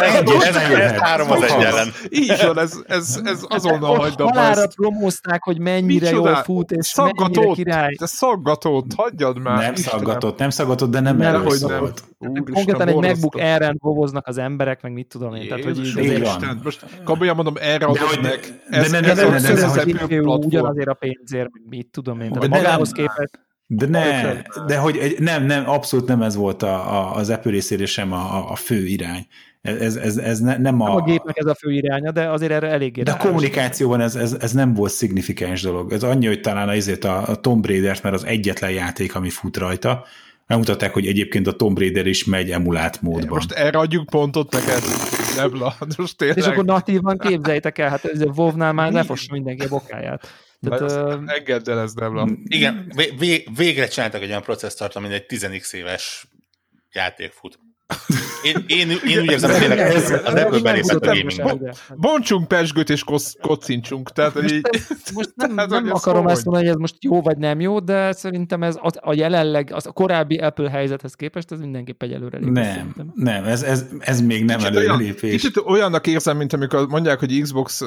ez, 0.00 0.12
Egyes 0.14 0.44
ez, 0.46 0.54
nem 0.54 0.62
ez, 0.64 0.70
jöhet. 0.70 0.98
három 0.98 1.30
az 1.30 1.42
egy 1.42 1.62
ellen. 1.62 1.88
Így 2.10 2.32
van, 2.46 2.58
ez, 2.58 2.72
ez, 2.86 3.20
ez 3.24 3.40
azonnal 3.48 3.96
hagyd 3.96 4.20
abba 4.20 4.32
halára 4.38 4.66
promózták, 4.66 5.42
hogy 5.42 5.58
mennyire 5.60 6.10
Micsoda? 6.10 6.28
jól 6.28 6.36
fut, 6.42 6.70
és 6.72 6.94
mennyire 6.94 7.14
Szaggatót, 7.18 7.56
király. 7.56 7.94
te 7.94 8.06
szaggatót, 8.06 8.94
hagyjad 8.96 9.38
már. 9.38 9.58
Nem 9.62 9.72
Istenem. 9.72 9.98
szaggatott, 9.98 10.38
nem 10.38 10.50
szaggatott, 10.50 10.90
de 10.90 11.00
nem 11.00 11.16
Nem, 11.16 11.26
erről 11.26 11.42
hogy 11.42 11.58
nem. 11.60 11.78
szólt. 11.78 12.02
Úristen, 12.18 12.54
Konkrétan 12.54 12.88
egy. 12.88 12.94
MacBook 12.94 13.34
Air-en 13.34 13.76
boboznak 13.82 14.26
az 14.26 14.38
emberek, 14.38 14.82
meg 14.82 14.92
mit 14.92 15.06
tudom 15.06 15.34
én. 15.34 15.48
Tehát, 15.48 15.64
hogy 15.64 15.78
így. 15.78 16.20
Isten, 16.22 16.60
most 16.64 16.86
komolyan 17.04 17.34
mondom, 17.34 17.54
erre 17.60 17.84
adod 17.84 17.98
hogy- 17.98 18.22
meg. 18.22 18.40
de 18.70 18.76
Ez, 18.76 18.90
ne- 18.90 19.00
ne- 19.00 19.08
ez 19.10 19.16
ne- 19.16 19.22
a 19.24 19.30
ne- 19.30 19.40
ne- 19.40 19.48
ez 19.48 19.58
ne- 19.60 19.64
az 19.66 19.74
ne- 19.74 19.80
Apple 19.80 19.92
CPU 19.92 20.06
platform. 20.06 20.46
ugyanazért 20.46 20.88
a 20.88 20.94
pénzért, 20.94 21.48
meg 21.52 21.62
mit 21.68 21.88
tudom 21.90 22.20
én. 22.20 22.28
Tehát 22.32 22.48
De 22.48 22.56
ne- 22.56 22.62
magához 22.62 22.92
nem- 22.92 23.06
képest 23.06 23.42
De 23.66 23.86
ne, 23.86 24.32
de 24.66 24.76
hogy 24.76 24.96
egy- 24.96 25.18
nem, 25.20 25.44
nem, 25.44 25.68
abszolút 25.68 26.08
nem 26.08 26.22
ez 26.22 26.36
volt 26.36 26.62
a, 26.62 26.74
a, 26.98 27.14
az 27.16 27.30
Apple 27.30 27.50
részéről 27.50 27.86
sem 27.86 28.12
a, 28.12 28.50
a, 28.50 28.54
fő 28.56 28.86
irány. 28.86 29.26
Ez, 29.62 29.96
ez, 29.96 30.16
ez 30.16 30.38
ne, 30.38 30.56
nem 30.56 30.80
a... 30.80 30.86
nem 30.86 30.96
a 30.96 31.02
gépnek 31.02 31.38
ez 31.38 31.46
a 31.46 31.54
fő 31.54 31.72
iránya, 31.72 32.10
de 32.10 32.30
azért 32.30 32.52
erre 32.52 32.68
eléggé 32.68 33.02
De 33.02 33.10
a 33.10 33.16
kommunikációban 33.16 34.00
ez, 34.00 34.16
ez, 34.16 34.36
ez 34.40 34.52
nem 34.52 34.74
volt 34.74 34.92
szignifikáns 34.92 35.62
dolog. 35.62 35.92
Ez 35.92 36.02
annyi, 36.02 36.26
hogy 36.26 36.40
talán 36.40 36.68
azért 36.68 37.04
a, 37.04 37.28
a 37.28 37.34
Tomb 37.34 37.66
Raider-t, 37.66 38.02
mert 38.02 38.14
az 38.14 38.24
egyetlen 38.24 38.70
játék, 38.70 39.14
ami 39.14 39.30
fut 39.30 39.56
rajta, 39.56 40.04
megmutatták, 40.46 40.92
hogy 40.92 41.06
egyébként 41.06 41.46
a 41.46 41.52
Tomb 41.52 41.78
Raider 41.78 42.06
is 42.06 42.24
megy 42.24 42.50
emulált 42.50 43.02
módban. 43.02 43.28
Most 43.28 43.52
erre 43.52 43.78
adjuk 43.78 44.06
pontot 44.06 44.52
neked, 44.52 44.82
Lebla. 45.36 45.74
Most 45.96 46.16
tényleg. 46.16 46.36
És 46.38 46.46
akkor 46.46 46.64
natívan 46.64 47.18
képzeljétek 47.18 47.78
el, 47.78 47.88
hát 47.88 48.04
ez 48.04 48.20
a 48.20 48.32
WoW-nál 48.36 48.72
már 48.72 48.88
Mi? 48.88 48.94
ne 48.94 49.02
fossa 49.02 49.32
mindenki 49.32 49.64
a 49.64 49.68
bokáját. 49.68 50.26
Tehát, 50.64 50.90
ö, 50.90 51.18
Engedd 51.26 51.70
el 51.70 51.80
ezt, 51.80 51.98
Lebla. 51.98 52.28
Igen, 52.44 52.92
vé- 52.96 53.18
vé- 53.18 53.48
végre 53.56 53.86
csináltak 53.88 54.22
egy 54.22 54.28
olyan 54.28 54.42
processzort, 54.42 54.96
amin 54.96 55.10
egy 55.10 55.26
10x 55.26 55.72
éves 55.72 56.26
játék 56.92 57.32
fut. 57.32 57.58
Én, 58.42 58.64
én, 58.66 58.90
én 59.06 59.20
úgy 59.20 59.30
érzem, 59.30 59.50
tényleg 59.58 59.78
Ez- 59.78 60.10
az 60.10 60.34
Apple 60.34 60.60
belépett 60.60 61.06
a 61.06 61.06
gamingbe. 61.06 61.74
Bontsunk 61.96 62.48
pesgőt 62.48 62.90
és 62.90 63.04
kosz, 63.04 63.36
kocincsunk. 63.40 64.10
Tehát, 64.12 64.32
hogy 64.32 64.52
így, 64.52 64.66
Most 65.14 65.32
nem, 65.34 65.54
Tehát, 65.54 65.70
nem 65.70 65.90
akarom 65.92 66.26
ezt 66.26 66.44
mondani, 66.44 66.64
hogy 66.66 66.74
ez 66.74 66.80
most 66.80 66.94
jó 67.00 67.22
vagy 67.22 67.36
nem 67.38 67.60
jó, 67.60 67.80
de 67.80 68.12
szerintem 68.12 68.62
ez 68.62 68.76
a, 68.76 68.90
a 69.00 69.14
jelenleg, 69.14 69.70
az 69.72 69.86
a 69.86 69.92
korábbi 69.92 70.36
Apple 70.36 70.70
helyzethez 70.70 71.14
képest 71.14 71.52
ez 71.52 71.58
mindenképp 71.60 72.02
egy 72.02 72.12
előrelépés. 72.12 72.52
Nem, 72.54 72.74
szerintem. 72.74 73.12
nem, 73.14 73.44
ez, 73.44 73.62
ez, 73.62 73.84
ez 73.98 74.20
még 74.20 74.44
nem 74.44 74.58
Kicsit 74.58 74.76
olyan, 74.76 74.88
előrelépés. 74.90 75.30
kicsit 75.30 75.56
olyannak 75.56 76.06
érzem, 76.06 76.36
mint 76.36 76.52
amikor 76.52 76.86
mondják, 76.88 77.18
hogy 77.18 77.40
Xbox 77.42 77.80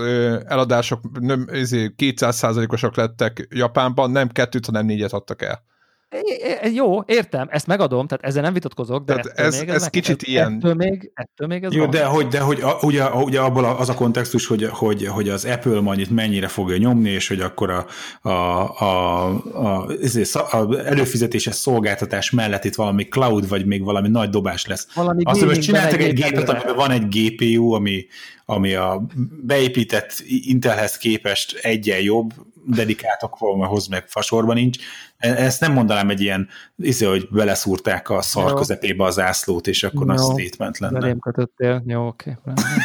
eladások 0.47 0.99
nem, 1.19 1.45
ezért 1.51 1.93
200%-osak 1.97 2.95
lettek 2.95 3.47
Japánban, 3.49 4.11
nem 4.11 4.27
kettőt, 4.29 4.65
hanem 4.65 4.85
négyet 4.85 5.13
adtak 5.13 5.41
el. 5.41 5.63
É- 6.09 6.73
Jó, 6.75 7.01
értem, 7.05 7.47
ezt 7.51 7.67
megadom, 7.67 8.07
tehát 8.07 8.23
ezzel 8.23 8.41
nem 8.41 8.53
vitatkozok, 8.53 9.05
de 9.05 9.15
Tehát 9.15 9.39
ez- 9.39 9.59
még 9.59 9.69
ez 9.69 9.81
meg- 9.81 9.89
kicsit 9.89 10.11
ett- 10.21 10.27
ilyen. 10.27 10.53
Ettől 10.53 10.73
még, 10.73 11.11
ettől 11.13 11.47
még 11.47 11.63
ez 11.63 11.73
Jó, 11.73 11.81
van. 11.81 11.89
de 11.89 12.05
hogy, 12.05 12.27
de 12.27 12.39
hogy 12.39 12.61
a, 12.61 12.77
ugye, 12.81 13.09
ugye 13.09 13.39
abból 13.39 13.65
az 13.65 13.89
a 13.89 13.93
kontextus, 13.93 14.45
hogy, 14.47 14.63
hogy, 14.69 15.05
hogy 15.07 15.29
az 15.29 15.45
Apple 15.45 15.81
majd 15.81 15.99
itt 15.99 16.09
mennyire 16.09 16.47
fogja 16.47 16.77
nyomni, 16.77 17.09
és 17.09 17.27
hogy 17.27 17.39
akkor 17.41 17.69
a, 17.69 17.85
a, 18.29 18.31
a, 18.79 19.25
a, 19.53 19.87
szá- 20.23 20.53
a 20.53 20.85
előfizetéses 20.85 21.55
szolgáltatás 21.55 22.31
mellett 22.31 22.63
itt 22.65 22.75
valami 22.75 23.07
cloud, 23.07 23.47
vagy 23.47 23.65
még 23.65 23.83
valami 23.83 24.07
nagy 24.07 24.29
dobás 24.29 24.65
lesz. 24.65 24.87
Valami 24.93 25.23
Azt, 25.23 25.39
hogy 25.39 25.47
most 25.47 25.59
gamingben 25.71 25.89
csináltak 25.89 26.07
egy 26.09 26.31
gépet, 26.31 26.49
amiben 26.49 26.75
van 26.75 26.91
egy 26.91 27.07
GPU, 27.07 27.71
ami, 27.71 28.05
ami 28.45 28.73
a 28.73 29.05
beépített 29.43 30.23
Intelhez 30.27 30.97
képest 30.97 31.53
egyen 31.61 31.99
jobb, 32.01 32.33
dedikáltak 32.65 33.33
hoz 33.37 33.87
meg 33.87 34.03
fasorban 34.07 34.55
nincs. 34.55 34.77
E- 35.17 35.35
Ezt 35.35 35.61
nem 35.61 35.73
mondanám 35.73 36.09
egy 36.09 36.21
ilyen, 36.21 36.47
izé, 36.75 37.05
hogy 37.05 37.27
beleszúrták 37.31 38.09
a 38.09 38.21
szar 38.21 38.49
Jó. 38.49 38.55
közepébe 38.55 39.03
az 39.03 39.19
ászlót, 39.19 39.67
és 39.67 39.83
akkor 39.83 40.07
Jó. 40.07 40.15
statement 40.15 40.77
lenne. 40.77 40.99
Belém 40.99 41.19
kötöttél. 41.19 41.83
Jó, 41.85 42.07
oké. 42.07 42.37
rendben. 42.43 42.65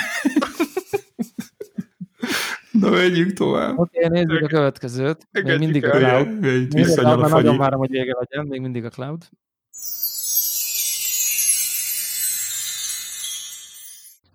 Na, 2.80 2.90
menjünk 2.90 3.32
tovább. 3.32 3.78
Oké, 3.78 4.04
okay, 4.04 4.22
nézzük 4.22 4.42
a 4.42 4.46
következőt. 4.46 5.28
Még 5.30 5.58
mindig 5.58 5.84
a. 5.84 5.90
Cloud. 5.90 6.40
Visszanyal 6.74 7.12
a 7.12 7.16
már 7.16 7.30
nagyon 7.30 7.56
várom, 7.56 7.78
hogy 7.78 7.90
vége 7.90 8.16
legyen, 8.18 8.46
még 8.46 8.60
mindig 8.60 8.84
a 8.84 8.88
Cloud. 8.88 9.28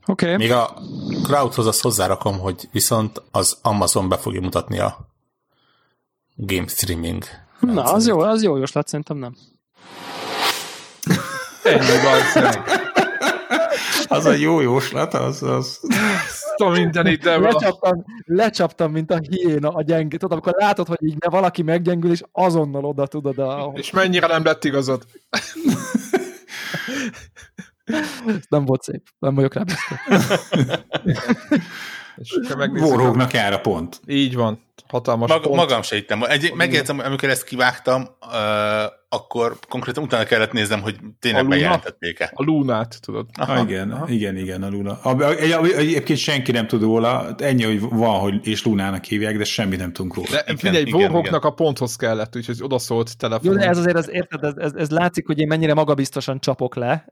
Oké, 0.06 0.26
okay. 0.26 0.38
Még 0.38 0.52
a 0.52 0.74
Cloudhoz 1.24 1.68
azt 1.68 1.82
hozzárakom, 1.82 2.40
hogy 2.40 2.70
viszont 2.72 3.22
az 3.32 3.60
Amazon 3.62 4.10
be 4.10 4.18
fogja 4.18 4.42
mutatni 4.42 4.80
a 4.80 5.08
game 6.36 6.68
streaming. 6.68 7.24
Na, 7.60 7.84
az 7.84 8.08
jó, 8.08 8.20
az 8.20 8.44
jó 8.44 8.58
jóslat, 8.58 8.88
szerintem 8.88 9.18
nem. 9.18 9.36
Ennyi 11.64 12.02
meg. 12.34 12.64
Az 14.08 14.26
a 14.26 14.32
jó 14.32 14.60
jóslat, 14.60 15.14
az, 15.14 15.44
az... 15.44 15.80
Mindenit, 16.72 17.22
de 17.22 17.38
vala. 17.38 17.52
Lecsaptam, 17.52 18.04
lecsaptam, 18.26 18.92
mint 18.92 19.12
a 19.12 19.20
hiéna 19.30 19.70
a 19.70 19.82
gyengét. 19.82 20.20
Tudod, 20.20 20.32
amikor 20.32 20.54
látod, 20.58 20.88
hogy 20.88 20.98
így 21.04 21.16
ne 21.20 21.30
valaki 21.30 21.62
meggyengül, 21.62 22.12
és 22.12 22.24
azonnal 22.32 22.86
oda 22.86 23.08
tudod 23.08 23.38
a... 23.38 23.72
És 23.76 23.92
mennyire 23.92 24.28
nem 24.28 24.44
lett 24.44 24.64
igazad? 24.64 25.06
Nem 28.50 28.66
volt 28.66 28.84
szép. 28.84 29.04
Nem 29.20 29.36
vagyok 29.36 29.54
rá 29.54 29.64
büszke. 29.64 30.02
Vorhógnak 32.68 33.34
jár 33.34 33.54
a 33.54 33.60
pont. 33.60 34.02
Így 34.08 34.36
van. 34.36 34.66
Hatalmas 34.90 35.30
Mag, 35.30 35.42
pont. 35.42 35.56
magam 35.56 35.82
se 35.82 35.96
hittem. 35.96 36.24
Egy, 36.24 36.54
megjegyzem, 36.54 37.00
amikor 37.00 37.30
ezt 37.30 37.44
kivágtam, 37.44 38.18
akkor 39.10 39.58
konkrétan 39.70 40.04
utána 40.04 40.24
kellett 40.24 40.52
néznem, 40.52 40.82
hogy 40.82 40.96
A 41.02 41.06
tényleg 41.20 41.44
Luna? 41.44 41.56
bejelentették-e. 41.56 42.32
A 42.34 42.44
Lunát, 42.44 43.02
tudod. 43.02 43.26
Ah, 43.34 43.62
igen, 43.64 44.04
igen, 44.08 44.38
igen, 44.38 44.64
a 44.64 44.70
Luna. 44.70 45.00
A, 45.02 45.22
a, 45.22 45.36
egy- 45.36 45.72
egyébként 45.78 46.20
senki 46.20 46.52
nem 46.52 46.68
tud 46.68 46.82
róla, 46.82 47.36
ennyi, 47.38 47.64
hogy 47.64 47.80
van, 47.80 48.20
hogy 48.20 48.48
és 48.48 48.66
Lunának 48.66 49.04
hívják, 49.04 49.38
de 49.38 49.44
semmit 49.44 49.80
nem 49.80 49.92
tudunk 49.94 50.16
róla. 50.16 50.28
De 50.32 50.42
Igen, 50.44 50.58
figyelj, 50.58 50.92
Warhawknak 50.92 51.46
a 51.46 51.52
ponthoz 51.52 51.96
kellett, 51.96 52.36
úgyhogy 52.36 52.58
oda 52.62 52.80
szólt 52.80 53.12
Jó, 53.42 53.54
de 53.54 53.68
ez 53.68 53.78
azért, 53.78 53.98
az, 53.98 54.10
érted, 54.12 54.44
ez, 54.44 54.54
ez, 54.58 54.74
ez, 54.74 54.90
látszik, 54.90 55.26
hogy 55.28 55.40
én 55.40 55.48
mennyire 55.48 55.74
magabiztosan 55.74 56.40
csapok 56.40 56.76
le, 56.76 57.06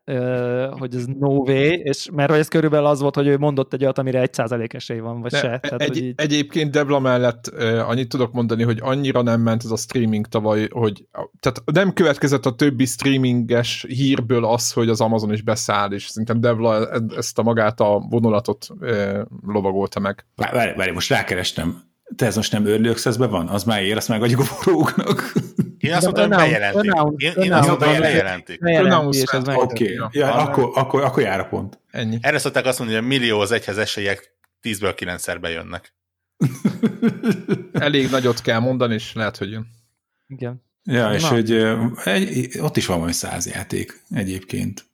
hogy 0.79 0.95
ez 0.95 1.05
no 1.05 1.27
way, 1.29 1.71
és 1.71 2.09
mert 2.13 2.29
hogy 2.29 2.39
ez 2.39 2.47
körülbelül 2.47 2.85
az 2.85 2.99
volt, 3.01 3.15
hogy 3.15 3.27
ő 3.27 3.37
mondott 3.37 3.73
egy 3.73 3.81
olyat, 3.83 3.97
amire 3.97 4.21
egy 4.21 4.33
százalék 4.33 4.73
esély 4.73 4.99
van, 4.99 5.21
vagy 5.21 5.31
De 5.31 5.37
se. 5.37 5.59
Tehát, 5.59 5.81
egy, 5.81 5.97
így, 5.97 6.13
Egyébként 6.17 6.71
Debla 6.71 6.99
mellett 6.99 7.47
annyit 7.87 8.09
tudok 8.09 8.31
mondani, 8.31 8.63
hogy 8.63 8.79
annyira 8.81 9.21
nem 9.21 9.41
ment 9.41 9.63
ez 9.63 9.71
a 9.71 9.77
streaming 9.77 10.25
tavaly, 10.27 10.67
hogy 10.71 11.05
tehát 11.39 11.61
nem 11.73 11.84
következett 11.93 12.45
a 12.45 12.55
többi 12.55 12.85
streaminges 12.85 13.85
hírből 13.87 14.45
az, 14.45 14.71
hogy 14.71 14.89
az 14.89 15.01
Amazon 15.01 15.33
is 15.33 15.41
beszáll, 15.41 15.91
és 15.91 16.05
szerintem 16.05 16.39
Debla 16.39 16.89
e- 16.89 17.01
ezt 17.15 17.39
a 17.39 17.43
magát 17.43 17.79
a 17.79 18.05
vonulatot 18.09 18.67
uh, 18.79 19.21
lovagolta 19.45 19.99
meg. 19.99 20.25
Várj, 20.35 20.73
várj, 20.75 20.91
most 20.91 21.09
rákerestem. 21.09 21.83
Te 22.15 22.25
ez 22.25 22.35
most 22.35 22.51
nem 22.51 22.65
Early 22.65 22.93
van? 23.15 23.47
Az 23.47 23.63
már 23.63 23.83
ér, 23.83 23.97
azt 23.97 24.07
megadjuk 24.07 24.39
a 24.39 24.43
forróknak. 24.43 25.33
Én 25.77 25.93
azt 25.93 26.03
mondtam, 26.03 26.29
bejelentik. 26.29 26.91
Én, 27.17 27.33
én 27.43 27.53
azt 27.53 27.67
mondtam, 27.67 27.99
bejelentik. 27.99 28.61
Oké, 29.45 29.95
akkor, 30.21 30.71
akkor, 30.75 31.03
akkor 31.03 31.23
jár 31.23 31.39
a 31.39 31.45
pont. 31.45 31.79
Ennyi. 31.91 32.17
Erre 32.21 32.37
szokták 32.37 32.65
azt 32.65 32.79
mondani, 32.79 32.99
hogy 32.99 33.07
a 33.07 33.09
millió 33.09 33.39
az 33.39 33.51
egyhez 33.51 33.77
esélyek 33.77 34.35
10-ből 34.61 34.93
9-szer 34.97 35.37
bejönnek. 35.41 35.95
Elég 37.73 38.09
nagyot 38.09 38.41
kell 38.41 38.59
mondani, 38.59 38.93
és 38.93 39.13
lehet, 39.13 39.37
hogy 39.37 39.51
jön. 39.51 39.67
Igen. 40.27 40.64
Ja, 40.85 41.13
és 41.13 41.21
Na. 41.21 41.27
hogy 41.29 41.51
egy, 42.03 42.59
ott 42.59 42.77
is 42.77 42.85
van 42.85 42.95
valami 42.95 43.13
száz 43.13 43.47
játék 43.47 44.03
egyébként. 44.09 44.85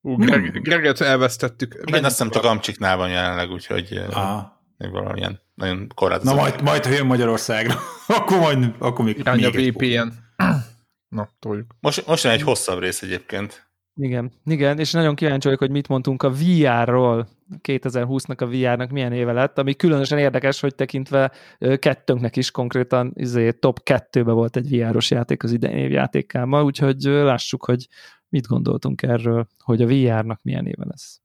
Ú, 0.00 0.16
Greg, 0.16 0.62
Greget 0.62 1.00
elvesztettük. 1.00 1.82
Igen, 1.84 2.04
azt 2.04 2.16
hiszem 2.16 2.30
csak 2.30 2.44
Amcsiknál 2.44 2.96
van 2.96 3.10
jelenleg, 3.10 3.50
úgyhogy 3.50 3.92
eh, 3.92 4.16
Ah. 4.16 4.44
még 4.76 4.90
valamilyen 4.90 5.40
nagyon 5.54 5.88
korlátozott. 5.94 6.34
Na 6.34 6.40
majd, 6.40 6.62
majd, 6.62 6.84
ha 6.84 6.92
jön 6.92 7.06
Magyarországra, 7.06 7.74
akkor 8.06 8.38
majd, 8.38 8.74
akkor 8.78 9.04
még, 9.04 9.18
Irány 9.18 9.44
a 9.44 9.50
még 9.54 9.66
egy 9.66 9.72
VPN. 9.74 10.08
Na, 11.16 11.28
toljuk. 11.38 11.74
Most, 11.80 12.06
most 12.06 12.24
jön 12.24 12.32
egy 12.32 12.42
hosszabb 12.42 12.78
rész 12.78 13.02
egyébként. 13.02 13.70
Igen, 13.94 14.32
igen, 14.44 14.78
és 14.78 14.90
nagyon 14.92 15.14
kíváncsi 15.14 15.44
vagyok, 15.44 15.58
hogy 15.62 15.70
mit 15.70 15.88
mondtunk 15.88 16.22
a 16.22 16.30
VR-ról, 16.30 17.28
2020-nak 17.62 18.38
a 18.40 18.46
VR-nak 18.46 18.90
milyen 18.90 19.12
éve 19.12 19.32
lett, 19.32 19.58
ami 19.58 19.74
különösen 19.74 20.18
érdekes, 20.18 20.60
hogy 20.60 20.74
tekintve 20.74 21.32
kettőnknek 21.78 22.36
is 22.36 22.50
konkrétan 22.50 23.12
izé, 23.14 23.50
top 23.50 23.82
kettőbe 23.82 24.32
volt 24.32 24.56
egy 24.56 24.70
VR-os 24.76 25.10
játék 25.10 25.42
az 25.42 25.52
idei 25.52 25.74
év 25.74 25.90
játékámmal, 25.90 26.64
úgyhogy 26.64 27.02
lássuk, 27.02 27.64
hogy 27.64 27.88
mit 28.28 28.46
gondoltunk 28.46 29.02
erről, 29.02 29.46
hogy 29.58 29.82
a 29.82 29.86
VR-nak 29.86 30.40
milyen 30.42 30.66
éve 30.66 30.84
lesz. 30.88 31.20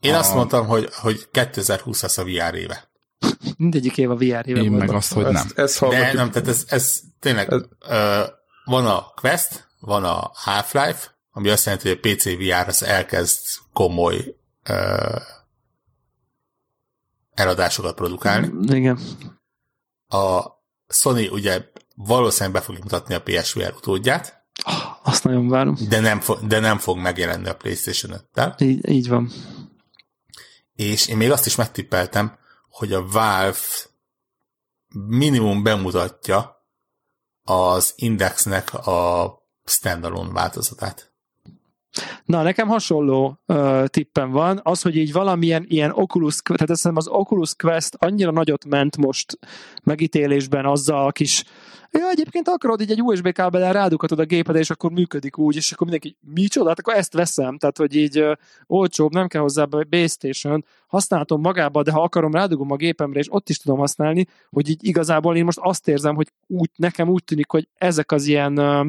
Én 0.00 0.14
azt 0.14 0.34
mondtam, 0.34 0.66
hogy, 0.66 0.88
hogy 0.94 1.28
2020 1.30 2.02
lesz 2.02 2.18
a 2.18 2.24
VR 2.24 2.54
éve. 2.54 2.90
Mindegyik 3.56 3.98
év 3.98 4.10
a 4.10 4.14
VR 4.14 4.20
éve 4.48 4.60
Én 4.60 4.68
volt. 4.68 4.86
meg 4.86 4.90
azt, 4.90 5.12
hogy 5.12 5.24
nem. 5.24 5.34
Ezt, 5.34 5.58
ezt 5.58 5.80
De 5.88 6.12
nem, 6.12 6.30
tehát 6.30 6.48
ez, 6.48 6.64
ez 6.68 7.00
tényleg 7.20 7.52
Ez- 7.52 7.62
ö, 7.88 8.22
van 8.64 8.86
a 8.86 9.04
Quest, 9.14 9.68
van 9.80 10.04
a 10.04 10.30
Half-Life, 10.34 11.11
ami 11.32 11.48
azt 11.48 11.64
jelenti, 11.64 11.88
hogy 11.88 11.98
a 12.02 12.14
PC 12.14 12.24
VR 12.24 12.68
az 12.68 12.82
elkezd 12.82 13.38
komoly 13.72 14.36
ö, 14.64 15.16
eladásokat 17.34 17.94
produkálni. 17.94 18.74
Igen. 18.76 18.98
A 20.08 20.42
Sony 20.88 21.26
ugye 21.28 21.70
valószínűleg 21.94 22.52
be 22.52 22.60
fogja 22.60 22.80
mutatni 22.82 23.14
a 23.14 23.22
PSVR 23.22 23.74
utódját, 23.76 24.40
azt 25.02 25.24
nagyon 25.24 25.48
várom. 25.48 25.76
de 25.88 26.00
nem, 26.00 26.20
fo- 26.20 26.46
de 26.46 26.58
nem 26.60 26.78
fog 26.78 26.98
megjelenni 26.98 27.48
a 27.48 27.56
PlayStation 27.56 28.20
5-tel. 28.34 28.60
Így, 28.60 28.88
így 28.88 29.08
van. 29.08 29.30
És 30.74 31.06
én 31.08 31.16
még 31.16 31.30
azt 31.30 31.46
is 31.46 31.56
megtippeltem, 31.56 32.38
hogy 32.68 32.92
a 32.92 33.06
Valve 33.06 33.58
minimum 34.88 35.62
bemutatja 35.62 36.66
az 37.42 37.92
Indexnek 37.96 38.74
a 38.74 39.32
standalone 39.64 40.32
változatát. 40.32 41.11
Na, 42.24 42.42
nekem 42.42 42.68
hasonló 42.68 43.38
uh, 43.46 43.86
tippem 43.86 44.30
van, 44.30 44.60
az, 44.62 44.82
hogy 44.82 44.96
így 44.96 45.12
valamilyen 45.12 45.64
ilyen 45.68 45.90
Oculus, 45.94 46.36
tehát 46.36 46.70
azt 46.70 46.82
hiszem 46.82 46.96
az 46.96 47.08
Oculus 47.08 47.54
Quest 47.54 47.94
annyira 47.94 48.30
nagyot 48.30 48.64
ment 48.64 48.96
most 48.96 49.38
megítélésben 49.82 50.64
azzal 50.64 51.06
a 51.06 51.12
kis 51.12 51.44
Ja, 51.94 52.08
egyébként 52.10 52.48
akarod, 52.48 52.80
így 52.80 52.90
egy 52.90 53.02
USB 53.02 53.32
kábelen 53.32 53.72
rádughatod 53.72 54.18
a 54.18 54.24
gépedre, 54.24 54.60
és 54.60 54.70
akkor 54.70 54.90
működik 54.90 55.38
úgy, 55.38 55.56
és 55.56 55.72
akkor 55.72 55.86
mindenki, 55.86 56.16
micsoda, 56.34 56.68
hát 56.68 56.78
akkor 56.78 56.94
ezt 56.94 57.12
veszem, 57.12 57.58
tehát, 57.58 57.78
hogy 57.78 57.94
így 57.96 58.20
uh, 58.20 58.32
olcsóbb, 58.66 59.12
nem 59.12 59.26
kell 59.26 59.40
hozzá 59.40 59.64
base 59.64 60.06
station, 60.06 60.64
használhatom 60.86 61.40
magába, 61.40 61.82
de 61.82 61.90
ha 61.90 62.02
akarom, 62.02 62.32
rádugom 62.32 62.70
a 62.70 62.76
gépemre, 62.76 63.18
és 63.18 63.32
ott 63.32 63.48
is 63.48 63.58
tudom 63.58 63.78
használni, 63.78 64.26
hogy 64.50 64.68
így 64.68 64.84
igazából 64.84 65.36
én 65.36 65.44
most 65.44 65.58
azt 65.60 65.88
érzem, 65.88 66.14
hogy 66.14 66.32
úgy, 66.46 66.70
nekem 66.76 67.08
úgy 67.08 67.24
tűnik, 67.24 67.50
hogy 67.50 67.68
ezek 67.74 68.12
az 68.12 68.26
ilyen 68.26 68.58
uh, 68.58 68.86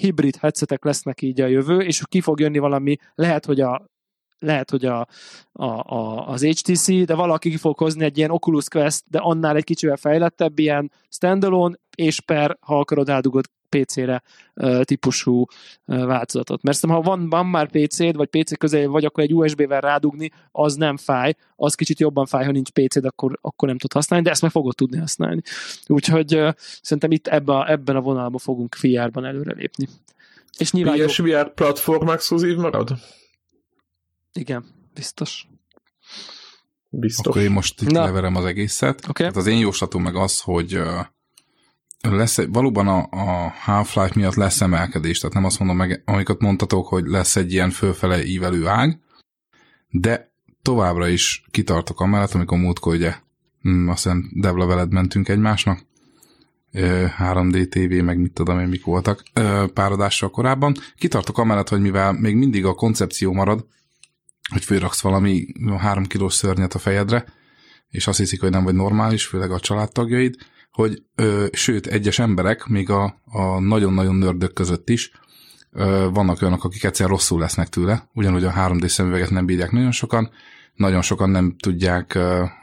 hibrid 0.00 0.36
headsetek 0.36 0.84
lesznek 0.84 1.22
így 1.22 1.40
a 1.40 1.46
jövő, 1.46 1.78
és 1.78 2.02
ki 2.04 2.20
fog 2.20 2.40
jönni 2.40 2.58
valami, 2.58 2.96
lehet, 3.14 3.44
hogy 3.44 3.60
a 3.60 3.86
lehet, 4.38 4.70
hogy 4.70 4.84
a, 4.84 5.06
a, 5.52 5.64
a, 5.64 6.28
az 6.28 6.44
HTC, 6.44 7.04
de 7.04 7.14
valaki 7.14 7.50
ki 7.50 7.56
fog 7.56 7.78
hozni 7.78 8.04
egy 8.04 8.18
ilyen 8.18 8.30
Oculus 8.30 8.68
Quest, 8.68 9.02
de 9.06 9.18
annál 9.18 9.56
egy 9.56 9.64
kicsivel 9.64 9.96
fejlettebb, 9.96 10.58
ilyen 10.58 10.92
standalone, 11.08 11.76
és 11.94 12.20
per, 12.20 12.56
ha 12.60 12.78
akarod, 12.78 13.08
eldugod 13.08 13.44
PC-re 13.68 14.22
uh, 14.54 14.82
típusú 14.82 15.46
uh, 15.86 16.04
változatot. 16.04 16.62
Mert 16.62 16.76
szerintem, 16.76 17.04
ha 17.04 17.16
van, 17.16 17.28
van 17.28 17.46
már 17.46 17.70
PC-d, 17.70 18.16
vagy 18.16 18.28
PC 18.28 18.58
közel 18.58 18.88
vagy, 18.88 19.04
akkor 19.04 19.22
egy 19.24 19.34
USB-vel 19.34 19.80
rádugni, 19.80 20.30
az 20.52 20.74
nem 20.74 20.96
fáj, 20.96 21.34
az 21.56 21.74
kicsit 21.74 22.00
jobban 22.00 22.26
fáj, 22.26 22.44
ha 22.44 22.50
nincs 22.50 22.70
PC-d, 22.70 23.04
akkor, 23.04 23.38
akkor 23.40 23.68
nem 23.68 23.78
tud 23.78 23.92
használni, 23.92 24.24
de 24.24 24.30
ezt 24.30 24.42
meg 24.42 24.50
fogod 24.50 24.74
tudni 24.74 24.98
használni. 24.98 25.40
Úgyhogy 25.86 26.34
uh, 26.34 26.52
szerintem 26.82 27.10
itt 27.10 27.26
ebbe 27.26 27.52
a, 27.52 27.70
ebben 27.70 27.96
a 27.96 28.00
vonalban 28.00 28.38
fogunk 28.38 28.76
VR-ban 28.80 29.24
előrelépni. 29.24 29.88
És 30.58 30.72
nyilván 30.72 31.06
PSVR 31.06 31.54
platform 31.54 32.08
exkluzív 32.08 32.56
marad? 32.56 32.98
igen, 34.32 34.64
biztos. 34.94 35.46
Biztos. 36.88 37.26
Akkor 37.26 37.42
én 37.42 37.50
most 37.50 37.82
itt 37.82 37.90
Na. 37.90 38.04
leverem 38.04 38.36
az 38.36 38.44
egészet. 38.44 39.08
Oké. 39.08 39.24
Hát 39.24 39.36
az 39.36 39.46
én 39.46 39.58
jóslatom 39.58 40.02
meg 40.02 40.16
az, 40.16 40.40
hogy 40.40 40.74
ö, 40.74 41.00
lesz 42.12 42.42
valóban 42.46 42.88
a, 42.88 43.08
a 43.10 43.52
Half-Life 43.64 44.12
miatt 44.14 44.34
lesz 44.34 44.60
emelkedés, 44.60 45.18
tehát 45.18 45.34
nem 45.34 45.44
azt 45.44 45.58
mondom 45.58 45.76
meg, 45.76 46.02
amiket 46.04 46.40
mondtatok, 46.40 46.88
hogy 46.88 47.06
lesz 47.06 47.36
egy 47.36 47.52
ilyen 47.52 47.70
fölfele 47.70 48.24
ívelő 48.24 48.66
ág, 48.66 49.00
de 49.90 50.32
továbbra 50.62 51.08
is 51.08 51.44
kitartok 51.50 52.00
amellett, 52.00 52.32
amikor 52.32 52.58
múltkor 52.58 52.94
ugye, 52.94 53.14
hm, 53.60 53.88
azt 53.88 54.02
hiszem 54.02 54.30
Debla 54.34 54.66
veled 54.66 54.92
mentünk 54.92 55.28
egymásnak, 55.28 55.86
ö, 56.72 57.04
3D 57.18 57.68
TV, 57.68 58.04
meg 58.04 58.18
mit 58.18 58.32
tudom 58.32 58.60
én, 58.60 58.68
mik 58.68 58.84
voltak 58.84 59.22
ö, 59.32 59.64
pár 59.74 59.92
adással 59.92 60.30
korábban. 60.30 60.74
Kitartok 60.96 61.38
amellett, 61.38 61.68
hogy 61.68 61.80
mivel 61.80 62.12
még 62.12 62.36
mindig 62.36 62.64
a 62.64 62.74
koncepció 62.74 63.32
marad, 63.32 63.66
hogy 64.52 64.64
fölraksz 64.64 65.00
valami 65.00 65.46
három 65.78 66.04
kilós 66.04 66.34
szörnyet 66.34 66.74
a 66.74 66.78
fejedre, 66.78 67.24
és 67.88 68.06
azt 68.06 68.18
hiszik, 68.18 68.40
hogy 68.40 68.50
nem 68.50 68.64
vagy 68.64 68.74
normális, 68.74 69.26
főleg 69.26 69.50
a 69.50 69.60
családtagjaid, 69.60 70.36
hogy 70.76 71.02
ö, 71.14 71.46
sőt, 71.52 71.86
egyes 71.86 72.18
emberek, 72.18 72.66
még 72.66 72.90
a, 72.90 73.20
a 73.24 73.60
nagyon-nagyon 73.60 74.14
nördök 74.14 74.52
között 74.52 74.88
is, 74.88 75.10
vannak 76.12 76.42
olyanok, 76.42 76.64
akik 76.64 76.84
egyszer 76.84 77.08
rosszul 77.08 77.40
lesznek 77.40 77.68
tőle, 77.68 78.08
ugyanúgy 78.14 78.44
a 78.44 78.52
3D 78.52 78.86
szemüveget 78.86 79.30
nem 79.30 79.46
bírják 79.46 79.70
nagyon 79.70 79.90
sokan, 79.90 80.30
nagyon 80.74 81.02
sokan 81.02 81.30
nem 81.30 81.56
tudják, 81.58 82.18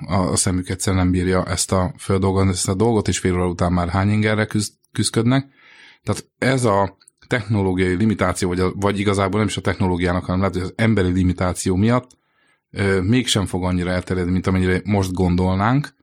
a 0.07 0.36
szemük 0.36 0.70
egyszer 0.70 0.93
nem 0.93 1.11
bírja 1.11 1.45
ezt 1.45 1.72
a 1.72 1.93
földolgot, 1.97 2.49
ezt 2.49 2.68
a 2.68 2.74
dolgot, 2.74 3.07
és 3.07 3.20
fél 3.20 3.34
óra 3.34 3.47
után 3.47 3.74
már 3.74 3.89
hány 3.89 4.09
ingerre 4.09 4.45
küzd, 4.45 4.74
küzdködnek. 4.91 5.47
Tehát 6.03 6.30
ez 6.38 6.66
a 6.66 6.97
technológiai 7.28 7.95
limitáció, 7.95 8.47
vagy, 8.47 8.59
a, 8.59 8.72
vagy 8.76 8.99
igazából 8.99 9.39
nem 9.39 9.47
is 9.47 9.57
a 9.57 9.61
technológiának, 9.61 10.26
hanem 10.26 10.39
lehet, 10.39 10.55
hogy 10.55 10.64
az 10.64 10.74
emberi 10.76 11.11
limitáció 11.11 11.76
miatt 11.76 12.18
ö, 12.72 13.01
mégsem 13.01 13.45
fog 13.45 13.64
annyira 13.64 13.89
elterjedni, 13.89 14.32
mint 14.32 14.47
amennyire 14.47 14.82
most 14.84 15.14
gondolnánk, 15.14 15.95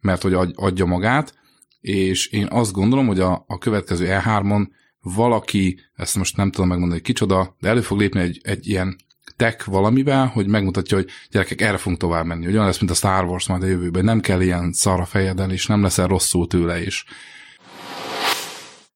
mert 0.00 0.22
hogy 0.22 0.34
adja 0.54 0.84
magát, 0.84 1.40
és 1.82 2.26
én 2.26 2.46
azt 2.50 2.72
gondolom, 2.72 3.06
hogy 3.06 3.20
a, 3.20 3.44
a 3.46 3.58
következő 3.58 4.06
E3-on 4.08 4.66
valaki, 5.00 5.80
ezt 5.94 6.16
most 6.16 6.36
nem 6.36 6.50
tudom 6.50 6.68
megmondani, 6.68 7.00
hogy 7.00 7.10
kicsoda, 7.12 7.56
de 7.60 7.68
elő 7.68 7.80
fog 7.80 7.98
lépni 7.98 8.20
egy, 8.20 8.40
egy 8.42 8.68
ilyen 8.68 8.96
tech 9.36 9.68
valamivel, 9.68 10.26
hogy 10.26 10.46
megmutatja, 10.46 10.96
hogy 10.96 11.08
gyerekek, 11.30 11.60
erre 11.60 11.76
fogunk 11.76 12.00
tovább 12.00 12.24
menni. 12.24 12.44
Hogy 12.44 12.54
olyan 12.54 12.66
lesz, 12.66 12.78
mint 12.78 12.90
a 12.90 12.94
Star 12.94 13.24
Wars 13.24 13.48
majd 13.48 13.62
a 13.62 13.66
jövőben. 13.66 14.04
Nem 14.04 14.20
kell 14.20 14.40
ilyen 14.40 14.72
szar 14.72 15.00
a 15.00 15.04
fejeden, 15.04 15.50
és 15.50 15.66
nem 15.66 15.82
leszel 15.82 16.06
rosszul 16.06 16.46
tőle 16.46 16.82
is. 16.82 17.04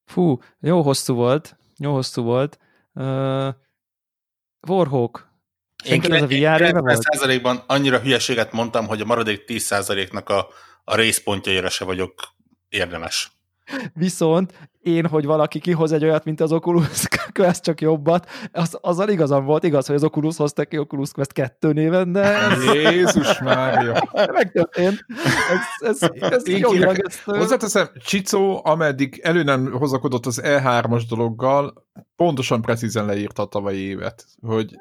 Fú, 0.05 0.39
jó 0.61 0.83
hosszú 0.83 1.15
volt. 1.15 1.57
Jó 1.79 1.93
hosszú 1.93 2.23
volt. 2.23 2.59
Uh, 2.95 3.49
Warhawk. 4.69 5.35
Én 5.85 6.13
ez 6.13 6.23
a 6.23 6.27
VR 6.27 7.43
ban 7.43 7.63
annyira 7.67 7.99
hülyeséget 7.99 8.53
mondtam, 8.53 8.87
hogy 8.87 9.01
a 9.01 9.05
maradék 9.05 9.45
10%-nak 9.47 10.29
a, 10.29 10.49
a 10.85 10.97
részpontjaira 10.97 11.69
se 11.69 11.85
vagyok 11.85 12.36
érdemes. 12.69 13.31
Viszont 13.95 14.69
én, 14.83 15.07
hogy 15.07 15.25
valaki 15.25 15.59
kihoz 15.59 15.93
egy 15.93 16.05
olyat, 16.05 16.25
mint 16.25 16.41
az 16.41 16.53
Oculus 16.53 17.07
Quest, 17.33 17.63
csak 17.63 17.81
jobbat, 17.81 18.31
az, 18.53 18.79
azzal 18.81 19.09
igazam 19.09 19.45
volt, 19.45 19.65
igaz, 19.65 19.87
hogy 19.87 19.95
az 19.95 20.05
Oculus 20.05 20.37
hozta 20.37 20.65
ki 20.65 20.79
Oculus 20.79 21.11
Quest 21.11 21.33
2 21.33 21.73
néven, 21.73 22.13
de... 22.13 22.23
Ez... 22.23 22.65
Jézus 22.75 23.39
Mária! 23.41 24.09
Megtörtént. 24.33 25.05
Ez, 25.81 26.03
ez, 26.03 26.11
ez 26.33 26.49
én 26.49 26.59
jogilag 26.59 26.99
ezt... 26.99 27.23
Hozzáteszem, 27.23 27.89
Csicó, 28.05 28.61
ameddig 28.65 29.21
elő 29.23 29.43
nem 29.43 29.73
hozakodott 29.73 30.27
az 30.27 30.41
E3-as 30.45 31.03
dologgal, 31.09 31.87
pontosan 32.17 32.63
precízen 32.63 33.07
leírta 33.07 33.43
a 33.43 33.47
tavalyi 33.47 33.81
évet, 33.81 34.25
hogy 34.41 34.77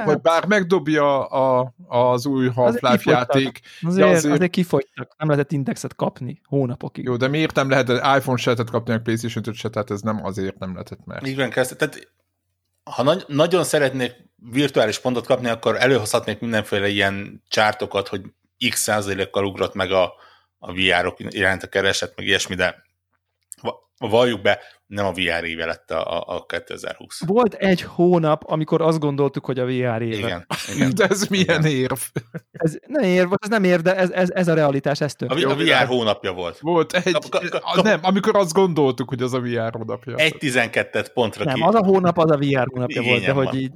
Hát. 0.00 0.08
Hogy 0.08 0.20
bár 0.20 0.46
megdobja 0.46 1.26
a, 1.26 1.74
az 1.88 2.26
új 2.26 2.48
Half-Life 2.48 3.10
játék. 3.10 3.60
Azért, 3.82 4.08
azért, 4.08 4.34
azért 4.34 4.50
kifogytak, 4.50 5.14
nem 5.18 5.28
lehetett 5.28 5.52
indexet 5.52 5.96
kapni 5.96 6.40
hónapokig. 6.44 7.04
Jó, 7.04 7.16
de 7.16 7.28
miért 7.28 7.54
nem 7.54 7.70
lehet 7.70 7.88
iPhone 7.88 8.36
se 8.36 8.50
lehetett 8.50 8.70
kapni, 8.70 8.94
a 8.94 9.00
PlayStation 9.00 9.44
5 9.46 9.54
se, 9.54 9.68
tehát 9.68 9.90
ez 9.90 10.00
nem 10.00 10.24
azért 10.24 10.58
nem 10.58 10.72
lehetett 10.72 11.04
meg. 11.04 11.26
Így 11.26 11.36
van, 11.36 11.50
tehát 11.50 12.12
ha 12.84 13.02
nagy, 13.02 13.24
nagyon 13.26 13.64
szeretnék 13.64 14.14
virtuális 14.36 14.98
pontot 14.98 15.26
kapni, 15.26 15.48
akkor 15.48 15.76
előhozhatnék 15.76 16.40
mindenféle 16.40 16.88
ilyen 16.88 17.42
csártokat, 17.48 18.08
hogy 18.08 18.22
x 18.70 18.80
százalékkal 18.80 19.44
ugrott 19.44 19.74
meg 19.74 19.92
a, 19.92 20.12
a 20.58 20.72
VR-ok 20.72 21.16
iránt 21.18 21.62
a 21.62 21.66
kereset, 21.66 22.12
meg 22.16 22.26
ilyesmi, 22.26 22.54
de 22.54 22.82
valljuk 23.98 24.42
be, 24.42 24.60
nem 24.90 25.06
a 25.06 25.12
VR 25.12 25.44
éve 25.44 25.66
lett 25.66 25.90
a, 25.90 26.24
a 26.26 26.46
2020. 26.46 27.20
Volt 27.26 27.54
egy 27.54 27.82
hónap, 27.82 28.42
amikor 28.46 28.82
azt 28.82 28.98
gondoltuk, 28.98 29.44
hogy 29.44 29.58
a 29.58 29.64
VR 29.64 30.02
éve. 30.02 30.16
Igen. 30.16 30.46
igen. 30.74 30.94
De 30.96 31.06
ez 31.06 31.26
milyen 31.26 31.64
igen. 31.64 31.64
érv? 31.64 31.98
Ez 32.52 32.78
nem 32.86 33.02
érv, 33.02 33.32
ez 33.38 33.48
nem 33.48 33.64
érv, 33.64 33.82
de 33.82 33.96
ez, 33.96 34.10
ez, 34.10 34.30
ez 34.30 34.48
a 34.48 34.54
realitás, 34.54 35.00
ez 35.00 35.14
történt. 35.14 35.44
A, 35.44 35.50
a 35.50 35.56
VR 35.56 35.86
hónapja 35.86 36.32
volt. 36.32 36.58
Volt 36.58 36.92
egy, 36.92 37.12
kap, 37.12 37.28
kap, 37.28 37.60
kap, 37.60 37.84
nem, 37.84 38.00
amikor 38.02 38.36
azt 38.36 38.52
gondoltuk, 38.52 39.08
hogy 39.08 39.22
az 39.22 39.32
a 39.34 39.40
VR 39.40 39.72
hónapja. 39.72 40.16
Egy 40.16 40.36
12 40.38 41.02
pontra 41.14 41.44
Nem, 41.44 41.54
ki. 41.54 41.62
az 41.62 41.74
a 41.74 41.84
hónap 41.84 42.18
az 42.18 42.30
a 42.30 42.36
VR 42.36 42.66
hónapja 42.72 43.02
volt, 43.02 43.24
de 43.24 43.32
van. 43.32 43.46
hogy 43.46 43.60
így... 43.60 43.72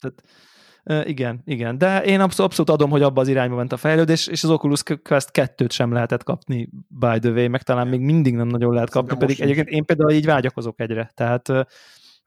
Tehát, 0.00 0.22
igen, 1.04 1.42
igen, 1.44 1.78
de 1.78 2.02
én 2.02 2.20
abszolút, 2.20 2.50
abszolút 2.50 2.70
adom, 2.70 2.90
hogy 2.90 3.02
abba 3.02 3.20
az 3.20 3.28
irányba 3.28 3.56
ment 3.56 3.72
a 3.72 3.76
fejlődés, 3.76 4.26
és 4.26 4.44
az 4.44 4.50
Oculus 4.50 4.82
Quest 5.02 5.28
2-t 5.32 5.70
sem 5.70 5.92
lehetett 5.92 6.22
kapni 6.22 6.68
by 6.88 7.18
the 7.18 7.30
way, 7.30 7.48
meg 7.48 7.62
talán 7.62 7.88
még 7.88 8.00
mindig 8.00 8.34
nem 8.34 8.46
nagyon 8.46 8.74
lehet 8.74 8.90
kapni, 8.90 9.16
pedig 9.16 9.40
egyébként 9.40 9.68
én 9.68 9.84
például 9.84 10.10
így 10.10 10.26
vágyakozok 10.26 10.80
egyre, 10.80 11.10
tehát 11.14 11.52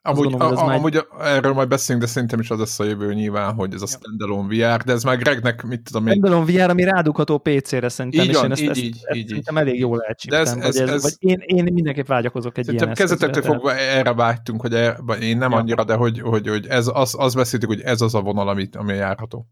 Amúgy, 0.07 0.29
gondolom, 0.29 0.57
a, 0.57 0.61
a, 0.61 0.65
már... 0.65 0.77
amúgy 0.77 1.07
erről 1.19 1.53
majd 1.53 1.67
beszélünk, 1.67 2.05
de 2.05 2.09
szerintem 2.11 2.39
is 2.39 2.49
az 2.49 2.59
lesz 2.59 2.79
a 2.79 2.83
jövő 2.83 3.13
nyilván, 3.13 3.53
hogy 3.53 3.73
ez 3.73 3.81
a 3.81 3.85
standalone 3.85 4.47
VR, 4.47 4.83
de 4.83 4.91
ez 4.93 5.03
már 5.03 5.17
Gregnek, 5.17 5.63
mit 5.63 5.81
tudom 5.81 6.07
én... 6.07 6.13
Standalone 6.13 6.51
VR, 6.51 6.69
ami 6.69 6.83
rádugható 6.83 7.37
PC-re 7.37 7.89
szerintem, 7.89 8.25
így 8.25 8.33
van, 8.33 8.51
és 8.51 8.59
én 8.59 8.69
ezt, 8.69 8.79
így, 8.79 8.97
ezt, 9.03 9.17
így, 9.17 9.31
ezt 9.31 9.51
így. 9.51 9.57
elég 9.57 9.79
jól 9.79 10.01
elcsíptem. 10.01 10.43
De 10.43 10.49
ez, 10.49 10.57
ez, 10.57 10.75
ez, 10.75 10.89
ez, 10.89 11.01
vagy 11.01 11.15
én, 11.19 11.43
én 11.45 11.73
mindenképp 11.73 12.07
vágyakozok 12.07 12.57
egy 12.57 12.73
ilyen 12.73 12.93
Kezetektől 12.93 13.43
fogva 13.43 13.75
erre 13.75 14.13
vágytunk, 14.13 14.61
hogy 14.61 14.73
er, 14.73 14.97
én 15.21 15.37
nem 15.37 15.53
annyira, 15.53 15.83
de 15.83 15.93
hogy, 15.93 16.19
hogy, 16.19 16.47
hogy 16.47 16.67
ez, 16.67 16.89
az, 16.93 17.15
az 17.17 17.33
beszéltük, 17.33 17.69
hogy 17.69 17.81
ez 17.81 18.01
az 18.01 18.15
a 18.15 18.21
vonal, 18.21 18.47
amit, 18.47 18.75
ami 18.75 18.93
járható. 18.93 19.47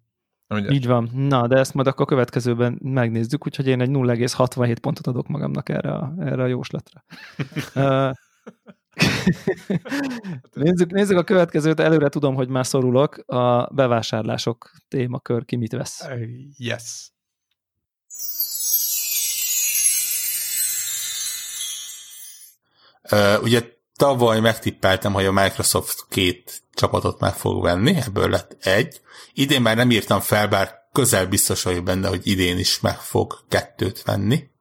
Ugye? 0.49 0.71
Így 0.71 0.87
van. 0.87 1.09
Na, 1.13 1.47
de 1.47 1.57
ezt 1.57 1.73
majd 1.73 1.87
akkor 1.87 2.01
a 2.01 2.07
következőben 2.07 2.79
megnézzük, 2.83 3.45
úgyhogy 3.45 3.67
én 3.67 3.81
egy 3.81 3.89
0,67 3.89 4.77
pontot 4.81 5.07
adok 5.07 5.27
magamnak 5.27 5.69
erre 5.69 5.91
a, 5.91 6.13
erre 6.19 6.43
a 6.43 6.47
jóslatra. 6.47 7.03
nézzük, 10.53 10.91
nézzük 10.91 11.17
a 11.17 11.23
következőt, 11.23 11.79
előre 11.79 12.09
tudom, 12.09 12.35
hogy 12.35 12.47
már 12.47 12.65
szorulok. 12.65 13.17
A 13.17 13.73
bevásárlások 13.73 14.71
témakör, 14.87 15.45
ki 15.45 15.55
mit 15.55 15.71
vesz. 15.71 16.07
Yes. 16.57 17.11
Uh, 23.11 23.43
ugye 23.43 23.61
tavaly 23.95 24.39
megtippeltem, 24.39 25.13
hogy 25.13 25.25
a 25.25 25.31
Microsoft 25.31 26.05
két 26.09 26.61
csapatot 26.73 27.19
meg 27.19 27.33
fog 27.33 27.63
venni, 27.63 27.95
ebből 27.95 28.29
lett 28.29 28.65
egy. 28.65 29.01
Idén 29.33 29.61
már 29.61 29.75
nem 29.75 29.91
írtam 29.91 30.19
fel, 30.19 30.47
bár 30.47 30.81
közel 30.91 31.27
biztos 31.27 31.63
vagyok 31.63 31.83
benne, 31.83 32.07
hogy 32.07 32.27
idén 32.27 32.57
is 32.57 32.79
meg 32.79 32.97
fog 32.97 33.43
kettőt 33.49 34.03
venni. 34.03 34.51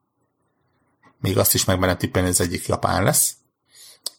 Még 1.19 1.37
azt 1.37 1.53
is 1.53 1.65
megmerem 1.65 1.97
tippelni, 1.97 2.27
hogy 2.27 2.37
az 2.39 2.45
egyik 2.45 2.67
japán 2.67 3.03
lesz 3.03 3.35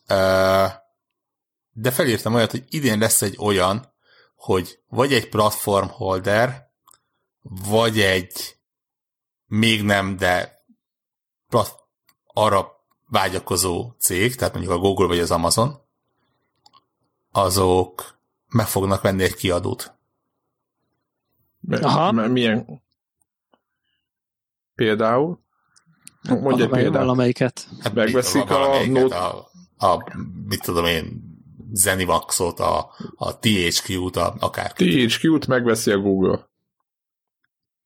de 0.07 1.91
felírtam 1.91 2.35
olyat, 2.35 2.51
hogy 2.51 2.65
idén 2.69 2.99
lesz 2.99 3.23
egy 3.23 3.37
olyan, 3.39 3.93
hogy 4.35 4.79
vagy 4.89 5.13
egy 5.13 5.29
platform 5.29 5.89
holder, 5.89 6.71
vagy 7.43 8.01
egy 8.01 8.57
még 9.47 9.83
nem, 9.83 10.17
de 10.17 10.65
plat, 11.49 11.83
arra 12.27 12.85
vágyakozó 13.09 13.93
cég, 13.99 14.35
tehát 14.35 14.55
mondjuk 14.55 14.75
a 14.75 14.79
Google 14.79 15.07
vagy 15.07 15.19
az 15.19 15.31
Amazon, 15.31 15.81
azok 17.31 18.19
meg 18.49 18.67
fognak 18.67 19.03
venni 19.03 19.23
egy 19.23 19.35
kiadót. 19.35 19.95
Aha. 21.71 22.13
milyen? 22.13 22.83
Például? 24.75 25.39
Mondj 26.29 26.63
egy 26.63 26.69
példát. 26.69 27.01
Valamelyiket. 27.01 27.69
Hát 27.81 27.95
Megveszik 27.95 28.51
a 28.51 28.87
Note... 28.87 29.17
A, 29.17 29.51
a, 29.85 30.13
mit 30.49 30.63
tudom 30.63 30.85
én, 30.85 31.33
Zenimaxot, 31.73 32.61
a, 32.61 32.91
a 33.17 33.39
THQ-t, 33.39 34.17
a, 34.17 34.35
akár. 34.39 34.73
THQ-t 34.73 35.47
megveszi 35.47 35.91
a 35.91 35.99
Google. 35.99 36.53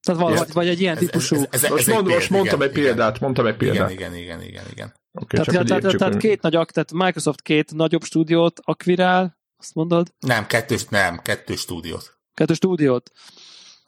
Tehát 0.01 0.21
valahogy, 0.21 0.53
vagy 0.53 0.69
egy 0.69 0.81
ilyen 0.81 0.97
ez, 0.97 0.99
típusú... 0.99 1.37
Ez, 1.37 1.47
ez, 1.51 1.65
ez, 1.65 1.71
most, 1.71 1.87
mond, 1.87 2.07
most 2.07 2.31
mondtam 2.31 2.61
igen, 2.61 2.69
egy 2.69 2.75
példát, 2.75 3.09
igen, 3.09 3.19
mondtam 3.21 3.47
egy 3.47 3.57
példát. 3.57 3.91
Igen, 3.91 4.15
igen, 4.15 4.43
igen, 4.43 4.65
igen. 4.71 4.95
Okay, 5.13 5.45
tehát, 5.45 5.67
tehát, 5.67 5.97
tehát, 5.97 6.17
két 6.17 6.43
nagy, 6.43 6.53
tehát 6.53 6.93
Microsoft 6.93 7.43
két 7.43 7.75
nagyobb 7.75 8.03
stúdiót 8.03 8.61
akvirál, 8.65 9.39
azt 9.59 9.75
mondod? 9.75 10.15
Nem, 10.19 10.47
kettős, 10.47 10.85
nem, 10.85 11.19
kettő 11.23 11.57
stúdiót. 11.57 12.19
Kettő 12.35 12.55
stúdiót 12.55 13.11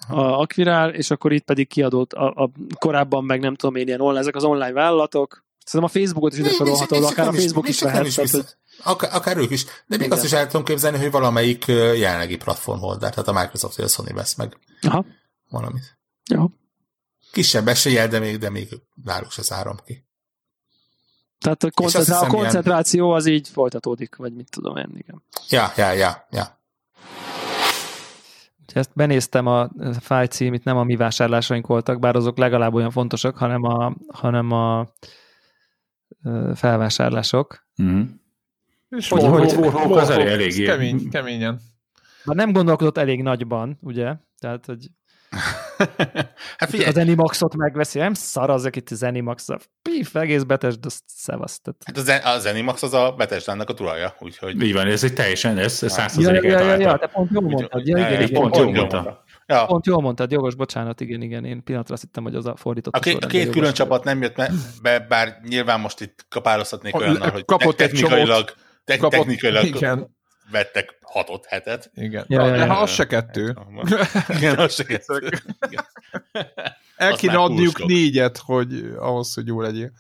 a 0.08 0.20
akvirál, 0.20 0.94
és 0.94 1.10
akkor 1.10 1.32
itt 1.32 1.44
pedig 1.44 1.68
kiadott 1.68 2.12
a, 2.12 2.26
a 2.26 2.50
korábban 2.78 3.24
meg 3.24 3.40
nem 3.40 3.54
tudom 3.54 3.76
én 3.76 3.86
ilyen 3.86 4.00
online, 4.00 4.20
ezek 4.20 4.36
az 4.36 4.44
online 4.44 4.72
vállalatok, 4.72 5.44
Szerintem 5.64 5.84
a 5.94 5.98
Facebookot 5.98 6.32
is 6.32 6.38
ide 6.38 6.50
sorolható, 6.50 7.06
akár 7.06 7.28
a 7.28 7.32
Facebook 7.32 7.68
is, 7.68 7.74
is 7.74 7.82
vehet. 7.82 8.06
Is 8.06 8.14
tehát, 8.14 8.30
hogy... 8.30 8.46
akár, 8.82 9.14
akár 9.14 9.36
ők 9.36 9.50
is. 9.50 9.64
De 9.64 9.70
még 9.86 10.00
Igen. 10.00 10.12
azt 10.12 10.24
is 10.24 10.32
el 10.32 10.46
tudom 10.46 10.64
képzelni, 10.64 10.98
hogy 10.98 11.10
valamelyik 11.10 11.66
jelenlegi 11.66 12.36
platform 12.36 12.78
holder, 12.78 13.10
tehát 13.10 13.28
a 13.28 13.32
Microsoft 13.32 13.76
vagy 13.76 13.84
a 13.84 13.88
Sony 13.88 14.14
vesz 14.14 14.34
meg 14.34 14.56
Aha. 14.82 15.04
valamit. 15.48 15.98
Jó. 16.30 16.50
Kisebb 17.32 17.68
eséllyel, 17.68 18.08
de 18.08 18.18
még, 18.18 18.38
de 18.38 18.50
még 18.50 18.68
náluk 19.04 19.30
se 19.30 19.42
zárom 19.42 19.76
ki. 19.84 20.04
Tehát 21.38 21.62
a, 21.64 21.70
koncentrá- 21.70 22.22
a 22.22 22.26
koncentráció 22.26 23.04
ilyen... 23.04 23.16
az 23.16 23.26
így 23.26 23.48
folytatódik, 23.48 24.16
vagy 24.16 24.34
mit 24.34 24.50
tudom 24.50 24.76
én, 24.76 24.92
igen. 24.94 25.22
Ja, 25.48 25.72
ja, 25.76 25.92
ja, 25.92 26.26
ja. 26.30 26.58
Ezt 28.74 28.90
benéztem 28.94 29.46
a 29.46 29.70
fáj 30.00 30.26
címit, 30.26 30.64
nem 30.64 30.76
a 30.76 30.84
mi 30.84 30.96
vásárlásaink 30.96 31.66
voltak, 31.66 31.98
bár 31.98 32.16
azok 32.16 32.38
legalább 32.38 32.74
olyan 32.74 32.90
fontosak, 32.90 33.36
hanem 33.36 33.62
a, 33.62 33.94
hanem 34.12 34.50
a 34.50 34.88
felvásárlások. 36.54 37.66
Mm. 37.82 38.02
És 38.88 39.08
hogy, 39.08 39.22
hogy, 39.22 39.52
hogy, 39.52 39.72
hogy 39.72 39.98
az 39.98 40.10
elég, 40.10 40.26
elég 40.26 40.64
kemény, 40.64 41.10
keményen. 41.10 41.60
Már 42.24 42.36
nem 42.36 42.52
gondolkodott 42.52 42.98
elég 42.98 43.22
nagyban, 43.22 43.78
ugye? 43.80 44.14
Tehát, 44.38 44.66
hogy 44.66 44.90
hát 46.58 46.70
figyelj, 46.70 46.88
Az 46.88 46.96
Animaxot 46.96 47.56
megveszi, 47.56 47.98
nem 47.98 48.14
szar 48.14 48.50
az, 48.50 48.64
akit 48.64 48.90
az 48.90 49.02
Animax, 49.02 49.48
a 49.48 49.58
pif, 49.82 50.14
egész 50.14 50.42
betesd, 50.42 50.86
azt 50.86 51.02
szevasztat. 51.06 51.76
hát 51.84 51.96
az, 51.96 52.20
az 52.24 52.42
Zenimax 52.42 52.82
az 52.82 52.94
a 52.94 53.14
Betesdának 53.16 53.68
a 53.68 53.74
tulaja, 53.74 54.14
úgyhogy... 54.18 54.62
Így 54.62 54.72
van, 54.72 54.86
ez 54.86 55.04
egy 55.04 55.14
teljesen, 55.14 55.58
ez 55.58 55.82
Ja, 55.82 55.88
százszerzelék 55.88 56.42
ja, 56.42 56.50
ja, 56.50 56.58
ja, 56.58 56.70
eltalálta. 56.70 57.06
te 57.06 57.12
pont 57.12 57.30
jól 57.30 57.42
mondtad. 57.42 57.86
Ja, 57.86 57.96
igen, 57.96 58.12
Ja, 58.12 58.20
igen, 58.20 58.40
pont 58.40 58.52
pont, 58.52 58.64
jól 58.64 58.74
mondta. 58.74 59.24
Ja, 59.50 59.64
pont 59.66 59.86
jól 59.86 60.00
mondtad, 60.00 60.30
jogos, 60.30 60.54
bocsánat, 60.54 61.00
igen, 61.00 61.22
igen, 61.22 61.44
én 61.44 61.64
pillanatra 61.64 61.94
azt 61.94 62.02
hittem, 62.02 62.22
hogy 62.22 62.34
az 62.34 62.46
a 62.46 62.56
fordított. 62.56 62.94
a, 62.94 62.98
két, 62.98 63.24
a 63.24 63.26
két 63.26 63.50
külön 63.50 63.72
csapat 63.72 64.04
nem 64.04 64.22
jött 64.22 64.34
be, 64.82 65.00
bár 65.08 65.40
nyilván 65.48 65.80
most 65.80 66.00
itt 66.00 66.26
kapálozhatnék 66.28 66.94
A- 66.94 66.98
olyannal, 66.98 67.30
hogy 67.30 67.44
kapott 67.44 67.80
egy 67.80 67.90
technikailag, 67.90 68.54
te- 68.84 68.96
Kapott, 68.96 69.10
technikailag 69.18 69.64
igen, 69.64 70.16
vettek 70.50 70.98
hatot 71.02 71.46
hetet. 71.46 71.90
igen. 71.94 72.24
Ja, 72.28 72.46
ja, 72.46 72.50
De 72.50 72.56
ja. 72.56 72.72
ha 72.72 72.80
az 72.80 72.90
se 72.90 73.06
kettő. 73.06 73.56
Igen, 74.28 74.58
az 74.58 74.74
se 74.74 74.84
kettő. 74.84 75.28
Igen. 75.68 75.84
El 76.96 77.16
kéne 77.16 77.36
adniuk 77.36 77.84
négyet, 77.86 78.36
hogy 78.38 78.92
ahhoz, 78.98 79.34
hogy 79.34 79.46
jó 79.46 79.60
legyél. 79.60 79.90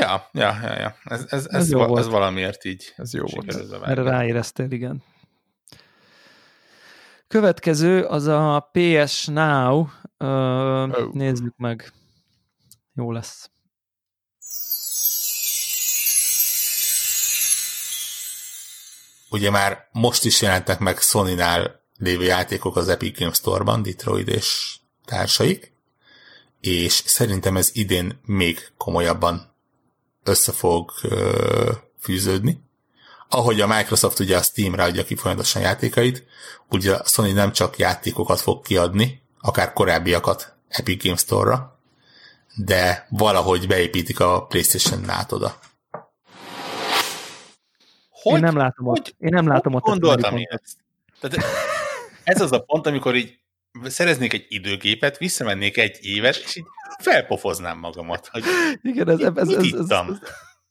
Ja, 0.00 0.28
ja, 0.32 0.58
ja, 0.62 0.78
ja. 0.78 0.94
Ez, 1.04 1.20
ez, 1.28 1.46
ez, 1.46 1.54
Ez 1.54 1.72
va- 1.72 1.88
volt. 1.88 2.00
ez 2.00 2.08
valamiért 2.08 2.64
így 2.64 2.92
Ez 2.96 3.14
jó 3.14 3.24
volt. 3.34 3.54
Erre 3.84 4.02
ráéreztél, 4.02 4.70
igen. 4.70 5.02
Következő 7.28 8.04
az 8.04 8.26
a 8.26 8.70
PS 8.72 9.26
Now. 9.26 9.86
Ö, 10.16 10.24
Oh. 10.26 11.12
Nézzük 11.12 11.56
meg. 11.56 11.92
Jó 12.94 13.12
lesz. 13.12 13.50
Ugye 19.30 19.50
már 19.50 19.88
most 19.92 20.24
is 20.24 20.42
jelentek 20.42 20.78
meg 20.78 20.98
Sony-nál 20.98 21.80
lévő 21.98 22.24
játékok 22.24 22.76
az 22.76 22.88
Epic 22.88 23.18
Games 23.18 23.36
Store-ban, 23.36 23.82
Detroit 23.82 24.28
és 24.28 24.78
társaik, 25.04 25.72
és 26.60 26.92
szerintem 26.92 27.56
ez 27.56 27.70
idén 27.72 28.20
még 28.24 28.72
komolyabban 28.76 29.54
össze 30.22 30.52
fog 30.52 30.92
ö, 31.02 31.72
fűződni. 32.00 32.64
Ahogy 33.28 33.60
a 33.60 33.66
Microsoft 33.66 34.18
ugye 34.18 34.36
a 34.36 34.42
Steamre 34.42 34.82
adja 34.82 35.04
ki 35.04 35.16
folyamatosan 35.16 35.62
játékait, 35.62 36.24
ugye 36.68 36.94
a 36.94 37.04
Sony 37.04 37.34
nem 37.34 37.52
csak 37.52 37.78
játékokat 37.78 38.40
fog 38.40 38.62
kiadni, 38.64 39.22
akár 39.40 39.72
korábbiakat 39.72 40.56
Epic 40.68 41.02
Games 41.04 41.20
Store-ra, 41.20 41.80
de 42.56 43.06
valahogy 43.10 43.66
beépítik 43.66 44.20
a 44.20 44.46
PlayStation 44.46 45.00
nát 45.00 45.32
oda. 45.32 45.58
Én 48.22 48.38
nem 48.38 48.56
látom 48.56 48.86
ott. 48.86 48.96
hogy- 49.02 49.14
Én 49.18 49.28
nem 49.32 49.48
látom 49.48 49.74
ott. 49.74 49.82
a 49.84 49.88
Gondoltam 49.88 50.36
én 50.36 50.46
ezt. 50.48 50.76
Tehát 51.20 51.46
ez 52.24 52.40
az 52.40 52.52
a 52.52 52.58
pont, 52.58 52.86
amikor 52.86 53.14
így 53.14 53.38
szereznék 53.84 54.32
egy 54.32 54.44
időgépet, 54.48 55.18
visszamennék 55.18 55.76
egy 55.78 55.98
évet, 56.00 56.36
és 56.36 56.56
így 56.56 56.64
felpofoznám 56.98 57.78
magamat, 57.78 58.28
hogy 58.32 58.44
Igen, 58.82 59.08
ez, 59.08 59.18
ez, 59.20 59.32
ez, 59.36 59.48
ez, 59.48 59.54
ez, 59.56 59.64
ittam? 59.64 60.18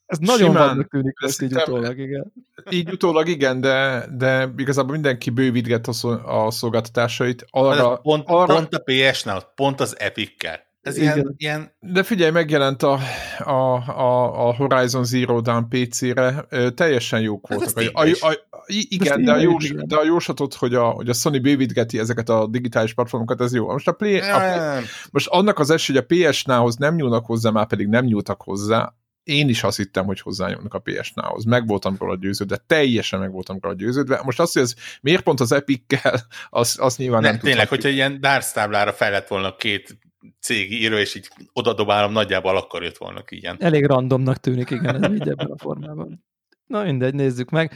Ez, 0.05 0.17
ez 0.19 0.27
nagyon 0.27 0.51
Simán. 0.51 0.67
vadnak 0.67 0.89
tűnik 0.89 1.19
most 1.21 1.41
így 1.41 1.53
utólag, 1.53 1.97
igen. 1.97 2.33
Így 2.69 2.91
utólag 2.91 3.27
igen, 3.27 3.61
de, 3.61 4.05
de 4.17 4.53
igazából 4.57 4.91
mindenki 4.91 5.29
bővítget 5.29 5.87
a, 5.87 5.91
szol- 5.91 6.25
a 6.25 6.51
szolgáltatásait. 6.51 7.45
Arra, 7.49 7.95
pont, 7.95 8.23
arra, 8.27 8.53
pont 8.53 8.73
a 8.73 8.83
PS-nál, 8.85 9.51
pont 9.55 9.79
az 9.79 9.99
Epic-kel. 9.99 10.63
Ez 10.81 10.97
ilyen, 10.97 11.17
Igen. 11.17 11.33
ilyen 11.37 11.71
De 11.79 12.03
figyelj, 12.03 12.31
megjelent 12.31 12.83
a, 12.83 12.99
a, 13.39 13.51
a, 13.89 14.47
a 14.47 14.55
Horizon 14.55 15.03
Zero 15.03 15.41
Dawn 15.41 15.67
PC-re, 15.69 16.45
teljesen 16.75 17.21
jók 17.21 17.49
Ez 17.49 17.57
a 17.57 17.59
voltak. 17.73 17.97
A, 18.21 18.27
a, 18.27 18.29
a, 18.29 18.63
igen, 18.67 19.23
de 19.23 19.31
a, 19.31 19.37
jós, 19.37 19.71
de 19.71 19.95
a 19.95 20.03
jóslatot, 20.03 20.53
hogy 20.53 20.73
a, 20.73 20.83
hogy 20.83 21.09
a 21.09 21.13
Sony 21.13 21.41
bővítgeti 21.41 21.99
ezeket 21.99 22.29
a 22.29 22.47
digitális 22.47 22.93
platformokat, 22.93 23.41
ez 23.41 23.53
jó. 23.53 23.71
Most, 23.71 23.87
a 23.87 23.91
Play, 23.91 24.19
a, 24.19 24.79
most 25.11 25.27
annak 25.27 25.59
az 25.59 25.69
esély, 25.69 25.95
hogy 25.95 26.05
a 26.07 26.29
PS-nához 26.29 26.75
nem 26.75 26.95
nyúlnak 26.95 27.25
hozzá, 27.25 27.49
már 27.49 27.67
pedig 27.67 27.87
nem 27.87 28.05
nyúltak 28.05 28.41
hozzá, 28.41 28.93
én 29.25 29.49
is 29.49 29.63
azt 29.63 29.77
hittem, 29.77 30.05
hogy 30.05 30.19
hozzányúlnak 30.19 30.73
a 30.73 30.79
PS-nához. 30.79 31.43
Meg 31.43 31.67
voltam 31.67 31.95
róla 31.99 32.15
győződve, 32.15 32.57
teljesen 32.67 33.19
meg 33.19 33.31
voltam 33.31 33.57
róla 33.61 33.75
győződve. 33.75 34.21
Most 34.23 34.39
azt, 34.39 34.53
hogy 34.53 34.61
ez 34.61 34.75
miért 35.01 35.23
pont 35.23 35.39
az 35.39 35.51
Epic-kel, 35.51 36.19
az, 36.49 36.77
az 36.81 36.97
nyilván 36.97 37.21
ne, 37.21 37.29
nem 37.29 37.39
tényleg, 37.39 37.67
hogyha 37.67 37.89
ilyen 37.89 38.19
Darts 38.19 38.51
táblára 38.53 38.93
fel 38.93 39.11
lett 39.11 39.27
volna 39.27 39.55
két 39.55 39.97
cég 40.39 40.71
író, 40.71 40.95
és 40.95 41.15
így 41.15 41.29
oda 41.53 41.73
dobálom, 41.73 42.11
nagyjából 42.11 42.57
akkor 42.57 42.83
jött 42.83 42.97
volna 42.97 43.23
ki 43.23 43.35
ilyen. 43.35 43.55
Elég 43.59 43.85
randomnak 43.85 44.37
tűnik, 44.37 44.69
igen, 44.69 45.03
ez 45.03 45.13
így 45.13 45.29
ebben 45.29 45.51
a 45.51 45.57
formában. 45.57 46.23
Na 46.65 46.83
mindegy, 46.83 47.13
nézzük 47.13 47.49
meg. 47.49 47.73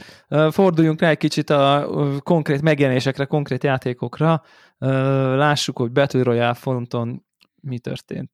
Forduljunk 0.50 1.00
rá 1.00 1.08
egy 1.08 1.16
kicsit 1.16 1.50
a 1.50 1.88
konkrét 2.22 2.62
megjelenésekre, 2.62 3.24
konkrét 3.24 3.64
játékokra. 3.64 4.42
Lássuk, 4.78 5.78
hogy 5.78 5.90
Battle 5.90 6.22
Royale 6.22 6.54
fronton 6.54 7.24
mi 7.60 7.78
történt. 7.78 8.30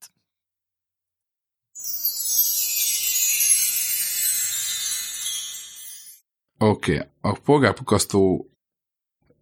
Oké, 6.58 6.94
okay. 6.94 7.06
a 7.20 7.32
polgárpukasztó 7.32 8.50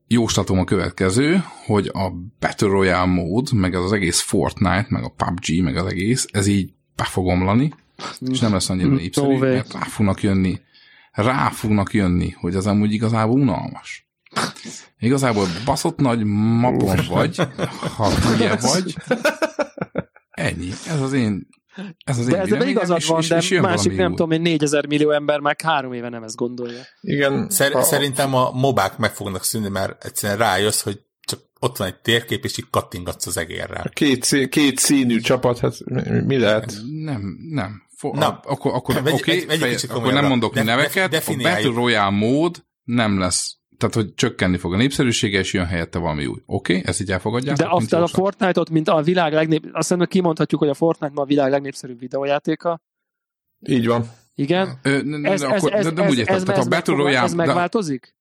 jóslatom 0.06 0.58
a 0.58 0.64
következő, 0.64 1.44
hogy 1.66 1.90
a 1.92 2.10
Battle 2.40 2.68
Royale 2.68 3.04
mód, 3.04 3.52
meg 3.52 3.74
az, 3.74 3.84
az 3.84 3.92
egész 3.92 4.20
Fortnite, 4.20 4.86
meg 4.88 5.02
a 5.02 5.14
PUBG, 5.16 5.62
meg 5.62 5.76
az 5.76 5.86
egész, 5.86 6.26
ez 6.32 6.46
így 6.46 6.72
be 6.96 7.04
fog 7.04 7.26
omlani, 7.26 7.72
és 8.20 8.40
nem 8.40 8.52
lesz 8.52 8.70
annyira 8.70 8.88
Mm, 8.88 8.94
népszerű, 8.94 9.26
no 9.26 9.32
way. 9.32 9.52
mert 9.52 9.72
rá 9.72 9.80
fognak 9.80 10.22
jönni, 10.22 10.60
rá 11.12 11.48
fognak 11.48 11.92
jönni, 11.92 12.30
hogy 12.30 12.54
az 12.54 12.66
amúgy 12.66 12.92
igazából 12.92 13.40
unalmas. 13.40 14.08
Igazából 14.98 15.46
baszott 15.64 15.98
nagy 15.98 16.24
mapon 16.24 16.98
vagy, 17.08 17.36
ha 17.96 18.10
hülye 18.10 18.56
vagy, 18.72 18.96
ennyi. 20.30 20.68
Ez 20.68 21.00
az 21.00 21.12
én 21.12 21.46
ez 22.04 22.18
az 22.18 22.26
De 22.26 22.38
ezzel 22.40 22.68
igazad 22.68 22.96
és- 22.96 23.06
van, 23.06 23.20
és- 23.20 23.28
de 23.28 23.36
és 23.36 23.50
jön 23.50 23.60
másik 23.62 23.96
nem 23.96 24.10
új. 24.10 24.16
tudom, 24.16 24.30
én 24.30 24.40
4000 24.40 24.86
millió 24.86 25.10
ember 25.10 25.40
már 25.40 25.56
három 25.64 25.92
éve 25.92 26.08
nem 26.08 26.22
ezt 26.22 26.36
gondolja. 26.36 26.80
Igen. 27.00 27.46
Szer- 27.50 27.74
a- 27.74 27.82
Szerintem 27.82 28.34
a 28.34 28.50
mobák 28.50 28.96
meg 28.96 29.12
fognak 29.14 29.44
szűnni, 29.44 29.68
mert 29.68 30.04
egyszerűen 30.04 30.38
rájössz, 30.38 30.82
hogy 30.82 31.00
csak 31.26 31.40
ott 31.60 31.76
van 31.76 31.86
egy 31.88 32.00
térkép, 32.00 32.44
és 32.44 32.58
így 32.58 32.66
kattingatsz 32.70 33.26
az 33.26 33.36
egérrel. 33.36 33.90
Két, 33.92 34.22
szí- 34.24 34.48
két 34.48 34.78
színű 34.78 35.20
csapat, 35.20 35.58
hát 35.58 35.74
mi, 36.26 36.38
lehet? 36.38 36.74
Nem, 37.04 37.36
nem. 37.50 37.82
Fo- 37.96 38.14
Na, 38.14 38.26
a, 38.28 38.40
akkor 38.44 38.74
akkor, 38.74 39.02
vegy- 39.02 39.12
oké, 39.14 39.44
vegy- 39.44 39.58
feje- 39.58 39.74
kicsit 39.74 39.90
akkor 39.90 40.12
nem 40.12 40.26
mondok 40.26 40.54
Def- 40.54 40.66
neveket, 40.66 40.92
def- 40.94 41.04
a 41.06 41.08
definiáljuk. 41.08 41.64
Battle 41.74 41.80
Royale 41.82 42.10
mód 42.10 42.64
nem 42.84 43.18
lesz, 43.18 43.56
tehát 43.90 44.06
hogy 44.06 44.14
csökkenni 44.14 44.56
fog 44.56 44.72
a 44.72 44.76
népszerűsége, 44.76 45.38
és 45.38 45.52
jön 45.52 45.66
helyette 45.66 45.98
valami 45.98 46.26
új. 46.26 46.42
Oké, 46.46 46.82
ezt 46.84 47.00
így 47.00 47.10
elfogadják? 47.10 47.56
De 47.56 47.66
azt 47.68 47.92
a 47.92 48.06
Fortnite-ot, 48.06 48.70
mint 48.70 48.88
a 48.88 49.02
világ 49.02 49.32
legnép... 49.32 49.68
Azt 49.72 49.88
hiszem, 49.88 50.06
kimondhatjuk, 50.06 50.60
hogy 50.60 50.70
a 50.70 50.74
Fortnite 50.74 51.12
ma 51.14 51.22
a 51.22 51.24
világ 51.24 51.50
legnépszerűbb 51.50 51.98
videójátéka. 51.98 52.80
Így 53.60 53.86
van. 53.86 54.10
Igen. 54.34 54.78
Ö, 54.82 55.02
ne, 55.02 55.16
ne, 55.18 55.30
Ez, 55.30 55.40
de 55.40 55.46
ez, 55.46 55.62
akkor, 55.62 55.74
ez, 55.74 55.84
de, 55.84 55.90
de 55.90 56.02
ez, 56.02 56.10
úgy 56.10 56.18
értem, 56.18 56.34
ez, 56.34 56.42
tehát 56.42 56.60
ez, 56.60 56.66
a 56.66 56.68
Battle 56.68 56.94
Royale... 56.94 57.22
ez 57.22 57.34
de- 57.34 57.44
megváltozik? 57.44 58.16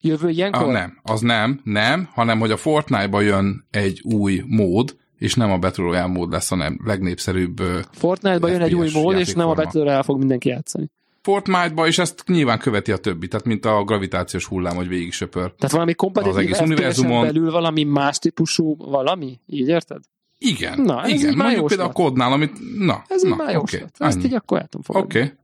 Jövő 0.00 0.28
ilyenkor? 0.28 0.62
Ah, 0.62 0.72
nem, 0.72 0.98
az 1.02 1.20
nem, 1.20 1.60
nem, 1.64 2.08
hanem 2.12 2.38
hogy 2.38 2.50
a 2.50 2.56
Fortnite-ba 2.56 3.20
jön 3.20 3.66
egy 3.70 4.00
új 4.04 4.42
mód, 4.46 4.96
és 5.18 5.34
nem 5.34 5.50
a 5.50 5.58
Battle 5.58 5.84
Royale 5.84 6.06
mód 6.06 6.30
lesz 6.30 6.50
a 6.50 6.56
nem- 6.56 6.80
legnépszerűbb 6.84 7.62
Fortnite-ba 7.92 8.48
jön 8.48 8.60
egy 8.60 8.74
új 8.74 8.90
mód, 8.92 9.18
és 9.18 9.32
nem 9.32 9.48
a. 9.48 9.54
Battle 9.54 9.82
Royale 9.82 10.02
fog 10.02 10.18
mindenki 10.18 10.48
játszani. 10.48 10.90
Fortnite-ba, 11.22 11.86
és 11.86 11.98
ezt 11.98 12.22
nyilván 12.26 12.58
követi 12.58 12.92
a 12.92 12.96
többi, 12.96 13.28
tehát 13.28 13.46
mint 13.46 13.64
a 13.64 13.84
gravitációs 13.84 14.44
hullám, 14.46 14.76
hogy 14.76 14.88
végig 14.88 15.12
söpör. 15.12 15.52
Tehát 15.52 15.70
valami 15.72 15.90
Az 15.90 15.96
kompetitív 15.96 16.36
egész 16.38 16.50
FPS-en 16.56 16.66
univerzumon- 16.70 17.26
belül 17.26 17.50
valami 17.50 17.82
más 17.84 18.18
típusú 18.18 18.76
valami? 18.76 19.40
Így 19.46 19.68
érted? 19.68 20.00
Igen, 20.38 20.80
Na, 20.80 21.02
ez 21.02 21.10
igen. 21.10 21.36
Mondjuk 21.36 21.66
például 21.66 21.88
a 21.88 21.92
slat. 21.92 22.06
kodnál, 22.06 22.32
amit... 22.32 22.52
Na, 22.78 23.02
Ez 23.08 23.22
na, 23.22 23.34
már 23.36 23.52
jóslat. 23.52 23.90
Ezt 23.98 24.16
ennyi. 24.16 24.24
így 24.24 24.34
akkor 24.34 24.58
el 24.58 24.66
tudom 24.66 24.82
fogadni. 24.82 25.08
Oké, 25.20 25.34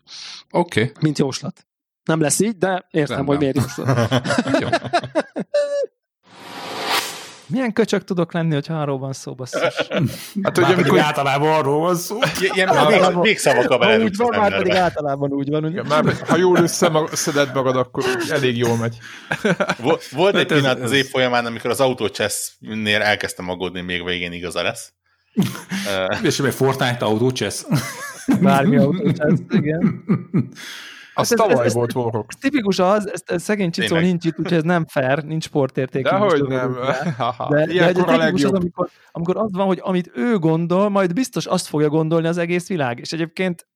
oké. 0.51 0.93
Mint 1.01 1.19
jóslat. 1.19 1.67
Nem 2.05 2.21
lesz 2.21 2.41
így, 2.41 2.57
de 2.59 2.87
értem, 2.91 3.17
Rendben. 3.17 3.25
hogy 3.27 3.39
miért 3.39 3.57
jóslat. 3.57 4.11
Jó. 4.63 4.69
Milyen 7.49 7.73
köcsök 7.73 8.05
tudok 8.05 8.33
lenni, 8.33 8.55
hogyha 8.55 8.81
arról 8.81 8.99
van 8.99 9.13
szó, 9.13 9.35
basszus. 9.35 9.61
Hát, 10.43 10.57
hogy 10.59 10.73
amikor, 10.73 10.99
általában 10.99 11.53
arról 11.53 11.81
van 11.81 11.97
szó. 11.97 12.19
Ilyen 12.55 12.69
Ha 12.69 12.87
belerúgsz 13.79 14.03
úgy 14.05 14.17
van, 14.17 14.39
már 14.41 14.57
pedig 14.57 14.73
általában 14.73 15.33
úgy 15.33 15.49
van. 15.51 15.65
Ugye? 15.65 15.83
már, 15.83 16.05
ha 16.29 16.37
jól 16.37 16.57
összeszeded 16.59 17.55
magad, 17.55 17.77
akkor 17.77 18.05
elég 18.31 18.57
jól 18.57 18.77
megy. 18.77 18.99
Vo- 19.79 20.09
Volt 20.11 20.35
egy 20.35 20.41
Hát 20.41 20.51
ez- 20.53 20.59
pillanat 20.59 20.83
az 20.83 20.93
év 20.93 21.07
folyamán, 21.07 21.47
amikor 21.47 21.71
az 21.71 21.81
autócsesznél 21.81 23.01
elkezdtem 23.01 23.49
aggódni, 23.49 23.81
még 23.81 24.05
végén 24.05 24.33
igaza 24.33 24.63
lesz. 24.63 24.93
És 26.23 26.37
még 26.37 26.51
Fortnite 26.53 27.05
Auto 27.05 27.31
Chess. 27.31 27.63
Bármi 28.41 28.77
autócsász, 28.77 29.39
igen. 29.49 30.05
Az 31.19 31.29
Hát 31.29 31.39
ez- 31.41 31.47
tavaly 31.47 31.67
ez- 31.67 31.75
volt 31.75 31.95
Warhawk. 31.95 32.33
Tipikus 32.33 32.79
az, 32.79 33.11
ez, 33.13 33.23
ez 33.27 33.43
szegény 33.43 33.71
Csicó 33.71 33.87
Tényleg. 33.87 34.05
nincs 34.09 34.25
itt, 34.25 34.39
úgyhogy 34.39 34.57
ez 34.57 34.63
nem 34.63 34.87
fair, 34.87 35.25
nincs 35.25 35.45
sportérték. 35.45 36.05
De 36.05 36.11
hogy 36.17 36.43
nem. 36.43 36.75
rá. 36.75 36.91
De, 37.49 37.57
de, 37.57 37.65
de 37.67 37.73
Ilyenkor 37.73 38.09
a 38.09 38.19
tipikus 38.19 38.45
az, 38.45 38.53
amikor, 38.53 38.89
amikor 39.11 39.37
az 39.37 39.53
van, 39.53 39.67
hogy 39.67 39.81
amit 39.83 40.11
ő 40.15 40.39
gondol, 40.39 40.89
majd 40.89 41.13
biztos 41.13 41.47
azt 41.47 41.67
fogja 41.67 41.89
gondolni 41.89 42.27
az 42.27 42.39
egész 42.39 42.69
világ. 42.69 42.99
És 42.99 43.13
egyébként 43.13 43.67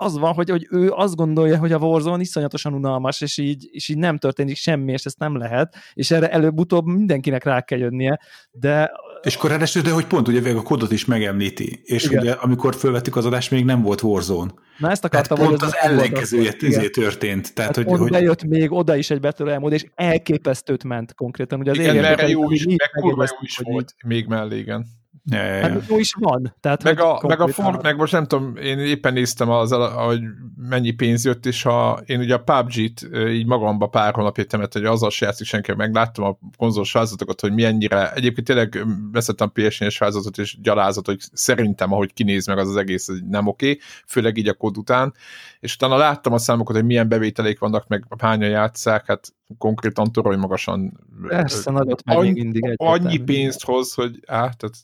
az 0.00 0.18
van, 0.18 0.32
hogy, 0.34 0.50
hogy 0.50 0.66
ő 0.70 0.90
azt 0.90 1.16
gondolja, 1.16 1.58
hogy 1.58 1.72
a 1.72 1.78
Warzone 1.78 2.20
iszonyatosan 2.20 2.74
unalmas, 2.74 3.20
és 3.20 3.38
így, 3.38 3.68
és 3.70 3.88
így 3.88 3.98
nem 3.98 4.18
történik 4.18 4.56
semmi, 4.56 4.92
és 4.92 5.04
ezt 5.04 5.18
nem 5.18 5.36
lehet, 5.36 5.76
és 5.92 6.10
erre 6.10 6.30
előbb-utóbb 6.30 6.84
mindenkinek 6.86 7.44
rá 7.44 7.60
kell 7.60 7.78
jönnie, 7.78 8.20
de 8.50 8.90
és 9.22 9.34
akkor 9.34 9.50
ráadásul, 9.50 9.82
de 9.82 9.90
hogy 9.90 10.06
pont 10.06 10.28
ugye 10.28 10.54
a 10.54 10.62
kódot 10.62 10.92
is 10.92 11.04
megemlíti, 11.04 11.80
és 11.84 12.04
Igen. 12.04 12.20
ugye 12.20 12.32
amikor 12.32 12.74
fölvettük 12.74 13.16
az 13.16 13.26
adást, 13.26 13.50
még 13.50 13.64
nem 13.64 13.82
volt 13.82 14.02
Warzone. 14.02 14.50
Na 14.78 14.90
ezt 14.90 15.02
Tehát 15.02 15.26
akartam, 15.26 15.46
pont 15.46 15.60
hogy 15.60 15.68
az 15.68 15.74
volt 15.80 15.92
ellenkezője 15.92 16.54
izé 16.60 16.88
történt. 16.88 17.54
Tehát, 17.54 17.76
Hát 17.76 17.76
hogy, 17.76 17.84
pont 17.84 17.98
hogy 17.98 18.10
bejött 18.10 18.44
még 18.44 18.72
oda 18.72 18.96
is 18.96 19.10
egy 19.10 19.20
Battle 19.20 19.44
Royale 19.44 19.60
mód, 19.60 19.72
és 19.72 19.84
elképesztőt 19.94 20.84
ment 20.84 21.14
konkrétan. 21.14 21.60
Ugye 21.60 21.70
az 21.70 21.78
Igen, 21.78 21.96
mert 21.96 22.28
jó 22.28 22.50
is, 22.50 22.64
meg 22.64 22.90
kurva 23.00 23.22
jó 23.30 23.36
is 23.40 23.56
hogy 23.56 23.66
volt 23.66 23.94
még 24.06 24.26
mellé, 24.26 24.58
igen. 24.58 24.86
Ja, 25.30 25.44
ja, 25.44 25.54
ja. 25.54 25.62
Hát 25.62 25.86
jó 25.88 25.98
is 25.98 26.14
van. 26.18 26.54
Tehát, 26.60 26.82
Meg 26.82 27.00
a, 27.00 27.20
meg 27.26 27.40
a 27.40 27.48
Ford, 27.48 27.82
meg 27.82 27.96
most 27.96 28.12
nem 28.12 28.26
tudom, 28.26 28.56
én 28.56 28.78
éppen 28.78 29.12
néztem, 29.12 29.50
az, 29.50 29.72
hogy 29.94 30.20
mennyi 30.56 30.90
pénz 30.90 31.24
jött, 31.24 31.46
és 31.46 31.62
ha 31.62 32.00
én 32.06 32.20
ugye 32.20 32.34
a 32.34 32.42
PUBG-t 32.42 33.08
így 33.28 33.46
magamba 33.46 33.86
pár 33.86 34.14
hónapja 34.14 34.44
temet, 34.44 34.72
hogy 34.72 34.84
azzal 34.84 35.10
se 35.10 35.26
játszik 35.26 35.46
senki, 35.46 35.72
megláttam 35.74 36.24
a 36.24 36.38
konzolos 36.56 36.92
változatokat, 36.92 37.40
hogy 37.40 37.52
milyennyire, 37.52 38.12
egyébként 38.12 38.46
tényleg 38.46 38.86
veszettem 39.12 39.52
PSN-es 39.52 39.98
válogatot 39.98 40.38
és 40.38 40.60
gyalázat, 40.60 41.06
hogy 41.06 41.18
szerintem, 41.32 41.92
ahogy 41.92 42.12
kinéz 42.12 42.46
meg 42.46 42.58
az 42.58 42.68
az 42.68 42.76
egész, 42.76 43.08
ez 43.08 43.16
nem 43.28 43.46
oké, 43.46 43.70
okay, 43.70 43.80
főleg 44.06 44.36
így 44.36 44.48
a 44.48 44.54
kód 44.54 44.76
után, 44.76 45.14
és 45.60 45.74
utána 45.74 45.96
láttam 45.96 46.32
a 46.32 46.38
számokat, 46.38 46.76
hogy 46.76 46.84
milyen 46.84 47.08
bevételék 47.08 47.58
vannak, 47.58 47.88
meg 47.88 48.04
hányan 48.18 48.50
játszák, 48.50 49.06
hát 49.06 49.32
konkrétan 49.58 50.12
torony 50.12 50.38
magasan 50.38 51.06
Persze, 51.28 51.70
nagyot 51.70 52.02
annyi, 52.04 52.30
még 52.30 52.42
mindig 52.42 52.74
annyi 52.76 53.18
pénzt 53.18 53.64
hoz, 53.64 53.94
hogy 53.94 54.20
á, 54.26 54.48
tehát 54.48 54.74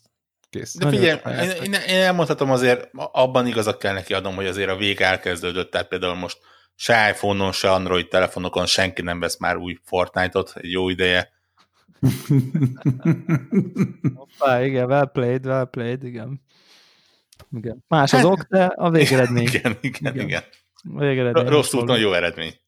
kész. 0.55 0.75
De 0.77 0.89
figyelj, 0.89 1.19
én, 1.25 1.49
én, 1.63 1.73
én 1.87 2.01
elmondhatom 2.01 2.51
azért, 2.51 2.89
abban 2.93 3.47
igazat 3.47 3.77
kell 3.77 3.93
neki 3.93 4.13
adnom, 4.13 4.35
hogy 4.35 4.45
azért 4.47 4.69
a 4.69 4.75
vég 4.75 5.01
elkezdődött, 5.01 5.71
tehát 5.71 5.87
például 5.87 6.15
most 6.15 6.37
se 6.75 7.09
iPhone-on, 7.09 7.51
se 7.51 7.71
Android 7.71 8.07
telefonokon 8.07 8.65
senki 8.65 9.01
nem 9.01 9.19
vesz 9.19 9.37
már 9.37 9.57
új 9.57 9.77
Fortnite-ot 9.83 10.53
egy 10.55 10.71
jó 10.71 10.89
ideje. 10.89 11.33
Hoppá, 14.15 14.63
igen, 14.63 14.85
well 14.85 15.09
played, 15.11 15.45
well 15.45 15.65
played, 15.65 16.03
igen. 16.03 16.41
igen. 17.51 17.83
Más 17.87 18.13
az 18.13 18.19
Hát- 18.19 18.27
ok, 18.27 18.41
de 18.49 18.65
a 18.65 18.89
végeredmény. 18.89 19.43
Igen, 19.43 19.77
igen, 19.81 20.13
Igen. 20.13 20.25
igen. 20.27 20.43
A 20.95 20.99
végeredmény. 20.99 21.45
Rossz 21.47 21.73
úton 21.73 21.99
jó 21.99 22.13
eredmény. 22.13 22.59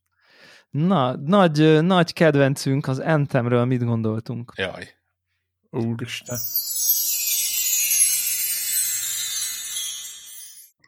Na, 0.70 1.16
nagy, 1.16 1.84
nagy 1.84 2.14
kedvencünk 2.14 2.88
az 2.88 3.00
Anthemről 3.00 3.66
mit 3.66 3.84
gondoltunk? 3.84 4.54
Jaj. 4.56 4.88
Úristen. 5.70 6.38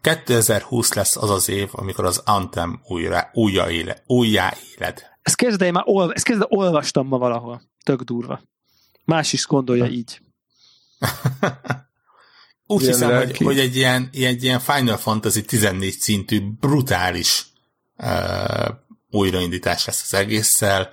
2020 0.02 0.94
lesz 0.94 1.16
az 1.16 1.30
az 1.30 1.50
év, 1.50 1.70
amikor 1.72 2.06
az 2.06 2.22
Anthem 2.26 2.82
újra, 2.84 3.30
újra 3.34 3.72
éle, 3.72 4.04
újjá 4.06 4.54
éled. 4.72 5.04
Ezt 5.22 5.36
kezdve 5.36 5.66
én 5.66 5.72
már 5.72 5.84
olva, 5.86 6.14
ezt 6.14 6.26
kezdve 6.26 6.46
olvastam 6.50 7.08
ma 7.08 7.18
valahol. 7.18 7.62
Tök 7.84 8.02
durva. 8.02 8.42
Más 9.06 9.34
is 9.34 9.46
gondolja 9.46 9.86
így. 9.86 10.22
Úgy 12.72 12.82
Ilyen 12.82 12.94
hiszem, 12.94 13.10
hogy, 13.10 13.18
lelki. 13.18 13.44
hogy 13.44 13.60
egy 13.60 13.76
ilyen, 13.76 14.10
egy 14.12 14.44
ilyen 14.44 14.60
Final 14.60 14.98
Fantasy 14.98 15.46
14 15.46 15.92
szintű 15.92 16.42
brutális 16.60 17.46
uh, 17.98 18.70
újraindítás 19.10 19.86
lesz 19.86 20.04
az 20.04 20.14
egésszel. 20.14 20.90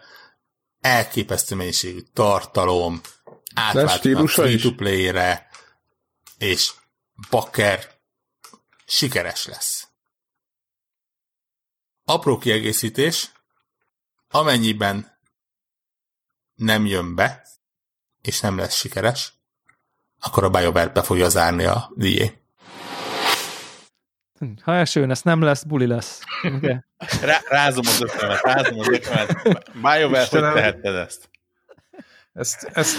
Elképesztő 0.81 1.55
mennyiségű 1.55 2.01
tartalom, 2.13 3.01
átváltanak 3.55 4.29
free-to-play-re, 4.29 5.47
és 6.39 6.73
bakker 7.31 7.96
sikeres 8.87 9.47
lesz. 9.47 9.89
Apró 12.05 12.39
kiegészítés, 12.39 13.31
amennyiben 14.29 15.19
nem 16.55 16.87
jön 16.87 17.15
be, 17.15 17.47
és 18.23 18.41
nem 18.41 18.59
lesz 18.59 18.75
sikeres, 18.75 19.33
akkor 20.21 20.45
a 20.45 20.51
BioWare 20.51 20.89
be 20.89 21.03
fogja 21.03 21.29
zárni 21.29 21.65
a 21.65 21.93
DA. 21.97 22.31
Ha 24.63 24.75
elsőn 24.75 25.11
ez 25.11 25.23
nem 25.23 25.43
lesz, 25.43 25.63
buli 25.63 25.87
lesz. 25.87 26.21
Okay. 26.43 26.77
Rá, 27.21 27.41
rázom 27.49 27.87
az 27.87 28.01
ötlemet, 28.01 28.41
rázom 28.43 28.79
az 28.79 28.89
ötlemet. 28.89 29.73
BioWare, 29.73 30.27
hogy 30.31 30.41
tehetted 30.41 30.95
ezt? 30.95 31.31
Ezt, 32.33 32.65
ezt, 32.65 32.97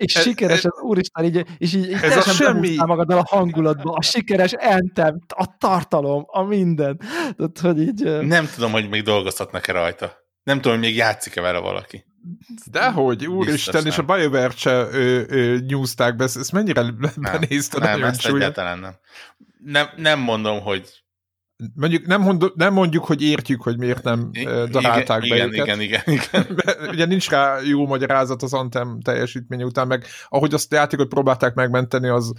És 0.00 0.14
Ez- 0.14 0.22
sikeres 0.22 0.58
ez- 0.58 0.64
az 0.64 0.80
úristen, 0.82 1.24
így, 1.24 1.44
és 1.58 1.74
így, 1.74 1.86
így 1.88 1.92
a 1.94 2.00
teljesen 2.00 2.34
semmi- 2.34 2.76
magaddal 2.76 3.18
a 3.18 3.24
hangulatba, 3.36 3.92
a 3.92 4.02
sikeres 4.02 4.52
entem, 4.52 5.18
a 5.28 5.56
tartalom, 5.58 6.24
a 6.26 6.42
minden. 6.42 7.00
Tehát, 7.36 7.58
hogy 7.60 7.80
így... 7.80 8.26
Nem 8.26 8.48
tudom, 8.54 8.72
hogy 8.72 8.88
még 8.88 9.02
dolgozhatnak-e 9.02 9.72
rajta. 9.72 10.12
Nem 10.42 10.56
tudom, 10.60 10.78
hogy 10.78 10.86
még 10.86 10.96
játszik-e 10.96 11.40
vele 11.40 11.58
valaki. 11.58 12.04
dehogy, 12.70 13.26
úristen, 13.26 13.86
és 13.86 13.98
a 13.98 14.02
nem. 14.06 14.16
BioWare 14.16 14.50
se 14.56 14.86
nyúzták 15.66 16.16
be, 16.16 16.24
ezt 16.24 16.52
mennyire 16.52 16.82
benézte, 17.16 17.78
nem, 17.78 17.90
nagyon 17.90 18.08
ezt 18.08 18.26
egyáltalán 18.26 18.78
nem. 18.78 18.94
nem. 19.64 19.86
Nem 19.96 20.18
mondom, 20.18 20.60
hogy 20.60 21.02
Mondjuk, 21.74 22.06
nem, 22.06 22.20
mond, 22.20 22.52
nem 22.54 22.72
mondjuk, 22.72 23.04
hogy 23.04 23.22
értjük, 23.22 23.62
hogy 23.62 23.78
miért 23.78 24.02
nem 24.02 24.30
darálták 24.70 25.20
be 25.20 25.26
igen, 25.26 25.46
őket. 25.52 25.66
igen, 25.66 25.80
igen, 25.80 26.02
igen. 26.06 26.46
Mert 26.64 26.90
Ugye 26.90 27.04
nincs 27.04 27.28
rá 27.30 27.58
jó 27.60 27.86
magyarázat 27.86 28.42
az 28.42 28.52
Anthem 28.52 29.00
teljesítmény 29.00 29.62
után, 29.62 29.86
meg 29.86 30.04
ahogy 30.28 30.54
azt 30.54 30.72
a 30.72 30.76
játékot 30.76 31.08
próbálták 31.08 31.54
megmenteni, 31.54 32.08
az, 32.08 32.32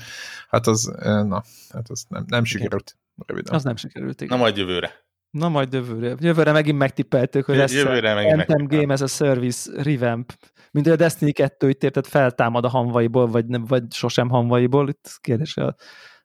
hát 0.50 0.68
az, 0.68 0.94
na, 1.04 1.44
hát 1.70 1.90
az 1.90 2.06
nem, 2.10 2.24
nem 2.28 2.44
sikerült. 2.44 2.98
Röviden. 3.26 3.56
Az 3.56 3.64
nem 3.64 3.76
sikerült, 3.76 4.22
igen. 4.22 4.38
Na 4.38 4.44
majd 4.44 4.58
jövőre. 4.58 4.92
Na 5.32 5.50
majd 5.50 5.74
jövőre. 5.74 6.16
Jövőre 6.20 6.52
megint 6.52 6.78
megtippeltük, 6.78 7.46
hogy 7.46 7.56
lesz 7.56 7.74
Jövőre 7.74 8.12
Anthem. 8.12 8.68
Game 8.68 8.94
as 8.94 9.02
a 9.02 9.08
Service 9.08 9.84
revamp. 9.84 10.34
Mint 10.72 10.86
hogy 10.86 10.96
a 10.96 10.98
Destiny 10.98 11.34
2 11.34 11.70
itt 11.70 11.84
érted 11.84 12.06
feltámad 12.06 12.66
a 12.66 12.70
hanvaiból, 12.70 13.28
vagy, 13.28 13.46
nem, 13.46 13.66
vagy 13.66 13.84
sosem 13.94 14.30
hanvaiból. 14.30 14.90
Itt 14.90 15.18
kérdés, 15.22 15.58
a- 15.58 15.76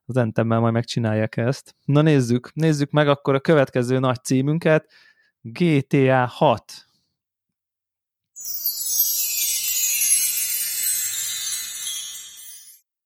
az 0.06 0.16
Anthemmel 0.16 0.60
majd 0.60 0.72
megcsinálják 0.72 1.36
ezt. 1.36 1.76
Na 1.84 2.02
nézzük, 2.02 2.50
nézzük 2.54 2.90
meg 2.90 3.08
akkor 3.08 3.34
a 3.34 3.40
következő 3.40 3.98
nagy 3.98 4.24
címünket. 4.24 4.92
GTA 5.40 6.26
6. 6.26 6.86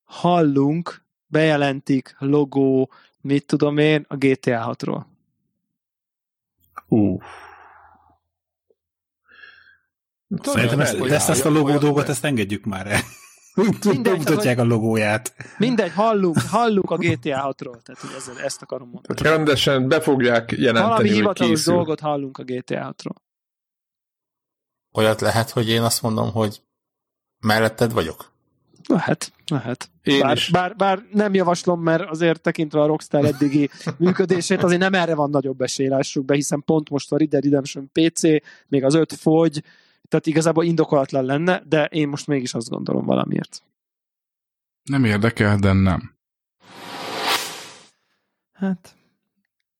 Hallunk, 0.04 1.04
bejelentik, 1.26 2.14
logó, 2.18 2.92
mit 3.20 3.46
tudom 3.46 3.78
én, 3.78 4.04
a 4.08 4.16
GTA 4.16 4.76
6-ról. 4.78 5.04
Uh. 6.88 7.22
Szerintem 10.42 10.80
ezt, 10.80 10.94
ezt, 10.94 11.28
ezt 11.28 11.44
a 11.44 11.50
logó 11.50 11.78
dolgot, 11.78 12.08
ezt 12.08 12.24
engedjük 12.24 12.64
már 12.64 12.86
el. 12.86 13.00
Mindegy, 13.54 14.00
Bemutatják 14.00 14.58
a 14.58 14.64
logóját. 14.64 15.34
Mindegy, 15.58 15.92
hallunk, 15.92 16.38
hallunk 16.38 16.90
a 16.90 16.96
GTA 16.96 17.54
6-ról, 17.56 17.82
tehát 17.82 18.00
hogy 18.00 18.10
ezzel, 18.16 18.38
ezt 18.44 18.62
akarom 18.62 18.88
mondani. 18.88 19.20
Tehát 19.20 19.36
rendesen 19.36 19.88
be 19.88 20.00
fogják 20.00 20.50
jelenteni, 20.50 20.86
Valami 20.86 21.08
hogy 21.08 21.16
hivatalos 21.16 21.52
készül. 21.52 21.74
dolgot 21.74 22.00
hallunk 22.00 22.38
a 22.38 22.42
GTA 22.42 22.94
6-ról. 22.96 23.14
Olyat 24.92 25.20
lehet, 25.20 25.50
hogy 25.50 25.68
én 25.68 25.82
azt 25.82 26.02
mondom, 26.02 26.32
hogy 26.32 26.62
melletted 27.40 27.92
vagyok. 27.92 28.32
Lehet, 28.86 29.32
lehet. 29.46 29.90
Én 30.02 30.20
bár, 30.20 30.36
is. 30.36 30.50
Bár, 30.50 30.76
bár 30.76 31.04
nem 31.12 31.34
javaslom, 31.34 31.82
mert 31.82 32.10
azért 32.10 32.40
tekintve 32.40 32.80
a 32.80 32.86
Rockstar 32.86 33.24
eddigi 33.24 33.70
működését, 33.98 34.62
azért 34.62 34.80
nem 34.80 34.94
erre 34.94 35.14
van 35.14 35.30
nagyobb 35.30 35.60
esély, 35.60 35.88
lássuk 35.88 36.24
be, 36.24 36.34
hiszen 36.34 36.62
pont 36.64 36.90
most 36.90 37.12
a 37.12 37.16
Red 37.16 37.28
Dead 37.28 37.44
Redemption 37.44 37.90
PC, 37.92 38.22
még 38.68 38.84
az 38.84 38.94
5 38.94 39.12
fogy, 39.12 39.62
tehát 40.10 40.26
igazából 40.26 40.64
indokolatlan 40.64 41.24
lenne, 41.24 41.62
de 41.66 41.84
én 41.84 42.08
most 42.08 42.26
mégis 42.26 42.54
azt 42.54 42.68
gondolom 42.68 43.04
valamiért. 43.04 43.62
Nem 44.82 45.04
érdekel, 45.04 45.56
de 45.56 45.72
nem. 45.72 46.14
Hát, 48.52 48.96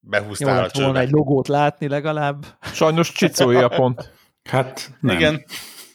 jó 0.01 0.09
Behúztál 0.09 0.57
a 0.57 0.61
lett 0.61 0.75
volna 0.75 0.87
csőbe. 0.87 0.99
egy 0.99 1.11
logót 1.11 1.47
látni 1.47 1.87
legalább. 1.87 2.45
Sajnos 2.61 3.11
csicója 3.11 3.65
a 3.65 3.75
pont. 3.75 4.11
Hát 4.49 4.97
nem. 4.99 5.15
Igen. 5.15 5.43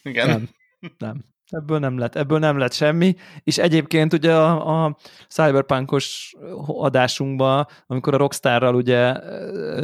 Igen. 0.02 0.28
Nem, 0.28 0.48
nem. 0.98 1.24
Ebből 1.50 1.78
nem 1.78 1.98
lett, 1.98 2.14
ebből 2.14 2.38
nem 2.38 2.58
lett 2.58 2.72
semmi, 2.72 3.14
és 3.44 3.58
egyébként 3.58 4.12
ugye 4.12 4.34
a, 4.34 4.84
a 4.84 4.96
cyberpunkos 5.28 6.34
adásunkban, 6.66 7.66
amikor 7.86 8.14
a 8.14 8.16
Rockstarral 8.16 8.74
ugye 8.74 9.14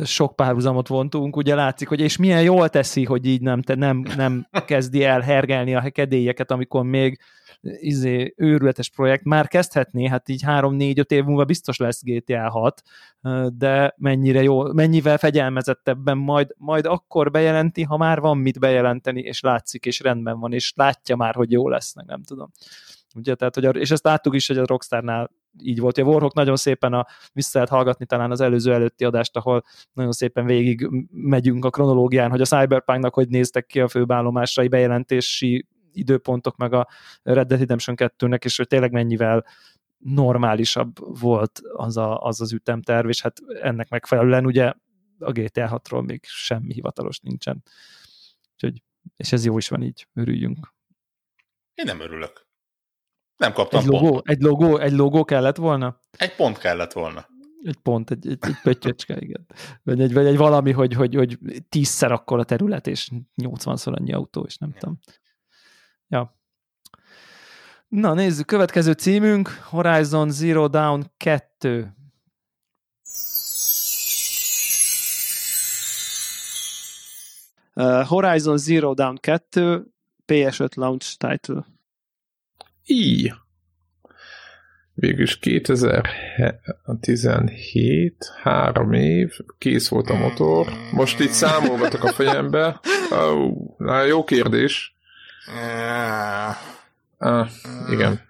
sok 0.04 0.36
párhuzamot 0.36 0.88
vontunk, 0.88 1.36
ugye 1.36 1.54
látszik, 1.54 1.88
hogy 1.88 2.00
és 2.00 2.16
milyen 2.16 2.42
jól 2.42 2.68
teszi, 2.68 3.04
hogy 3.04 3.26
így 3.26 3.40
nem, 3.40 3.62
te, 3.62 3.74
nem, 3.74 4.04
nem 4.16 4.46
kezdi 4.66 5.04
el 5.04 5.20
hergelni 5.20 5.74
a 5.74 5.90
kedélyeket, 5.90 6.50
amikor 6.50 6.82
még 6.82 7.18
izé, 7.62 8.34
őrületes 8.36 8.90
projekt, 8.90 9.24
már 9.24 9.48
kezdhetné, 9.48 10.06
hát 10.06 10.28
így 10.28 10.42
3-4-5 10.46 11.10
év 11.10 11.24
múlva 11.24 11.44
biztos 11.44 11.76
lesz 11.76 12.02
GTA 12.04 12.50
6, 12.50 12.82
de 13.52 13.94
mennyire 13.96 14.42
jó, 14.42 14.72
mennyivel 14.72 15.18
fegyelmezettebben 15.18 16.18
majd, 16.18 16.54
majd 16.58 16.86
akkor 16.86 17.30
bejelenti, 17.30 17.82
ha 17.82 17.96
már 17.96 18.20
van 18.20 18.38
mit 18.38 18.58
bejelenteni, 18.58 19.20
és 19.20 19.40
látszik, 19.40 19.86
és 19.86 20.00
rendben 20.00 20.38
van, 20.38 20.52
és 20.52 20.72
látja 20.76 21.16
már, 21.16 21.34
hogy 21.34 21.52
jó 21.52 21.68
lesznek, 21.68 22.06
nem 22.06 22.22
tudom. 22.22 22.50
Ugye, 23.14 23.34
tehát, 23.34 23.54
hogy 23.54 23.64
a, 23.64 23.70
és 23.70 23.90
ezt 23.90 24.04
láttuk 24.04 24.34
is, 24.34 24.46
hogy 24.46 24.58
a 24.58 24.66
Rockstarnál 24.66 25.30
így 25.58 25.80
volt. 25.80 25.98
A 25.98 26.02
Warhawk 26.02 26.34
nagyon 26.34 26.56
szépen 26.56 26.92
a, 26.92 27.06
vissza 27.32 27.50
lehet 27.52 27.68
hallgatni 27.68 28.06
talán 28.06 28.30
az 28.30 28.40
előző 28.40 28.72
előtti 28.72 29.04
adást, 29.04 29.36
ahol 29.36 29.64
nagyon 29.92 30.12
szépen 30.12 30.46
végig 30.46 30.88
megyünk 31.10 31.64
a 31.64 31.70
kronológián, 31.70 32.30
hogy 32.30 32.40
a 32.40 32.44
Cyberpunknak 32.44 33.14
hogy 33.14 33.28
néztek 33.28 33.66
ki 33.66 33.80
a 33.80 33.88
főbállomásai 33.88 34.68
bejelentési 34.68 35.66
időpontok, 35.92 36.56
meg 36.56 36.72
a 36.72 36.88
Red 37.22 37.46
Dead 37.46 37.60
Redemption 37.60 37.96
2-nek, 37.98 38.44
és 38.44 38.56
hogy 38.56 38.66
tényleg 38.66 38.92
mennyivel 38.92 39.44
normálisabb 39.98 41.20
volt 41.20 41.60
az 41.72 41.96
a, 41.96 42.18
az, 42.18 42.40
az 42.40 42.52
ütemterv, 42.52 43.08
és 43.08 43.22
hát 43.22 43.40
ennek 43.60 43.88
megfelelően 43.88 44.46
ugye 44.46 44.72
a 45.18 45.32
GTA 45.32 45.80
6-ról 45.84 46.06
még 46.06 46.24
semmi 46.24 46.72
hivatalos 46.72 47.18
nincsen. 47.20 47.62
Úgyhogy, 48.52 48.82
és 49.16 49.32
ez 49.32 49.44
jó 49.44 49.56
is 49.56 49.68
van 49.68 49.82
így, 49.82 50.08
örüljünk. 50.14 50.74
Én 51.74 51.84
nem 51.84 52.00
örülök. 52.00 52.46
Nem 53.36 53.52
kaptam 53.52 53.80
egy 53.80 53.86
logó, 53.86 54.08
pontot. 54.08 54.28
Egy 54.28 54.40
logó, 54.40 54.78
egy 54.78 54.92
logó 54.92 55.24
kellett 55.24 55.56
volna? 55.56 56.00
Egy 56.10 56.34
pont 56.34 56.58
kellett 56.58 56.92
volna. 56.92 57.28
Egy 57.64 57.76
pont, 57.76 58.10
egy, 58.10 58.26
egy, 58.26 58.38
egy 58.40 58.60
pöttyöcske, 58.62 59.16
igen. 59.18 59.46
Vagy 59.82 60.00
egy, 60.00 60.12
vagy 60.12 60.26
egy 60.26 60.36
valami, 60.36 60.72
hogy, 60.72 60.94
hogy, 60.94 61.14
hogy 61.14 61.38
tízszer 61.68 62.12
akkor 62.12 62.38
a 62.38 62.44
terület, 62.44 62.86
és 62.86 63.10
80-szor 63.42 63.98
annyi 63.98 64.12
autó, 64.12 64.42
és 64.42 64.56
nem 64.56 64.70
ja. 64.72 64.78
tudom. 64.78 64.98
Ja. 66.12 66.36
Na 67.88 68.14
nézzük, 68.14 68.46
következő 68.46 68.92
címünk, 68.92 69.48
Horizon 69.48 70.30
Zero 70.30 70.68
Dawn 70.68 71.10
2. 71.16 71.94
Uh, 77.74 78.06
Horizon 78.06 78.56
Zero 78.56 78.94
Dawn 78.94 79.18
2 79.20 79.86
PS5 80.26 80.74
launch 80.74 81.16
title. 81.16 81.66
Így. 82.84 83.32
Végülis 84.94 85.38
2017, 85.38 88.32
három 88.42 88.92
év, 88.92 89.38
kész 89.58 89.88
volt 89.88 90.10
a 90.10 90.14
motor. 90.14 90.66
Most 90.92 91.20
itt 91.20 91.30
számolgatok 91.30 92.04
a 92.04 92.12
fejembe. 92.12 92.80
Oh, 93.10 93.78
na, 93.78 94.02
jó 94.02 94.24
kérdés. 94.24 94.96
Ah, 97.18 97.48
igen. 97.90 98.20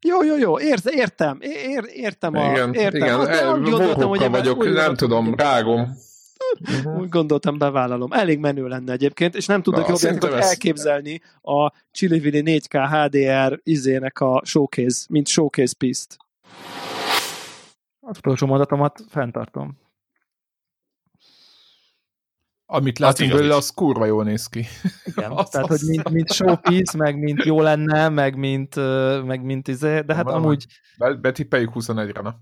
Jó, 0.00 0.24
jó, 0.24 0.36
jó, 0.36 0.58
Ért, 0.58 0.86
értem, 0.86 1.38
ér, 1.40 1.84
értem 1.92 2.34
a... 2.34 2.50
Igen, 2.50 2.74
értem. 2.74 3.00
igen, 3.00 3.18
Hát, 3.18 3.28
el, 3.28 3.58
gondoltam, 3.58 4.08
hogy 4.08 4.30
vagyok, 4.30 4.56
nem 4.56 4.56
gondoltam, 4.56 4.94
tudom, 4.94 5.34
rágom. 5.34 5.96
Uh-huh. 6.60 6.98
Úgy 7.00 7.08
gondoltam, 7.08 7.58
bevállalom. 7.58 8.12
Elég 8.12 8.38
menő 8.38 8.68
lenne 8.68 8.92
egyébként, 8.92 9.34
és 9.34 9.46
nem 9.46 9.62
tudok 9.62 9.88
jobb 9.88 9.98
játékot 10.00 10.32
ezt... 10.32 10.48
elképzelni 10.48 11.20
a 11.42 11.72
Chili 11.90 12.20
4K 12.22 12.88
HDR 12.90 13.60
izének 13.62 14.20
a 14.20 14.42
showcase, 14.44 15.04
mint 15.08 15.26
showcase 15.28 15.74
piece-t. 15.78 16.16
Az 18.00 18.16
utolsó 18.18 18.46
mondatomat 18.46 19.00
fenntartom. 19.08 19.78
Amit 22.68 22.98
látunk 22.98 23.32
belőle, 23.32 23.54
az 23.54 23.70
kurva 23.70 24.04
jól 24.04 24.24
néz 24.24 24.46
ki. 24.46 24.66
Igen, 25.04 25.30
az, 25.40 25.48
tehát, 25.48 25.70
az... 25.70 25.80
hogy 25.80 25.88
mint, 25.88 26.10
mint 26.10 26.32
showpiece, 26.32 26.96
meg 26.96 27.18
mint 27.18 27.44
jó 27.44 27.60
lenne, 27.60 28.08
meg 28.08 28.36
mint, 28.36 28.74
meg 29.24 29.42
mint 29.42 29.68
izé, 29.68 30.00
de 30.00 30.14
hát 30.14 30.24
Van, 30.24 30.34
amúgy... 30.34 30.66
Betipeljük 31.20 31.70
21-re, 31.74 32.20
na. 32.20 32.36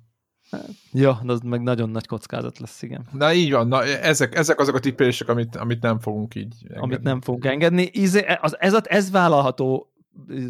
Ja, 0.92 1.20
az 1.26 1.40
meg 1.40 1.62
nagyon 1.62 1.90
nagy 1.90 2.06
kockázat 2.06 2.58
lesz, 2.58 2.82
igen. 2.82 3.06
Na 3.12 3.32
így 3.32 3.52
van, 3.52 3.68
na, 3.68 3.84
ezek, 3.84 4.34
ezek 4.34 4.60
azok 4.60 4.74
a 4.74 4.78
tippelések, 4.78 5.28
amit, 5.28 5.56
amit 5.56 5.82
nem 5.82 5.98
fogunk 5.98 6.34
így 6.34 6.54
engedni. 6.60 6.80
Amit 6.80 7.02
nem 7.02 7.20
fogunk 7.20 7.44
engedni. 7.44 7.88
Izé, 7.92 8.24
az, 8.40 8.60
ez, 8.60 8.74
ez 8.84 9.10
vállalható 9.10 9.93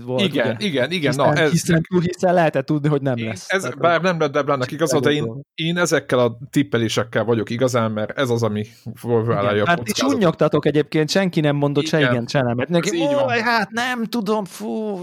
volt. 0.04 0.20
Igen, 0.20 0.56
ugye? 0.56 0.66
igen, 0.66 0.90
igen. 0.90 1.10
Hiszen, 1.10 1.26
na, 1.26 1.40
ez, 1.40 1.50
hiszen, 1.50 1.86
hiszen 2.00 2.34
lehetett 2.34 2.66
tudni, 2.66 2.88
hogy 2.88 3.02
nem 3.02 3.24
lesz. 3.24 3.50
Ez, 3.50 3.62
Tehát, 3.62 3.78
bár 3.78 4.02
nem 4.02 4.20
lett 4.20 4.32
Deblának 4.32 4.70
igazad, 4.70 5.02
de 5.02 5.10
én, 5.10 5.42
én 5.54 5.78
ezekkel 5.78 6.18
a 6.18 6.38
tippelésekkel 6.50 7.24
vagyok 7.24 7.50
igazán, 7.50 7.92
mert 7.92 8.18
ez 8.18 8.30
az, 8.30 8.42
ami 8.42 8.66
vállalja 9.02 9.62
a 9.62 9.66
Hát 9.66 9.88
is 9.88 10.02
unnyogtatok 10.02 10.66
egyébként, 10.66 11.10
senki 11.10 11.40
nem 11.40 11.56
mondott 11.56 11.84
igen. 11.84 12.00
se 12.00 12.10
igen, 12.10 12.26
se 12.26 12.42
nem. 12.42 12.64
Neki, 12.68 12.96
így 12.96 13.12
van. 13.12 13.28
hát 13.28 13.70
nem 13.70 14.04
tudom, 14.04 14.44
fú. 14.44 15.00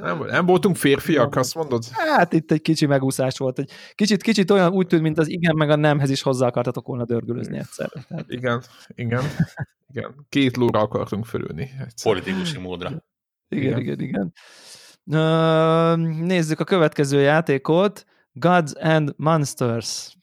Nem, 0.00 0.24
nem 0.26 0.46
voltunk 0.46 0.76
férfiak, 0.76 1.36
azt 1.36 1.54
mondod? 1.54 1.84
Hát 1.90 2.32
itt 2.32 2.50
egy 2.50 2.62
kicsi 2.62 2.86
megúszás 2.86 3.38
volt. 3.38 3.58
Egy 3.58 3.70
kicsit, 3.94 4.22
kicsit 4.22 4.50
olyan 4.50 4.72
úgy 4.72 4.86
tűnt, 4.86 5.02
mint 5.02 5.18
az 5.18 5.28
igen 5.28 5.56
meg 5.56 5.70
a 5.70 5.76
nemhez 5.76 6.10
is 6.10 6.22
hozzá 6.22 6.46
akartatok 6.46 6.86
volna 6.86 7.04
dörgölözni 7.04 7.58
egyszer. 7.58 7.88
Tehát... 8.08 8.24
Igen, 8.28 8.62
igen. 8.94 9.22
Igen, 9.92 10.26
két 10.28 10.56
lóra 10.56 10.80
akartunk 10.80 11.24
fölülni. 11.24 11.70
Politikusi 12.02 12.58
módra. 12.58 13.02
Igen, 13.54 13.78
igen, 13.78 14.00
igen. 14.00 14.32
igen. 15.04 15.98
Nézzük 16.26 16.60
a 16.60 16.64
következő 16.64 17.20
játékot. 17.20 18.06
Gods 18.32 18.72
and 18.80 19.14
Monsters. 19.16 20.16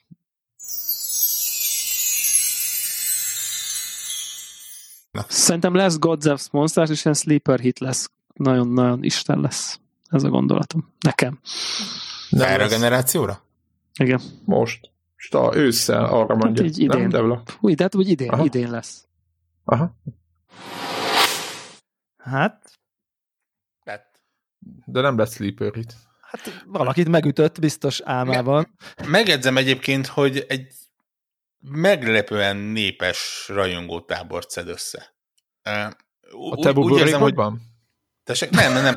Na. 5.11 5.25
Szerintem 5.27 5.75
lesz 5.75 5.99
Gods 5.99 6.25
and 6.25 6.39
Monsters, 6.51 6.89
és 6.89 7.05
ilyen 7.05 7.17
sleeper 7.17 7.59
hit 7.59 7.79
lesz. 7.79 8.11
Nagyon-nagyon 8.33 9.03
Isten 9.03 9.39
lesz. 9.39 9.79
Ez 10.09 10.23
a 10.23 10.29
gondolatom. 10.29 10.93
Nekem. 10.99 11.39
Erre 12.29 12.63
a 12.63 12.67
generációra? 12.67 13.43
Igen. 13.99 14.21
Most. 14.45 14.91
Sta, 15.15 15.55
ősszel 15.55 16.05
arra 16.05 16.35
mondja. 16.35 16.63
Hát 16.63 16.71
így 16.71 16.79
idén. 16.79 17.07
Nem, 17.07 17.43
Úgy, 17.59 17.75
de 17.75 17.83
hát 17.83 17.95
úgy 17.95 18.09
idén, 18.09 18.29
Aha. 18.29 18.43
idén 18.43 18.71
lesz. 18.71 19.07
Aha. 19.63 19.95
Hát, 22.17 22.70
de 24.85 25.01
nem 25.01 25.17
lesz 25.17 25.33
sleeper 25.33 25.73
hit. 25.73 25.93
Hát 26.21 26.63
valakit 26.65 27.09
megütött 27.09 27.59
biztos 27.59 28.01
álmában. 28.03 28.75
Me- 28.97 29.07
megedzem 29.07 29.57
egyébként, 29.57 30.07
hogy 30.07 30.45
egy 30.47 30.67
meglepően 31.59 32.57
népes 32.57 33.45
rajongótábort 33.47 34.49
szed 34.49 34.67
össze. 34.67 35.15
Uh, 35.65 36.51
a 36.51 36.55
te 36.61 36.71
úgy, 36.71 36.91
úgy 36.91 36.99
érzem, 36.99 37.21
hogy 37.21 37.33
van? 37.33 37.61
Tessék, 38.23 38.49
nem, 38.49 38.73
nem, 38.73 38.83
nem. 38.83 38.95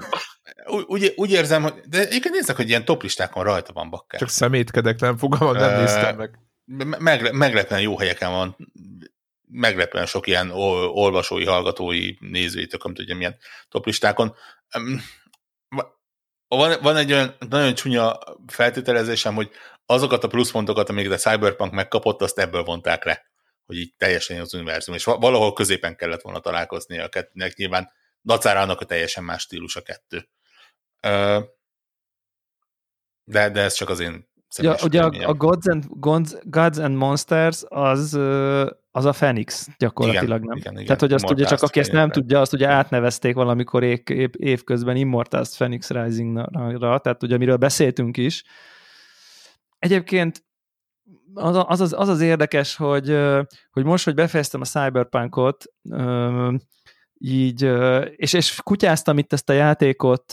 Úgy, 0.66 0.84
úgy, 0.86 1.12
úgy 1.16 1.30
érzem, 1.30 1.62
hogy 1.62 1.74
de 1.88 1.98
egyébként 1.98 2.34
nézzek, 2.34 2.56
hogy 2.56 2.68
ilyen 2.68 2.84
toplistákon 2.84 3.44
rajta 3.44 3.72
van 3.72 3.90
bakker. 3.90 4.18
Csak 4.18 4.28
szemétkedek, 4.28 5.00
nem 5.00 5.16
fogalmam, 5.16 5.56
nem 5.56 5.72
uh, 5.72 5.78
néztem 5.78 6.16
meg. 6.16 6.38
meg. 6.98 7.32
Meglepően 7.32 7.80
jó 7.80 7.98
helyeken 7.98 8.30
van, 8.30 8.56
meglepően 9.48 10.06
sok 10.06 10.26
ilyen 10.26 10.50
olvasói, 10.50 11.44
hallgatói, 11.44 12.14
nézői, 12.18 12.66
tök, 12.66 12.84
nem 12.84 12.94
tudja 12.94 13.16
milyen 13.16 13.36
toplistákon. 13.68 14.34
Van, 16.56 16.76
van 16.82 16.96
egy 16.96 17.12
olyan 17.12 17.36
nagyon 17.48 17.74
csúnya 17.74 18.18
feltételezésem, 18.46 19.34
hogy 19.34 19.50
azokat 19.86 20.24
a 20.24 20.28
pluszpontokat, 20.28 20.88
amiket 20.88 21.12
a 21.12 21.30
Cyberpunk 21.30 21.72
megkapott, 21.72 22.22
azt 22.22 22.38
ebből 22.38 22.62
vonták 22.62 23.04
le, 23.04 23.26
hogy 23.66 23.76
így 23.76 23.94
teljesen 23.96 24.40
az 24.40 24.54
univerzum, 24.54 24.94
és 24.94 25.04
valahol 25.04 25.52
középen 25.52 25.96
kellett 25.96 26.22
volna 26.22 26.40
találkozni 26.40 26.98
a 26.98 27.08
kettőnek, 27.08 27.56
nyilván 27.56 27.90
dacárának 28.22 28.80
a 28.80 28.84
teljesen 28.84 29.24
más 29.24 29.42
stílus 29.42 29.76
a 29.76 29.82
kettő. 29.82 30.28
De, 33.24 33.50
de 33.50 33.60
ez 33.60 33.74
csak 33.74 33.88
az 33.88 34.00
én 34.00 34.32
Ja, 34.62 34.76
ugye 34.82 35.02
a, 35.02 35.28
a 35.28 35.34
Gods, 35.34 35.66
and, 35.66 35.84
Gods, 35.88 36.32
Gods 36.42 36.78
and 36.78 36.96
Monsters 36.96 37.62
az, 37.68 38.18
az 38.96 39.04
a 39.04 39.10
Phoenix 39.10 39.68
gyakorlatilag, 39.78 40.38
igen, 40.38 40.48
nem? 40.48 40.56
Igen, 40.56 40.72
igen. 40.72 40.84
Tehát, 40.84 41.00
hogy 41.00 41.12
azt 41.12 41.30
ugye 41.30 41.44
csak 41.44 41.62
aki 41.62 41.78
ezt 41.80 41.92
nem 41.92 42.10
tudja, 42.10 42.40
azt 42.40 42.52
ugye 42.52 42.68
átnevezték 42.68 43.34
valamikor 43.34 43.82
év, 43.82 44.00
év, 44.04 44.30
évközben 44.36 44.96
Immortals 44.96 45.56
Phoenix 45.56 45.90
Rising-ra, 45.90 46.98
tehát 46.98 47.22
ugye 47.22 47.34
amiről 47.34 47.56
beszéltünk 47.56 48.16
is. 48.16 48.44
Egyébként 49.78 50.44
az 51.34 51.56
az, 51.56 51.80
az, 51.80 51.92
az, 51.92 52.08
az 52.08 52.20
érdekes, 52.20 52.76
hogy, 52.76 53.18
hogy 53.70 53.84
most, 53.84 54.04
hogy 54.04 54.14
befejeztem 54.14 54.60
a 54.60 54.64
Cyberpunkot, 54.64 55.64
így, 57.18 57.62
és, 58.16 58.32
és 58.32 58.60
kutyáztam 58.62 59.18
itt 59.18 59.32
ezt 59.32 59.50
a 59.50 59.52
játékot 59.52 60.32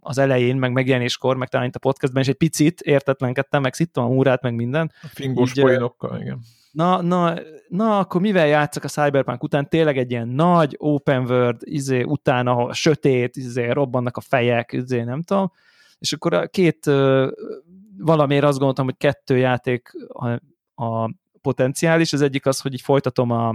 az 0.00 0.18
elején, 0.18 0.56
meg 0.56 0.72
megjelenéskor, 0.72 1.36
meg 1.36 1.48
talán 1.48 1.66
itt 1.66 1.74
a 1.74 1.78
podcastben 1.78 2.22
is 2.22 2.28
egy 2.28 2.34
picit 2.36 2.80
értetlenkedtem, 2.80 3.62
meg 3.62 3.74
szittem 3.74 4.04
a 4.04 4.08
múrát, 4.08 4.42
meg 4.42 4.54
minden. 4.54 4.92
A 5.02 5.06
fingós 5.06 5.50
így, 5.56 5.62
poénokkal, 5.62 6.20
igen. 6.20 6.40
Na, 6.70 7.02
na, 7.02 7.34
na, 7.68 7.98
akkor 7.98 8.20
mivel 8.20 8.46
játszak 8.46 8.84
a 8.84 8.88
Cyberpunk 8.88 9.42
után? 9.42 9.68
Tényleg 9.68 9.98
egy 9.98 10.10
ilyen 10.10 10.28
nagy 10.28 10.76
open 10.78 11.24
world, 11.24 11.60
izé, 11.60 12.02
után, 12.02 12.46
ahol 12.46 12.72
sötét, 12.72 13.36
izé, 13.36 13.70
robbannak 13.70 14.16
a 14.16 14.20
fejek, 14.20 14.72
izé, 14.72 15.02
nem 15.02 15.22
tudom. 15.22 15.52
És 15.98 16.12
akkor 16.12 16.34
a 16.34 16.46
két, 16.46 16.84
valamiért 17.98 18.44
azt 18.44 18.56
gondoltam, 18.56 18.84
hogy 18.84 18.96
kettő 18.96 19.36
játék 19.36 19.90
a, 20.08 20.28
a 20.84 21.14
potenciális. 21.40 22.12
Az 22.12 22.22
egyik 22.22 22.46
az, 22.46 22.60
hogy 22.60 22.72
így 22.72 22.80
folytatom 22.80 23.30
a, 23.30 23.48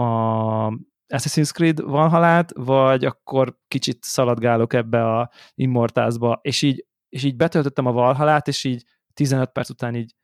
a 0.00 0.78
Assassin's 1.08 1.50
Creed 1.52 1.82
Valhalát, 1.82 2.52
vagy 2.54 3.04
akkor 3.04 3.58
kicsit 3.68 3.98
szaladgálok 4.02 4.72
ebbe 4.72 5.16
a 5.18 5.30
Immortázba, 5.54 6.38
és 6.42 6.62
így, 6.62 6.86
és 7.08 7.24
így 7.24 7.36
betöltöttem 7.36 7.86
a 7.86 7.92
Valhalát, 7.92 8.48
és 8.48 8.64
így 8.64 8.84
15 9.14 9.50
perc 9.50 9.68
után 9.70 9.94
így 9.94 10.14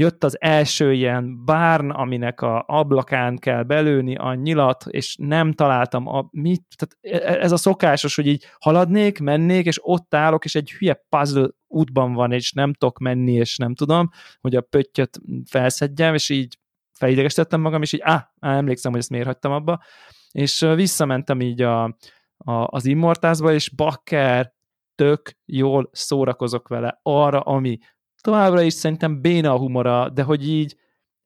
jött 0.00 0.24
az 0.24 0.40
első 0.40 0.92
ilyen 0.92 1.44
bárn, 1.44 1.90
aminek 1.90 2.40
a 2.40 2.64
ablakán 2.66 3.38
kell 3.38 3.62
belőni 3.62 4.16
a 4.16 4.34
nyilat, 4.34 4.84
és 4.86 5.16
nem 5.18 5.52
találtam 5.52 6.06
a 6.06 6.28
mit, 6.30 6.62
tehát 6.76 7.22
e, 7.22 7.32
e, 7.32 7.40
ez 7.40 7.52
a 7.52 7.56
szokásos, 7.56 8.14
hogy 8.14 8.26
így 8.26 8.44
haladnék, 8.58 9.18
mennék, 9.18 9.66
és 9.66 9.78
ott 9.82 10.14
állok, 10.14 10.44
és 10.44 10.54
egy 10.54 10.70
hülye 10.70 11.04
puzzle 11.08 11.48
útban 11.66 12.12
van, 12.12 12.32
és 12.32 12.52
nem 12.52 12.72
tudok 12.72 12.98
menni, 12.98 13.32
és 13.32 13.56
nem 13.56 13.74
tudom, 13.74 14.10
hogy 14.40 14.56
a 14.56 14.60
pöttyöt 14.60 15.20
felszedjem, 15.44 16.14
és 16.14 16.28
így 16.28 16.58
felidegesítettem 16.98 17.60
magam, 17.60 17.82
és 17.82 17.92
így, 17.92 18.00
á, 18.02 18.32
á, 18.40 18.56
emlékszem, 18.56 18.90
hogy 18.90 19.00
ezt 19.00 19.10
miért 19.10 19.26
hagytam 19.26 19.52
abba, 19.52 19.82
és 20.32 20.66
visszamentem 20.74 21.40
így 21.40 21.62
a, 21.62 21.84
a, 22.36 22.52
az 22.52 22.86
Immortázba, 22.86 23.52
és 23.52 23.70
bakker, 23.70 24.52
tök 24.94 25.36
jól 25.44 25.88
szórakozok 25.92 26.68
vele 26.68 27.00
arra, 27.02 27.40
ami 27.40 27.78
továbbra 28.20 28.62
is 28.62 28.72
szerintem 28.72 29.20
béna 29.20 29.52
a 29.52 29.58
humora, 29.58 30.08
de 30.08 30.22
hogy 30.22 30.48
így 30.48 30.76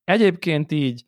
egyébként 0.05 0.73
így 0.73 1.05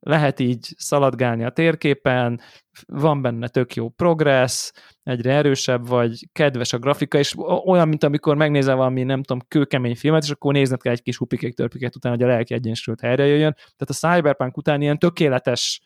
lehet 0.00 0.40
így 0.40 0.74
szaladgálni 0.76 1.44
a 1.44 1.50
térképen, 1.50 2.40
van 2.86 3.22
benne 3.22 3.48
tök 3.48 3.74
jó 3.74 3.88
progress, 3.88 4.70
egyre 5.02 5.32
erősebb 5.32 5.88
vagy, 5.88 6.28
kedves 6.32 6.72
a 6.72 6.78
grafika, 6.78 7.18
és 7.18 7.34
olyan, 7.64 7.88
mint 7.88 8.04
amikor 8.04 8.36
megnézel 8.36 8.76
valami, 8.76 9.02
nem 9.02 9.22
tudom, 9.22 9.42
kőkemény 9.48 9.96
filmet, 9.96 10.22
és 10.22 10.30
akkor 10.30 10.52
nézned 10.52 10.82
kell 10.82 10.92
egy 10.92 11.02
kis 11.02 11.16
hupikék 11.16 11.54
törpiket 11.54 11.96
után, 11.96 12.12
hogy 12.12 12.22
a 12.22 12.26
lelki 12.26 12.54
egyensúlyt 12.54 13.00
helyre 13.00 13.26
jöjjön. 13.26 13.54
Tehát 13.54 13.88
a 13.88 13.92
Cyberpunk 13.92 14.56
után 14.56 14.80
ilyen 14.80 14.98
tökéletes 14.98 15.80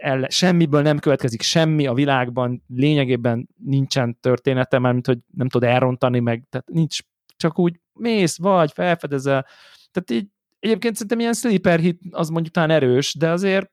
elle, 0.00 0.28
semmiből 0.30 0.82
nem 0.82 0.98
következik 0.98 1.42
semmi 1.42 1.86
a 1.86 1.94
világban, 1.94 2.62
lényegében 2.68 3.48
nincsen 3.64 4.20
története, 4.20 4.78
mert 4.78 5.06
hogy 5.06 5.18
nem 5.36 5.48
tud 5.48 5.62
elrontani, 5.62 6.20
meg 6.20 6.44
tehát 6.50 6.68
nincs, 6.68 6.98
csak 7.36 7.58
úgy 7.58 7.80
mész, 7.92 8.38
vagy 8.38 8.72
felfedezel, 8.72 9.46
tehát 9.92 10.10
így 10.10 10.26
egyébként 10.58 10.94
szerintem 10.94 11.20
ilyen 11.20 11.32
sleeper 11.32 11.78
hit 11.78 12.00
az 12.10 12.28
mondjuk 12.28 12.54
talán 12.54 12.70
erős, 12.70 13.14
de 13.14 13.30
azért 13.30 13.70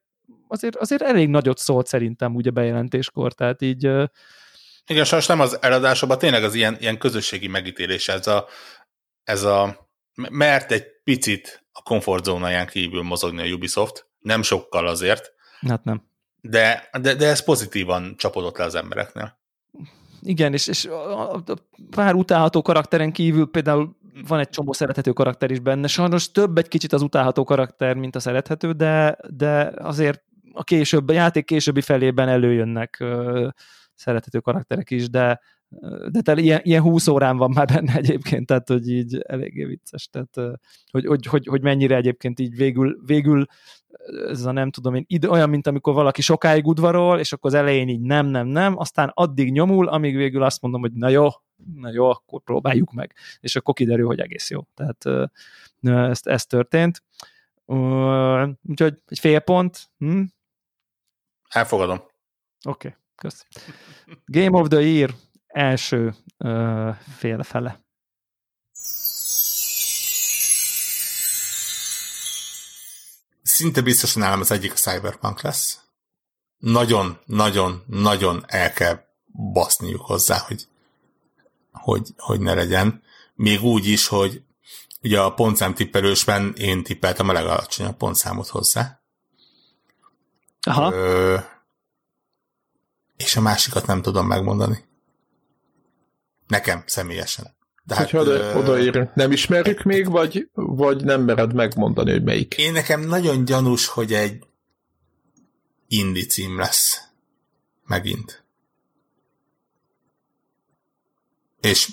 azért, 0.48 0.76
azért 0.76 1.02
elég 1.02 1.30
nagyot 1.30 1.58
szólt 1.58 1.88
szerintem 1.88 2.36
úgy 2.36 2.48
a 2.48 2.52
bejelentéskor, 2.52 3.34
tehát 3.34 3.62
így... 3.62 3.84
Igen, 4.86 5.06
sajnos 5.06 5.28
nem 5.28 5.40
az 5.40 5.58
eladásokban, 5.62 6.18
tényleg 6.18 6.44
az 6.44 6.54
ilyen, 6.56 6.78
ilyen 6.80 6.98
közösségi 6.98 7.48
megítélés, 7.48 8.08
ez 8.08 8.28
a, 8.28 8.48
ez 9.24 9.44
a 9.44 9.88
mert 10.30 10.72
egy 10.72 10.86
picit 11.04 11.66
a 11.72 11.82
komfortzónáján 11.82 12.68
kívül 12.68 13.02
mozogni 13.02 13.42
a 13.42 13.54
Ubisoft, 13.54 14.08
nem 14.20 14.42
sokkal 14.42 14.88
azért, 14.88 15.33
Hát 15.68 15.84
nem. 15.84 16.02
De, 16.42 16.90
de, 17.02 17.16
de 17.16 17.28
ez 17.28 17.44
pozitívan 17.44 18.14
csapodott 18.18 18.58
le 18.58 18.64
az 18.64 18.76
embereknél. 18.76 19.38
Igen, 20.22 20.54
és, 20.54 20.68
és 20.68 20.86
a, 20.86 21.34
a 21.34 21.44
pár 21.90 22.14
utálható 22.14 22.62
karakteren 22.62 23.12
kívül 23.12 23.50
például 23.52 23.96
van 24.28 24.40
egy 24.40 24.50
csomó 24.50 24.74
szerethető 24.74 25.12
karakter 25.12 25.52
is 25.52 25.60
benne. 25.60 25.88
Sajnos 25.88 26.32
több 26.32 26.58
egy 26.58 26.68
kicsit 26.68 26.94
az 26.94 27.02
utálható 27.02 27.44
karakter, 27.44 27.96
mint 27.96 28.16
a 28.16 28.20
szerethető, 28.20 28.72
de, 28.72 29.18
de 29.30 29.74
azért 29.78 30.24
a 30.52 30.64
később, 30.64 31.10
a 31.10 31.14
játék 31.14 31.46
későbbi 31.46 31.82
felében 31.82 32.30
előjönnek 32.30 32.98
ö, 33.00 33.48
szerethető 33.94 34.40
karakterek 34.40 34.92
is, 34.92 35.10
de, 35.10 35.42
de 36.12 36.22
te, 36.22 36.34
ilyen, 36.34 36.60
ilyen 36.64 36.82
20 36.82 37.08
órán 37.08 37.38
van 37.38 37.52
már 37.52 37.68
benne 37.68 37.96
egyébként, 37.96 38.46
tehát 38.46 38.68
hogy 38.68 38.90
így 38.90 39.18
eléggé 39.18 39.64
vicces, 39.64 40.10
tehát 40.10 40.60
hogy, 40.92 41.06
hogy, 41.06 41.26
hogy, 41.26 41.46
hogy 41.46 41.62
mennyire 41.62 41.96
egyébként 41.96 42.40
így 42.40 42.56
végül, 42.56 43.02
végül 43.06 43.46
ez 44.28 44.46
a 44.46 44.52
nem 44.52 44.72
tudom 44.72 44.96
én, 44.96 45.04
ide, 45.08 45.30
olyan, 45.30 45.50
mint 45.50 45.68
amikor 45.68 45.94
valaki 45.94 46.22
sokáig 46.22 46.68
udvarol, 46.68 47.20
és 47.20 47.34
akkor 47.34 47.52
az 47.52 47.58
elején 47.58 47.88
így 47.88 48.02
nem, 48.02 48.26
nem, 48.26 48.48
nem, 48.48 48.78
aztán 48.78 49.12
addig 49.14 49.52
nyomul, 49.52 49.88
amíg 49.88 50.16
végül 50.16 50.44
azt 50.44 50.62
mondom, 50.62 50.82
hogy 50.82 50.94
na 50.94 51.10
jó, 51.10 51.28
na 51.76 51.92
jó, 51.92 52.10
akkor 52.10 52.42
próbáljuk 52.42 52.92
meg, 52.92 53.14
és 53.40 53.56
akkor 53.56 53.74
kiderül, 53.74 54.06
hogy 54.06 54.20
egész 54.20 54.50
jó. 54.50 54.62
Tehát 54.74 55.32
ez, 55.82 56.20
ez 56.24 56.46
történt. 56.46 57.04
Úgyhogy 57.66 58.98
egy 59.08 59.20
fél 59.20 59.40
pont. 59.40 59.90
Hm? 59.98 60.22
Elfogadom. 61.50 61.98
Oké, 61.98 62.88
okay, 62.88 63.00
kösz. 63.16 63.46
Game 64.26 64.60
of 64.60 64.68
the 64.68 64.82
Year 64.82 65.14
első 65.48 66.14
uh, 66.38 66.96
fél 66.96 67.44
Szinte 73.54 73.82
biztosan 73.82 74.22
nálam 74.22 74.40
az 74.40 74.52
egyik 74.52 74.72
a 74.72 74.76
Cyberpunk 74.76 75.42
lesz. 75.42 75.80
Nagyon, 76.58 77.20
nagyon, 77.26 77.84
nagyon 77.88 78.44
el 78.48 78.74
kell 78.74 79.04
baszniuk 79.54 80.02
hozzá, 80.02 80.38
hogy, 80.38 80.68
hogy, 81.72 82.14
hogy 82.18 82.40
ne 82.40 82.54
legyen. 82.54 83.04
Még 83.36 83.62
úgy 83.64 83.88
is, 83.88 84.08
hogy 84.08 84.44
ugye 85.02 85.22
a 85.22 85.34
pontszám 85.34 85.74
tippelősben 85.74 86.54
én 86.58 86.84
tippeltem 86.84 87.30
a 87.30 87.34
legalacsonyabb 87.34 87.98
pontszámot 87.98 88.48
hozzá. 88.48 89.02
Aha. 90.62 90.94
Ö, 90.94 91.38
és 93.18 93.36
a 93.36 93.42
másikat 93.42 93.86
nem 93.86 94.02
tudom 94.02 94.28
megmondani. 94.28 94.86
Nekem 96.48 96.84
személyesen. 96.86 97.56
De 97.86 97.96
hát, 97.96 98.10
Hogyha 98.10 98.58
odaírunk, 98.58 99.16
nem 99.16 99.32
ismerjük 99.32 99.84
még, 99.84 100.10
vagy, 100.10 100.50
vagy 100.54 101.04
nem 101.04 101.22
mered 101.22 101.54
megmondani, 101.54 102.12
hogy 102.12 102.24
melyik? 102.24 102.54
Én 102.58 102.72
nekem 102.72 103.02
nagyon 103.02 103.46
gyanús, 103.46 103.88
hogy 103.88 104.14
egy 104.14 104.44
indi 105.88 106.26
cím 106.26 106.58
lesz. 106.58 107.02
Megint. 107.86 108.44
És 111.62 111.92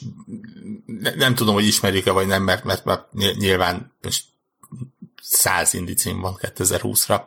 ne, 0.86 1.14
nem 1.14 1.34
tudom, 1.34 1.54
hogy 1.54 1.66
ismerjük-e, 1.66 2.10
vagy 2.10 2.26
nem, 2.26 2.42
mert, 2.42 2.64
mert, 2.64 2.84
mert 2.84 3.12
nyilván 3.12 3.92
most 4.02 4.24
száz 5.22 5.74
indi 5.74 5.94
cím 5.94 6.20
van 6.20 6.38
2020-ra, 6.40 7.22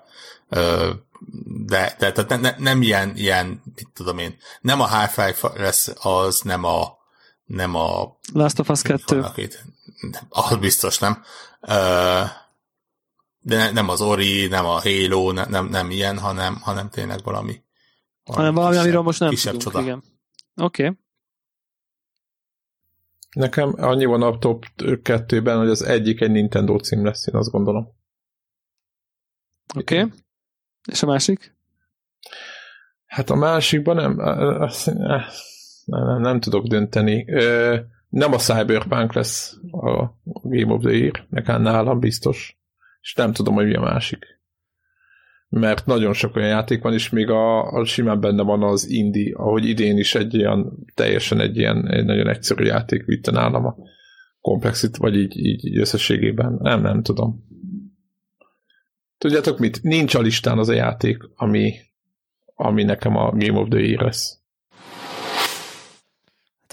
de, 1.65 1.95
de 1.99 2.11
tehát 2.11 2.29
ne, 2.29 2.35
ne, 2.35 2.55
nem 2.57 2.81
ilyen, 2.81 3.15
ilyen, 3.15 3.61
mit 3.75 3.87
tudom 3.93 4.17
én, 4.17 4.37
nem 4.61 4.81
a 4.81 4.99
High-Five 4.99 5.61
lesz 5.61 5.91
az, 6.01 6.41
nem 6.41 6.63
a 6.63 6.97
nem 7.43 7.75
a... 7.75 8.17
Last 8.33 8.59
of 8.59 8.69
Us 8.69 8.81
2. 8.81 9.21
Az 10.29 10.57
biztos 10.57 10.99
nem. 10.99 11.23
De 13.39 13.71
nem 13.71 13.89
az 13.89 14.01
Ori, 14.01 14.47
nem 14.47 14.65
a 14.65 14.81
Halo, 14.81 15.31
nem, 15.31 15.49
nem, 15.49 15.67
nem 15.67 15.91
ilyen, 15.91 16.19
hanem, 16.19 16.55
hanem 16.55 16.89
tényleg 16.89 17.23
valami. 17.23 17.63
valami 18.23 18.43
hanem 18.43 18.53
valami, 18.53 18.71
kisebb, 18.71 18.85
amiről 18.85 19.01
most 19.01 19.19
nem 19.19 19.29
kisebb 19.29 19.53
tudunk, 19.53 19.73
csoda. 19.73 19.81
igen. 19.81 20.03
Oké. 20.55 20.83
Okay. 20.83 20.97
Nekem 23.33 23.73
annyi 23.77 24.05
van 24.05 24.21
a 24.21 24.37
top 24.37 24.65
2-ben, 24.77 25.57
hogy 25.57 25.69
az 25.69 25.81
egyik 25.81 26.21
egy 26.21 26.31
Nintendo 26.31 26.77
cím 26.77 27.05
lesz, 27.05 27.27
én 27.27 27.35
azt 27.35 27.51
gondolom. 27.51 27.95
Oké. 29.75 30.01
Okay. 30.01 30.19
És 30.91 31.03
a 31.03 31.05
másik? 31.05 31.55
Hát 33.05 33.29
a 33.29 33.35
másikban 33.35 33.95
nem 33.95 34.19
nem, 35.85 36.21
nem 36.21 36.39
tudok 36.39 36.65
dönteni. 36.65 37.25
Nem 38.09 38.33
a 38.33 38.37
Cyberpunk 38.37 39.13
lesz 39.13 39.57
a 39.71 40.19
Game 40.23 40.73
of 40.73 40.81
the 40.83 40.91
Year, 40.91 41.25
nekem 41.29 41.61
nálam 41.61 41.99
biztos, 41.99 42.57
és 43.01 43.13
nem 43.13 43.33
tudom, 43.33 43.53
hogy 43.53 43.65
mi 43.65 43.75
a 43.75 43.81
másik. 43.81 44.25
Mert 45.49 45.85
nagyon 45.85 46.13
sok 46.13 46.35
olyan 46.35 46.47
játék 46.47 46.81
van, 46.81 46.93
és 46.93 47.09
még 47.09 47.29
a, 47.29 47.71
a 47.71 47.85
simán 47.85 48.19
benne 48.19 48.43
van 48.43 48.63
az 48.63 48.89
indie, 48.89 49.35
ahogy 49.35 49.65
idén 49.65 49.97
is 49.97 50.15
egy 50.15 50.33
ilyen, 50.33 50.71
teljesen 50.93 51.39
egy 51.39 51.57
ilyen 51.57 51.87
egy 51.87 52.05
nagyon 52.05 52.27
egyszerű 52.27 52.63
játék 52.63 53.05
vitte 53.05 53.31
nálam 53.31 53.65
a 53.65 53.75
komplexit, 54.41 54.97
vagy 54.97 55.15
így, 55.15 55.45
így 55.45 55.77
összességében. 55.77 56.57
Nem, 56.61 56.81
nem 56.81 57.03
tudom. 57.03 57.45
Tudjátok 59.17 59.59
mit? 59.59 59.83
Nincs 59.83 60.15
a 60.15 60.19
listán 60.19 60.57
az 60.57 60.69
a 60.69 60.73
játék, 60.73 61.17
ami, 61.35 61.73
ami 62.55 62.83
nekem 62.83 63.15
a 63.15 63.31
Game 63.31 63.59
of 63.59 63.67
the 63.69 63.79
Year 63.79 64.03
lesz. 64.03 64.42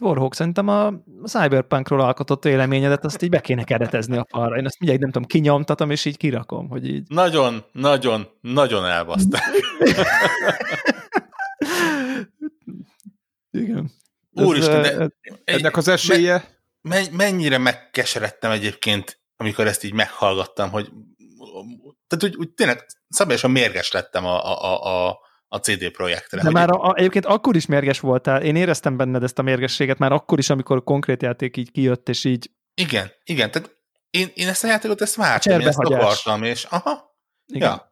Warhawk, 0.00 0.34
szerintem 0.34 0.68
a 0.68 0.92
Cyberpunkról 1.24 2.00
alkotott 2.00 2.44
véleményedet 2.44 3.04
azt 3.04 3.22
így 3.22 3.30
be 3.30 3.40
kéne 3.40 3.64
keretezni 3.64 4.16
a 4.16 4.26
falra. 4.28 4.56
Én 4.56 4.64
azt 4.64 4.78
mindjárt 4.78 5.02
nem 5.02 5.10
tudom, 5.10 5.28
kinyomtatom, 5.28 5.90
és 5.90 6.04
így 6.04 6.16
kirakom, 6.16 6.68
hogy 6.68 6.88
így... 6.88 7.08
Nagyon, 7.08 7.64
nagyon, 7.72 8.28
nagyon 8.40 8.86
elbaszták. 8.86 9.42
Igen. 13.50 13.90
Úristen, 14.30 14.82
de 14.82 15.10
ennek 15.44 15.76
az 15.76 15.88
esélye... 15.88 16.58
Me, 16.82 17.02
mennyire 17.12 17.58
megkeseredtem 17.58 18.50
egyébként, 18.50 19.20
amikor 19.36 19.66
ezt 19.66 19.84
így 19.84 19.92
meghallgattam, 19.92 20.70
hogy 20.70 20.92
tehát 22.06 22.24
úgy, 22.24 22.36
úgy 22.36 22.50
tényleg 22.50 22.86
szabályosan 23.08 23.50
mérges 23.50 23.92
lettem 23.92 24.26
a, 24.26 24.44
a, 24.44 24.62
a, 24.62 25.08
a 25.08 25.18
CD 25.58 25.90
projektre. 25.90 26.42
De 26.42 26.50
már 26.50 26.70
a, 26.70 26.82
a, 26.82 26.94
egyébként 26.96 27.26
akkor 27.26 27.56
is 27.56 27.66
mérges 27.66 28.00
voltál, 28.00 28.42
én 28.42 28.56
éreztem 28.56 28.96
benned 28.96 29.22
ezt 29.22 29.38
a 29.38 29.42
mérgességet 29.42 29.98
már 29.98 30.12
akkor 30.12 30.38
is, 30.38 30.50
amikor 30.50 30.84
konkrét 30.84 31.22
játék 31.22 31.56
így 31.56 31.70
kijött, 31.70 32.08
és 32.08 32.24
így... 32.24 32.50
Igen, 32.74 33.12
igen, 33.24 33.50
tehát 33.50 33.76
én, 34.10 34.30
én 34.34 34.48
ezt 34.48 34.64
a 34.64 34.66
játékot 34.66 35.00
ezt 35.00 35.14
vártam, 35.14 35.60
én 35.60 35.66
ezt 35.66 35.78
akartam, 35.78 36.42
és 36.42 36.64
aha, 36.64 37.16
igen. 37.46 37.68
Ja. 37.68 37.89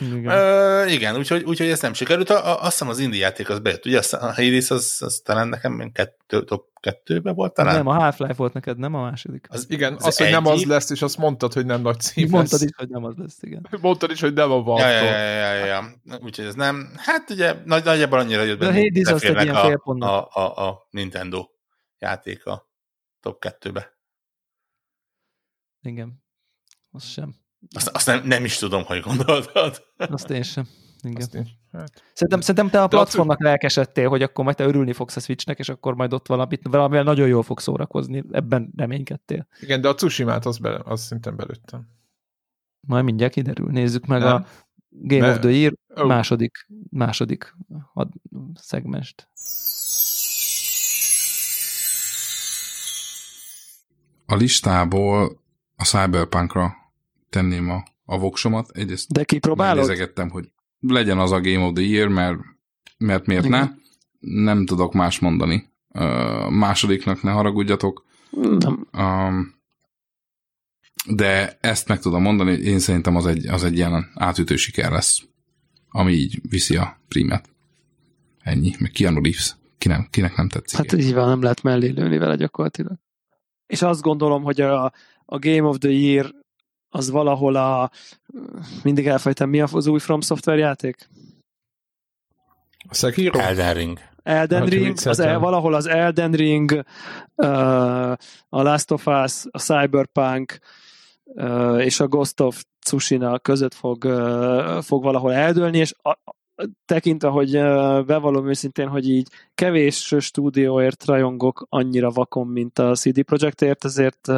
Igen, 0.00 0.32
Ö, 0.32 0.86
igen 0.86 1.16
úgyhogy, 1.16 1.42
úgyhogy 1.42 1.68
ez 1.68 1.80
nem 1.80 1.92
sikerült. 1.92 2.30
A, 2.30 2.46
a, 2.46 2.62
azt 2.62 2.70
hiszem 2.70 2.88
az 2.88 2.98
indie 2.98 3.20
játék 3.20 3.48
az 3.48 3.58
bejött. 3.58 3.86
Ugye 3.86 4.00
a 4.10 4.32
Hades 4.32 4.70
az, 4.70 4.96
az 5.00 5.20
talán 5.24 5.48
nekem 5.48 5.90
kettő, 5.92 6.44
top 6.44 6.68
kettőbe 6.80 7.32
volt 7.32 7.54
talán? 7.54 7.74
Nem, 7.74 7.86
a 7.86 7.94
Half-Life 7.94 8.34
volt 8.34 8.52
neked, 8.52 8.78
nem 8.78 8.94
a 8.94 9.02
második. 9.02 9.46
Az, 9.48 9.66
igen, 9.68 9.94
az, 9.94 10.06
az 10.06 10.16
hogy 10.16 10.30
nem 10.30 10.46
az 10.46 10.64
lesz, 10.64 10.90
és 10.90 11.02
azt 11.02 11.16
mondtad, 11.16 11.52
hogy 11.52 11.66
nem 11.66 11.80
nagy 11.80 12.00
cím 12.00 12.28
Mondtad 12.30 12.62
is, 12.62 12.70
hogy 12.76 12.88
nem 12.88 13.04
az 13.04 13.14
lesz, 13.16 13.42
igen. 13.42 13.68
Mondtad 13.80 14.10
is, 14.10 14.20
hogy 14.20 14.32
nem 14.32 14.50
a 14.50 14.62
van. 14.62 14.80
Ja, 14.80 14.88
ja, 14.88 15.02
ja, 15.02 15.54
ja, 15.54 15.64
ja. 15.64 15.92
Úgyhogy 16.20 16.44
ez 16.44 16.54
nem, 16.54 16.92
hát 16.96 17.30
ugye 17.30 17.54
nagy, 17.64 17.84
nagyjából 17.84 18.18
annyira 18.18 18.42
jött 18.42 18.58
be, 18.58 18.72
hogy 18.72 19.48
a, 19.48 20.06
a, 20.06 20.28
a, 20.32 20.68
a 20.68 20.86
Nintendo 20.90 21.48
játéka 21.98 22.70
top 23.20 23.40
kettőbe. 23.40 23.94
Igen. 25.82 26.24
Az 26.90 27.04
sem. 27.04 27.45
Azt, 27.74 27.88
azt 27.88 28.06
nem, 28.06 28.20
nem 28.24 28.44
is 28.44 28.56
tudom, 28.56 28.84
hogy 28.84 29.00
gondoltad. 29.00 29.82
Azt 29.96 30.30
én 30.30 30.42
sem. 30.42 30.66
Igen. 31.02 31.16
Azt 31.16 31.34
én, 31.34 31.46
hát. 31.72 32.02
szerintem, 32.12 32.40
szerintem 32.40 32.68
te 32.68 32.82
a 32.82 32.88
platformnak 32.88 33.42
lelkesedtél, 33.42 34.08
hogy 34.08 34.22
akkor 34.22 34.44
majd 34.44 34.56
te 34.56 34.64
örülni 34.64 34.92
fogsz 34.92 35.16
a 35.16 35.20
Switchnek, 35.20 35.58
és 35.58 35.68
akkor 35.68 35.94
majd 35.94 36.12
ott 36.12 36.26
valamit, 36.26 36.68
valamivel 36.68 37.02
nagyon 37.02 37.28
jól 37.28 37.42
fog 37.42 37.60
szórakozni. 37.60 38.24
Ebben 38.30 38.72
reménykedtél. 38.76 39.46
Igen, 39.60 39.80
de 39.80 39.88
a 39.88 39.94
Tsushima-t 39.94 40.46
az, 40.46 40.58
be, 40.58 40.80
az 40.84 41.00
szintén 41.00 41.36
belőttem. 41.36 41.88
Majd 42.80 43.04
mindjárt 43.04 43.32
kiderül. 43.32 43.70
Nézzük 43.70 44.06
meg 44.06 44.20
nem. 44.20 44.34
a 44.34 44.46
Game 44.88 45.26
Mert, 45.26 45.36
of 45.36 45.42
the 45.42 45.50
Year 45.50 45.72
oh. 45.94 46.06
második, 46.06 46.66
második 46.90 47.54
szegmest. 48.54 49.28
A 54.26 54.34
listából 54.34 55.40
a 55.76 55.84
Cyberpunkra 55.84 56.85
tenném 57.36 57.70
a, 57.70 57.84
a 58.04 58.18
voksomat. 58.18 58.70
Egyrészt 58.70 59.12
De 59.12 59.24
kipróbálod? 59.24 60.08
Hogy 60.28 60.50
legyen 60.80 61.18
az 61.18 61.32
a 61.32 61.40
Game 61.40 61.64
of 61.64 61.72
the 61.72 61.84
Year, 61.84 62.08
mert, 62.08 62.38
mert 62.98 63.26
miért 63.26 63.44
Igen. 63.44 63.58
ne? 63.60 63.70
Nem 64.44 64.66
tudok 64.66 64.92
más 64.92 65.18
mondani. 65.18 65.70
Uh, 65.88 66.50
másodiknak 66.50 67.22
ne 67.22 67.30
haragudjatok. 67.30 68.04
Nem. 68.30 68.88
Um, 68.92 69.54
de 71.06 71.58
ezt 71.60 71.88
meg 71.88 71.98
tudom 71.98 72.22
mondani, 72.22 72.52
én 72.52 72.78
szerintem 72.78 73.16
az 73.16 73.26
egy, 73.26 73.46
az 73.46 73.64
egy 73.64 73.76
ilyen 73.76 74.10
átütő 74.14 74.56
siker 74.56 74.90
lesz, 74.90 75.22
ami 75.88 76.12
így 76.12 76.40
viszi 76.48 76.76
a 76.76 77.00
prímet. 77.08 77.48
Ennyi. 78.40 78.74
Meg 78.78 78.90
Keanu 78.90 79.22
Reeves. 79.22 79.56
Kinek, 79.78 80.10
kinek 80.10 80.36
nem 80.36 80.48
tetszik. 80.48 80.76
Hát 80.78 80.92
így 80.92 81.14
van, 81.14 81.28
nem 81.28 81.42
lehet 81.42 81.62
mellé 81.62 81.88
lőni 81.88 82.18
vele 82.18 82.36
gyakorlatilag. 82.36 82.98
És 83.66 83.82
azt 83.82 84.02
gondolom, 84.02 84.42
hogy 84.42 84.60
a, 84.60 84.84
a 85.24 85.38
Game 85.38 85.62
of 85.62 85.78
the 85.78 85.90
Year 85.90 86.34
az 86.96 87.10
valahol 87.10 87.56
a 87.56 87.90
mindig 88.82 89.06
elfejtem, 89.06 89.48
mi 89.48 89.60
az 89.60 89.86
új 89.86 89.98
From 89.98 90.20
Software 90.20 90.58
játék? 90.58 91.08
A 92.88 92.94
Sekiro? 92.94 93.38
Elden 93.38 93.74
Ring. 93.74 93.98
Elden 94.22 94.60
hát, 94.60 94.68
Ring, 94.68 94.96
az 95.04 95.18
el, 95.18 95.38
valahol 95.38 95.74
az 95.74 95.86
Elden 95.86 96.32
Ring, 96.32 96.84
a 98.48 98.62
Last 98.62 98.90
of 98.90 99.06
Us, 99.06 99.44
a 99.50 99.58
Cyberpunk 99.58 100.58
és 101.78 102.00
a 102.00 102.08
Ghost 102.08 102.40
of 102.40 102.64
Tsushima 102.80 103.38
között 103.38 103.74
fog, 103.74 104.04
fog 104.82 105.02
valahol 105.02 105.32
eldőlni, 105.32 105.78
és 105.78 105.94
a, 106.02 106.18
tekintve, 106.84 107.28
hogy 107.28 107.50
bevallom 108.06 108.48
őszintén, 108.48 108.88
hogy 108.88 109.08
így 109.08 109.28
kevés 109.54 110.14
stúdióért 110.18 111.04
rajongok 111.04 111.66
annyira 111.68 112.10
vakon, 112.10 112.46
mint 112.46 112.78
a 112.78 112.94
CD 112.94 113.22
Projektért, 113.22 113.84
ezért, 113.84 114.28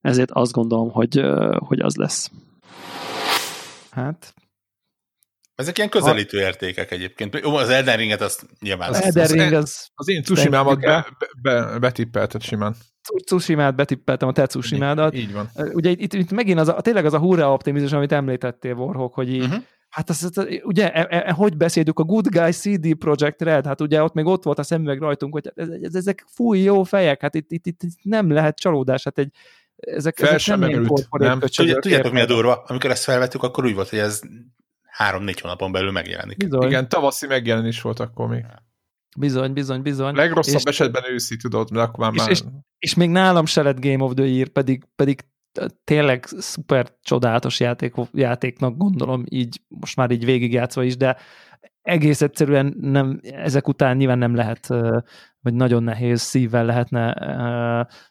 ezért 0.00 0.30
azt 0.30 0.52
gondolom, 0.52 0.90
hogy, 0.90 1.20
hogy 1.58 1.80
az 1.80 1.96
lesz. 1.96 2.30
Hát, 3.90 4.34
ezek 5.54 5.76
ilyen 5.76 5.90
közelítő 5.90 6.38
ha... 6.38 6.44
értékek 6.44 6.90
egyébként. 6.90 7.40
Jó, 7.42 7.56
az 7.56 7.68
Elden 7.68 7.96
Ringet 7.96 8.20
azt 8.20 8.46
nyilván... 8.60 8.88
Az 8.88 9.02
Elden 9.02 9.26
Ring 9.26 9.52
az... 9.52 9.88
Az 9.94 10.08
én 10.08 10.22
Tsushimámat 10.22 10.80
be, 10.80 11.06
be, 11.42 11.78
betippelted 11.78 12.42
simán. 12.42 12.74
Tsushimát 13.24 13.74
betippeltem, 13.74 14.28
a 14.28 14.32
te 14.32 14.46
Tsushimádat. 14.46 15.14
Így 15.14 15.32
van. 15.32 15.50
Ugye 15.72 15.90
itt, 15.90 16.12
itt 16.12 16.30
megint 16.30 16.58
az 16.58 16.68
a, 16.68 16.80
tényleg 16.80 17.04
az 17.04 17.12
a 17.12 17.18
hurra 17.18 17.52
optimizmus, 17.52 17.92
amit 17.92 18.12
említettél, 18.12 18.74
Warhawk, 18.74 19.14
hogy 19.14 19.32
így, 19.32 19.42
uh-huh 19.42 19.62
Hát 19.94 20.10
az, 20.10 20.30
az, 20.34 20.46
ugye, 20.62 20.92
e, 20.92 21.06
e, 21.26 21.32
hogy 21.32 21.56
beszéltük 21.56 21.98
a 21.98 22.02
Good 22.02 22.28
Guy 22.28 22.50
CD 22.50 22.94
Project 22.94 23.42
Red, 23.42 23.66
hát 23.66 23.80
ugye 23.80 24.02
ott 24.02 24.14
még 24.14 24.24
ott 24.24 24.42
volt 24.42 24.58
a 24.58 24.62
szemüveg 24.62 24.98
rajtunk, 24.98 25.32
hogy 25.32 25.52
ez, 25.54 25.68
ez, 25.68 25.94
ezek 25.94 26.24
fúj 26.28 26.58
jó 26.58 26.82
fejek, 26.82 27.20
hát 27.20 27.34
itt, 27.34 27.50
itt, 27.50 27.66
itt, 27.66 27.82
itt 27.82 27.98
nem 28.02 28.30
lehet 28.30 28.56
csalódás, 28.56 29.04
hát 29.04 29.18
egy, 29.18 29.32
ezek, 29.76 30.16
Fel 30.18 30.28
ezek 30.28 30.58
nem 30.58 30.68
ilyen 30.68 30.90
nem. 31.10 31.40
Tudjátok, 31.40 32.12
mi 32.12 32.20
a 32.20 32.26
durva? 32.26 32.62
Amikor 32.66 32.90
ezt 32.90 33.04
felvettük, 33.04 33.42
akkor 33.42 33.64
úgy 33.64 33.74
volt, 33.74 33.88
hogy 33.88 33.98
ez 33.98 34.20
három-négy 34.82 35.40
hónapon 35.40 35.72
belül 35.72 35.90
megjelenik. 35.90 36.36
Bizony. 36.36 36.66
Igen, 36.66 36.88
tavaszi 36.88 37.26
megjelenés 37.26 37.80
volt 37.80 38.00
akkor 38.00 38.28
még. 38.28 38.44
Bizony, 39.16 39.52
bizony, 39.52 39.82
bizony. 39.82 40.14
Legrosszabb 40.14 40.54
és, 40.54 40.64
esetben 40.64 41.02
őszi, 41.10 41.36
tudod, 41.36 41.70
mert 41.70 41.88
akkor 41.88 42.10
már... 42.10 42.30
És, 42.30 42.40
és, 42.40 42.46
és, 42.78 42.94
még 42.94 43.10
nálam 43.10 43.46
se 43.46 43.62
lett 43.62 43.80
Game 43.80 44.04
of 44.04 44.14
the 44.14 44.24
Year, 44.24 44.48
pedig, 44.48 44.84
pedig 44.96 45.24
tényleg 45.84 46.24
szuper 46.26 46.96
csodálatos 47.02 47.60
játék, 47.60 47.94
játéknak 48.12 48.76
gondolom, 48.76 49.24
így 49.28 49.60
most 49.68 49.96
már 49.96 50.10
így 50.10 50.24
végigjátszva 50.24 50.82
is, 50.82 50.96
de 50.96 51.16
egész 51.82 52.20
egyszerűen 52.20 52.76
nem, 52.80 53.20
ezek 53.22 53.68
után 53.68 53.96
nyilván 53.96 54.18
nem 54.18 54.34
lehet, 54.34 54.66
vagy 55.40 55.54
nagyon 55.54 55.82
nehéz 55.82 56.20
szívvel 56.20 56.64
lehetne 56.64 57.10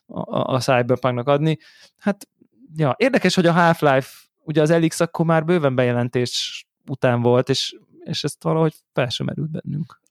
a, 0.05 0.53
a 0.53 0.59
Cyberpunknak 0.59 1.27
adni. 1.27 1.57
Hát, 1.97 2.27
ja, 2.75 2.95
érdekes, 2.97 3.35
hogy 3.35 3.45
a 3.45 3.51
Half-Life, 3.51 4.09
ugye 4.43 4.61
az 4.61 4.69
Elix 4.69 4.99
akkor 4.99 5.25
már 5.25 5.45
bőven 5.45 5.75
bejelentés 5.75 6.65
után 6.85 7.21
volt, 7.21 7.49
és, 7.49 7.75
és 8.03 8.23
ezt 8.23 8.43
valahogy 8.43 8.73
fel 8.93 9.09
sem 9.09 9.25
merült 9.25 9.51
bennünk. 9.51 10.01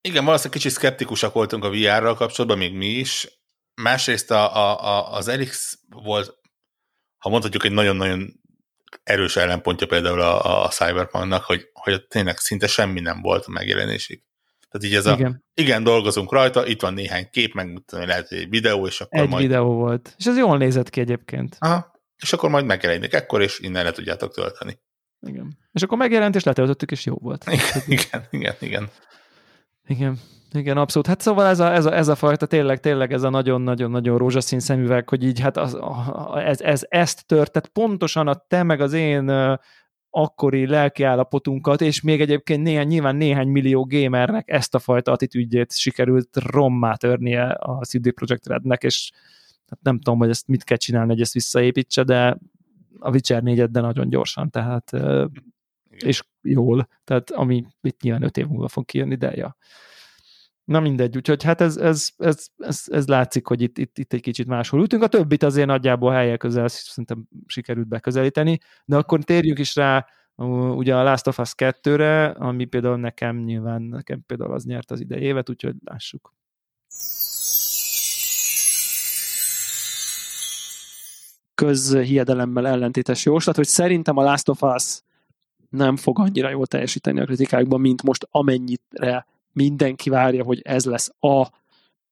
Igen, 0.00 0.24
valószínűleg 0.24 0.52
kicsit 0.52 0.72
szkeptikusak 0.72 1.32
voltunk 1.32 1.64
a 1.64 1.70
VR-ral 1.70 2.14
kapcsolatban, 2.14 2.58
még 2.58 2.74
mi 2.74 2.86
is, 2.86 3.35
Másrészt 3.82 4.30
a, 4.30 4.56
a, 4.56 4.84
a, 4.84 5.12
az 5.12 5.28
Elix 5.28 5.78
volt, 5.88 6.34
ha 7.18 7.28
mondhatjuk, 7.28 7.64
egy 7.64 7.72
nagyon-nagyon 7.72 8.40
erős 9.02 9.36
ellenpontja 9.36 9.86
például 9.86 10.20
a, 10.20 10.64
a 10.64 10.68
Cyberpunknak, 10.68 11.44
hogy, 11.44 11.70
hogy 11.72 12.06
tényleg 12.06 12.38
szinte 12.38 12.66
semmi 12.66 13.00
nem 13.00 13.20
volt 13.22 13.44
a 13.44 13.50
megjelenésig. 13.50 14.22
Tehát 14.70 14.86
így 14.86 14.94
ez 14.94 15.18
igen. 15.18 15.32
a, 15.32 15.60
igen, 15.60 15.82
dolgozunk 15.82 16.32
rajta, 16.32 16.66
itt 16.66 16.80
van 16.80 16.94
néhány 16.94 17.28
kép, 17.30 17.54
meg 17.54 17.82
lehet 17.90 18.32
egy 18.32 18.48
videó, 18.48 18.86
és 18.86 19.00
akkor 19.00 19.20
egy 19.20 19.28
majd... 19.28 19.46
videó 19.46 19.74
volt. 19.74 20.14
És 20.18 20.26
ez 20.26 20.36
jól 20.36 20.58
nézett 20.58 20.90
ki 20.90 21.00
egyébként. 21.00 21.56
Aha, 21.58 21.94
és 22.16 22.32
akkor 22.32 22.50
majd 22.50 22.64
megjelenik 22.64 23.12
ekkor, 23.12 23.42
és 23.42 23.58
innen 23.58 23.84
le 23.84 23.92
tudjátok 23.92 24.34
tölteni. 24.34 24.80
Igen. 25.26 25.58
És 25.72 25.82
akkor 25.82 25.98
megjelent, 25.98 26.34
és 26.34 26.44
letöltöttük, 26.44 26.90
és 26.90 27.04
jó 27.04 27.14
volt. 27.14 27.44
Igen, 27.50 27.82
igen, 27.86 28.26
igen. 28.30 28.54
Igen. 28.60 28.90
Igen. 29.86 30.18
Igen, 30.52 30.76
abszolút. 30.76 31.06
Hát 31.06 31.20
szóval 31.20 31.46
ez 31.46 31.60
a, 31.60 31.72
ez 31.72 31.84
a, 31.84 31.96
ez 31.96 32.08
a 32.08 32.14
fajta 32.14 32.46
tényleg, 32.46 32.80
tényleg 32.80 33.12
ez 33.12 33.22
a 33.22 33.30
nagyon-nagyon-nagyon 33.30 34.18
rózsaszín 34.18 34.60
szemüveg, 34.60 35.08
hogy 35.08 35.24
így 35.24 35.40
hát 35.40 35.56
az, 35.56 35.78
ez, 36.34 36.60
ez, 36.60 36.86
ezt 36.88 37.26
tört, 37.26 37.52
tehát 37.52 37.68
pontosan 37.68 38.28
a 38.28 38.44
te 38.48 38.62
meg 38.62 38.80
az 38.80 38.92
én 38.92 39.58
akkori 40.10 40.66
lelkiállapotunkat, 40.66 41.80
és 41.80 42.00
még 42.00 42.20
egyébként 42.20 42.62
néhány, 42.62 42.86
nyilván 42.86 43.16
néhány 43.16 43.48
millió 43.48 43.86
gamernek 43.86 44.50
ezt 44.50 44.74
a 44.74 44.78
fajta 44.78 45.12
attitűdjét 45.12 45.72
sikerült 45.72 46.36
rommá 46.36 46.94
törnie 46.94 47.44
a 47.44 47.84
CD 47.84 48.12
Projekt 48.12 48.46
Rednek, 48.46 48.82
és 48.82 49.10
hát 49.66 49.78
nem 49.82 49.98
tudom, 49.98 50.18
hogy 50.18 50.28
ezt 50.28 50.48
mit 50.48 50.64
kell 50.64 50.76
csinálni, 50.76 51.10
hogy 51.10 51.20
ezt 51.20 51.32
visszaépítse, 51.32 52.02
de 52.02 52.38
a 52.98 53.10
Witcher 53.10 53.42
4 53.42 53.70
de 53.70 53.80
nagyon 53.80 54.08
gyorsan, 54.08 54.50
tehát 54.50 54.90
Igen. 55.96 56.08
és 56.08 56.22
jól, 56.42 56.88
tehát 57.04 57.30
ami 57.30 57.64
itt 57.80 58.00
nyilván 58.00 58.22
öt 58.22 58.36
év 58.36 58.46
múlva 58.46 58.68
fog 58.68 58.84
kijönni, 58.84 59.14
de 59.14 59.32
ja. 59.34 59.56
Na 60.64 60.80
mindegy, 60.80 61.16
úgyhogy 61.16 61.42
hát 61.42 61.60
ez, 61.60 61.76
ez, 61.76 62.08
ez, 62.16 62.46
ez, 62.56 62.82
ez 62.86 63.06
látszik, 63.06 63.46
hogy 63.46 63.62
itt, 63.62 63.78
itt, 63.78 63.98
itt 63.98 64.12
egy 64.12 64.20
kicsit 64.20 64.46
máshol 64.46 64.80
ültünk. 64.80 65.02
A 65.02 65.08
többit 65.08 65.42
azért 65.42 65.66
nagyjából 65.66 66.12
helyek 66.12 66.38
közel 66.38 66.68
szerintem 66.68 67.28
sikerült 67.46 67.88
beközelíteni, 67.88 68.58
de 68.84 68.96
akkor 68.96 69.24
térjünk 69.24 69.58
is 69.58 69.74
rá 69.74 70.06
ugye 70.74 70.96
a 70.96 71.02
Last 71.02 71.26
of 71.26 71.38
Us 71.38 71.52
2-re, 71.56 72.26
ami 72.26 72.64
például 72.64 72.96
nekem 72.96 73.36
nyilván, 73.36 73.82
nekem 73.82 74.22
például 74.26 74.52
az 74.52 74.64
nyert 74.64 74.90
az 74.90 75.00
idei 75.00 75.22
évet, 75.22 75.50
úgyhogy 75.50 75.74
lássuk. 75.84 76.34
közhiedelemmel 81.56 82.66
ellentétes 82.66 83.24
jóslat, 83.24 83.56
hogy 83.56 83.66
szerintem 83.66 84.16
a 84.16 84.22
Last 84.22 84.48
of 84.48 84.62
Us 84.62 85.00
nem 85.70 85.96
fog 85.96 86.18
annyira 86.18 86.50
jól 86.50 86.66
teljesíteni 86.66 87.20
a 87.20 87.24
kritikákban, 87.24 87.80
mint 87.80 88.02
most 88.02 88.28
amennyire 88.30 89.26
mindenki 89.52 90.10
várja, 90.10 90.44
hogy 90.44 90.60
ez 90.64 90.84
lesz 90.84 91.10
a 91.20 91.46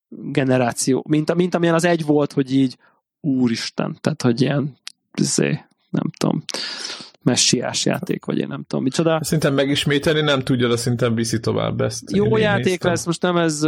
generáció, 0.09 1.05
mint, 1.09 1.35
mint 1.35 1.55
amilyen 1.55 1.74
az 1.74 1.85
egy 1.85 2.05
volt, 2.05 2.32
hogy 2.32 2.55
így 2.55 2.78
úristen, 3.20 3.98
tehát 4.01 4.22
hogy 4.22 4.40
ilyen 4.40 4.76
zé, 5.20 5.64
nem 5.90 6.10
tudom, 6.18 6.44
messiás 7.22 7.85
játék, 7.85 8.24
vagy 8.24 8.39
én 8.39 8.48
nem 8.48 8.64
tudom, 8.66 8.85
micsoda. 8.85 9.20
Szerintem 9.22 9.55
megismételni 9.55 10.20
nem 10.20 10.43
tudja, 10.43 10.68
de 10.68 10.76
szerintem 10.76 11.14
viszi 11.14 11.40
tovább 11.40 11.81
ezt. 11.81 12.10
Jó 12.10 12.36
játék 12.36 12.64
néztem. 12.64 12.90
lesz, 12.90 13.06
most 13.06 13.22
nem 13.22 13.36
ez, 13.36 13.60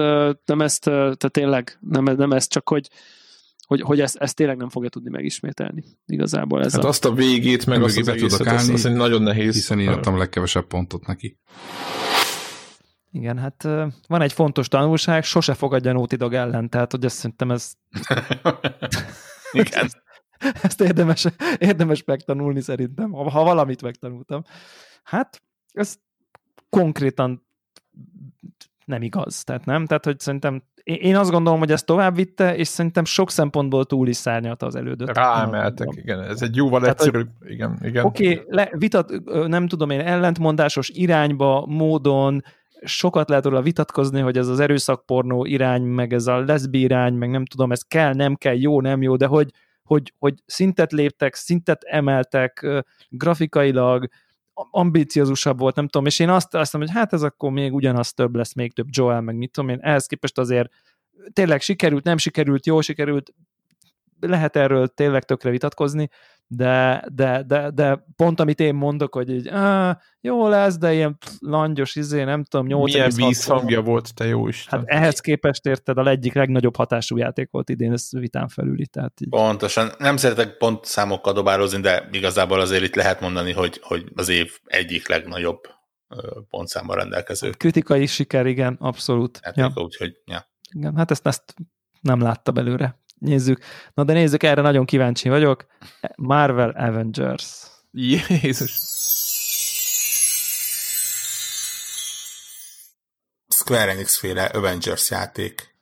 nem 0.45 0.61
ezt, 0.61 0.83
tehát 0.85 1.31
tényleg 1.31 1.79
nem, 1.81 2.05
nem 2.05 2.33
ez, 2.33 2.49
csak 2.49 2.69
hogy 2.69 2.91
hogy, 3.67 3.81
hogy 3.81 4.01
ezt, 4.01 4.17
ezt 4.17 4.37
tényleg 4.37 4.57
nem 4.57 4.69
fogja 4.69 4.89
tudni 4.89 5.11
megismételni. 5.11 5.85
Igazából 6.07 6.65
ez 6.65 6.73
Hát 6.73 6.85
a... 6.85 6.89
azt 6.89 7.05
a 7.05 7.13
végét, 7.13 7.67
meg 7.67 7.83
azt 7.83 7.95
be 7.95 8.01
az 8.01 8.07
tudok 8.07 8.17
egészet, 8.17 8.41
azt, 8.41 8.49
állni, 8.49 8.73
azt 8.73 8.89
nagyon 8.89 9.23
nehéz. 9.23 9.55
Hiszen 9.55 9.81
én 9.81 9.89
adtam 9.89 10.19
legkevesebb 10.19 10.67
pontot 10.67 11.07
neki. 11.07 11.39
Igen, 13.13 13.39
hát 13.39 13.63
van 14.09 14.21
egy 14.21 14.33
fontos 14.33 14.69
tanulság, 14.69 15.25
sose 15.25 15.55
fogadja 15.55 15.93
Naughty 15.93 16.15
Dog 16.15 16.35
ellen, 16.35 16.69
tehát 16.69 16.91
hogy 16.91 17.05
ezt 17.05 17.17
szerintem 17.17 17.51
ez, 17.51 17.73
Igen. 19.53 19.91
ezt 20.63 20.81
érdemes, 20.81 21.27
érdemes 21.59 22.05
megtanulni 22.05 22.61
szerintem, 22.61 23.13
ha, 23.13 23.31
ha 23.31 23.45
valamit 23.45 23.83
megtanultam. 23.83 24.45
Hát, 25.03 25.43
ez 25.73 25.99
konkrétan 26.69 27.47
nem 28.85 29.03
igaz, 29.03 29.45
tehát 29.45 29.65
nem, 29.65 29.87
tehát 29.87 30.05
hogy 30.05 30.21
szerintem 30.21 30.63
én 30.87 31.17
azt 31.17 31.31
gondolom, 31.31 31.59
hogy 31.59 31.71
ezt 31.71 31.87
tovább 31.87 32.15
vitte, 32.15 32.57
és 32.57 32.69
szerintem 32.69 33.05
sok 33.05 33.31
szempontból 33.31 33.85
túl 33.85 34.09
is 34.09 34.17
szárnyalta 34.17 34.67
az 34.67 34.75
elődöt. 34.75 35.17
Ráemeltek, 35.17 35.89
igen. 35.97 36.23
Ez 36.23 36.43
egy 36.43 36.57
jóval 36.57 36.81
Tehát, 36.81 36.95
egyszerűbb. 36.95 37.29
Igen, 37.47 37.79
igen. 37.83 38.05
Oké, 38.05 38.43
okay, 38.47 38.67
vitat, 38.71 39.13
ö, 39.25 39.47
nem 39.47 39.69
tudom 39.69 39.91
én, 39.91 40.01
ellentmondásos 40.01 40.89
irányba, 40.89 41.67
módon, 41.69 42.43
sokat 42.83 43.29
lehet 43.29 43.45
róla 43.45 43.63
vitatkozni, 43.63 44.21
hogy 44.21 44.39
ez 44.39 44.49
az 44.49 44.61
erőszakpornó 44.61 45.45
irány, 45.45 45.83
meg 45.83 46.13
ez 46.13 46.27
a 46.27 46.39
leszbi 46.45 46.81
irány, 46.81 47.15
meg 47.15 47.31
nem 47.31 47.45
tudom, 47.45 47.73
ez 47.73 47.83
kell, 47.83 48.15
nem 48.15 48.35
kell, 48.35 48.57
jó, 48.57 48.81
nem 48.81 49.03
jó, 49.03 49.17
de 49.17 49.27
hogy, 49.27 49.51
hogy, 49.83 50.13
hogy 50.19 50.35
szintet 50.47 50.93
léptek, 50.93 51.35
szintet 51.35 51.83
emeltek, 51.83 52.67
grafikailag, 53.09 54.09
ambíciózusabb 54.71 55.59
volt, 55.59 55.75
nem 55.75 55.89
tudom, 55.89 56.07
és 56.07 56.19
én 56.19 56.29
azt 56.29 56.55
azt 56.55 56.73
mondom, 56.73 56.91
hogy 56.91 57.01
hát 57.01 57.13
ez 57.13 57.23
akkor 57.23 57.51
még 57.51 57.75
ugyanaz 57.75 58.13
több 58.13 58.35
lesz, 58.35 58.55
még 58.55 58.73
több 58.73 58.87
Joel, 58.91 59.21
meg 59.21 59.37
mit 59.37 59.51
tudom 59.53 59.71
én, 59.71 59.79
ehhez 59.81 60.07
képest 60.07 60.39
azért 60.39 60.69
tényleg 61.33 61.61
sikerült, 61.61 62.05
nem 62.05 62.17
sikerült, 62.17 62.67
jó 62.67 62.81
sikerült, 62.81 63.35
lehet 64.21 64.57
erről 64.57 64.89
tényleg 64.89 65.25
tökre 65.25 65.51
vitatkozni, 65.51 66.09
de, 66.49 67.05
de, 67.15 67.43
de, 67.43 67.71
de 67.71 68.05
pont 68.17 68.41
amit 68.41 68.61
én 68.61 68.75
mondok, 68.75 69.15
hogy 69.15 69.31
így, 69.31 69.49
ah, 69.49 69.97
jó 70.21 70.49
lesz, 70.49 70.79
de 70.79 70.95
ilyen 70.95 71.19
langyos, 71.39 71.95
izé, 71.97 72.25
nem 72.25 72.45
tudom, 72.45 72.67
8 72.67 72.93
Milyen 72.93 73.13
vízhangja 73.17 73.83
volt, 73.83 74.15
te 74.15 74.27
jó 74.27 74.49
Isten. 74.49 74.79
Hát 74.79 74.89
ehhez 74.89 75.21
képest 75.21 75.67
érted, 75.67 75.99
a 75.99 76.09
egyik 76.09 76.35
legnagyobb 76.35 76.77
hatású 76.77 77.17
játék 77.17 77.51
volt 77.51 77.69
idén, 77.69 77.93
ez 77.93 78.09
vitán 78.11 78.49
felüli, 78.49 78.87
tehát 78.87 79.21
így. 79.21 79.29
Pontosan. 79.29 79.91
Nem 79.99 80.17
szeretek 80.17 80.57
pont 80.57 80.85
számokkal 80.85 81.33
dobározni, 81.33 81.81
de 81.81 82.09
igazából 82.13 82.61
azért 82.61 82.83
itt 82.83 82.95
lehet 82.95 83.21
mondani, 83.21 83.53
hogy, 83.53 83.81
hogy 83.83 84.05
az 84.15 84.29
év 84.29 84.53
egyik 84.65 85.09
legnagyobb 85.09 85.61
pontszámmal 86.51 86.97
rendelkező 86.97 87.51
Kritikai 87.51 88.07
siker, 88.07 88.47
igen, 88.47 88.77
abszolút. 88.81 89.41
Ja, 89.43 89.53
játéka, 89.55 89.83
úgyhogy 89.83 90.13
ja. 90.25 90.51
igen, 90.73 90.97
hát 90.97 91.11
ezt, 91.11 91.27
ezt 91.27 91.55
nem 92.01 92.21
látta 92.21 92.53
belőle. 92.53 92.99
Nézzük. 93.19 93.65
Na 93.95 94.05
de 94.05 94.13
nézzük, 94.13 94.43
erre 94.43 94.61
nagyon 94.61 94.85
kíváncsi 94.85 95.29
vagyok. 95.29 95.67
Marvel 96.17 96.71
Avengers. 96.71 97.45
Jézus. 98.43 98.71
Square 103.49 103.91
Enix 103.91 104.19
féle 104.19 104.45
Avengers 104.45 105.11
játék. 105.11 105.75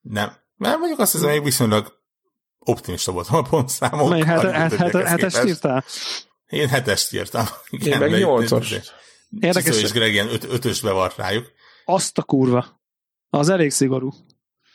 Nem. 0.00 0.36
Mert 0.56 0.78
mondjuk 0.78 0.98
azt 0.98 1.12
hiszem, 1.12 1.30
hogy 1.30 1.42
viszonylag 1.42 2.00
optimista 2.58 3.12
voltam 3.12 3.36
a 3.36 3.42
pontszámok. 3.42 4.08
Mely, 4.08 4.20
hát, 4.20 4.42
hát, 4.42 4.52
hát, 4.52 4.68
többiekhez 4.70 5.08
hát 5.08 5.22
ezt 5.22 5.34
képest. 5.34 5.48
írtál? 5.48 5.84
Én 6.46 6.68
hetest 6.68 7.12
írtam. 7.12 7.46
Én 7.70 7.98
meg 7.98 8.10
nyolcas. 8.10 8.70
de- 8.70 8.82
Érdekes. 9.40 9.82
És 9.82 9.92
Greg 9.92 10.12
ilyen 10.12 10.28
öt, 10.28 10.44
ötösbe 10.44 10.90
vart 10.90 11.16
rájuk. 11.16 11.52
Azt 11.84 12.18
a 12.18 12.22
kurva. 12.22 12.80
Az 13.28 13.48
elég 13.48 13.70
szigorú. 13.70 14.10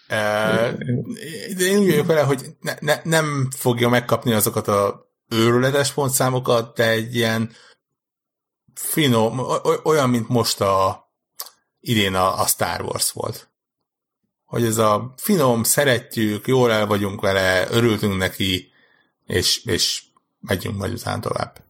De 0.07 1.63
én 1.65 1.77
úgy 1.77 1.89
vagyok 1.89 2.05
vele, 2.05 2.21
hogy 2.21 2.45
ne, 2.61 2.75
ne, 2.79 3.01
nem 3.03 3.47
fogja 3.55 3.89
megkapni 3.89 4.34
azokat 4.34 4.67
a 4.67 5.11
őrületes 5.29 5.93
pontszámokat, 5.93 6.75
de 6.75 6.89
egy 6.89 7.15
ilyen 7.15 7.51
finom, 8.73 9.41
olyan, 9.84 10.09
mint 10.09 10.27
most 10.27 10.61
a 10.61 11.05
idén 11.79 12.15
a, 12.15 12.39
a 12.41 12.45
Star 12.45 12.81
Wars 12.81 13.11
volt. 13.11 13.49
Hogy 14.45 14.63
ez 14.65 14.77
a 14.77 15.13
finom, 15.17 15.63
szeretjük, 15.63 16.47
jól 16.47 16.71
el 16.71 16.85
vagyunk 16.85 17.21
vele, 17.21 17.67
örültünk 17.69 18.17
neki, 18.17 18.71
és, 19.25 19.65
és 19.65 20.03
megyünk 20.39 20.77
majd 20.77 20.93
után 20.93 21.21
tovább. 21.21 21.63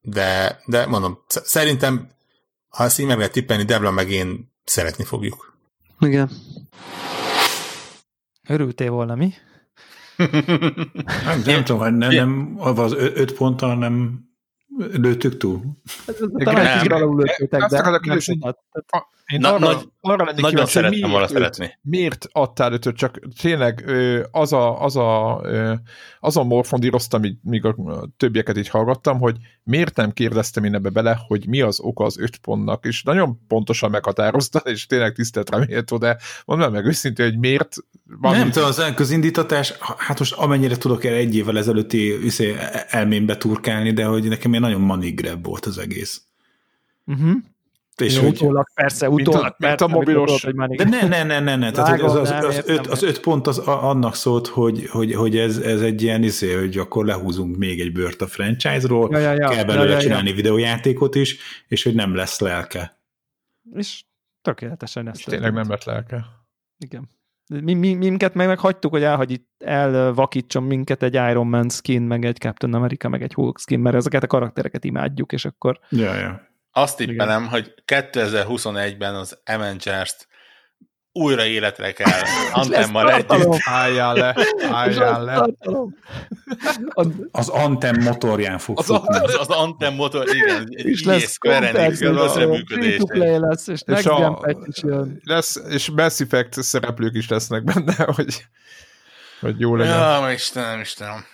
De, 0.00 0.60
de 0.66 0.86
mondom, 0.86 1.24
sz- 1.28 1.46
szerintem, 1.46 2.10
ha 2.68 2.84
ezt 2.84 2.98
így 2.98 3.06
meg 3.06 3.16
lehet 3.16 3.32
tippelni, 3.32 3.64
Debla 3.64 3.90
meg 3.90 4.10
én 4.10 4.52
szeretni 4.64 5.04
fogjuk. 5.04 5.58
Igen. 5.98 6.30
Örültél 8.50 8.90
volna, 8.90 9.14
mi? 9.14 9.32
Nem, 11.24 11.42
nem 11.44 11.64
tudom, 11.64 11.94
nem, 11.94 12.10
nem, 12.10 12.54
az 12.58 12.92
ö- 12.92 13.16
öt 13.16 13.32
ponttal 13.32 13.76
nem 13.76 14.24
lőttük 14.78 15.36
túl. 15.36 15.60
Talán 16.44 16.56
egy 16.56 16.64
nem. 16.64 16.76
kicsit 16.76 16.92
alul 16.92 17.16
lőttétek, 17.16 17.64
de 17.66 17.98
nem 18.04 18.18
sokat. 18.18 18.58
Én 19.32 19.38
Na- 19.40 19.48
arra, 19.54 19.58
nagy- 19.58 19.88
arra 20.00 20.24
lennék 20.24 20.40
Nagyon 20.40 20.50
kíváncsi, 20.50 20.72
szerettem 20.72 21.10
volna 21.10 21.26
miért 21.26 21.30
őt- 21.44 21.54
szeretni. 21.54 21.78
miért 21.82 22.28
adtál 22.32 22.72
ötöt, 22.72 22.96
csak 22.96 23.18
tényleg 23.40 23.84
az 24.30 24.52
a, 24.52 24.82
az 24.82 24.96
a, 24.96 25.40
az 26.20 26.36
a 26.36 26.44
morfondíroztam, 26.44 27.22
míg, 27.42 27.64
a 27.64 27.74
többieket 28.16 28.56
így 28.58 28.68
hallgattam, 28.68 29.18
hogy 29.18 29.36
miért 29.62 29.96
nem 29.96 30.12
kérdeztem 30.12 30.64
én 30.64 30.74
ebbe 30.74 30.88
bele, 30.88 31.18
hogy 31.26 31.46
mi 31.48 31.60
az 31.60 31.80
oka 31.80 32.04
az 32.04 32.18
öt 32.18 32.36
pontnak, 32.38 32.84
és 32.84 33.02
nagyon 33.02 33.46
pontosan 33.48 33.90
meghatározta, 33.90 34.58
és 34.58 34.86
tényleg 34.86 35.12
tisztelt 35.14 35.50
reméltó, 35.50 35.96
de 35.96 36.18
mondd 36.44 36.70
meg 36.72 36.86
őszintén, 36.86 37.26
hogy 37.30 37.38
miért 37.38 37.76
van 38.20 38.36
nem 38.36 38.50
tudom, 38.50 38.68
az 38.68 38.92
közindítatás, 38.94 39.72
hát 39.96 40.18
most 40.18 40.32
amennyire 40.32 40.76
tudok 40.76 41.04
erre 41.04 41.16
egy 41.16 41.36
évvel 41.36 41.58
ezelőtti 41.58 42.12
üszé, 42.22 42.56
elmémbe 42.88 43.36
turkálni, 43.36 43.92
de 43.92 44.04
hogy 44.04 44.24
nekem 44.28 44.50
ilyen 44.50 44.62
nagyon 44.62 45.14
grab 45.14 45.44
volt 45.46 45.66
az 45.66 45.78
egész. 45.78 46.22
Uh-huh. 47.06 47.32
És 48.00 48.16
Jó, 48.16 48.22
hogy, 48.22 48.30
utólag, 48.30 48.66
persze, 48.74 49.08
Mint 49.08 49.18
a- 49.18 49.30
utólag. 49.30 49.54
mint 49.58 49.70
persze, 49.70 49.84
a 49.84 49.88
mobilos- 49.88 50.24
tudod, 50.26 50.40
hogy 50.40 50.54
már 50.54 50.68
de 50.68 50.84
ne, 50.84 51.06
ne, 51.08 51.22
ne, 51.22 51.40
ne, 51.40 51.56
ne. 51.56 51.70
Tehát, 51.70 51.88
hogy 51.90 52.00
az, 52.00 52.14
az, 52.14 52.30
az, 52.30 52.54
nem, 52.66 52.76
öt, 52.76 52.86
az 52.86 53.02
öt 53.02 53.20
pont 53.20 53.46
az 53.46 53.58
a- 53.68 53.88
annak 53.88 54.14
szólt, 54.14 54.46
hogy, 54.46 54.86
hogy, 54.88 55.14
hogy, 55.14 55.36
ez, 55.38 55.56
ez 55.58 55.80
egy 55.80 56.02
ilyen 56.02 56.22
izé, 56.22 56.54
hogy 56.54 56.78
akkor 56.78 57.04
lehúzunk 57.04 57.56
még 57.56 57.80
egy 57.80 57.92
bört 57.92 58.22
a 58.22 58.26
franchise-ról, 58.26 59.08
Ja, 59.12 59.18
ja, 59.18 59.32
ja. 59.32 59.48
kell 59.48 59.58
Ja, 59.58 59.64
belőle 59.64 59.84
ja, 59.86 59.92
ja. 59.92 59.98
csinálni 60.00 60.32
videójátékot 60.32 61.14
is, 61.14 61.38
és 61.68 61.82
hogy 61.82 61.94
nem 61.94 62.14
lesz 62.14 62.40
lelke. 62.40 62.98
És 63.74 64.02
tökéletesen 64.42 65.08
ezt 65.08 65.18
és 65.18 65.24
tényleg 65.24 65.52
nem 65.52 65.68
lett 65.68 65.84
lelke. 65.84 66.24
Igen. 66.78 67.10
Mi, 67.62 67.74
mi, 67.74 67.94
minket 67.94 68.34
meg, 68.34 68.46
meg 68.46 68.58
hagytuk, 68.58 68.90
hogy 68.90 69.02
elhagy, 69.02 69.40
elvakítson 69.58 70.62
minket 70.62 71.02
egy 71.02 71.14
Iron 71.14 71.46
Man 71.46 71.68
skin, 71.68 72.02
meg 72.02 72.24
egy 72.24 72.36
Captain 72.36 72.74
America, 72.74 73.08
meg 73.08 73.22
egy 73.22 73.34
Hulk 73.34 73.58
skin, 73.58 73.80
mert 73.80 73.96
ezeket 73.96 74.22
a 74.22 74.26
karaktereket 74.26 74.84
imádjuk, 74.84 75.32
és 75.32 75.44
akkor 75.44 75.78
Ja, 75.88 76.14
ja. 76.14 76.48
Azt 76.72 76.96
tippelem, 76.96 77.46
hogy 77.48 77.74
2021-ben 77.86 79.14
az 79.14 79.38
Avengers-t 79.44 80.28
újra 81.12 81.44
életre 81.44 81.92
kell 81.92 82.20
Antemmal 82.52 83.12
együtt. 83.12 83.56
Álljál 83.64 84.14
le, 84.14 84.34
álljál 84.72 85.24
le. 85.24 85.46
Az 87.30 87.48
Antem 87.48 88.02
motorján 88.02 88.58
fog 88.58 88.78
Az 88.78 88.86
futni. 88.86 89.18
Az, 89.18 89.34
az 89.38 89.48
Anthem 89.48 89.94
motor, 89.94 90.28
igen, 90.34 90.66
És 90.90 91.04
lesz 91.04 91.36
Compact, 91.38 91.98
közre 91.98 92.46
free 93.06 93.38
lesz, 93.38 93.66
és 93.66 93.80
Next 93.82 94.06
a- 94.06 94.54
is 94.64 94.82
jön. 94.82 95.20
Lesz, 95.24 95.60
és 95.68 95.90
Mass 95.90 96.20
Effect 96.20 96.62
szereplők 96.62 97.14
is 97.14 97.28
lesznek 97.28 97.64
benne, 97.64 97.94
hogy, 98.14 98.46
hogy 99.40 99.60
jó 99.60 99.76
legyen. 99.76 99.98
Ja. 99.98 100.26
Ja, 100.26 100.32
Istenem, 100.32 100.80
Istenem. 100.80 101.24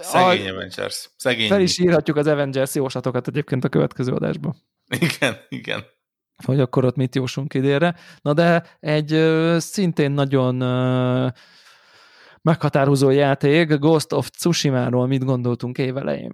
Szegény 0.00 0.48
Avengers. 0.48 1.10
Szegény. 1.16 1.48
Fel 1.48 1.60
is 1.60 1.78
írhatjuk 1.78 2.16
az 2.16 2.26
Avengers 2.26 2.74
jóslatokat 2.74 3.28
egyébként 3.28 3.64
a 3.64 3.68
következő 3.68 4.12
adásban. 4.12 4.56
Igen, 4.98 5.36
igen. 5.48 5.84
hogy 6.44 6.60
akkor 6.60 6.84
ott 6.84 6.96
mit 6.96 7.14
jósunk 7.14 7.54
idénre. 7.54 7.94
Na 8.22 8.32
de 8.32 8.76
egy 8.80 9.12
ö, 9.12 9.56
szintén 9.60 10.10
nagyon 10.10 10.60
ö, 10.60 11.28
meghatározó 12.42 13.10
játék, 13.10 13.74
Ghost 13.74 14.12
of 14.12 14.30
Tsushima-ról 14.30 15.06
mit 15.06 15.24
gondoltunk 15.24 15.78
évelején? 15.78 16.32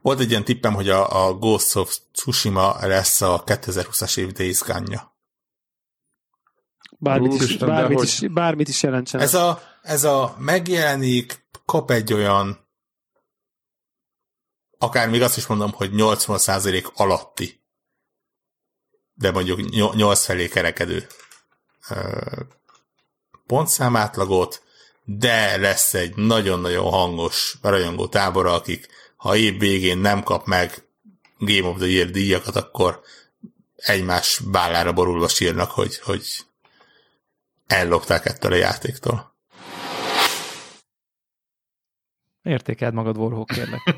Volt 0.00 0.20
egy 0.20 0.30
ilyen 0.30 0.44
tippem, 0.44 0.74
hogy 0.74 0.88
a, 0.88 1.26
a 1.26 1.34
Ghost 1.34 1.76
of 1.76 1.98
Tsushima 2.12 2.86
lesz 2.86 3.20
a 3.20 3.44
2020-as 3.44 4.18
év 4.18 4.32
Days 4.32 4.60
Gone-ja. 4.60 5.15
Bármit, 6.98 7.32
is, 7.32 7.40
Úristen, 7.40 7.68
de 7.68 7.74
bármit, 7.74 7.98
hogy- 7.98 8.06
is, 8.06 8.20
bármit 8.20 8.68
is 8.68 8.82
jelentsen. 8.82 9.20
Ez 9.20 9.34
a, 9.34 9.62
ez 9.82 10.04
a 10.04 10.36
megjelenik, 10.38 11.44
kap 11.64 11.90
egy 11.90 12.12
olyan 12.12 12.66
akár 14.78 15.08
még 15.08 15.22
azt 15.22 15.36
is 15.36 15.46
mondom, 15.46 15.72
hogy 15.72 15.90
80% 15.94 16.92
alatti, 16.94 17.60
de 19.14 19.30
mondjuk 19.30 19.70
8 19.94 20.24
felé 20.24 20.48
kerekedő 20.48 21.06
pontszámátlagot, 23.46 24.62
de 25.04 25.56
lesz 25.56 25.94
egy 25.94 26.16
nagyon-nagyon 26.16 26.90
hangos 26.90 27.58
rajongó 27.62 28.08
tábora, 28.08 28.52
akik 28.52 28.88
ha 29.16 29.36
év 29.36 29.58
végén 29.58 29.98
nem 29.98 30.22
kap 30.22 30.46
meg 30.46 30.84
Game 31.38 31.68
of 31.68 31.76
the 31.76 31.86
Year 31.86 32.10
díjakat, 32.10 32.56
akkor 32.56 33.00
egymás 33.76 34.40
vállára 34.44 34.92
borulva 34.92 35.28
sírnak, 35.28 35.70
hogy, 35.70 35.98
hogy 35.98 36.45
ellopták 37.66 38.24
ettől 38.24 38.52
a 38.52 38.56
játéktól. 38.56 39.34
Értékeld 42.42 42.94
magad, 42.94 43.16
Warhawk, 43.16 43.46
kérlek. 43.46 43.94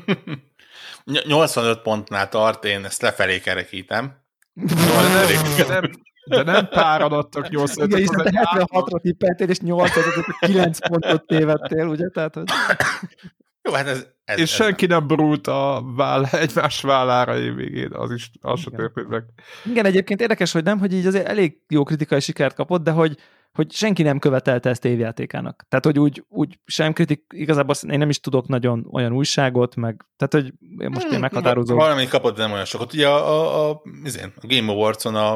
85 1.27 1.81
pontnál 1.81 2.29
tart, 2.29 2.65
én 2.65 2.85
ezt 2.85 3.01
lefelé 3.01 3.39
kerekítem. 3.39 4.21
De 4.53 5.65
nem, 5.67 5.91
de 6.25 6.43
nem 6.43 6.67
páran 6.67 7.11
adtak 7.11 7.49
85 7.49 7.87
Igen, 7.87 7.99
hiszen 7.99 8.23
te 8.23 8.49
76-ra 8.53 9.01
tippeltél, 9.01 9.49
és 9.49 9.59
8 9.59 9.91
9 10.39 10.87
pontot 10.87 11.27
tévedtél, 11.27 11.87
ugye? 11.87 12.09
Tehát, 12.09 12.33
hogy... 12.33 12.43
Jó, 13.63 13.73
hát 13.73 13.87
ez, 13.87 14.07
ez, 14.23 14.37
és 14.37 14.43
ez 14.43 14.49
senki 14.49 14.85
nem 14.85 15.07
brult 15.07 15.47
a 15.47 15.83
váll, 15.95 16.25
egymás 16.25 16.81
vállára 16.81 17.37
évvégén, 17.37 17.93
az 17.93 18.11
is 18.11 18.31
az 18.41 18.59
se 18.59 18.69
történt 18.69 19.07
meg. 19.07 19.23
Igen, 19.65 19.85
egyébként 19.85 20.21
érdekes, 20.21 20.51
hogy 20.51 20.63
nem, 20.63 20.79
hogy 20.79 20.93
így 20.93 21.05
azért 21.05 21.27
elég 21.27 21.61
jó 21.67 21.83
kritikai 21.83 22.19
sikert 22.19 22.55
kapott, 22.55 22.83
de 22.83 22.91
hogy, 22.91 23.17
hogy 23.59 23.71
senki 23.71 24.03
nem 24.03 24.19
követelte 24.19 24.69
ezt 24.69 24.85
évjátékának. 24.85 25.65
Tehát, 25.69 25.85
hogy 25.85 25.99
úgy, 25.99 26.23
úgy 26.27 26.59
sem 26.65 26.93
kritik, 26.93 27.23
igazából 27.33 27.69
azt- 27.71 27.83
én 27.83 27.97
nem 27.97 28.09
is 28.09 28.19
tudok 28.19 28.47
nagyon 28.47 28.87
olyan 28.91 29.11
újságot, 29.13 29.75
meg, 29.75 30.05
tehát, 30.17 30.33
hogy 30.33 30.53
én 30.81 30.89
most 30.89 31.05
én 31.05 31.11
Hmm, 31.11 31.19
meghatározó. 31.19 31.75
Valami 31.75 32.07
kapott, 32.07 32.35
de 32.35 32.41
nem 32.41 32.51
olyan 32.51 32.65
sokat. 32.65 32.93
Ugye 32.93 33.07
a, 33.07 33.27
a, 33.29 33.69
a, 33.69 33.81
izén, 34.03 34.33
a 34.41 34.47
Game 34.47 34.71
Awards-on 34.71 35.15
a, 35.15 35.33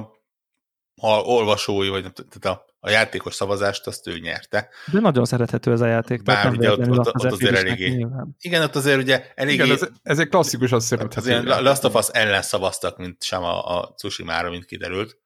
a 0.95 1.07
olvasói, 1.23 1.89
vagy 1.89 2.01
tehát 2.13 2.57
a, 2.57 2.65
a 2.79 2.89
játékos 2.89 3.33
szavazást 3.33 3.87
azt 3.87 4.07
ő 4.07 4.19
nyerte. 4.19 4.69
De 4.91 4.99
nagyon 4.99 5.25
szerethető 5.25 5.71
ez 5.71 5.81
a 5.81 5.85
játék. 5.85 6.23
Bár 6.23 6.35
tehát 6.35 6.51
nem 6.51 6.59
ugye 6.59 6.71
ott- 6.71 6.97
ott- 6.99 7.07
az 7.13 7.25
ott 7.25 7.31
azért 7.31 7.55
eléggé- 7.57 7.95
nyilván. 7.95 8.35
Igen, 8.39 8.61
ott 8.61 8.75
azért 8.75 9.01
ugye 9.01 9.31
eléggé... 9.35 9.63
Igen, 9.63 9.71
ez, 9.75 9.87
ez 10.03 10.19
egy 10.19 10.27
klasszikus, 10.29 10.71
azt 10.71 10.81
az 10.81 10.87
szerethető. 10.99 11.29
ilyen 11.29 11.63
Last 11.63 11.83
of 11.83 11.95
Us 11.95 12.07
ellen 12.11 12.41
szavaztak, 12.41 12.97
mint 12.97 13.23
sem 13.23 13.43
a, 13.43 13.79
a 13.79 13.93
Tsushima-ra, 13.97 14.49
mint 14.49 14.65
kiderült. 14.65 15.17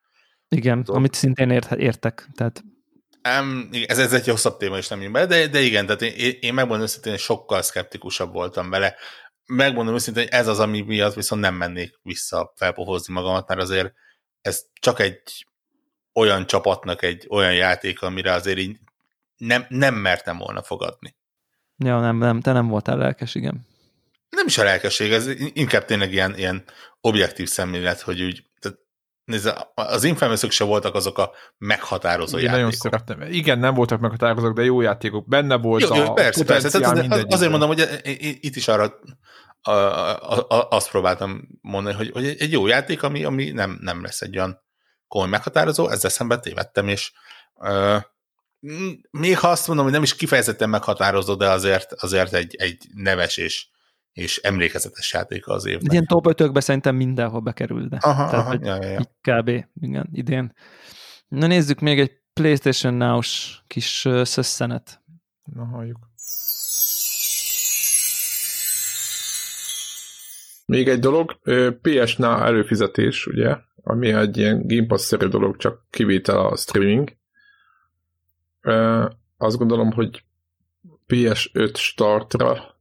Igen, 0.49 0.78
Tudom. 0.84 0.95
amit 0.95 1.14
szintén 1.14 1.49
ért, 1.49 1.72
értek. 1.72 2.30
Tehát 2.36 2.64
Um, 3.39 3.69
ez, 3.85 3.99
ez 3.99 4.13
egy 4.13 4.27
hosszabb 4.27 4.57
téma, 4.57 4.77
és 4.77 4.87
nem 4.87 5.01
jön 5.01 5.11
be, 5.11 5.25
de, 5.25 5.47
de 5.47 5.59
igen, 5.59 5.85
tehát 5.85 6.01
én, 6.01 6.37
én 6.39 6.53
megmondom 6.53 6.85
őszintén, 6.85 7.17
sokkal 7.17 7.61
szkeptikusabb 7.61 8.33
voltam 8.33 8.69
vele. 8.69 8.95
Megmondom 9.45 9.93
őszintén, 9.93 10.23
hogy 10.23 10.31
ez 10.31 10.47
az, 10.47 10.59
ami 10.59 10.81
miatt 10.81 11.13
viszont 11.13 11.41
nem 11.41 11.55
mennék 11.55 11.99
vissza 12.03 12.53
felpohozni 12.55 13.13
magamat, 13.13 13.47
mert 13.47 13.61
azért 13.61 13.93
ez 14.41 14.63
csak 14.79 14.99
egy 14.99 15.47
olyan 16.13 16.47
csapatnak 16.47 17.03
egy 17.03 17.27
olyan 17.29 17.53
játék, 17.53 18.01
amire 18.01 18.31
azért 18.31 18.57
így 18.57 18.77
nem, 19.37 19.65
nem 19.69 19.95
mertem 19.95 20.37
volna 20.37 20.63
fogadni. 20.63 21.15
ja, 21.77 21.99
nem, 21.99 22.17
nem, 22.17 22.41
te 22.41 22.51
nem 22.51 22.67
voltál 22.67 22.97
lelkes, 22.97 23.35
igen. 23.35 23.67
Nem 24.29 24.45
is 24.45 24.57
a 24.57 24.63
lelkesség, 24.63 25.11
ez 25.11 25.27
inkább 25.53 25.85
tényleg 25.85 26.11
ilyen, 26.11 26.37
ilyen 26.37 26.63
objektív 27.01 27.47
szemlélet, 27.47 28.01
hogy 28.01 28.21
úgy, 28.21 28.43
nézze, 29.27 29.71
az 29.73 30.03
infamous 30.03 30.45
se 30.49 30.63
voltak 30.63 30.95
azok 30.95 31.17
a 31.17 31.31
meghatározó 31.57 32.37
Igen, 32.37 32.51
nagyon 32.51 32.65
játékok. 32.65 32.91
szerettem. 32.91 33.31
Igen, 33.31 33.59
nem 33.59 33.73
voltak 33.73 33.99
meghatározók, 33.99 34.53
de 34.53 34.63
jó 34.63 34.81
játékok. 34.81 35.27
Benne 35.27 35.55
volt 35.57 35.81
Jó, 35.81 35.91
a 35.91 35.95
jó, 35.97 36.13
persze, 36.13 36.45
persze. 36.45 36.69
potenciál 36.69 37.07
Tehát 37.07 37.25
az, 37.25 37.33
azért 37.33 37.51
mondom, 37.51 37.67
hogy 37.67 37.99
i- 38.03 38.27
i- 38.27 38.37
itt 38.41 38.55
is 38.55 38.67
arra 38.67 38.99
a, 39.61 39.71
a, 39.71 40.45
a, 40.47 40.67
azt 40.69 40.89
próbáltam 40.89 41.47
mondani, 41.61 41.95
hogy, 41.95 42.11
hogy 42.11 42.25
egy 42.25 42.51
jó 42.51 42.67
játék, 42.67 43.03
ami, 43.03 43.23
ami 43.23 43.51
nem, 43.51 43.77
nem 43.81 44.01
lesz 44.03 44.21
egy 44.21 44.37
olyan 44.37 44.61
komoly 45.07 45.29
meghatározó, 45.29 45.89
ezzel 45.89 46.09
szemben 46.09 46.41
tévedtem, 46.41 46.87
és 46.87 47.11
uh, 47.53 48.01
még 49.11 49.37
ha 49.37 49.47
azt 49.47 49.67
mondom, 49.67 49.85
hogy 49.85 49.93
nem 49.93 50.03
is 50.03 50.15
kifejezetten 50.15 50.69
meghatározó, 50.69 51.35
de 51.35 51.49
azért, 51.49 51.93
azért 51.93 52.33
egy, 52.33 52.55
egy 52.55 52.77
neves 52.93 53.37
és, 53.37 53.67
és 54.18 54.38
emlékezetes 54.38 55.14
játék 55.14 55.48
az 55.48 55.65
évnek. 55.65 55.91
Ilyen 55.91 56.06
top 56.06 56.39
5 56.39 56.61
szerintem 56.61 56.95
mindenhol 56.95 57.39
bekerül, 57.39 57.88
de 57.88 57.98
Aha, 58.02 58.30
Tehát, 58.30 58.45
aha, 58.45 58.57
ja, 58.61 58.84
ja, 58.84 58.91
ja. 58.91 58.99
kb. 59.22 59.65
Igen, 59.81 60.10
idén. 60.11 60.53
Na 61.27 61.48
nézzük 61.48 61.80
még 61.80 61.99
egy 61.99 62.11
PlayStation 62.34 62.94
Now-s 62.94 63.61
kis 63.68 64.07
szösszenet. 64.22 65.02
Na, 65.44 65.65
halljuk. 65.65 65.98
Még 70.65 70.88
egy 70.88 70.99
dolog, 70.99 71.39
ö, 71.44 71.69
PS-nál 71.81 72.44
előfizetés, 72.44 73.27
ugye, 73.27 73.56
ami 73.84 74.14
egy 74.14 74.38
ilyen 74.38 74.68
Game 74.68 74.85
Pass-szerű 74.85 75.27
dolog, 75.27 75.57
csak 75.57 75.85
kivétel 75.89 76.39
a 76.39 76.56
streaming. 76.56 77.18
Azt 79.38 79.57
gondolom, 79.57 79.91
hogy 79.91 80.23
PS5 81.07 81.76
startra 81.76 82.76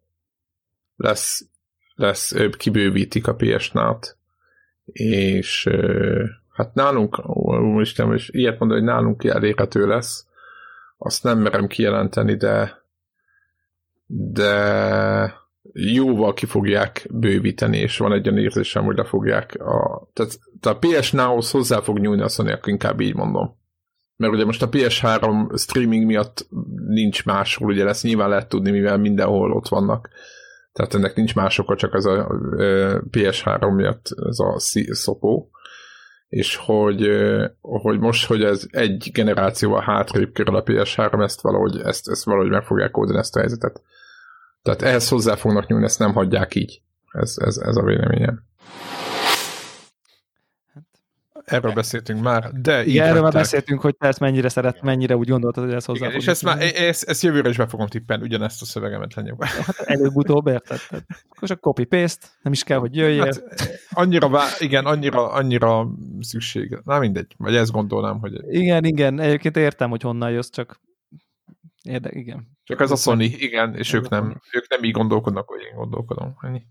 lesz, 0.96 1.48
lesz 1.94 2.34
kibővítik 2.56 3.26
a 3.26 3.34
PS-nát, 3.34 4.16
és 4.92 5.66
ö, 5.66 6.24
hát 6.52 6.74
nálunk, 6.74 7.28
ó, 7.28 7.80
Isten, 7.80 8.12
és 8.12 8.28
ilyet 8.32 8.58
mondani, 8.58 8.80
hogy 8.80 8.88
nálunk 8.88 9.24
elérhető 9.24 9.86
lesz, 9.86 10.26
azt 10.98 11.22
nem 11.22 11.38
merem 11.38 11.66
kijelenteni, 11.66 12.36
de 12.36 12.84
de 14.06 15.44
jóval 15.72 16.34
ki 16.34 16.46
fogják 16.46 17.06
bővíteni, 17.10 17.78
és 17.78 17.98
van 17.98 18.12
egy 18.12 18.28
olyan 18.28 18.42
érzésem, 18.42 18.84
hogy 18.84 18.96
le 18.96 19.04
fogják 19.04 19.54
a... 19.60 20.08
Tehát, 20.12 20.38
tehát 20.60 20.78
a 20.82 20.88
PS 20.88 21.12
Now-hoz 21.12 21.50
hozzá 21.50 21.80
fog 21.80 21.98
nyúlni 21.98 22.22
a 22.22 22.28
Sony, 22.28 22.58
inkább 22.64 23.00
így 23.00 23.14
mondom. 23.14 23.56
Mert 24.16 24.32
ugye 24.32 24.44
most 24.44 24.62
a 24.62 24.68
PS3 24.68 25.58
streaming 25.58 26.06
miatt 26.06 26.48
nincs 26.86 27.24
máshol, 27.24 27.68
ugye 27.68 27.84
lesz 27.84 28.02
nyilván 28.02 28.28
lehet 28.28 28.48
tudni, 28.48 28.70
mivel 28.70 28.98
mindenhol 28.98 29.52
ott 29.52 29.68
vannak. 29.68 30.08
Tehát 30.76 30.94
ennek 30.94 31.14
nincs 31.14 31.34
más 31.34 31.58
oka, 31.58 31.76
csak 31.76 31.94
ez 31.94 32.04
a 32.04 32.26
ö, 32.56 32.98
PS3 33.10 33.74
miatt 33.74 34.06
ez 34.28 34.38
a 34.38 34.54
szopó. 34.90 35.50
És 36.28 36.56
hogy, 36.56 37.08
hogy 37.60 37.98
most, 37.98 38.26
hogy 38.26 38.42
ez 38.42 38.66
egy 38.70 39.10
generációval 39.12 39.80
hátrébb 39.80 40.32
kerül 40.32 40.56
a 40.56 40.62
PS3, 40.62 41.22
ezt 41.22 41.40
valahogy, 41.40 41.80
ezt, 41.80 42.08
ezt 42.08 42.24
valahogy 42.24 42.50
meg 42.50 42.64
fogják 42.64 42.96
oldani 42.96 43.18
ezt 43.18 43.36
a 43.36 43.38
helyzetet. 43.38 43.82
Tehát 44.62 44.82
ehhez 44.82 45.08
hozzá 45.08 45.34
fognak 45.34 45.66
nyúlni, 45.66 45.84
ezt 45.84 45.98
nem 45.98 46.12
hagyják 46.12 46.54
így. 46.54 46.80
Ez, 47.12 47.34
ez, 47.36 47.56
ez 47.56 47.76
a 47.76 47.82
véleményem. 47.82 48.42
Erről 51.46 51.72
beszéltünk 51.72 52.20
már, 52.22 52.52
de 52.52 52.82
így 52.82 52.88
Igen, 52.88 53.06
erről 53.06 53.22
már 53.22 53.32
beszéltünk, 53.32 53.80
hogy 53.80 53.96
te 53.96 54.06
ezt 54.06 54.20
mennyire 54.20 54.48
szeret, 54.48 54.82
mennyire 54.82 55.16
úgy 55.16 55.28
gondoltad, 55.28 55.64
hogy 55.64 55.72
ez 55.72 55.84
hozzá 55.84 56.06
Igen, 56.06 56.18
és 56.18 56.26
ezt, 56.26 56.42
már, 56.42 56.58
ezt, 56.60 57.08
ezt 57.08 57.22
jövőre 57.22 57.48
is 57.48 57.56
be 57.56 57.66
fogom 57.66 57.86
tippelni, 57.86 58.22
ugyanezt 58.22 58.62
a 58.62 58.64
szövegemet 58.64 59.14
lenyom. 59.14 59.36
Hát 59.40 59.78
előbb-utóbb 59.78 60.46
érted? 60.46 60.78
Akkor 61.28 61.48
csak 61.48 61.60
copy-paste, 61.60 62.26
nem 62.42 62.52
is 62.52 62.64
kell, 62.64 62.78
hogy 62.78 62.96
jöjjél. 62.96 63.24
Hát, 63.24 63.42
annyira, 63.90 64.28
vá- 64.28 64.60
igen, 64.60 64.84
annyira, 64.84 65.30
annyira 65.30 65.88
szükség. 66.20 66.78
Na 66.84 66.98
mindegy, 66.98 67.34
vagy 67.36 67.54
ezt 67.54 67.72
gondolnám, 67.72 68.18
hogy 68.18 68.54
Igen, 68.54 68.84
igen, 68.84 69.20
egyébként 69.20 69.56
értem, 69.56 69.90
hogy 69.90 70.02
honnan 70.02 70.30
jössz, 70.30 70.50
csak 70.50 70.80
érde, 71.82 72.10
igen, 72.12 72.56
csak 72.64 72.80
ez 72.80 72.90
a 72.90 72.96
Sony, 72.96 73.20
igen, 73.20 73.74
és 73.74 73.92
ők 73.92 74.08
nem, 74.08 74.40
ők 74.52 74.68
nem 74.68 74.84
így 74.84 74.92
gondolkodnak, 74.92 75.48
hogy 75.48 75.60
én 75.70 75.76
gondolkodom. 75.76 76.36
Ennyi. 76.40 76.62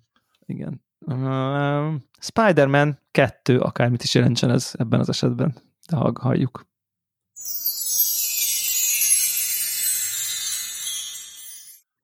igen. 0.45 0.83
Uh, 1.07 1.93
Spider-Man 2.19 2.99
2, 3.11 3.59
akármit 3.59 4.03
is 4.03 4.13
jelentsen 4.13 4.49
ez 4.49 4.71
ebben 4.73 4.99
az 4.99 5.09
esetben, 5.09 5.55
de 5.89 5.95
hall- 5.95 6.19
halljuk. 6.19 6.65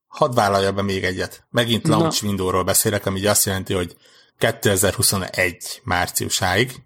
Hadd 0.08 0.36
vállalja 0.36 0.72
be 0.72 0.82
még 0.82 1.04
egyet. 1.04 1.46
Megint 1.50 1.88
Na. 1.88 1.98
launch 1.98 2.24
window-ról 2.24 2.64
beszélek, 2.64 3.06
ami 3.06 3.26
azt 3.26 3.46
jelenti, 3.46 3.74
hogy 3.74 3.96
2021 4.38 5.82
márciusáig. 5.84 6.84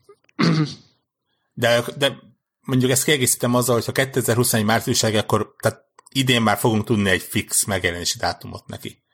De, 1.54 1.84
de 1.98 2.18
mondjuk 2.60 2.92
ezt 2.92 3.04
kiegészítem 3.04 3.56
azzal, 3.56 3.76
hogy 3.76 3.86
ha 3.86 3.92
2021 3.92 4.66
márciusáig, 4.66 5.16
akkor 5.16 5.56
tehát 5.60 5.84
idén 6.10 6.42
már 6.42 6.58
fogunk 6.58 6.86
tudni 6.86 7.10
egy 7.10 7.22
fix 7.22 7.66
megjelenési 7.66 8.18
dátumot 8.18 8.68
neki. 8.68 9.05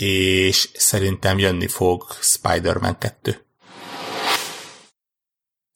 És 0.00 0.70
szerintem 0.74 1.38
jönni 1.38 1.66
fog 1.66 2.06
Spider-Man 2.20 2.98
2. 2.98 3.44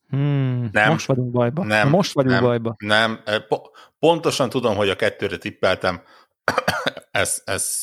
Hmm, 0.09 0.69
Nem. 0.73 0.91
Most 0.91 1.07
vagyunk 1.07 1.31
bajba. 1.31 1.65
Nem, 1.65 1.89
most 1.89 2.13
vagyunk 2.13 2.35
nem. 2.35 2.43
bajba. 2.43 2.75
Nem, 2.79 3.21
eh, 3.25 3.41
po- 3.49 3.71
pontosan 3.99 4.49
tudom, 4.49 4.77
hogy 4.77 4.89
a 4.89 4.97
kettőre 4.97 5.37
tippeltem. 5.37 6.03
ez, 7.11 7.43
ez 7.45 7.81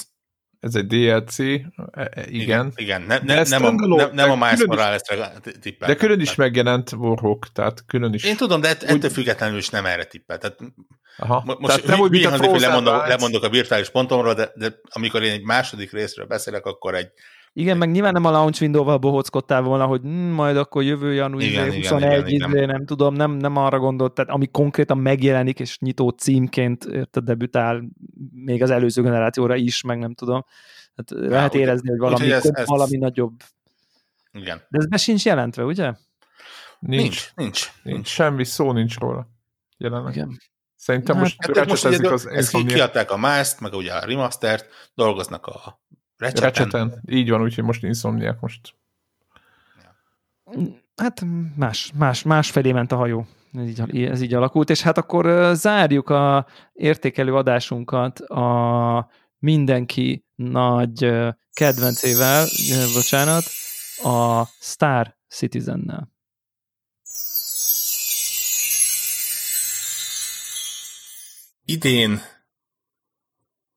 Ez 0.62 0.76
egy 0.76 0.88
DLC, 0.88 1.40
e- 1.40 1.64
e- 1.92 2.26
igen. 2.28 2.72
igen 2.76 3.02
ne, 3.02 3.20
De 3.20 3.34
ne, 3.34 3.40
ez 3.40 3.50
nem, 3.50 3.66
a, 3.66 3.72
nem, 3.72 4.10
nem 4.14 4.32
a 4.32 4.36
Miles 4.36 4.66
Morales-re 4.66 5.32
tippeltem. 5.40 5.96
De 5.96 5.96
külön 5.96 6.20
is 6.20 6.36
megjelent 6.36 6.92
Warhawk, 6.92 7.48
tehát 7.54 7.86
külön 7.86 8.14
is. 8.14 8.24
Én 8.24 8.36
tudom, 8.36 8.62
de 8.62 8.68
ett- 8.70 8.84
ettől 8.84 9.10
függetlenül 9.10 9.58
is 9.58 9.70
nem 9.70 9.86
erre 9.86 10.04
tippel. 10.04 10.38
Tehát 10.38 10.58
Aha. 11.18 11.44
mo- 11.46 11.60
most 11.60 11.76
tehát 11.76 11.90
nem 11.90 12.00
úgy, 12.00 12.12
mint 12.12 12.26
a 12.26 12.60
lemondok, 12.60 13.08
lemondok 13.08 13.44
a 13.44 13.50
virtuális 13.50 13.90
pontomról, 13.90 14.34
de, 14.34 14.52
de 14.56 14.74
amikor 14.90 15.24
én 15.24 15.32
egy 15.32 15.44
második 15.44 15.92
részről 15.92 16.26
beszélek, 16.26 16.66
akkor 16.66 16.96
egy 16.96 17.12
Igen, 17.54 17.78
meg 17.78 17.92
nyilván 17.92 18.14
nem 18.14 18.26
a 18.26 18.32
launch 18.32 18.62
window-val 18.62 18.98
bohóckodtál 18.98 19.62
volna, 19.62 19.86
hogy 19.86 20.02
hm, 20.02 20.10
majd 20.10 20.58
akkor 20.58 20.84
jövő 20.84 21.14
január 21.14 21.46
Igen, 21.48 21.68
izé, 21.68 21.78
igen, 21.78 21.92
21, 21.92 22.12
igen, 22.12 22.28
igen. 22.28 22.50
izé, 22.50 22.66
nem 22.66 22.86
tudom, 22.86 23.14
nem, 23.14 23.32
nem 23.32 23.56
arra 23.56 23.80
gondolt, 23.80 24.14
tehát 24.14 24.32
ami 24.32 24.48
konkrétan 24.52 24.98
megjelenik, 24.98 25.60
és 25.60 25.80
nyitó 25.80 26.10
címként 26.10 26.84
érted, 26.86 27.24
debütál 27.24 27.84
még 28.34 28.62
az 28.62 28.70
előző 28.70 29.02
generációra 29.02 29.56
is, 29.56 29.82
meg 29.82 30.00
nem 30.00 30.14
tudom. 30.14 30.46
Hát 30.96 31.10
lehet 31.10 31.54
úgy- 31.56 31.60
érezni, 31.62 31.90
hogy 31.90 32.00
valami, 32.00 32.16
úgyhogy 32.16 32.32
ez- 32.32 32.46
ez, 32.46 32.52
ez- 32.56 32.68
valami 32.68 32.98
nagyobb. 32.98 33.42
igen. 34.32 34.62
De 34.70 34.78
ez 34.78 34.88
be 34.88 34.98
sincs 34.98 35.26
jelentve, 35.26 35.64
ugye? 35.64 35.94
Nincs. 36.80 37.00
Nincs, 37.00 37.32
nincs. 37.36 37.72
nincs. 37.84 38.08
Semmi 38.08 38.44
szó 38.46 38.72
nincs 38.72 38.98
róla. 39.00 39.28
Jelenleg. 39.78 40.16
Igen. 40.16 40.38
Szerintem 40.76 41.16
Hát, 41.16 41.24
most 41.24 41.36
Hát 41.40 41.58
ők 41.58 41.66
most 41.66 41.86
ugye, 41.86 42.10
az 42.10 42.28
ezt 42.28 42.66
kiadták 42.66 43.12
a 43.12 43.18
Mask, 43.18 43.60
meg 43.60 43.74
ugye 43.74 43.94
a 43.94 44.06
Remastert, 44.06 44.66
dolgoznak 44.94 45.46
a 45.46 45.82
Ratcheten. 46.22 46.44
Ratcheten. 46.44 47.02
Így 47.08 47.30
van, 47.30 47.42
úgyhogy 47.42 47.64
most 47.64 47.84
Insomniac 47.84 48.42
most. 48.42 48.76
Hát 50.96 51.26
más, 51.56 51.92
más, 51.96 52.24
más 52.24 52.52
felé 52.52 52.72
ment 52.72 52.92
a 52.92 52.96
hajó. 52.96 53.26
Ez 53.54 53.68
így, 53.68 54.04
ez 54.04 54.22
így 54.22 54.34
alakult, 54.34 54.70
és 54.70 54.82
hát 54.82 54.98
akkor 54.98 55.56
zárjuk 55.56 56.10
a 56.10 56.48
értékelő 56.74 57.36
adásunkat 57.36 58.20
a 58.20 59.10
mindenki 59.38 60.26
nagy 60.36 61.12
kedvencével, 61.54 62.48
bocsánat, 62.94 63.44
a 64.04 64.46
Star 64.60 65.18
Citizen-nel. 65.28 66.12
Idén 71.66 72.22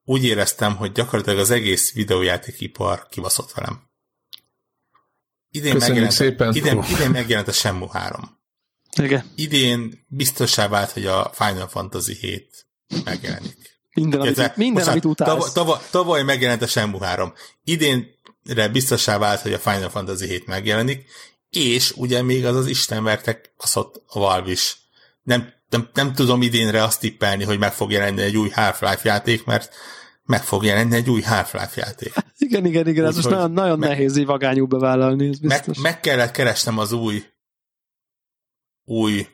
úgy 0.04 0.24
éreztem, 0.24 0.76
hogy 0.76 0.92
gyakorlatilag 0.92 1.38
az 1.38 1.50
egész 1.50 1.92
videójátékipar 1.92 3.06
kibaszott 3.08 3.52
velem. 3.52 3.82
Idén 5.50 5.72
Köszönjük 5.72 5.80
megjelent, 5.80 6.12
szépen. 6.12 6.54
Idén, 6.54 6.82
Hú. 6.82 6.94
idén 6.94 7.10
megjelent 7.10 7.48
a 7.48 7.52
Shenmue 7.52 7.88
3. 7.92 8.38
Igen. 8.96 9.32
Idén 9.34 10.04
biztosá 10.08 10.68
vált, 10.68 10.90
hogy 10.90 11.06
a 11.06 11.30
Final 11.34 11.68
Fantasy 11.68 12.14
7 12.14 12.66
megjelenik. 13.04 13.80
Minden, 13.94 14.20
amit, 14.20 14.36
Illetve, 14.36 14.54
minden, 14.56 14.88
amit 14.88 15.02
bocsánat, 15.02 15.36
utálsz. 15.36 15.52
Tavaly, 15.52 15.74
tavaly, 15.74 15.88
tavaly 15.90 16.22
megjelent 16.22 16.62
a 16.62 16.66
Shenmue 16.66 17.06
3. 17.06 17.32
Idénre 17.64 18.68
biztosá 18.72 19.18
vált, 19.18 19.40
hogy 19.40 19.52
a 19.52 19.58
Final 19.58 19.90
Fantasy 19.90 20.26
7 20.26 20.46
megjelenik, 20.46 21.04
és 21.50 21.92
ugye 21.96 22.22
még 22.22 22.46
az 22.46 22.56
az 22.56 22.66
istenvertek 22.66 23.54
baszott 23.56 24.02
a 24.06 24.18
Valve 24.18 24.50
is. 24.50 24.76
Nem, 25.22 25.52
nem, 25.76 25.88
nem 25.94 26.12
tudom 26.12 26.42
idénre 26.42 26.82
azt 26.82 27.00
tippelni, 27.00 27.44
hogy 27.44 27.58
meg 27.58 27.72
fog 27.72 27.90
jelenni 27.90 28.22
egy 28.22 28.36
új 28.36 28.48
Half-Life 28.48 29.00
játék, 29.02 29.44
mert 29.44 29.74
meg 30.24 30.42
fog 30.44 30.64
jelenni 30.64 30.94
egy 30.94 31.10
új 31.10 31.20
Half-Life 31.22 31.80
játék. 31.80 32.12
Igen, 32.38 32.64
igen, 32.66 32.88
igen, 32.88 33.04
ez 33.04 33.14
most 33.14 33.28
nagyon, 33.30 33.50
nagyon 33.52 33.78
meg- 33.78 33.88
nehéz 33.88 34.16
így 34.16 34.26
vagányú 34.26 34.66
bevállalni, 34.66 35.28
ez 35.28 35.38
Meg, 35.38 35.56
biztos. 35.58 35.78
meg 35.82 36.00
kellett 36.00 36.30
keresnem 36.30 36.78
az 36.78 36.92
új 36.92 37.24
új 38.84 39.26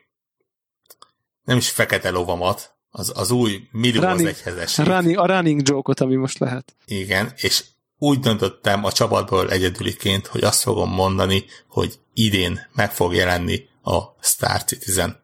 nem 1.43 1.57
is 1.57 1.69
fekete 1.69 2.09
lovamat, 2.09 2.75
az, 2.89 3.11
az 3.15 3.31
új 3.31 3.67
Millió 3.71 4.01
az 4.01 4.07
Running- 4.07 4.27
egyhezesség. 4.27 4.85
Running, 4.85 5.17
a 5.17 5.25
running 5.25 5.67
joke-ot, 5.67 5.99
ami 5.99 6.15
most 6.15 6.37
lehet. 6.39 6.75
Igen, 6.85 7.33
és 7.35 7.63
úgy 7.97 8.19
döntöttem 8.19 8.83
a 8.83 8.91
csapatból 8.91 9.51
egyedüliként, 9.51 10.27
hogy 10.27 10.43
azt 10.43 10.61
fogom 10.61 10.89
mondani, 10.91 11.45
hogy 11.67 11.99
idén 12.13 12.67
meg 12.73 12.91
fog 12.91 13.13
jelenni 13.13 13.69
a 13.83 13.99
Star 14.21 14.63
Citizen. 14.63 15.20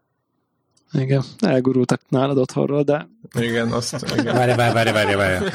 Igen, 0.94 1.24
elgurultak 1.40 2.02
nálad 2.10 2.38
otthonról, 2.38 2.84
de 2.84 3.10
Igen, 3.40 3.72
azt, 3.72 4.06
igen. 4.18 4.36
Várj, 4.36 4.56
várj, 4.56 4.74
várj, 4.74 4.92
várj, 4.92 5.16
várj. 5.16 5.46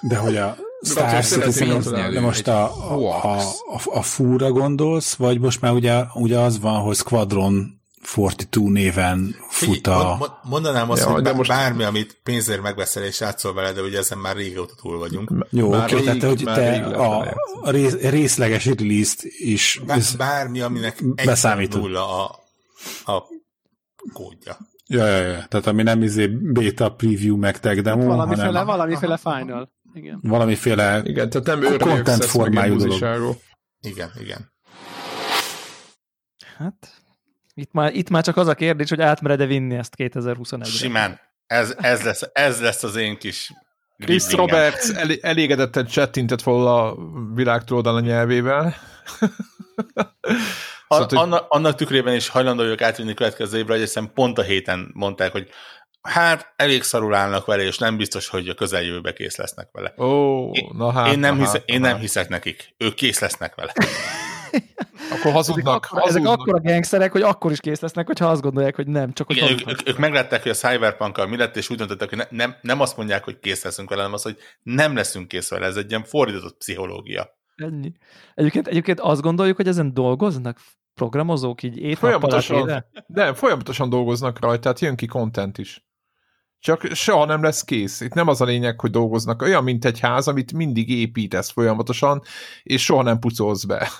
De 0.00 0.16
hogy 0.16 0.36
a 0.36 0.56
Star 0.82 1.24
Citizen, 1.24 1.80
de 2.12 2.20
most 2.20 2.48
a, 2.48 2.64
a, 2.92 3.36
a, 3.36 3.40
a, 3.84 4.02
fúra 4.02 4.50
gondolsz, 4.50 5.14
vagy 5.14 5.40
most 5.40 5.60
már 5.60 5.72
ugye, 5.72 6.02
ugye 6.14 6.38
az 6.38 6.60
van, 6.60 6.80
hogy 6.80 6.96
Squadron 6.96 7.80
42 8.16 8.60
néven 8.70 9.36
fut 9.48 9.86
a... 9.86 10.16
mond- 10.18 10.32
Mondanám 10.42 10.90
azt, 10.90 11.02
Ja, 11.02 11.10
hogy 11.10 11.22
de 11.22 11.32
most- 11.32 11.50
bármi, 11.50 11.82
amit 11.84 12.20
pénzért 12.22 12.62
megveszel 12.62 13.02
és 13.04 13.20
játszol 13.20 13.54
vele, 13.54 13.72
de 13.72 13.80
ugye 13.82 13.98
ezen 13.98 14.18
már 14.18 14.36
régóta 14.36 14.74
túl 14.82 14.98
vagyunk. 14.98 15.46
Jó, 15.50 15.68
Már 15.70 15.82
oké, 15.82 15.94
rég- 15.94 16.04
tehát 16.04 16.22
hogy 16.22 16.42
te 16.44 16.74
a, 16.96 17.34
a 17.62 17.70
rész, 17.70 17.94
részleges 17.94 18.64
release-t 18.66 19.22
is 19.38 19.80
Bá- 19.86 20.16
bármi, 20.16 20.60
aminek 20.60 21.02
egy 21.14 21.68
nulla 21.70 22.24
a, 22.24 22.40
a 23.12 23.22
kódja. 24.12 24.56
Ja, 24.92 25.06
ja, 25.06 25.16
ja. 25.16 25.44
Tehát 25.48 25.66
ami 25.66 25.82
nem 25.82 26.02
izé 26.02 26.26
beta 26.26 26.92
preview 26.94 27.36
meg 27.36 27.60
tech 27.60 27.80
demo, 27.80 28.04
valamiféle, 28.04 28.46
hanem 28.46 28.66
valamiféle 28.66 29.16
final. 29.16 29.72
Igen. 29.94 30.18
valamiféle 30.22 31.00
Igen, 31.04 31.30
tehát 31.30 31.46
nem 31.46 31.78
content 31.78 32.24
formájú 32.24 32.76
dolog. 32.76 33.36
Igen, 33.80 34.10
igen. 34.20 34.52
Hát, 36.56 37.02
itt 37.54 37.72
már, 37.72 37.94
itt 37.94 38.10
már 38.10 38.22
csak 38.22 38.36
az 38.36 38.46
a 38.46 38.54
kérdés, 38.54 38.88
hogy 38.88 39.00
átmered-e 39.00 39.46
vinni 39.46 39.74
ezt 39.74 39.94
2021-re. 39.96 40.64
Simán. 40.64 41.20
Ez, 41.46 41.74
ez, 41.78 42.02
lesz, 42.02 42.22
ez 42.32 42.60
lesz 42.60 42.82
az 42.82 42.96
én 42.96 43.18
kis 43.18 43.52
Chris 43.98 44.26
griblingem. 44.26 44.56
Roberts 44.56 44.90
el, 44.90 45.10
elégedetten 45.20 45.86
csettintett 45.86 46.42
volna 46.42 46.84
a 46.84 46.96
világ 47.34 47.62
a 47.70 48.00
nyelvével. 48.00 48.74
Szóval, 50.92 51.08
hogy- 51.08 51.18
annak, 51.18 51.46
annak 51.48 51.74
tükrében 51.74 52.14
is 52.14 52.28
hajlandó 52.28 52.62
vagyok 52.62 52.80
átvinni 52.82 53.14
következő 53.14 53.58
évre, 53.58 53.72
hogy 53.72 53.80
hiszen 53.82 54.12
pont 54.14 54.38
a 54.38 54.42
héten 54.42 54.90
mondták, 54.94 55.32
hogy 55.32 55.48
hát 56.02 56.52
elég 56.56 56.82
szarul 56.82 57.14
állnak 57.14 57.46
vele, 57.46 57.62
és 57.62 57.78
nem 57.78 57.96
biztos, 57.96 58.28
hogy 58.28 58.48
a 58.48 58.54
közeljövőbe 58.54 59.12
kész 59.12 59.36
lesznek 59.36 59.68
vele. 59.72 59.94
Ó, 59.96 60.50
Én- 60.52 60.70
na 60.72 60.90
hát. 60.92 61.12
én 61.12 61.18
nem, 61.18 61.34
na 61.36 61.40
hisze, 61.40 61.58
hát, 61.58 61.68
én 61.68 61.80
na 61.80 61.84
nem 61.86 61.92
hát. 61.92 62.02
hiszek 62.02 62.28
nekik. 62.28 62.74
Ők 62.78 62.94
kész 62.94 63.20
lesznek 63.20 63.54
vele. 63.54 63.72
Akkor 65.12 65.16
Ezek, 65.20 65.32
hazudnak. 65.32 65.88
ezek 66.04 66.26
akkor 66.26 66.54
a 66.54 66.60
gangsterek, 66.60 67.12
hogy 67.12 67.22
akkor 67.22 67.50
is 67.52 67.60
kész 67.60 67.80
lesznek, 67.80 68.06
hogyha 68.06 68.26
azt 68.26 68.42
gondolják, 68.42 68.76
hogy 68.76 68.86
nem, 68.86 69.12
csak 69.12 69.30
Igen, 69.30 69.50
ők, 69.50 69.70
ők, 69.70 69.88
ők 69.88 69.98
meglátták, 69.98 70.42
hogy 70.42 70.50
a 70.50 70.54
cyberpunk 70.54 71.28
mi 71.28 71.36
lett, 71.36 71.56
és 71.56 71.70
úgy 71.70 71.76
döntöttek, 71.76 72.08
hogy 72.08 72.18
ne, 72.18 72.24
nem, 72.30 72.56
nem 72.60 72.80
azt 72.80 72.96
mondják, 72.96 73.24
hogy 73.24 73.38
kész 73.38 73.64
leszünk 73.64 73.88
vele, 73.88 74.00
hanem 74.00 74.16
az, 74.16 74.22
hogy 74.22 74.36
nem 74.62 74.94
leszünk 74.94 75.28
kész 75.28 75.48
vele. 75.50 75.66
Ez 75.66 75.76
egy 75.76 75.90
ilyen 75.90 76.04
fordított 76.04 76.56
pszichológia. 76.56 77.38
Ennyi. 77.56 77.92
Egyébként, 78.34 78.68
egyébként 78.68 79.00
azt 79.00 79.20
gondoljuk, 79.20 79.56
hogy 79.56 79.68
ezen 79.68 79.94
dolgoznak 79.94 80.58
programozók 80.94 81.62
így 81.62 81.76
évnappal 81.76 81.96
Folyamatosan. 81.96 82.84
De 83.06 83.34
folyamatosan 83.34 83.88
dolgoznak 83.88 84.40
rajta, 84.40 84.60
tehát 84.60 84.80
jön 84.80 84.96
ki 84.96 85.06
content 85.06 85.58
is. 85.58 85.86
Csak 86.58 86.84
soha 86.94 87.24
nem 87.24 87.42
lesz 87.42 87.64
kész. 87.64 88.00
Itt 88.00 88.14
nem 88.14 88.28
az 88.28 88.40
a 88.40 88.44
lényeg, 88.44 88.80
hogy 88.80 88.90
dolgoznak. 88.90 89.42
Olyan, 89.42 89.64
mint 89.64 89.84
egy 89.84 90.00
ház, 90.00 90.28
amit 90.28 90.52
mindig 90.52 90.88
építesz 90.90 91.50
folyamatosan, 91.50 92.22
és 92.62 92.84
soha 92.84 93.02
nem 93.02 93.18
pucolsz 93.18 93.64
be. 93.64 93.88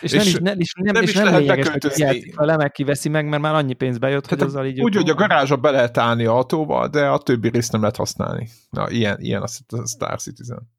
És, 0.00 0.12
És 0.12 0.18
nem 0.18 0.26
is, 0.26 0.34
nem, 0.34 0.60
is, 0.60 0.72
nem, 0.74 0.92
nem 0.92 1.02
is 1.02 1.12
nem 1.12 1.24
lehet 1.24 1.40
lényeges, 1.40 1.64
hogy 1.64 1.74
beköltözni. 1.74 2.04
játszik 2.04 2.36
vele, 2.36 2.56
meg 2.56 2.72
kiveszi 2.72 3.08
meg, 3.08 3.28
mert 3.28 3.42
már 3.42 3.54
annyi 3.54 3.72
pénz 3.72 3.98
bejött, 3.98 4.26
hogy 4.26 4.38
Tehát 4.38 4.52
azzal 4.52 4.66
így... 4.66 4.80
úgy, 4.80 4.94
hogy 4.94 5.10
a 5.10 5.14
garázsba 5.14 5.56
be 5.56 5.70
lehet 5.70 5.98
állni 5.98 6.24
autóval, 6.24 6.88
de 6.88 7.08
a 7.08 7.18
többi 7.18 7.48
részt 7.48 7.72
nem 7.72 7.80
lehet 7.80 7.96
használni. 7.96 8.48
Na, 8.70 8.90
ilyen, 8.90 9.20
ilyen 9.20 9.42
a 9.42 9.46
a 9.76 9.86
Star 9.86 10.20
Citizen. 10.20 10.70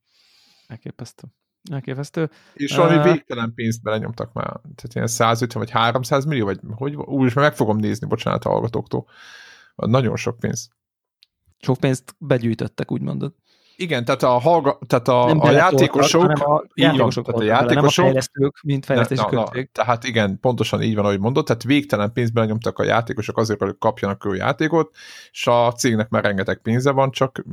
Elképesztő. 0.67 1.27
Elképesztő. 1.71 2.29
És 2.53 2.75
valami 2.75 2.95
Ah. 2.95 3.03
végtelen 3.03 3.53
pénzt 3.55 3.81
belenyomtak 3.81 4.33
már. 4.33 4.45
Tehát 4.47 4.93
ilyen 4.93 5.07
150 5.07 5.61
vagy 5.61 5.71
300 5.71 6.25
millió, 6.25 6.45
vagy 6.45 6.59
hogy 6.71 6.95
úgy 6.95 7.25
is 7.25 7.33
meg 7.33 7.55
fogom 7.55 7.77
nézni, 7.77 8.07
bocsánat 8.07 8.45
a 8.45 8.49
hallgatóktól. 8.49 9.05
Nagyon 9.75 10.15
sok 10.15 10.39
pénz. 10.39 10.69
Sok 11.59 11.77
pénzt 11.77 12.15
begyűjtöttek, 12.17 12.91
úgy 12.91 13.01
mondod. 13.01 13.33
Igen, 13.75 14.05
tehát 14.05 14.23
a, 14.23 14.27
hallga, 14.27 14.79
tehát 14.87 15.07
a, 15.07 15.25
Nem 15.25 15.39
a 15.39 15.51
játékosok, 15.51 16.21
hanem 16.21 16.41
a 16.41 16.45
van, 16.45 16.67
játékosok 16.73 17.25
tehát 17.25 17.41
a 17.41 17.43
vele, 17.43 17.53
nem 17.55 17.63
a 17.65 17.67
játékosok, 17.67 18.05
fejlesztők, 18.05 18.61
mint 18.63 18.85
fejlesztési 18.85 19.21
na, 19.21 19.31
na, 19.31 19.43
költség. 19.43 19.71
tehát 19.71 20.03
igen, 20.03 20.39
pontosan 20.39 20.81
így 20.81 20.95
van, 20.95 21.05
ahogy 21.05 21.19
mondod, 21.19 21.45
tehát 21.45 21.63
végtelen 21.63 22.13
pénzt 22.13 22.33
belenyomtak 22.33 22.79
a 22.79 22.83
játékosok 22.83 23.37
azért, 23.37 23.59
hogy 23.59 23.75
kapjanak 23.79 24.25
ő 24.25 24.35
játékot, 24.35 24.95
és 25.31 25.47
a 25.47 25.71
cégnek 25.71 26.09
már 26.09 26.23
rengeteg 26.23 26.61
pénze 26.61 26.91
van, 26.91 27.11
csak 27.11 27.43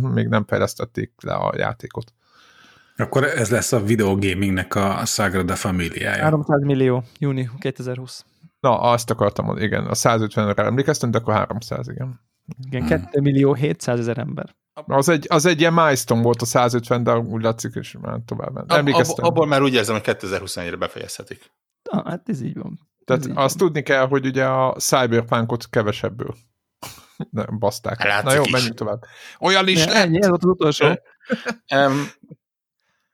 még 0.00 0.26
nem 0.26 0.44
fejlesztették 0.44 1.12
le 1.22 1.32
a 1.34 1.52
játékot. 1.56 2.12
Akkor 3.02 3.24
ez 3.24 3.50
lesz 3.50 3.72
a 3.72 3.80
videogamingnek 3.80 4.74
a 4.74 5.04
Sagrada 5.04 5.54
Familiája. 5.56 6.22
300 6.22 6.62
millió, 6.62 7.04
júni 7.18 7.50
2020. 7.58 8.24
Na, 8.60 8.80
azt 8.80 9.10
akartam 9.10 9.44
mondani, 9.44 9.66
igen, 9.66 9.86
a 9.86 9.94
150-re 9.94 10.62
emlékeztem, 10.64 11.10
de 11.10 11.18
akkor 11.18 11.34
300, 11.34 11.88
igen. 11.88 12.20
Igen, 12.70 12.86
2 12.86 13.20
millió 13.20 13.54
700 13.54 13.98
ezer 13.98 14.18
ember. 14.18 14.56
Az 14.86 15.08
egy, 15.08 15.26
az 15.28 15.46
egy 15.46 15.60
ilyen 15.60 15.72
milestone 15.72 16.22
volt 16.22 16.42
a 16.42 16.44
150, 16.44 17.02
de 17.02 17.16
úgy 17.16 17.42
látszik, 17.42 17.74
és 17.74 17.96
már 18.00 18.18
tovább 18.24 18.52
ment. 18.52 18.72
Ab, 18.72 18.78
ab, 18.78 18.78
Emlékeztem. 18.78 19.24
abból 19.24 19.46
már 19.46 19.62
úgy 19.62 19.74
érzem, 19.74 19.94
hogy 19.94 20.16
2021-re 20.20 20.76
befejezhetik. 20.76 21.52
Ah, 21.90 22.06
hát 22.06 22.28
ez 22.28 22.40
így 22.42 22.56
van. 22.58 22.78
Tehát 23.04 23.24
Ez 23.26 23.32
azt 23.34 23.56
tudni 23.58 23.82
kell, 23.82 24.06
hogy 24.06 24.26
ugye 24.26 24.44
a 24.44 24.74
Cyberpunkot 24.78 25.70
kevesebből 25.70 26.34
nem 27.30 27.58
baszták. 27.58 28.04
Látszik 28.04 28.24
Na 28.24 28.34
jó, 28.34 28.42
is. 28.42 28.50
menjünk 28.50 28.74
tovább. 28.74 29.02
Olyan 29.40 29.68
is 29.68 29.84
van. 29.84 29.94
lett! 29.94 30.04
Ennyi, 30.04 30.18
ez 30.20 30.28
volt 30.28 30.44
az 30.44 30.50
utolsó. 30.50 30.86
Um, 31.74 32.08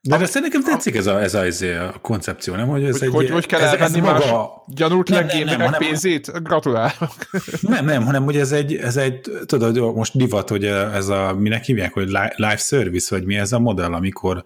De 0.08 0.18
ezt 0.18 0.40
nekem 0.40 0.62
tetszik 0.62 0.94
ez 0.96 1.06
a, 1.06 1.22
ez 1.22 1.34
a, 1.34 1.44
ez 1.44 1.62
a 1.62 1.98
koncepció, 2.00 2.54
nem? 2.54 2.68
Hogy 2.68 2.84
ez 2.84 2.98
Hogy, 2.98 3.08
egy, 3.08 3.14
hogy, 3.14 3.30
hogy 3.30 3.46
kell 3.46 3.60
ez, 3.60 3.66
ez 3.66 3.80
elvenni 3.80 4.00
más 4.00 4.24
maga, 4.24 4.64
gyanút 4.66 5.08
hanem- 5.08 5.78
pénzét? 5.78 6.42
Gratulálok. 6.42 7.14
Nem, 7.60 7.84
nem, 7.84 8.04
hanem 8.04 8.24
hogy 8.24 8.36
ez 8.36 8.52
egy, 8.52 8.74
ez 8.74 8.96
egy 8.96 9.20
tudod, 9.46 9.94
most 9.94 10.16
divat, 10.16 10.48
hogy 10.48 10.64
ez 10.64 11.08
a, 11.08 11.34
minek 11.38 11.64
hívják, 11.64 11.92
hogy 11.92 12.08
li- 12.08 12.32
live 12.36 12.56
service, 12.56 13.14
vagy 13.14 13.24
mi 13.24 13.34
ez 13.36 13.52
a 13.52 13.58
modell, 13.58 13.92
amikor 13.92 14.42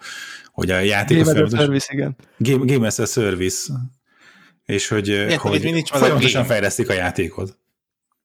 hogy 0.53 0.71
a 0.71 0.79
játékos 0.79 1.27
Game 1.27 1.43
as 1.43 1.53
a 1.53 1.57
Service, 1.57 1.87
igen. 1.93 2.17
Game, 2.39 2.65
game 2.75 2.87
as 2.87 2.99
a 2.99 3.07
service, 3.07 3.73
és 4.67 4.89
hogy, 4.89 5.25
hogy 5.41 5.63
hogy 5.65 5.83
a 5.93 5.97
folyamatosan 5.97 6.43
game. 6.43 6.55
fejlesztik 6.55 6.89
a 6.91 6.93
játékot. 6.93 7.59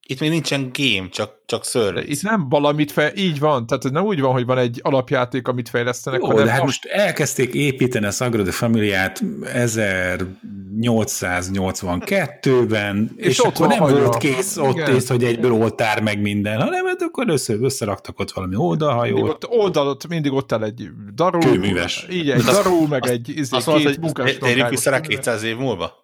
Itt 0.08 0.20
még 0.20 0.30
nincsen 0.30 0.72
game, 0.74 1.10
csak, 1.10 1.32
csak 1.46 1.66
service. 1.66 2.08
Itt 2.08 2.22
nem 2.22 2.50
valamit 2.50 2.92
fel, 2.92 3.12
így 3.16 3.40
van, 3.40 3.68
tehát 3.68 3.92
nem 3.92 4.04
úgy 4.04 4.20
van, 4.20 4.32
hogy 4.32 4.46
van 4.46 4.58
egy 4.58 4.80
alapjáték, 4.84 5.48
amit 5.48 5.70
fejlesztenek, 5.70 6.20
Jó, 6.20 6.28
hanem 6.28 6.46
de 6.46 6.52
hát 6.52 6.62
a- 6.62 6.64
most 6.64 6.86
elkezdték 6.86 7.54
építeni 7.54 8.06
a 8.06 8.12
Sagrada 8.12 8.52
Familiát 8.52 9.22
1882-ben, 11.74 13.12
és, 13.18 13.26
És 13.28 13.40
ott 13.46 13.56
akkor 13.56 13.68
nem 13.68 13.80
volt 13.80 14.18
kész 14.18 14.58
ott 14.58 14.76
Igen. 14.76 14.96
ész, 14.96 15.08
hogy 15.08 15.24
egyből 15.24 15.52
oltár 15.52 16.02
meg 16.02 16.22
minden, 16.22 16.62
hanem 16.62 16.86
hát 16.86 17.02
akkor 17.02 17.30
össze, 17.30 17.54
összeraktak 17.62 18.20
ott 18.20 18.32
valami 18.32 18.52
mindig 18.56 18.70
oldalhajót. 18.70 19.30
ott 19.30 19.48
oldalot, 19.50 20.08
mindig 20.08 20.32
ott 20.32 20.52
áll 20.52 20.64
egy 20.64 20.90
darú, 21.16 21.40
Kőműves. 21.40 22.08
így 22.12 22.30
egy 22.30 22.42
darú, 22.42 22.86
meg 22.88 23.08
egy 23.08 23.30
izé, 23.30 23.56
Azt 23.56 23.66
mondod, 23.66 23.86
két 23.86 23.94
hogy 23.96 24.04
munkás 24.04 24.38
térjünk 24.38 24.70
vissza 24.70 24.90
rá 24.90 24.98
dolgálós. 25.00 25.24
200 25.26 25.44
év 25.44 25.58
múlva? 25.58 26.02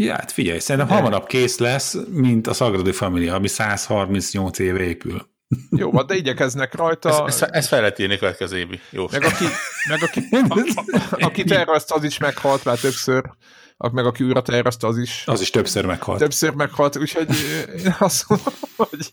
Ja, 0.00 0.12
hát 0.12 0.32
figyelj, 0.32 0.58
szerintem 0.58 0.96
hamarabb 0.96 1.26
kész 1.26 1.58
lesz, 1.58 1.96
mint 2.08 2.46
a 2.46 2.52
Sagrada 2.52 2.92
Familia, 2.92 3.34
ami 3.34 3.48
138 3.48 4.58
éve 4.58 4.80
épül. 4.82 5.28
Jó, 5.70 6.02
de 6.02 6.14
igyekeznek 6.14 6.74
rajta. 6.74 7.08
Ezt, 7.08 7.42
ezt, 7.42 7.54
ezt 7.54 7.68
fel 7.68 7.80
lehet 7.80 7.98
írni 7.98 8.18
következő 8.18 8.58
évi. 8.58 8.80
Jó. 8.90 9.06
Meg 9.10 9.24
aki, 9.24 9.44
meg 9.88 10.02
aki, 10.02 10.20
a, 10.48 10.80
a, 10.96 11.24
aki 11.24 11.44
tervezte, 11.44 11.94
az 11.94 12.04
is 12.04 12.18
meghalt 12.18 12.64
már 12.64 12.78
többször, 12.78 13.30
A- 13.76 13.92
meg 13.92 14.06
aki 14.06 14.24
újra 14.24 14.42
tervezte, 14.42 14.86
az 14.86 14.98
is 14.98 15.22
Az 15.26 15.40
is 15.40 15.50
többször 15.50 15.84
meghalt. 15.86 16.18
többször 16.18 16.54
meghalt, 16.54 16.96
úgyhogy 16.96 17.28
eh, 17.30 17.84
én 17.84 17.96
azt 17.98 18.28
mondom, 18.28 18.52
hogy 18.76 19.12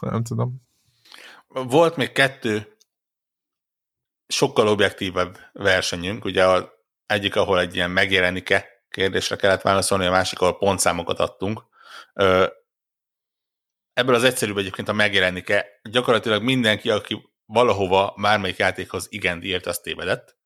nem 0.00 0.22
tudom. 0.22 0.62
Volt 1.46 1.96
még 1.96 2.12
kettő 2.12 2.76
sokkal 4.26 4.68
objektívebb 4.68 5.38
versenyünk, 5.52 6.24
ugye 6.24 6.44
a 6.46 6.72
egyik, 7.06 7.36
ahol 7.36 7.60
egy 7.60 7.74
ilyen 7.74 7.90
megjelenik-e 7.90 8.76
kérdésre 8.90 9.36
kellett 9.36 9.62
válaszolni, 9.62 10.06
a 10.06 10.10
másik, 10.10 10.40
ahol 10.40 10.58
pontszámokat 10.58 11.18
adtunk. 11.18 11.62
Ebből 13.92 14.14
az 14.14 14.24
egyszerűbb 14.24 14.56
egyébként 14.56 14.88
a 14.88 14.92
megjelenik-e. 14.92 15.66
Gyakorlatilag 15.82 16.42
mindenki, 16.42 16.90
aki 16.90 17.32
valahova 17.46 18.14
bármelyik 18.20 18.56
játékhoz 18.56 19.06
igen 19.10 19.42
írt, 19.42 19.66
azt 19.66 19.82
tévedett. 19.82 20.36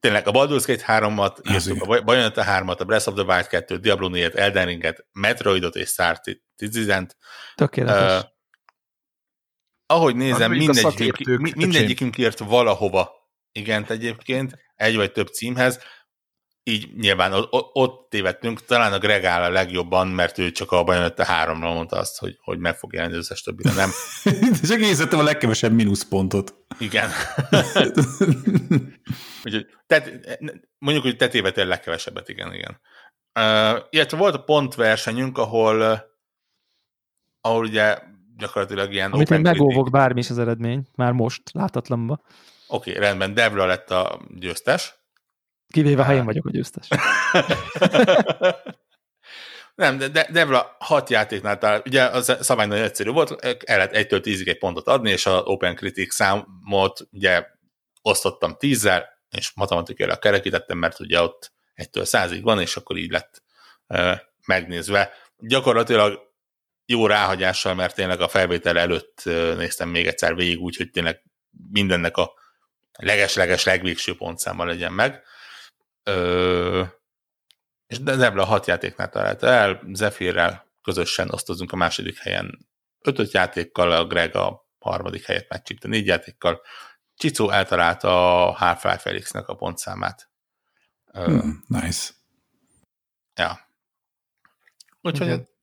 Tényleg 0.00 0.26
a 0.26 0.30
Baldur's 0.30 0.64
Gate 0.66 0.84
3-at 0.86 1.52
írtuk, 1.52 1.82
a 1.82 2.02
Bayonetta 2.02 2.44
3-at, 2.46 2.78
a 2.78 2.84
Breath 2.84 3.08
of 3.08 3.14
the 3.14 3.24
Wild 3.24 3.46
2-t, 3.50 3.78
Diablo 3.80 4.08
4-et, 4.12 4.36
Elden 4.36 4.66
Ringet, 4.66 5.06
Metroidot 5.12 5.76
és 5.76 5.88
Star 5.88 6.20
Citizen-t. 6.56 7.16
Tökéletes. 7.54 8.12
Ö, 8.12 8.18
ahogy 9.86 10.16
nézem, 10.16 10.52
mindegyikünk, 10.52 11.54
mindegyikünk 11.54 12.18
írt 12.18 12.38
valahova 12.38 13.10
igent 13.52 13.90
egyébként, 13.90 14.58
egy 14.74 14.96
vagy 14.96 15.12
több 15.12 15.26
címhez, 15.26 15.80
így 16.66 16.96
nyilván 16.96 17.32
ott, 17.50 18.10
tévedtünk, 18.10 18.64
talán 18.64 18.92
a 18.92 18.98
Greg 18.98 19.24
áll 19.24 19.42
a 19.42 19.48
legjobban, 19.48 20.08
mert 20.08 20.38
ő 20.38 20.50
csak 20.50 20.72
a 20.72 20.84
Bayonetta 20.84 21.24
3-ra 21.24 21.58
mondta 21.58 21.96
azt, 21.96 22.18
hogy, 22.18 22.38
hogy 22.40 22.58
meg 22.58 22.76
fog 22.76 22.92
jelenni 22.92 23.12
az 23.12 23.18
összes 23.18 23.42
többire, 23.42 23.72
nem? 23.72 23.90
Csak 24.68 24.80
én 24.80 24.94
szedtem 24.94 25.18
a 25.18 25.22
legkevesebb 25.22 25.72
mínuszpontot. 25.72 26.54
Igen. 26.78 27.10
Úgyhogy, 29.44 29.66
tehát, 29.86 30.12
mondjuk, 30.78 31.04
hogy 31.04 31.16
te 31.16 31.28
tévedtél 31.28 31.64
a 31.64 31.68
legkevesebbet, 31.68 32.28
igen, 32.28 32.54
igen. 32.54 32.80
Uh, 33.40 33.82
illetve 33.90 34.16
volt 34.16 34.34
a 34.34 34.42
pontversenyünk, 34.42 35.38
ahol 35.38 35.80
uh, 35.80 35.98
ahol 37.40 37.64
ugye 37.64 37.98
gyakorlatilag 38.36 38.92
ilyen 38.92 39.12
Amit 39.12 39.30
én 39.30 39.40
megóvok 39.40 39.90
bármi 39.90 40.20
is 40.20 40.30
az 40.30 40.38
eredmény, 40.38 40.86
már 40.94 41.12
most, 41.12 41.42
látatlanba. 41.52 42.20
Oké, 42.68 42.90
okay, 42.90 43.02
rendben, 43.02 43.34
Devla 43.34 43.66
lett 43.66 43.90
a 43.90 44.20
győztes. 44.34 45.03
Kivéve, 45.74 46.04
ha 46.04 46.14
én 46.14 46.24
vagyok 46.24 46.46
a 46.46 46.50
győztes. 46.50 46.88
Nem, 49.74 49.98
de 49.98 50.08
De- 50.08 50.28
Devla 50.32 50.76
hat 50.78 51.10
játéknál 51.10 51.58
talál, 51.58 51.82
ugye 51.86 52.04
az 52.04 52.36
szabály 52.40 52.66
nagyon 52.66 52.84
egyszerű 52.84 53.10
volt, 53.10 53.44
el 53.64 53.76
lehet 53.76 53.92
1-től 53.94 54.20
10-ig 54.24 54.48
egy 54.48 54.58
pontot 54.58 54.88
adni, 54.88 55.10
és 55.10 55.26
a 55.26 55.42
Open 55.42 55.74
Critic 55.74 56.14
számot 56.14 57.00
ugye 57.10 57.46
osztottam 58.02 58.56
10-zel, 58.58 59.04
és 59.30 59.52
matematikailag 59.54 60.18
kerekítettem, 60.18 60.78
mert 60.78 61.00
ugye 61.00 61.20
ott 61.20 61.52
1-től 61.76 62.06
100-ig 62.10 62.40
van, 62.42 62.60
és 62.60 62.76
akkor 62.76 62.96
így 62.96 63.10
lett 63.10 63.42
uh, 63.86 64.18
megnézve. 64.46 65.12
Gyakorlatilag 65.38 66.20
jó 66.86 67.06
ráhagyással, 67.06 67.74
mert 67.74 67.94
tényleg 67.94 68.20
a 68.20 68.28
felvétel 68.28 68.78
előtt 68.78 69.22
néztem 69.56 69.88
még 69.88 70.06
egyszer 70.06 70.34
végig, 70.34 70.60
úgyhogy 70.60 70.90
tényleg 70.90 71.22
mindennek 71.70 72.16
a 72.16 72.32
leges-leges 72.98 73.64
legvégső 73.64 74.16
pontszáma 74.16 74.64
legyen 74.64 74.92
meg. 74.92 75.22
Ö, 76.04 76.82
és 77.86 78.02
de 78.02 78.16
Zebla 78.16 78.44
hat 78.44 78.66
játéknál 78.66 79.08
találta 79.08 79.46
el, 79.46 79.82
Zephyrrel 79.92 80.66
közösen 80.82 81.30
osztozunk 81.30 81.72
a 81.72 81.76
második 81.76 82.18
helyen 82.18 82.68
ötöt 83.00 83.32
játékkal, 83.32 83.92
a 83.92 84.06
Greg 84.06 84.36
a 84.36 84.68
harmadik 84.78 85.24
helyet 85.24 85.48
megcsípte 85.48 85.88
négy 85.88 86.06
játékkal. 86.06 86.60
Csicó 87.14 87.50
eltalálta 87.50 88.46
a 88.46 88.52
Half-Life 88.52 88.98
Felixnek 88.98 89.48
a 89.48 89.54
pontszámát. 89.54 90.30
Hmm, 91.12 91.64
nice. 91.66 92.12
Ja. 93.34 93.58
Úgyhogy. 95.00 95.53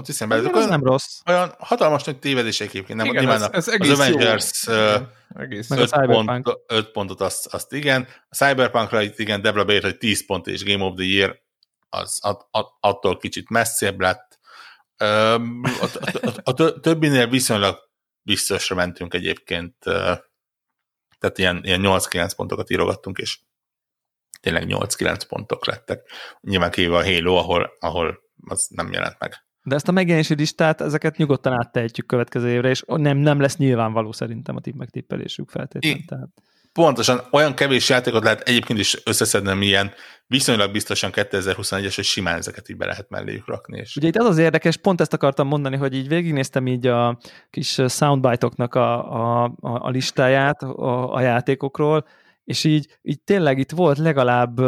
Ott 0.00 0.06
hiszem 0.06 0.32
Ez 0.32 0.44
olyan, 0.46 0.68
nem 0.68 0.82
rossz. 0.82 1.20
olyan 1.26 1.54
hatalmas 1.58 2.04
nagy 2.04 2.18
tévedés 2.18 2.60
egyébként. 2.60 2.98
Nem, 2.98 3.06
Igen, 3.06 3.22
nyilván 3.24 3.42
ez, 3.42 3.48
ez 3.52 3.66
az 3.66 3.72
egész 3.74 3.88
jó. 3.88 3.94
Avengers 3.94 4.62
Igen, 4.66 5.12
egész 5.28 5.68
Meg 5.68 5.78
jó. 5.78 5.84
a 5.84 5.86
öt, 5.86 5.92
Cyberpunk. 5.92 6.42
pont, 6.42 6.58
öt 6.66 6.90
pontot 6.90 7.20
azt, 7.20 7.46
azt 7.46 7.72
igen. 7.72 8.08
A 8.28 8.34
Cyberpunkra 8.34 9.02
itt 9.02 9.18
igen, 9.18 9.42
Debra 9.42 9.64
beírt, 9.64 9.82
hogy 9.84 9.96
10 9.98 10.26
pont 10.26 10.46
és 10.46 10.64
Game 10.64 10.84
of 10.84 10.94
the 10.96 11.04
Year 11.04 11.40
az 11.88 12.18
at, 12.22 12.46
at, 12.50 12.68
attól 12.80 13.16
kicsit 13.16 13.48
messzebb 13.48 14.00
lett. 14.00 14.38
A, 14.96 15.04
a, 15.04 15.38
a, 16.22 16.30
a 16.42 16.54
tö- 16.54 16.80
többinél 16.80 17.28
viszonylag 17.28 17.78
biztosra 18.22 18.74
mentünk 18.76 19.14
egyébként, 19.14 19.74
tehát 21.18 21.38
ilyen, 21.38 21.60
ilyen 21.64 21.80
8-9 21.84 22.30
pontokat 22.36 22.70
írogattunk, 22.70 23.18
és 23.18 23.40
tényleg 24.40 24.64
8-9 24.66 25.22
pontok 25.28 25.66
lettek. 25.66 26.10
Nyilván 26.40 26.70
kívül 26.70 26.94
a 26.94 27.04
Halo, 27.04 27.34
ahol, 27.36 27.72
ahol 27.80 28.20
az 28.46 28.66
nem 28.70 28.92
jelent 28.92 29.18
meg. 29.18 29.44
De 29.70 29.76
ezt 29.76 29.88
a 29.88 29.92
megjelenési 29.92 30.34
listát, 30.34 30.80
ezeket 30.80 31.16
nyugodtan 31.16 31.52
áttehetjük 31.52 32.06
következő 32.06 32.48
évre, 32.48 32.68
és 32.68 32.82
nem, 32.86 33.16
nem 33.16 33.40
lesz 33.40 33.56
nyilvánvaló 33.56 34.12
szerintem 34.12 34.56
a 34.56 34.60
tipp 34.60 34.74
megtippelésük 34.74 35.50
feltétlenül. 35.50 36.04
Tehát. 36.06 36.28
Pontosan 36.72 37.20
olyan 37.30 37.54
kevés 37.54 37.88
játékot 37.88 38.24
lehet 38.24 38.40
egyébként 38.40 38.78
is 38.78 38.96
összeszednem 39.04 39.62
ilyen 39.62 39.92
viszonylag 40.26 40.72
biztosan 40.72 41.10
2021-es, 41.14 41.92
hogy 41.94 42.04
simán 42.04 42.36
ezeket 42.36 42.68
így 42.68 42.76
be 42.76 42.86
lehet 42.86 43.10
melléjük 43.10 43.46
rakni. 43.46 43.78
És... 43.78 43.96
Ugye 43.96 44.08
itt 44.08 44.16
az 44.16 44.26
az 44.26 44.38
érdekes, 44.38 44.76
pont 44.76 45.00
ezt 45.00 45.12
akartam 45.12 45.46
mondani, 45.46 45.76
hogy 45.76 45.94
így 45.94 46.08
végignéztem 46.08 46.66
így 46.66 46.86
a 46.86 47.18
kis 47.50 47.80
soundbite-oknak 47.88 48.74
a, 48.74 49.12
a, 49.12 49.44
a, 49.44 49.52
a 49.60 49.88
listáját 49.88 50.62
a, 50.62 51.14
a 51.14 51.20
játékokról, 51.20 52.06
és 52.50 52.64
így, 52.64 52.98
így 53.02 53.20
tényleg 53.22 53.58
itt 53.58 53.70
volt 53.70 53.98
legalább 53.98 54.60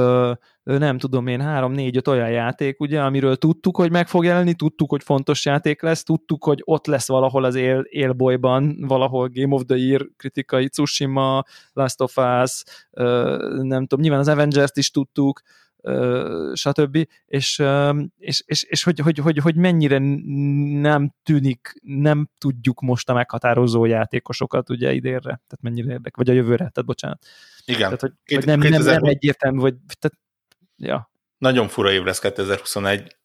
nem 0.63 0.99
tudom 0.99 1.27
én, 1.27 1.41
három, 1.41 1.73
négy, 1.73 1.97
öt 1.97 2.09
olyan 2.09 2.31
játék, 2.31 2.81
ugye, 2.81 3.01
amiről 3.03 3.37
tudtuk, 3.37 3.77
hogy 3.77 3.91
meg 3.91 4.09
fog 4.09 4.25
jelenni, 4.25 4.55
tudtuk, 4.55 4.91
hogy 4.91 5.03
fontos 5.03 5.45
játék 5.45 5.83
lesz, 5.83 6.03
tudtuk, 6.03 6.45
hogy 6.45 6.63
ott 6.65 6.87
lesz 6.87 7.09
valahol 7.09 7.45
az 7.45 7.55
él, 7.55 7.81
élbolyban, 7.81 8.77
valahol 8.87 9.29
Game 9.33 9.55
of 9.55 9.63
the 9.67 9.77
Year 9.77 10.09
kritikai, 10.17 10.69
Tsushima, 10.69 11.45
Last 11.73 12.01
of 12.01 12.17
Us, 12.17 12.63
nem 13.63 13.87
tudom, 13.87 14.01
nyilván 14.01 14.21
az 14.21 14.29
Avengers-t 14.29 14.77
is 14.77 14.91
tudtuk, 14.91 15.41
stb. 16.53 17.09
És, 17.27 17.63
és, 18.17 18.43
és, 18.47 18.63
és 18.63 18.83
hogy, 18.83 18.99
hogy, 18.99 19.19
hogy, 19.19 19.39
hogy 19.39 19.57
mennyire 19.57 19.99
nem 20.81 21.15
tűnik, 21.23 21.75
nem 21.83 22.29
tudjuk 22.39 22.81
most 22.81 23.09
a 23.09 23.15
meghatározó 23.15 23.85
játékosokat 23.85 24.71
ugye 24.71 24.93
idénre, 24.93 25.21
tehát 25.21 25.61
mennyire 25.61 25.93
érdek, 25.93 26.17
vagy 26.17 26.31
a 26.31 26.33
jövőre, 26.33 26.57
tehát 26.57 26.85
bocsánat. 26.85 27.27
Igen, 27.65 27.81
Tehát, 27.81 28.01
hogy, 28.01 28.13
Két- 28.25 28.39
hogy 28.39 28.47
nem, 28.47 28.59
nem, 28.59 28.71
2000 28.71 29.01
nem 29.01 29.11
egyértelmű, 29.11 29.61
vagy 29.61 29.75
tehát, 29.99 30.19
ja. 30.77 31.11
nagyon 31.39 31.69
fura 31.69 31.91
év 31.93 32.03
lesz 32.03 32.19
2021. 32.19 33.17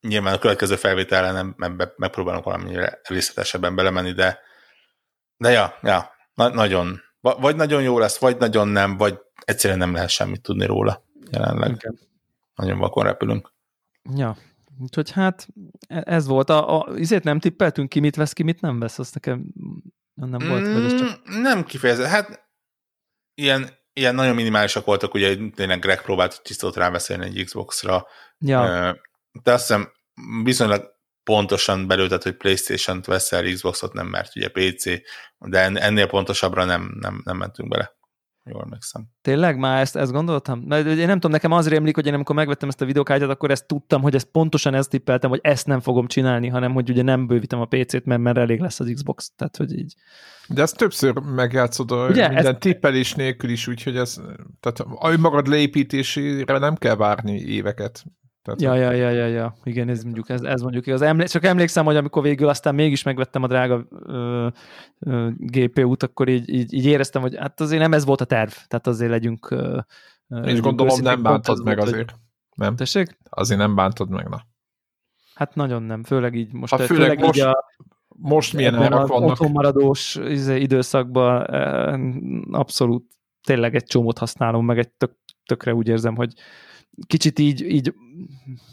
Nyilván 0.00 0.34
a 0.34 0.38
következő 0.38 0.76
felvételre 0.76 1.32
nem 1.32 1.54
ebbe 1.58 1.92
megpróbálunk 1.96 2.44
valamennyire 2.44 3.00
részletesebben 3.08 3.74
belemenni, 3.74 4.12
de 4.12 4.46
de 5.38 5.50
ja, 5.50 5.78
ja 5.82 6.16
na, 6.34 6.48
nagyon, 6.48 7.00
va- 7.20 7.40
vagy 7.40 7.56
nagyon 7.56 7.82
jó 7.82 7.98
lesz, 7.98 8.18
vagy 8.18 8.36
nagyon 8.36 8.68
nem, 8.68 8.96
vagy 8.96 9.18
egyszerűen 9.44 9.78
nem 9.78 9.92
lehet 9.92 10.08
semmit 10.08 10.42
tudni 10.42 10.66
róla 10.66 11.04
jelenleg. 11.30 11.70
Igen. 11.70 11.98
Nagyon 12.54 12.78
vakon 12.78 13.04
repülünk. 13.04 13.52
Ja, 14.14 14.36
úgyhogy 14.78 15.10
hát 15.10 15.48
e- 15.88 16.02
ez 16.06 16.26
volt. 16.26 16.50
A, 16.50 16.78
a, 16.78 16.96
izét 16.96 17.24
nem 17.24 17.38
tippeltünk 17.38 17.88
ki, 17.88 18.00
mit 18.00 18.16
vesz 18.16 18.32
ki, 18.32 18.42
mit 18.42 18.60
nem 18.60 18.78
vesz, 18.78 18.98
azt 18.98 19.14
nekem 19.14 19.44
nem 20.14 20.48
volt, 20.48 20.72
vagy 20.72 20.84
ez 20.84 20.98
csak... 20.98 21.08
Mm, 21.30 21.40
Nem 21.40 21.64
kifejezett. 21.64 22.06
Hát 22.06 22.48
ilyen, 23.34 23.68
ilyen 23.92 24.14
nagyon 24.14 24.34
minimálisak 24.34 24.84
voltak, 24.84 25.14
ugye 25.14 25.36
tényleg 25.54 25.78
Greg 25.80 26.02
próbált 26.02 26.42
tisztot 26.42 26.76
rábeszélni 26.76 27.24
egy 27.24 27.44
Xbox-ra, 27.44 28.06
Ja, 28.38 28.96
de 29.42 29.52
azt 29.52 29.66
hiszem 29.66 29.92
viszonylag 30.42 30.96
pontosan 31.22 31.86
belőtett, 31.86 32.22
hogy 32.22 32.36
Playstation-t 32.36 33.06
veszel, 33.06 33.52
Xboxot 33.52 33.92
nem, 33.92 34.06
mert 34.06 34.36
ugye 34.36 34.48
PC, 34.48 34.84
de 35.38 35.60
en- 35.60 35.76
ennél 35.76 36.06
pontosabbra 36.06 36.64
nem, 36.64 36.96
nem, 37.00 37.20
nem 37.24 37.36
mentünk 37.36 37.68
bele. 37.68 37.96
Jól 38.50 38.66
megszem. 38.70 39.06
Tényleg? 39.22 39.58
Már 39.58 39.80
ezt, 39.80 39.96
ezt 39.96 40.12
gondoltam? 40.12 40.58
Mert 40.66 40.86
én 40.86 41.06
nem 41.06 41.14
tudom, 41.14 41.30
nekem 41.30 41.52
az 41.52 41.68
rémlik, 41.68 41.94
hogy 41.94 42.06
én 42.06 42.14
amikor 42.14 42.34
megvettem 42.34 42.68
ezt 42.68 42.80
a 42.80 42.84
videókártyát, 42.84 43.30
akkor 43.30 43.50
ezt 43.50 43.66
tudtam, 43.66 44.02
hogy 44.02 44.14
ezt 44.14 44.26
pontosan 44.30 44.74
ezt 44.74 44.90
tippeltem, 44.90 45.30
hogy 45.30 45.40
ezt 45.42 45.66
nem 45.66 45.80
fogom 45.80 46.06
csinálni, 46.06 46.48
hanem 46.48 46.72
hogy 46.72 46.90
ugye 46.90 47.02
nem 47.02 47.26
bővítem 47.26 47.60
a 47.60 47.64
PC-t, 47.64 48.04
mert, 48.04 48.20
mert 48.20 48.36
elég 48.38 48.60
lesz 48.60 48.80
az 48.80 48.90
Xbox. 48.94 49.32
Tehát, 49.36 49.56
hogy 49.56 49.78
így. 49.78 49.94
De 50.48 50.62
ezt 50.62 50.76
többször 50.76 51.18
megjátszod 51.18 51.90
a 51.90 52.06
Ugye, 52.08 52.28
minden 52.28 52.46
ez- 52.46 52.56
tippelés 52.58 53.14
nélkül 53.14 53.50
is, 53.50 53.66
úgyhogy 53.66 53.96
ez, 53.96 54.20
tehát 54.60 54.78
a 54.80 55.16
magad 55.18 55.46
leépítésére 55.48 56.58
nem 56.58 56.74
kell 56.74 56.96
várni 56.96 57.40
éveket. 57.40 58.04
Tehát, 58.56 58.60
Ja, 58.60 58.74
ja, 58.74 58.90
ja, 58.90 59.10
ja, 59.10 59.26
ja. 59.26 59.54
Igen, 59.64 59.88
ez 59.88 60.02
mondjuk, 60.04 60.28
ez, 60.28 60.42
ez 60.42 60.60
mondjuk 60.62 60.86
igaz. 60.86 61.02
Emlé- 61.02 61.30
csak 61.30 61.44
emlékszem, 61.44 61.84
hogy 61.84 61.96
amikor 61.96 62.22
végül 62.22 62.48
aztán 62.48 62.74
mégis 62.74 63.02
megvettem 63.02 63.42
a 63.42 63.46
drága 63.46 63.86
ö, 64.06 64.48
ö, 64.98 65.28
GPU-t, 65.36 66.02
akkor 66.02 66.28
így, 66.28 66.48
így, 66.48 66.72
így, 66.72 66.84
éreztem, 66.86 67.22
hogy 67.22 67.36
hát 67.36 67.60
azért 67.60 67.80
nem 67.80 67.92
ez 67.92 68.04
volt 68.04 68.20
a 68.20 68.24
terv. 68.24 68.50
Tehát 68.50 68.86
azért 68.86 69.10
legyünk... 69.10 69.50
Ö, 69.50 69.78
És 70.44 70.60
gondolom 70.60 70.86
őszinték, 70.92 71.12
nem 71.12 71.22
bántad 71.22 71.64
meg 71.64 71.76
volt, 71.76 71.78
hogy- 71.88 71.94
azért. 71.94 72.14
Nem? 72.54 72.76
Tessék? 72.76 73.18
Azért 73.30 73.60
nem 73.60 73.74
bántad 73.74 74.08
meg, 74.10 74.28
na. 74.28 74.42
Hát 75.34 75.54
nagyon 75.54 75.82
nem, 75.82 76.04
főleg 76.04 76.34
így 76.34 76.52
most. 76.52 76.74
Hát 76.74 76.86
főleg 76.86 77.18
most 77.20 77.36
így 77.36 77.42
a, 77.44 77.64
Most 78.08 78.52
milyen 78.54 78.74
árak 78.74 79.06
vannak. 79.06 79.30
otthonmaradós 79.30 80.14
izé, 80.14 80.60
időszakban 80.60 81.40
abszolút 82.54 83.04
tényleg 83.46 83.74
egy 83.74 83.84
csomót 83.84 84.18
használom, 84.18 84.64
meg 84.64 84.78
egy 84.78 84.88
tök, 84.90 85.12
tökre 85.46 85.74
úgy 85.74 85.88
érzem, 85.88 86.16
hogy 86.16 86.32
kicsit 87.06 87.38
így, 87.38 87.62
így 87.62 87.94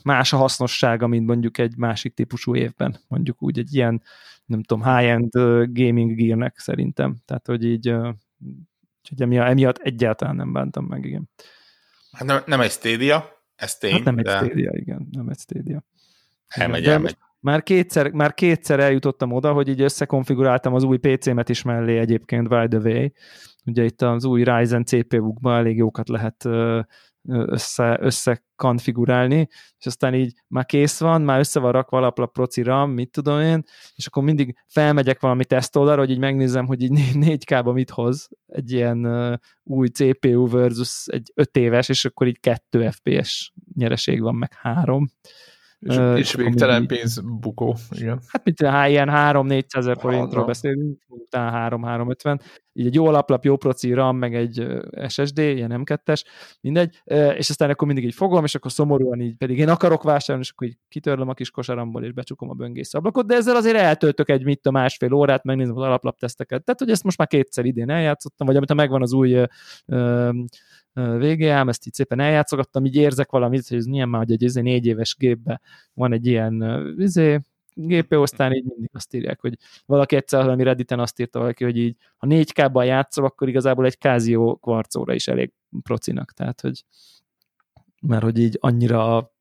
más 0.03 0.33
a 0.33 0.37
hasznossága, 0.37 1.07
mint 1.07 1.27
mondjuk 1.27 1.57
egy 1.57 1.77
másik 1.77 2.13
típusú 2.13 2.55
évben, 2.55 2.99
mondjuk 3.07 3.41
úgy 3.41 3.59
egy 3.59 3.73
ilyen, 3.75 4.01
nem 4.45 4.63
tudom, 4.63 4.83
high-end 4.83 5.31
gaming 5.73 6.15
gearnek 6.15 6.57
szerintem. 6.57 7.15
Tehát, 7.25 7.47
hogy 7.47 7.63
így 7.65 7.87
úgyhogy 9.01 9.21
emiatt, 9.21 9.47
emiatt 9.47 9.77
egyáltalán 9.77 10.35
nem 10.35 10.51
bántam 10.53 10.85
meg, 10.85 11.05
igen. 11.05 11.29
Hát 12.11 12.27
nem, 12.27 12.41
nem 12.45 12.61
egy 12.61 12.71
Stadia, 12.71 13.43
ez 13.55 13.77
tény, 13.77 13.91
Hát 13.91 14.03
nem 14.03 14.17
egy 14.17 14.23
de 14.23 14.37
Stadia, 14.37 14.71
igen, 14.73 15.07
nem 15.11 15.29
egy 15.29 15.39
Stadia. 15.39 15.83
elmegy, 16.47 16.83
De 16.83 16.91
elmegy. 16.91 17.17
Már 17.39 17.63
kétszer, 17.63 18.11
már 18.11 18.33
kétszer 18.33 18.79
eljutottam 18.79 19.31
oda, 19.31 19.53
hogy 19.53 19.67
így 19.67 19.81
összekonfiguráltam 19.81 20.73
az 20.73 20.83
új 20.83 20.97
PC-met 20.97 21.49
is 21.49 21.61
mellé 21.61 21.97
egyébként, 21.97 22.47
by 22.49 22.67
the 22.67 22.77
way. 22.79 23.07
Ugye 23.65 23.83
itt 23.83 24.01
az 24.01 24.25
új 24.25 24.43
Ryzen 24.43 24.83
CPU-kban 24.85 25.55
elég 25.57 25.77
jókat 25.77 26.09
lehet 26.09 26.47
össze, 27.27 27.97
összekonfigurálni, 28.01 29.47
és 29.77 29.85
aztán 29.85 30.13
így 30.13 30.33
már 30.47 30.65
kész 30.65 30.99
van, 30.99 31.21
már 31.21 31.39
össze 31.39 31.59
van 31.59 31.71
rakva 31.71 31.97
alaplap 31.97 32.31
proci 32.31 32.61
RAM, 32.61 32.91
mit 32.91 33.11
tudom 33.11 33.39
én, 33.39 33.63
és 33.95 34.07
akkor 34.07 34.23
mindig 34.23 34.55
felmegyek 34.67 35.19
valami 35.19 35.45
tesztoldalra, 35.45 36.01
hogy 36.01 36.11
így 36.11 36.19
megnézem, 36.19 36.65
hogy 36.65 36.81
így 36.81 36.91
4K-ba 37.13 37.73
mit 37.73 37.89
hoz 37.89 38.29
egy 38.45 38.71
ilyen 38.71 39.03
ö, 39.03 39.33
új 39.63 39.87
CPU 39.87 40.47
versus 40.47 41.05
egy 41.07 41.31
5 41.35 41.57
éves, 41.57 41.89
és 41.89 42.05
akkor 42.05 42.27
így 42.27 42.39
2 42.39 42.89
FPS 42.89 43.53
nyereség 43.75 44.21
van, 44.21 44.35
meg 44.35 44.53
3. 44.53 45.09
És, 45.79 45.95
Ö, 45.95 46.15
és 46.17 46.33
végtelen 46.33 46.87
pénz 46.87 47.21
bukó. 47.39 47.75
Igen. 47.89 48.21
Hát 48.27 48.61
há, 48.61 48.87
ilyen 48.87 49.09
3-400 49.11 49.75
ezer 49.75 49.97
forintról 49.99 50.45
beszélünk, 50.45 51.01
utána 51.07 51.77
3-350. 51.77 52.39
Így 52.77 52.85
egy 52.85 52.93
jó 52.93 53.05
alaplap, 53.05 53.43
jó 53.43 53.55
proci 53.57 53.93
RAM, 53.93 54.17
meg 54.17 54.35
egy 54.35 54.67
SSD, 55.07 55.37
ilyen 55.37 55.83
M2-es, 55.83 56.23
mindegy, 56.61 57.01
és 57.37 57.49
aztán 57.49 57.69
akkor 57.69 57.87
mindig 57.87 58.05
így 58.05 58.13
fogom, 58.13 58.43
és 58.43 58.55
akkor 58.55 58.71
szomorúan 58.71 59.21
így 59.21 59.35
pedig 59.37 59.57
én 59.57 59.69
akarok 59.69 60.03
vásárolni, 60.03 60.45
és 60.47 60.51
akkor 60.51 60.67
így 60.67 60.77
kitörlöm 60.87 61.29
a 61.29 61.33
kis 61.33 61.51
kosaramból, 61.51 62.03
és 62.03 62.11
becsukom 62.11 62.49
a 62.49 62.53
böngész 62.53 62.93
ablakot, 62.93 63.27
de 63.27 63.35
ezzel 63.35 63.55
azért 63.55 63.77
eltöltök 63.77 64.29
egy 64.29 64.43
mit 64.43 64.65
a 64.65 64.71
másfél 64.71 65.13
órát, 65.13 65.43
megnézem 65.43 65.75
az 65.75 65.83
alaplap 65.83 66.19
teszteket. 66.19 66.63
Tehát, 66.63 66.79
hogy 66.79 66.89
ezt 66.89 67.03
most 67.03 67.17
már 67.17 67.27
kétszer 67.27 67.65
idén 67.65 67.89
eljátszottam, 67.89 68.47
vagy 68.47 68.55
amit 68.55 68.69
ha 68.69 68.75
megvan 68.75 69.01
az 69.01 69.13
új 69.13 69.45
VGA-m, 70.93 71.69
ezt 71.69 71.87
így 71.87 71.93
szépen 71.93 72.19
eljátszogattam, 72.19 72.85
így 72.85 72.95
érzek 72.95 73.31
valamit, 73.31 73.67
hogy 73.67 73.77
ez 73.77 73.85
milyen 73.85 74.09
már, 74.09 74.21
hogy 74.21 74.31
egy 74.31 74.43
izé 74.43 74.61
négy 74.61 74.85
éves 74.85 75.15
gépbe 75.19 75.61
van 75.93 76.13
egy 76.13 76.25
ilyen 76.25 76.83
izé, 76.97 77.39
GPU, 77.75 78.21
aztán 78.21 78.53
így 78.53 78.63
mindig 78.63 78.89
azt 78.93 79.13
írják, 79.13 79.41
hogy 79.41 79.57
valaki 79.85 80.15
egyszer 80.15 80.41
valami 80.43 80.63
Redditen 80.63 80.99
azt 80.99 81.19
írta 81.19 81.39
valaki, 81.39 81.63
hogy 81.63 81.77
így, 81.77 81.97
ha 82.17 82.27
4K-ban 82.29 82.85
játszol, 82.85 83.25
akkor 83.25 83.47
igazából 83.47 83.85
egy 83.85 83.97
Casio 83.97 84.55
kvarcóra 84.55 85.13
is 85.13 85.27
elég 85.27 85.51
procinak, 85.83 86.31
tehát, 86.31 86.61
hogy 86.61 86.83
mert 88.01 88.23
hogy 88.23 88.39
így 88.39 88.57
annyira 88.61 89.17
a 89.17 89.33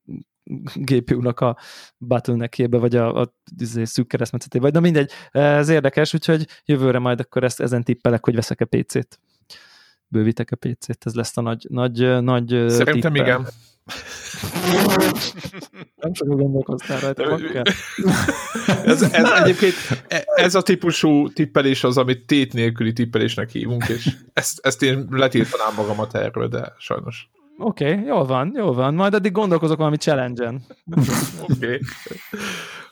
GPU-nak 0.74 1.40
a 1.40 1.56
bottleneckjébe, 1.98 2.78
vagy 2.78 2.96
a, 2.96 3.20
a 3.20 3.34
izé, 3.60 3.84
szűk 3.84 4.08
keresztmetszetébe, 4.08 4.64
vagy 4.64 4.72
na 4.72 4.80
mindegy, 4.80 5.10
ez 5.30 5.68
érdekes, 5.68 6.14
úgyhogy 6.14 6.46
jövőre 6.64 6.98
majd 6.98 7.20
akkor 7.20 7.44
ezt, 7.44 7.60
ezen 7.60 7.82
tippelek, 7.82 8.24
hogy 8.24 8.34
veszek 8.34 8.60
a 8.60 8.64
PC-t. 8.64 9.20
Bővítek 10.08 10.50
a 10.50 10.56
PC-t, 10.56 11.06
ez 11.06 11.14
lesz 11.14 11.36
a 11.36 11.40
nagy, 11.40 11.66
nagy, 11.68 12.22
nagy 12.22 12.48
Szerintem 12.48 13.12
tippel. 13.12 13.26
igen. 13.26 13.46
Nem 15.96 16.14
sokat 16.14 16.36
gondolkoztál 16.36 17.00
rajta, 17.00 17.38
ez, 18.84 19.02
ez 19.02 19.30
egyébként 19.30 19.74
e- 20.08 20.24
ez 20.34 20.54
a 20.54 20.62
típusú 20.62 21.28
tippelés 21.28 21.84
az, 21.84 21.96
amit 21.96 22.26
tét 22.26 22.52
nélküli 22.52 22.92
tippelésnek 22.92 23.50
hívunk, 23.50 23.88
és 23.88 24.16
ezt, 24.32 24.66
ezt 24.66 24.82
én 24.82 25.06
letiltanám 25.10 25.74
magamat 25.76 26.14
erről, 26.14 26.48
de 26.48 26.72
sajnos. 26.78 27.30
Oké, 27.58 27.92
okay, 27.92 28.04
jól 28.04 28.24
van, 28.24 28.52
jól 28.56 28.72
van. 28.74 28.94
Majd 28.94 29.14
addig 29.14 29.32
gondolkozok 29.32 29.78
valami 29.78 29.96
challenge-en. 29.96 30.62
Oké. 31.48 31.78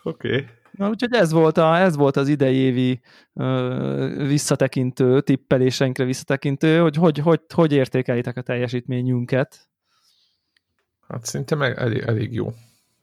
Oké. 0.02 0.44
Na, 0.70 0.88
úgyhogy 0.88 1.14
ez 1.14 1.32
volt, 1.32 1.58
a, 1.58 1.78
ez 1.78 1.96
volt 1.96 2.16
az 2.16 2.28
idei 2.28 2.56
évi 2.56 3.00
ö, 3.34 4.24
visszatekintő, 4.26 5.20
tippeléseinkre 5.20 6.04
visszatekintő, 6.04 6.78
hogy 6.78 6.96
hogy, 6.96 7.18
hogy 7.18 7.40
hogy 7.54 7.72
értékelitek 7.72 8.36
a 8.36 8.42
teljesítményünket. 8.42 9.71
Hát 11.12 11.24
szerintem 11.24 11.62
el- 11.62 11.74
elég, 11.74 12.02
elég 12.06 12.32
jó. 12.34 12.52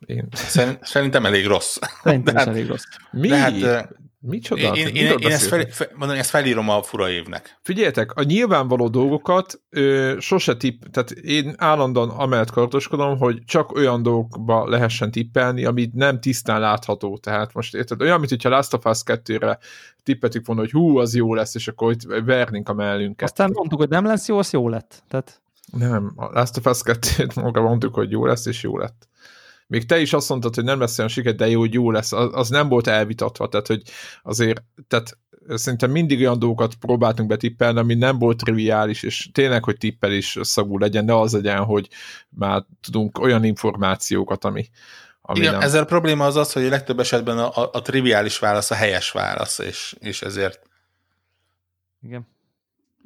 Én. 0.06 0.28
Szerint- 0.32 0.86
Szerintem 0.86 1.26
elég 1.26 1.46
rossz. 1.46 1.78
Szerintem 2.04 2.36
hát- 2.36 2.48
elég 2.48 2.68
rossz. 2.68 2.84
Mi? 3.12 3.28
De 3.28 3.38
hát, 3.38 3.90
Micsoda? 4.22 4.62
Én, 4.76 4.88
én, 4.88 4.96
én, 4.96 5.06
ezt, 5.08 5.18
fel, 5.20 5.30
beszéltek? 5.30 5.72
fe, 5.72 5.90
mondom, 5.96 6.18
ezt 6.18 6.30
felírom 6.30 6.70
a 6.70 6.82
fura 6.84 7.10
évnek. 7.10 7.60
Figyeljetek, 7.62 8.12
a 8.14 8.24
nyilvánvaló 8.24 8.88
dolgokat 8.88 9.62
ö, 9.70 10.16
sose 10.20 10.56
tipp, 10.58 10.84
tehát 10.92 11.12
én 11.12 11.54
állandóan 11.58 12.10
amellett 12.10 12.50
kardoskodom, 12.52 13.18
hogy 13.18 13.40
csak 13.46 13.72
olyan 13.72 14.04
dolgokba 14.04 14.70
lehessen 14.70 15.12
tippelni, 15.12 15.66
amit 15.66 15.94
nem 15.94 16.20
tisztán 16.20 16.60
látható. 16.60 17.18
Tehát 17.18 17.54
most 17.54 17.76
érted, 17.76 18.02
olyan, 18.02 18.18
mint 18.18 18.30
hogyha 18.30 18.50
Last 18.50 18.74
of 18.74 18.86
Us 18.86 19.02
2-re 19.06 19.58
tippetük 20.04 20.46
volna, 20.46 20.62
hogy 20.62 20.72
hú, 20.72 20.98
az 20.98 21.16
jó 21.16 21.34
lesz, 21.34 21.56
és 21.56 21.68
akkor 21.68 21.92
itt 21.92 22.04
vernénk 22.26 22.70
a 22.70 22.74
mellünket. 22.74 23.30
Aztán 23.30 23.52
mondtuk, 23.54 23.80
hogy 23.80 23.90
nem 23.90 24.06
lesz 24.06 24.28
jó, 24.28 24.38
az 24.38 24.52
jó 24.52 24.70
lett. 24.70 25.04
Tehát 25.10 25.42
Nem, 25.72 26.14
a 26.16 26.26
Last 26.26 26.58
of 26.58 26.66
Us 26.66 26.80
2-t 26.84 27.36
maga 27.36 27.62
mondtuk, 27.62 27.94
hogy 27.94 28.12
jó 28.12 28.26
lesz, 28.26 28.46
és 28.46 28.64
jó 28.64 28.78
lett. 28.78 29.08
Még 29.68 29.86
te 29.86 30.00
is 30.00 30.14
azt 30.14 30.30
mondtad, 30.30 30.56
hogy 30.56 30.64
nem 30.64 30.80
lesz 30.80 30.98
olyan 30.98 31.10
siker, 31.10 31.36
de 31.36 31.48
jó, 31.48 31.60
hogy 31.60 31.74
jó 31.74 31.92
lesz. 31.92 32.12
Az, 32.12 32.30
az 32.32 32.50
nem 32.50 32.68
volt 32.68 32.88
elvitatva, 32.88 33.48
tehát 33.48 33.68
hogy 33.68 33.82
azért, 34.24 34.64
tehát 34.88 35.18
szerintem 35.48 35.92
mindig 35.92 36.20
olyan 36.20 36.40
dolgokat 36.40 36.76
próbáltunk 36.76 37.30
betippelni, 37.30 37.80
ami 37.80 37.94
nem 37.94 38.20
volt 38.20 38.38
triviális, 38.38 39.04
és 39.04 39.30
tényleg, 39.32 39.64
hogy 39.64 39.78
tippelés 39.78 40.38
szagú 40.42 40.78
legyen, 40.78 41.06
de 41.06 41.14
az 41.14 41.34
legyen, 41.34 41.64
hogy 41.64 41.90
már 42.30 42.66
tudunk 42.82 43.20
olyan 43.20 43.44
információkat, 43.44 44.46
ami, 44.46 44.70
ami 45.22 45.40
Igen, 45.40 45.52
nem. 45.52 45.62
ezzel 45.62 45.84
a 45.84 45.86
probléma 45.86 46.26
az 46.26 46.36
az, 46.36 46.54
hogy 46.54 46.66
a 46.66 46.70
legtöbb 46.70 47.00
esetben 47.00 47.38
a, 47.38 47.62
a, 47.62 47.70
a 47.74 47.82
triviális 47.82 48.40
válasz 48.40 48.72
a 48.72 48.76
helyes 48.76 49.12
válasz, 49.12 49.60
és, 49.60 49.96
és 50.00 50.22
ezért 50.22 50.70
igen. 52.02 52.28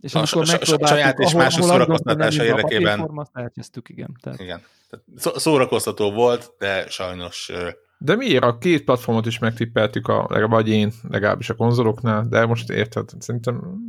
És 0.04 0.14
A 0.14 0.18
amikor 0.18 0.48
megpróbáltuk, 0.48 0.88
saját 0.88 1.20
és 1.20 1.34
mások 1.34 1.64
szórakoztatása 1.64 2.42
a 2.42 2.46
érdekében- 2.46 3.10
azt 3.16 3.32
elkezdtük, 3.34 3.90
igen. 3.90 4.18
Tehát, 4.22 4.40
igen. 4.40 4.62
Tehát 4.90 5.06
szó- 5.16 5.38
szórakoztató 5.38 6.12
volt, 6.12 6.54
de 6.58 6.90
sajnos 6.90 7.52
De 7.98 8.16
miért 8.16 8.44
a 8.44 8.58
két 8.58 8.84
platformot 8.84 9.26
is 9.26 9.40
megtippeltük, 9.40 10.08
a, 10.08 10.48
vagy 10.48 10.70
én, 10.70 10.92
legalábbis 11.10 11.50
a 11.50 11.56
konzoloknál, 11.56 12.26
de 12.30 12.46
most 12.46 12.70
érted, 12.70 13.10
szerintem 13.20 13.80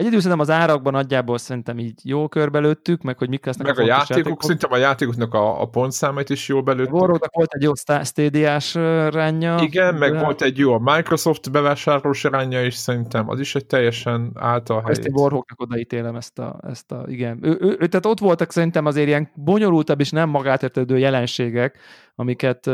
Egyedül 0.00 0.20
szerintem 0.20 0.40
az 0.40 0.50
árakban 0.50 0.92
nagyjából 0.92 1.38
szerintem 1.38 1.78
így 1.78 2.00
jó 2.02 2.28
körbelőttük, 2.28 3.02
meg 3.02 3.18
hogy 3.18 3.28
mik 3.28 3.44
lesznek 3.44 3.66
meg 3.66 3.76
a 3.76 3.78
fontos 3.78 4.08
játékok, 4.08 4.42
szerintem 4.42 4.72
a 4.72 4.76
játékoknak 4.76 5.34
a, 5.34 5.60
a 5.62 5.66
pontszámait 5.66 6.30
is 6.30 6.48
jól 6.48 6.62
belőttük. 6.62 6.94
Warhawknak 6.94 7.34
volt 7.34 7.52
egy 7.52 7.62
jó 7.62 7.72
ö, 8.74 9.08
ránja. 9.10 9.56
Igen, 9.60 9.94
meg 9.94 10.12
de 10.12 10.22
volt 10.22 10.42
egy 10.42 10.58
jó 10.58 10.72
a 10.72 10.78
Microsoft 10.78 11.50
bevásárlós 11.50 12.24
irányja 12.24 12.64
is 12.64 12.74
szerintem, 12.74 13.28
az 13.28 13.40
is 13.40 13.54
egy 13.54 13.66
teljesen 13.66 14.30
állta 14.34 14.74
a 14.74 14.90
Ezt 14.90 15.02
helyét. 15.02 15.18
Warhawknak 15.18 15.60
odaítélem 15.60 16.16
ezt 16.16 16.38
a, 16.38 16.60
ezt 16.62 16.92
a 16.92 17.04
igen. 17.06 17.38
Ő, 17.42 17.56
ő, 17.60 17.76
ő, 17.80 17.86
tehát 17.86 18.06
ott 18.06 18.18
voltak 18.18 18.52
szerintem 18.52 18.86
azért 18.86 19.06
ilyen 19.06 19.30
bonyolultabb 19.34 20.00
és 20.00 20.10
nem 20.10 20.28
magát 20.28 20.62
értetődő 20.62 20.98
jelenségek, 20.98 21.78
amiket, 22.14 22.66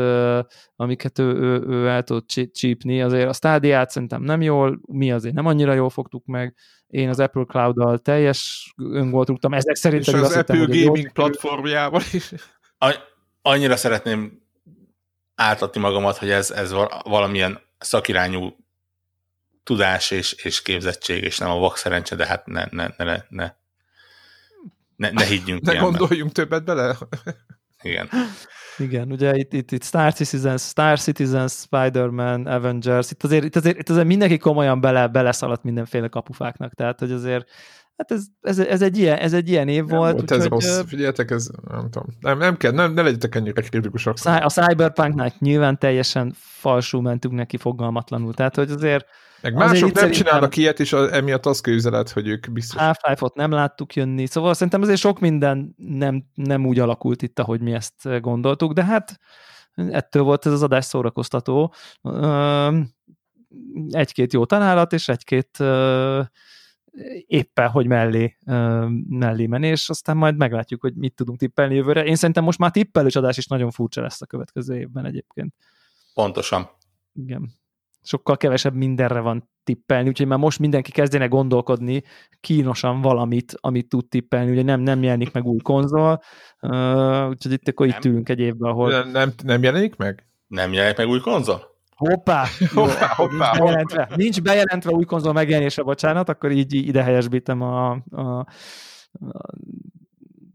amiket 0.75 1.19
ő, 1.19 1.35
ő, 1.35 1.63
ő 1.67 1.87
el 1.87 2.03
tudott 2.03 2.27
csí- 2.27 2.55
csípni. 2.55 3.01
Azért 3.01 3.29
a 3.29 3.33
stádiát 3.33 3.89
szerintem 3.89 4.21
nem 4.21 4.41
jól, 4.41 4.79
mi 4.85 5.11
azért 5.11 5.35
nem 5.35 5.45
annyira 5.45 5.73
jól 5.73 5.89
fogtuk 5.89 6.25
meg. 6.25 6.55
Én 6.87 7.09
az 7.09 7.19
Apple 7.19 7.43
Cloud-dal 7.47 7.97
teljes 7.99 8.73
öngolt 8.77 9.27
rúgtam. 9.27 9.53
Ezek 9.53 9.75
szerint 9.75 10.07
És 10.07 10.13
az 10.13 10.35
hittem, 10.35 10.61
Apple 10.61 10.75
jó 10.75 10.85
Gaming 10.85 11.11
platformjával 11.11 12.01
is. 12.11 12.31
annyira 13.41 13.75
szeretném 13.77 14.41
átadni 15.35 15.81
magamat, 15.81 16.17
hogy 16.17 16.29
ez, 16.29 16.51
ez 16.51 16.71
val- 16.71 17.03
valamilyen 17.03 17.59
szakirányú 17.77 18.55
tudás 19.63 20.11
és, 20.11 20.31
és 20.33 20.61
képzettség, 20.61 21.23
és 21.23 21.37
nem 21.37 21.49
a 21.49 21.57
vak 21.59 21.77
szerencse, 21.77 22.15
de 22.15 22.25
hát 22.25 22.45
ne, 22.45 22.65
ne, 22.71 22.87
ne, 22.97 23.03
ne, 23.03 23.23
ne. 23.29 23.53
Ne, 24.95 25.11
ne 25.11 25.25
higgyünk 25.25 25.61
Ne 25.61 25.71
ilyenbe. 25.71 25.89
gondoljunk 25.97 26.31
többet 26.31 26.63
bele. 26.63 26.97
Igen. 27.81 28.09
Igen, 28.77 29.11
ugye 29.11 29.35
itt, 29.35 29.53
itt, 29.53 29.71
itt 29.71 29.83
Star 29.83 30.13
Citizen, 30.13 30.57
Star 30.57 30.99
Citizen, 30.99 31.47
Spider-Man, 31.47 32.45
Avengers, 32.45 33.11
itt 33.11 33.23
azért, 33.23 33.43
itt 33.43 33.55
azért, 33.55 33.77
itt 33.77 33.89
azért 33.89 34.07
mindenki 34.07 34.37
komolyan 34.37 34.81
bele, 34.81 35.07
beleszaladt 35.07 35.63
mindenféle 35.63 36.07
kapufáknak, 36.07 36.73
tehát 36.73 36.99
hogy 36.99 37.11
azért 37.11 37.47
Hát 37.97 38.11
ez, 38.11 38.25
ez, 38.41 38.59
ez, 38.59 38.81
egy, 38.81 38.97
ilyen, 38.97 39.17
ez 39.17 39.33
egy 39.33 39.49
ilyen 39.49 39.67
év 39.67 39.85
Nem 39.85 39.97
volt. 39.97 40.13
volt 40.13 40.31
ez 40.31 40.37
úgyhogy, 40.37 40.51
rossz. 40.51 40.81
Figyeljetek, 40.87 41.31
ez 41.31 41.49
nem 41.69 41.89
tudom. 41.89 42.07
Nem, 42.19 42.37
nem 42.37 42.57
kell, 42.57 42.71
nem, 42.71 42.93
ne 42.93 43.01
legyetek 43.01 43.35
ennyire 43.35 43.61
kritikusak. 43.61 44.17
A 44.23 44.49
Cyberpunknak 44.49 45.39
nyilván 45.39 45.77
teljesen 45.77 46.33
falsú 46.35 46.99
mentünk 46.99 47.33
neki 47.33 47.57
fogalmatlanul. 47.57 48.33
Tehát, 48.33 48.55
hogy 48.55 48.71
azért 48.71 49.05
Meg 49.41 49.53
mások 49.53 49.91
nem 49.91 50.11
csinálnak 50.11 50.55
ilyet, 50.55 50.79
és 50.79 50.93
az, 50.93 51.11
emiatt 51.11 51.45
az 51.45 51.61
közüzelet, 51.61 52.09
hogy 52.09 52.27
ők 52.27 52.51
biztos. 52.51 52.81
Half-Life-ot 52.81 53.35
nem 53.35 53.51
láttuk 53.51 53.95
jönni, 53.95 54.25
szóval 54.25 54.53
szerintem 54.53 54.81
azért 54.81 54.99
sok 54.99 55.19
minden 55.19 55.75
nem, 55.77 56.25
nem 56.33 56.65
úgy 56.65 56.79
alakult 56.79 57.21
itt, 57.21 57.39
ahogy 57.39 57.61
mi 57.61 57.73
ezt 57.73 58.19
gondoltuk, 58.21 58.73
de 58.73 58.83
hát 58.83 59.19
ettől 59.75 60.23
volt 60.23 60.45
ez 60.45 60.51
az 60.51 60.63
adás 60.63 60.85
szórakoztató. 60.85 61.73
Egy-két 63.89 64.33
jó 64.33 64.45
találat, 64.45 64.93
és 64.93 65.07
egy-két 65.07 65.63
éppen, 67.25 67.69
hogy 67.69 67.87
mellé, 67.87 68.37
mellé 69.09 69.45
menés, 69.47 69.89
aztán 69.89 70.17
majd 70.17 70.37
meglátjuk, 70.37 70.81
hogy 70.81 70.95
mit 70.95 71.15
tudunk 71.15 71.39
tippelni 71.39 71.75
jövőre. 71.75 72.03
Én 72.03 72.15
szerintem 72.15 72.43
most 72.43 72.59
már 72.59 72.71
tippelős 72.71 73.15
adás 73.15 73.37
is 73.37 73.47
nagyon 73.47 73.71
furcsa 73.71 74.01
lesz 74.01 74.21
a 74.21 74.25
következő 74.25 74.77
évben 74.77 75.05
egyébként. 75.05 75.53
Pontosan. 76.13 76.69
Igen. 77.13 77.51
Sokkal 78.07 78.37
kevesebb 78.37 78.73
mindenre 78.73 79.19
van 79.19 79.49
tippelni, 79.63 80.07
úgyhogy 80.07 80.27
már 80.27 80.39
most 80.39 80.59
mindenki 80.59 80.91
kezdene 80.91 81.25
gondolkodni 81.25 82.03
kínosan 82.39 83.01
valamit, 83.01 83.53
amit 83.59 83.89
tud 83.89 84.05
tippelni, 84.09 84.51
ugye 84.51 84.63
nem, 84.63 84.81
nem 84.81 85.03
jelenik 85.03 85.31
meg 85.31 85.45
új 85.45 85.59
konzol, 85.59 86.21
uh, 86.61 87.27
úgyhogy 87.29 87.51
itt 87.51 87.67
akkor 87.67 87.87
itt 87.87 88.03
Nem. 88.03 88.11
ülünk 88.11 88.29
egy 88.29 88.39
évben, 88.39 88.69
ahol 88.71 88.89
Nem, 88.89 89.09
nem, 89.09 89.31
nem 89.43 89.63
jelenik 89.63 89.95
meg? 89.95 90.27
Nem 90.47 90.73
jelenik 90.73 90.97
meg 90.97 91.07
új 91.07 91.19
konzol? 91.19 91.75
hoppá, 91.95 92.45
Hoppá, 92.73 93.07
hoppá, 93.07 93.29
nincs, 93.29 93.37
hoppá. 93.37 93.57
bejelentve, 93.57 94.09
nincs 94.15 94.41
bejelentve 94.41 94.91
új 94.91 95.03
konzol 95.05 95.33
megjelenése, 95.33 95.81
bocsánat, 95.83 96.29
akkor 96.29 96.51
így 96.51 96.73
ide 96.73 97.03
helyesbítem 97.03 97.61
a, 97.61 97.91
a, 98.11 98.21
a 98.39 98.45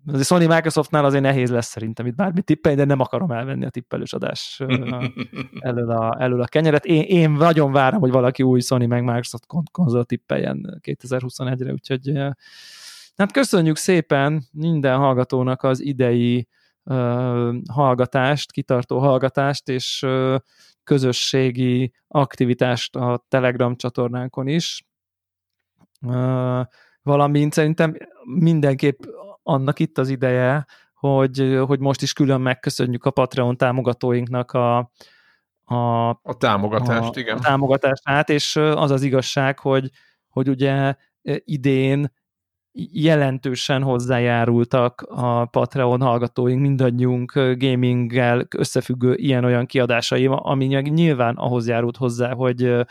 azért 0.06 0.26
Sony 0.26 0.46
Microsoftnál 0.46 1.04
azért 1.04 1.22
nehéz 1.22 1.50
lesz 1.50 1.66
szerintem 1.66 2.06
itt 2.06 2.14
bármi 2.14 2.42
tippelni, 2.42 2.78
de 2.78 2.84
nem 2.84 3.00
akarom 3.00 3.30
elvenni 3.30 3.64
a 3.64 3.70
tippelős 3.70 4.12
adás 4.12 4.62
elől 5.58 5.90
a, 5.90 6.16
elől 6.18 6.42
a 6.42 6.46
kenyeret. 6.46 6.84
Én, 6.84 7.02
én 7.02 7.30
nagyon 7.30 7.72
várom, 7.72 8.00
hogy 8.00 8.10
valaki 8.10 8.42
új 8.42 8.60
Sony 8.60 8.88
meg 8.88 9.04
Microsoft 9.04 9.46
kon- 9.46 9.70
konzol 9.70 10.04
tippeljen 10.04 10.80
2021-re, 10.82 11.72
úgyhogy 11.72 12.12
hát 13.16 13.32
köszönjük 13.32 13.76
szépen 13.76 14.42
minden 14.52 14.98
hallgatónak 14.98 15.62
az 15.62 15.80
idei 15.80 16.48
uh, 16.84 17.54
hallgatást, 17.72 18.52
kitartó 18.52 18.98
hallgatást, 18.98 19.68
és 19.68 20.02
uh, 20.02 20.36
közösségi 20.84 21.92
aktivitást 22.08 22.96
a 22.96 23.24
Telegram 23.28 23.76
csatornánkon 23.76 24.46
is. 24.46 24.84
Uh, 26.00 26.60
valamint 27.02 27.52
szerintem 27.52 27.96
mindenképp 28.24 29.00
annak 29.42 29.78
itt 29.78 29.98
az 29.98 30.08
ideje, 30.08 30.66
hogy, 30.94 31.58
hogy 31.66 31.78
most 31.78 32.02
is 32.02 32.12
külön 32.12 32.40
megköszönjük 32.40 33.04
a 33.04 33.10
Patreon 33.10 33.56
támogatóinknak 33.56 34.52
a, 34.52 34.78
a, 35.64 36.08
A 36.08 36.36
támogatást, 36.38 37.16
a, 37.16 37.20
igen. 37.20 37.36
a 37.36 37.40
támogatását, 37.40 38.28
és 38.28 38.56
az 38.56 38.90
az 38.90 39.02
igazság, 39.02 39.58
hogy, 39.58 39.90
hogy 40.28 40.48
ugye 40.48 40.94
idén 41.44 42.12
jelentősen 42.92 43.82
hozzájárultak 43.82 45.00
a 45.08 45.44
Patreon 45.44 46.00
hallgatóink, 46.00 46.60
mindannyiunk 46.60 47.32
gaminggel 47.34 48.46
összefüggő 48.56 49.14
ilyen-olyan 49.14 49.66
kiadásai, 49.66 50.26
ami 50.30 50.64
nyilván 50.66 51.34
ahhoz 51.36 51.68
járult 51.68 51.96
hozzá, 51.96 52.32
hogy 52.34 52.84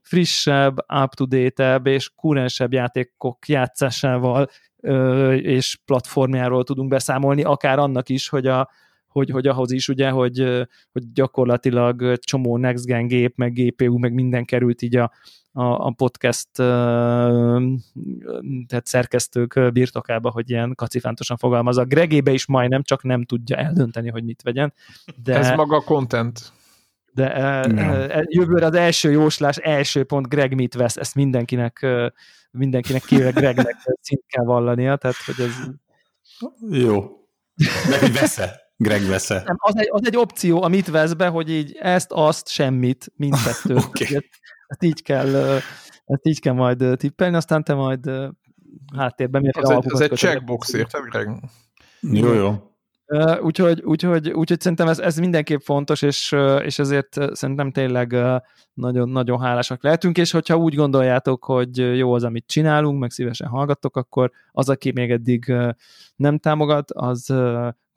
frissebb, 0.00 0.76
up-to-date-ebb 1.02 1.86
és 1.86 2.10
kurensebb 2.14 2.72
játékok 2.72 3.48
játszásával 3.48 4.48
és 5.40 5.78
platformjáról 5.84 6.64
tudunk 6.64 6.88
beszámolni, 6.88 7.42
akár 7.42 7.78
annak 7.78 8.08
is, 8.08 8.28
hogy 8.28 8.46
a 8.46 8.70
hogy, 9.08 9.30
hogy 9.30 9.46
ahhoz 9.46 9.70
is 9.70 9.88
ugye, 9.88 10.10
hogy, 10.10 10.66
hogy 10.92 11.12
gyakorlatilag 11.12 12.18
csomó 12.18 12.56
next 12.56 12.84
gen 12.84 13.06
gép, 13.06 13.36
meg 13.36 13.52
GPU, 13.52 13.98
meg 13.98 14.12
minden 14.12 14.44
került 14.44 14.82
így 14.82 14.96
a, 14.96 15.12
a, 15.52 15.86
a 15.86 15.92
podcast 15.96 16.48
tehát 18.66 18.82
szerkesztők 18.82 19.72
birtokába, 19.72 20.30
hogy 20.30 20.50
ilyen 20.50 20.74
kacifántosan 20.74 21.36
fogalmaz. 21.36 21.76
A 21.76 21.84
Gregébe 21.84 22.32
is 22.32 22.46
majdnem, 22.46 22.82
csak 22.82 23.02
nem 23.02 23.24
tudja 23.24 23.56
eldönteni, 23.56 24.08
hogy 24.10 24.24
mit 24.24 24.42
vegyen. 24.42 24.72
De, 25.22 25.36
Ez 25.36 25.50
maga 25.50 25.76
a 25.76 25.80
content. 25.80 26.52
de 27.12 27.34
e, 27.34 27.64
e, 28.16 28.24
jövőre 28.28 28.66
az 28.66 28.74
első 28.74 29.10
jóslás, 29.10 29.56
első 29.56 30.04
pont 30.04 30.28
Greg 30.28 30.54
mit 30.54 30.74
vesz, 30.74 30.96
ezt 30.96 31.14
mindenkinek 31.14 31.86
mindenkinek 32.50 33.02
kivéve 33.02 33.30
Gregnek 33.30 33.76
szint 34.00 34.24
kell 34.26 34.44
vallania, 34.44 34.96
tehát 34.96 35.16
hogy 35.16 35.40
ez 35.40 35.52
Jó. 36.70 37.18
Meg 37.90 37.98
hogy 37.98 38.12
vesz-e? 38.12 38.66
Greg 38.76 39.06
vesz-e? 39.06 39.42
nem, 39.46 39.56
az, 39.58 39.76
egy, 39.76 39.88
az 39.90 40.06
egy 40.06 40.16
opció, 40.16 40.62
amit 40.62 40.90
vesz 40.90 41.12
be, 41.12 41.28
hogy 41.28 41.50
így 41.50 41.76
ezt, 41.80 42.12
azt, 42.12 42.48
semmit, 42.48 43.12
mindkettőt. 43.16 43.84
Oké. 43.84 44.04
Ugye, 44.04 44.20
Ezt 44.66 44.82
így 44.82 45.02
kell, 45.02 45.34
ezt 46.04 46.26
így 46.26 46.40
kell 46.40 46.52
majd 46.52 46.84
tippelni, 46.96 47.36
aztán 47.36 47.64
te 47.64 47.74
majd 47.74 48.10
háttérben 48.96 49.50
Az 49.52 49.70
egy, 49.70 49.84
az 49.86 50.00
egy 50.00 50.16
checkbox, 50.16 50.72
érted, 50.72 51.02
Greg? 51.10 51.28
Jó, 52.00 52.32
jó. 52.32 52.67
Úgyhogy, 53.40 53.82
úgyhogy, 53.82 54.30
úgyhogy 54.30 54.60
szerintem 54.60 54.88
ez, 54.88 54.98
ez 54.98 55.16
mindenképp 55.18 55.60
fontos, 55.60 56.02
és, 56.02 56.36
és 56.62 56.78
ezért 56.78 57.16
szerintem 57.32 57.70
tényleg 57.70 58.16
nagyon, 58.74 59.08
nagyon 59.08 59.40
hálásak 59.40 59.82
lehetünk, 59.82 60.18
és 60.18 60.30
hogyha 60.30 60.56
úgy 60.56 60.74
gondoljátok, 60.74 61.44
hogy 61.44 61.96
jó 61.96 62.12
az, 62.12 62.24
amit 62.24 62.46
csinálunk, 62.46 63.00
meg 63.00 63.10
szívesen 63.10 63.48
hallgattok, 63.48 63.96
akkor 63.96 64.30
az, 64.52 64.68
aki 64.68 64.92
még 64.92 65.10
eddig 65.10 65.54
nem 66.16 66.38
támogat, 66.38 66.90
az 66.90 67.34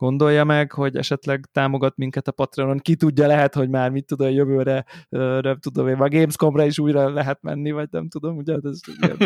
gondolja 0.02 0.44
meg, 0.44 0.72
hogy 0.72 0.96
esetleg 0.96 1.48
támogat 1.52 1.96
minket 1.96 2.28
a 2.28 2.32
Patreonon. 2.32 2.78
Ki 2.78 2.96
tudja, 2.96 3.26
lehet, 3.26 3.54
hogy 3.54 3.68
már 3.68 3.90
mit 3.90 4.06
tudom, 4.06 4.30
jövőre, 4.30 4.84
nem 5.08 5.58
tudom 5.60 5.88
én, 5.88 5.94
a 5.94 6.08
Gamescomra 6.08 6.64
is 6.64 6.78
újra 6.78 7.08
lehet 7.08 7.42
menni, 7.42 7.70
vagy 7.70 7.88
nem 7.90 8.08
tudom, 8.08 8.36
ugye 8.36 8.56
ez 8.62 8.80
ilyen, 9.00 9.16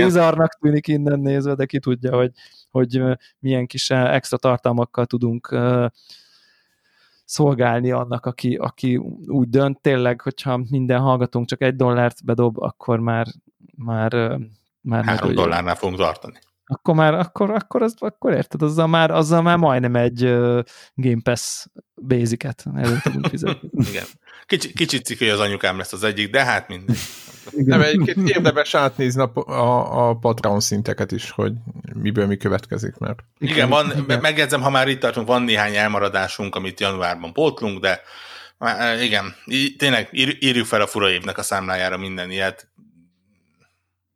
bizarrnak 0.04 0.58
tűnik 0.60 0.88
innen 0.88 1.20
nézve, 1.20 1.54
de 1.54 1.66
ki 1.66 1.78
tudja, 1.78 2.16
hogy, 2.16 2.30
hogy 2.70 3.02
milyen 3.38 3.66
kis 3.66 3.90
extra 3.90 4.36
tartalmakkal 4.36 5.06
tudunk 5.06 5.58
szolgálni 7.24 7.90
annak, 7.90 8.26
aki, 8.26 8.54
aki 8.54 8.96
úgy 9.26 9.48
dönt. 9.48 9.80
Tényleg, 9.80 10.20
hogyha 10.20 10.60
minden 10.70 11.00
hallgatónk 11.00 11.46
csak 11.46 11.62
egy 11.62 11.76
dollárt 11.76 12.24
bedob, 12.24 12.62
akkor 12.62 13.00
már 13.00 13.26
már, 13.76 14.38
már 14.80 15.04
Három 15.04 15.34
dollárnál 15.34 15.74
fogunk 15.74 15.98
tartani. 15.98 16.38
Akkor 16.70 16.94
már, 16.94 17.14
akkor, 17.14 17.50
akkor, 17.50 17.82
az, 17.82 17.94
akkor 17.98 18.32
érted, 18.32 18.62
azzal 18.62 18.86
már, 18.86 19.10
azzal 19.10 19.42
már 19.42 19.56
majdnem 19.56 19.96
egy 19.96 20.24
uh, 20.24 20.62
Game 20.94 21.20
Pass 21.22 21.66
basic-et 21.94 22.64
elő 22.76 22.98
tudunk 23.02 23.26
fizetni. 23.26 23.70
Igen. 23.90 24.04
Kicsi, 24.46 24.72
kicsit 24.72 25.18
hogy 25.18 25.28
az 25.28 25.40
anyukám 25.40 25.78
lesz 25.78 25.92
az 25.92 26.04
egyik, 26.04 26.30
de 26.30 26.44
hát 26.44 26.68
mindegy. 26.68 26.98
Nem, 27.52 27.80
egyébként 27.80 28.28
érdemes 28.28 28.74
átnézni 28.74 29.22
a, 29.22 29.32
a, 29.52 30.08
a 30.08 30.14
Patreon 30.14 30.60
szinteket 30.60 31.12
is, 31.12 31.30
hogy 31.30 31.52
miből 31.94 32.26
mi 32.26 32.36
következik, 32.36 32.98
mert 32.98 33.18
Igen, 33.38 33.68
van, 33.68 33.92
igen. 33.98 34.20
megjegyzem, 34.20 34.60
ha 34.60 34.70
már 34.70 34.88
itt 34.88 35.00
tartunk, 35.00 35.26
van 35.26 35.42
néhány 35.42 35.74
elmaradásunk, 35.74 36.54
amit 36.54 36.80
januárban 36.80 37.32
pótlunk, 37.32 37.80
de 37.80 38.00
igen, 39.02 39.34
tényleg 39.76 40.08
ír, 40.12 40.36
írjuk 40.40 40.66
fel 40.66 40.80
a 40.80 40.86
fura 40.86 41.10
évnek 41.10 41.38
a 41.38 41.42
számlájára 41.42 41.96
minden 41.96 42.30
ilyet. 42.30 42.68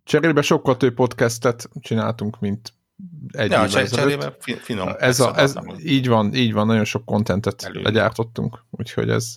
Cserébe 0.05 0.43
sokkal 0.43 0.77
több 0.77 0.95
podcastet 0.95 1.69
csináltunk, 1.81 2.41
mint 2.41 2.73
egy 3.31 3.51
Ja, 3.51 3.65
évvel 3.65 3.89
cserébe 3.89 4.37
fi- 4.41 4.59
finom. 4.59 4.89
Ez, 4.99 5.21
a, 5.21 5.39
ez 5.39 5.55
így 5.85 6.09
van, 6.09 6.35
így 6.35 6.53
van, 6.53 6.67
nagyon 6.67 6.85
sok 6.85 7.05
kontentet 7.05 7.63
Előny. 7.63 7.83
legyártottunk, 7.83 8.65
úgyhogy 8.71 9.11
ez, 9.11 9.37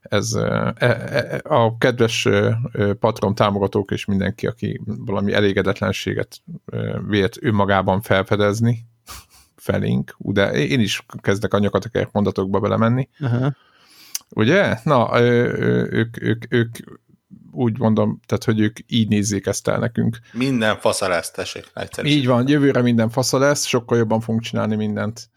ez 0.00 0.32
e, 0.34 0.74
e, 0.76 1.40
a 1.44 1.78
kedves 1.78 2.26
e, 2.26 2.58
e, 2.72 2.92
patron 2.92 3.34
támogatók 3.34 3.90
és 3.90 4.04
mindenki, 4.04 4.46
aki 4.46 4.80
valami 4.84 5.32
elégedetlenséget 5.32 6.36
e, 6.66 7.00
vélt 7.00 7.36
önmagában 7.40 8.00
felfedezni 8.00 8.86
felénk, 9.56 10.14
de 10.18 10.52
én 10.52 10.80
is 10.80 11.06
kezdek 11.20 11.54
a 11.54 11.58
nyakatekert 11.58 12.12
mondatokba 12.12 12.60
belemenni, 12.60 13.08
Aha. 13.20 13.54
ugye? 14.28 14.78
Na, 14.82 15.20
ők, 15.20 16.22
ők, 16.22 16.44
ők 16.48 16.76
úgy 17.58 17.78
mondom, 17.78 18.20
tehát, 18.26 18.44
hogy 18.44 18.60
ők 18.60 18.76
így 18.86 19.08
nézzék 19.08 19.46
ezt 19.46 19.68
el 19.68 19.78
nekünk. 19.78 20.18
Minden 20.32 20.76
fasza 20.76 21.08
lesz, 21.08 21.30
tessék. 21.30 21.70
Így 22.04 22.26
van, 22.26 22.48
jövőre 22.48 22.82
minden 22.82 23.08
fasza 23.08 23.38
lesz, 23.38 23.66
sokkal 23.66 23.98
jobban 23.98 24.20
fogunk 24.20 24.42
csinálni 24.42 24.76
mindent. 24.76 25.30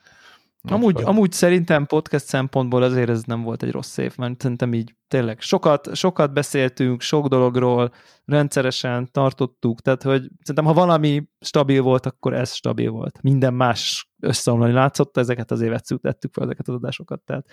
Amúgy, 0.63 0.93
Most- 0.93 1.05
amúgy 1.05 1.31
szerintem 1.31 1.85
podcast 1.85 2.25
szempontból 2.25 2.83
azért 2.83 3.09
ez 3.09 3.23
nem 3.23 3.41
volt 3.41 3.63
egy 3.63 3.71
rossz 3.71 3.97
év, 3.97 4.17
mert 4.17 4.41
szerintem 4.41 4.73
így 4.73 4.95
tényleg 5.07 5.39
sokat, 5.41 5.95
sokat 5.95 6.33
beszéltünk, 6.33 7.01
sok 7.01 7.27
dologról, 7.27 7.91
rendszeresen 8.25 9.09
tartottuk, 9.11 9.81
tehát 9.81 10.03
hogy 10.03 10.21
szerintem 10.43 10.65
ha 10.65 10.73
valami 10.73 11.23
stabil 11.39 11.81
volt, 11.81 12.05
akkor 12.05 12.33
ez 12.33 12.53
stabil 12.53 12.89
volt. 12.89 13.21
Minden 13.21 13.53
más 13.53 14.09
összeomlani 14.19 14.73
látszott, 14.73 15.17
ezeket 15.17 15.51
az 15.51 15.61
évet 15.61 15.85
szültettük 15.85 16.33
fel, 16.33 16.43
ezeket 16.43 16.67
az 16.67 16.73
adásokat, 16.75 17.21
tehát 17.21 17.45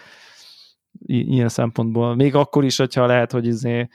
i- 1.06 1.32
ilyen 1.34 1.48
szempontból. 1.48 2.14
Még 2.14 2.34
akkor 2.34 2.64
is, 2.64 2.76
hogyha 2.76 3.06
lehet, 3.06 3.32
hogy 3.32 3.46
izé, 3.46 3.88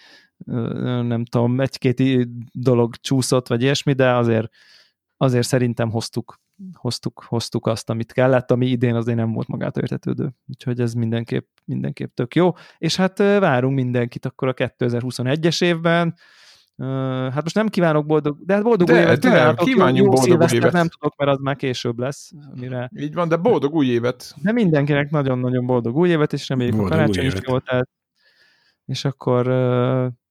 nem 1.04 1.26
tudom, 1.26 1.62
egy-két 1.62 2.28
dolog 2.52 2.96
csúszott, 2.96 3.48
vagy 3.48 3.62
ilyesmi, 3.62 3.94
de 3.94 4.16
azért, 4.16 4.50
azért 5.18 5.48
szerintem 5.48 5.90
hoztuk 5.90 6.42
hoztuk, 6.74 7.24
hoztuk 7.28 7.68
azt, 7.68 7.90
amit 7.90 8.12
kellett, 8.12 8.52
ami 8.52 8.68
idén 8.68 8.96
azért 8.96 9.18
nem 9.18 9.32
volt 9.32 9.48
magától 9.48 9.84
értetődő. 9.84 10.34
Úgyhogy 10.48 10.80
ez 10.80 10.94
mindenképp, 10.94 11.48
mindenképp 11.66 12.14
tök 12.14 12.36
jó. 12.36 12.52
És 12.78 12.96
hát 12.96 13.18
várunk 13.18 13.76
mindenkit 13.76 14.26
akkor 14.26 14.48
a 14.48 14.54
2021-es 14.54 15.64
évben. 15.64 16.16
Hát 17.32 17.44
most 17.44 17.56
nem 17.56 17.68
kívánok 17.68 18.06
boldog, 18.06 18.46
de 18.46 18.54
hát 18.54 18.64
boldog 18.64 18.88
De, 18.88 18.94
új 18.94 19.00
évet 19.00 19.20
de, 19.20 19.30
kívánok. 19.30 19.58
Kívánjunk 19.58 20.14
jó 20.14 20.22
boldog 20.22 20.50
új 20.50 20.56
évet. 20.56 20.72
nem 20.72 20.88
tudok, 20.88 21.16
mert 21.18 21.32
az 21.32 21.40
már 21.40 21.56
később 21.56 22.00
lesz. 22.00 22.32
Amire... 22.56 22.92
Így 22.96 23.14
van, 23.14 23.28
de 23.28 23.36
boldog 23.36 23.74
új 23.74 23.88
évet! 23.88 24.34
De 24.42 24.52
mindenkinek 24.52 25.10
nagyon-nagyon 25.10 25.66
boldog 25.66 25.96
új 25.96 26.10
évet, 26.10 26.34
és 26.34 26.50
reméljük 26.50 26.76
a 26.76 26.78
Boldog 26.78 26.98
új 26.98 27.06
karácsony 27.06 27.26
is 27.26 27.48
jól 27.48 27.62
telt. 27.62 27.90
És 28.86 29.06
akkor 29.06 29.48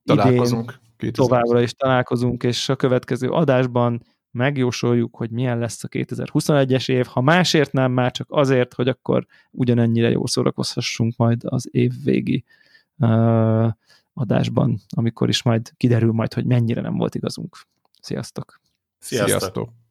idén 0.03 0.17
Találkozunk. 0.17 0.81
2020. 0.97 1.29
továbbra 1.29 1.61
is 1.63 1.73
találkozunk, 1.73 2.43
és 2.43 2.69
a 2.69 2.77
következő 2.77 3.29
adásban 3.29 4.03
megjósoljuk, 4.31 5.17
hogy 5.17 5.31
milyen 5.31 5.59
lesz 5.59 5.85
a 5.85 5.89
2021-es 5.89 6.89
év, 6.89 7.07
ha 7.07 7.21
másért 7.21 7.73
nem, 7.73 7.93
már 7.93 8.11
csak 8.11 8.27
azért, 8.31 8.75
hogy 8.75 8.89
akkor 8.89 9.27
ugyanennyire 9.51 10.11
jól 10.11 10.27
szórakozhassunk 10.27 11.17
majd 11.17 11.41
az 11.45 11.69
év 11.71 11.93
végi 12.05 12.45
uh, 12.99 13.69
adásban, 14.15 14.79
amikor 14.97 15.29
is 15.29 15.43
majd 15.43 15.73
kiderül 15.77 16.13
majd, 16.13 16.35
hogy 16.35 16.45
mennyire 16.45 16.81
nem 16.81 16.97
volt 16.97 17.15
igazunk. 17.15 17.57
Sziasztok! 18.01 18.61
Sziasztok! 18.99 19.39
Sziasztok. 19.39 19.82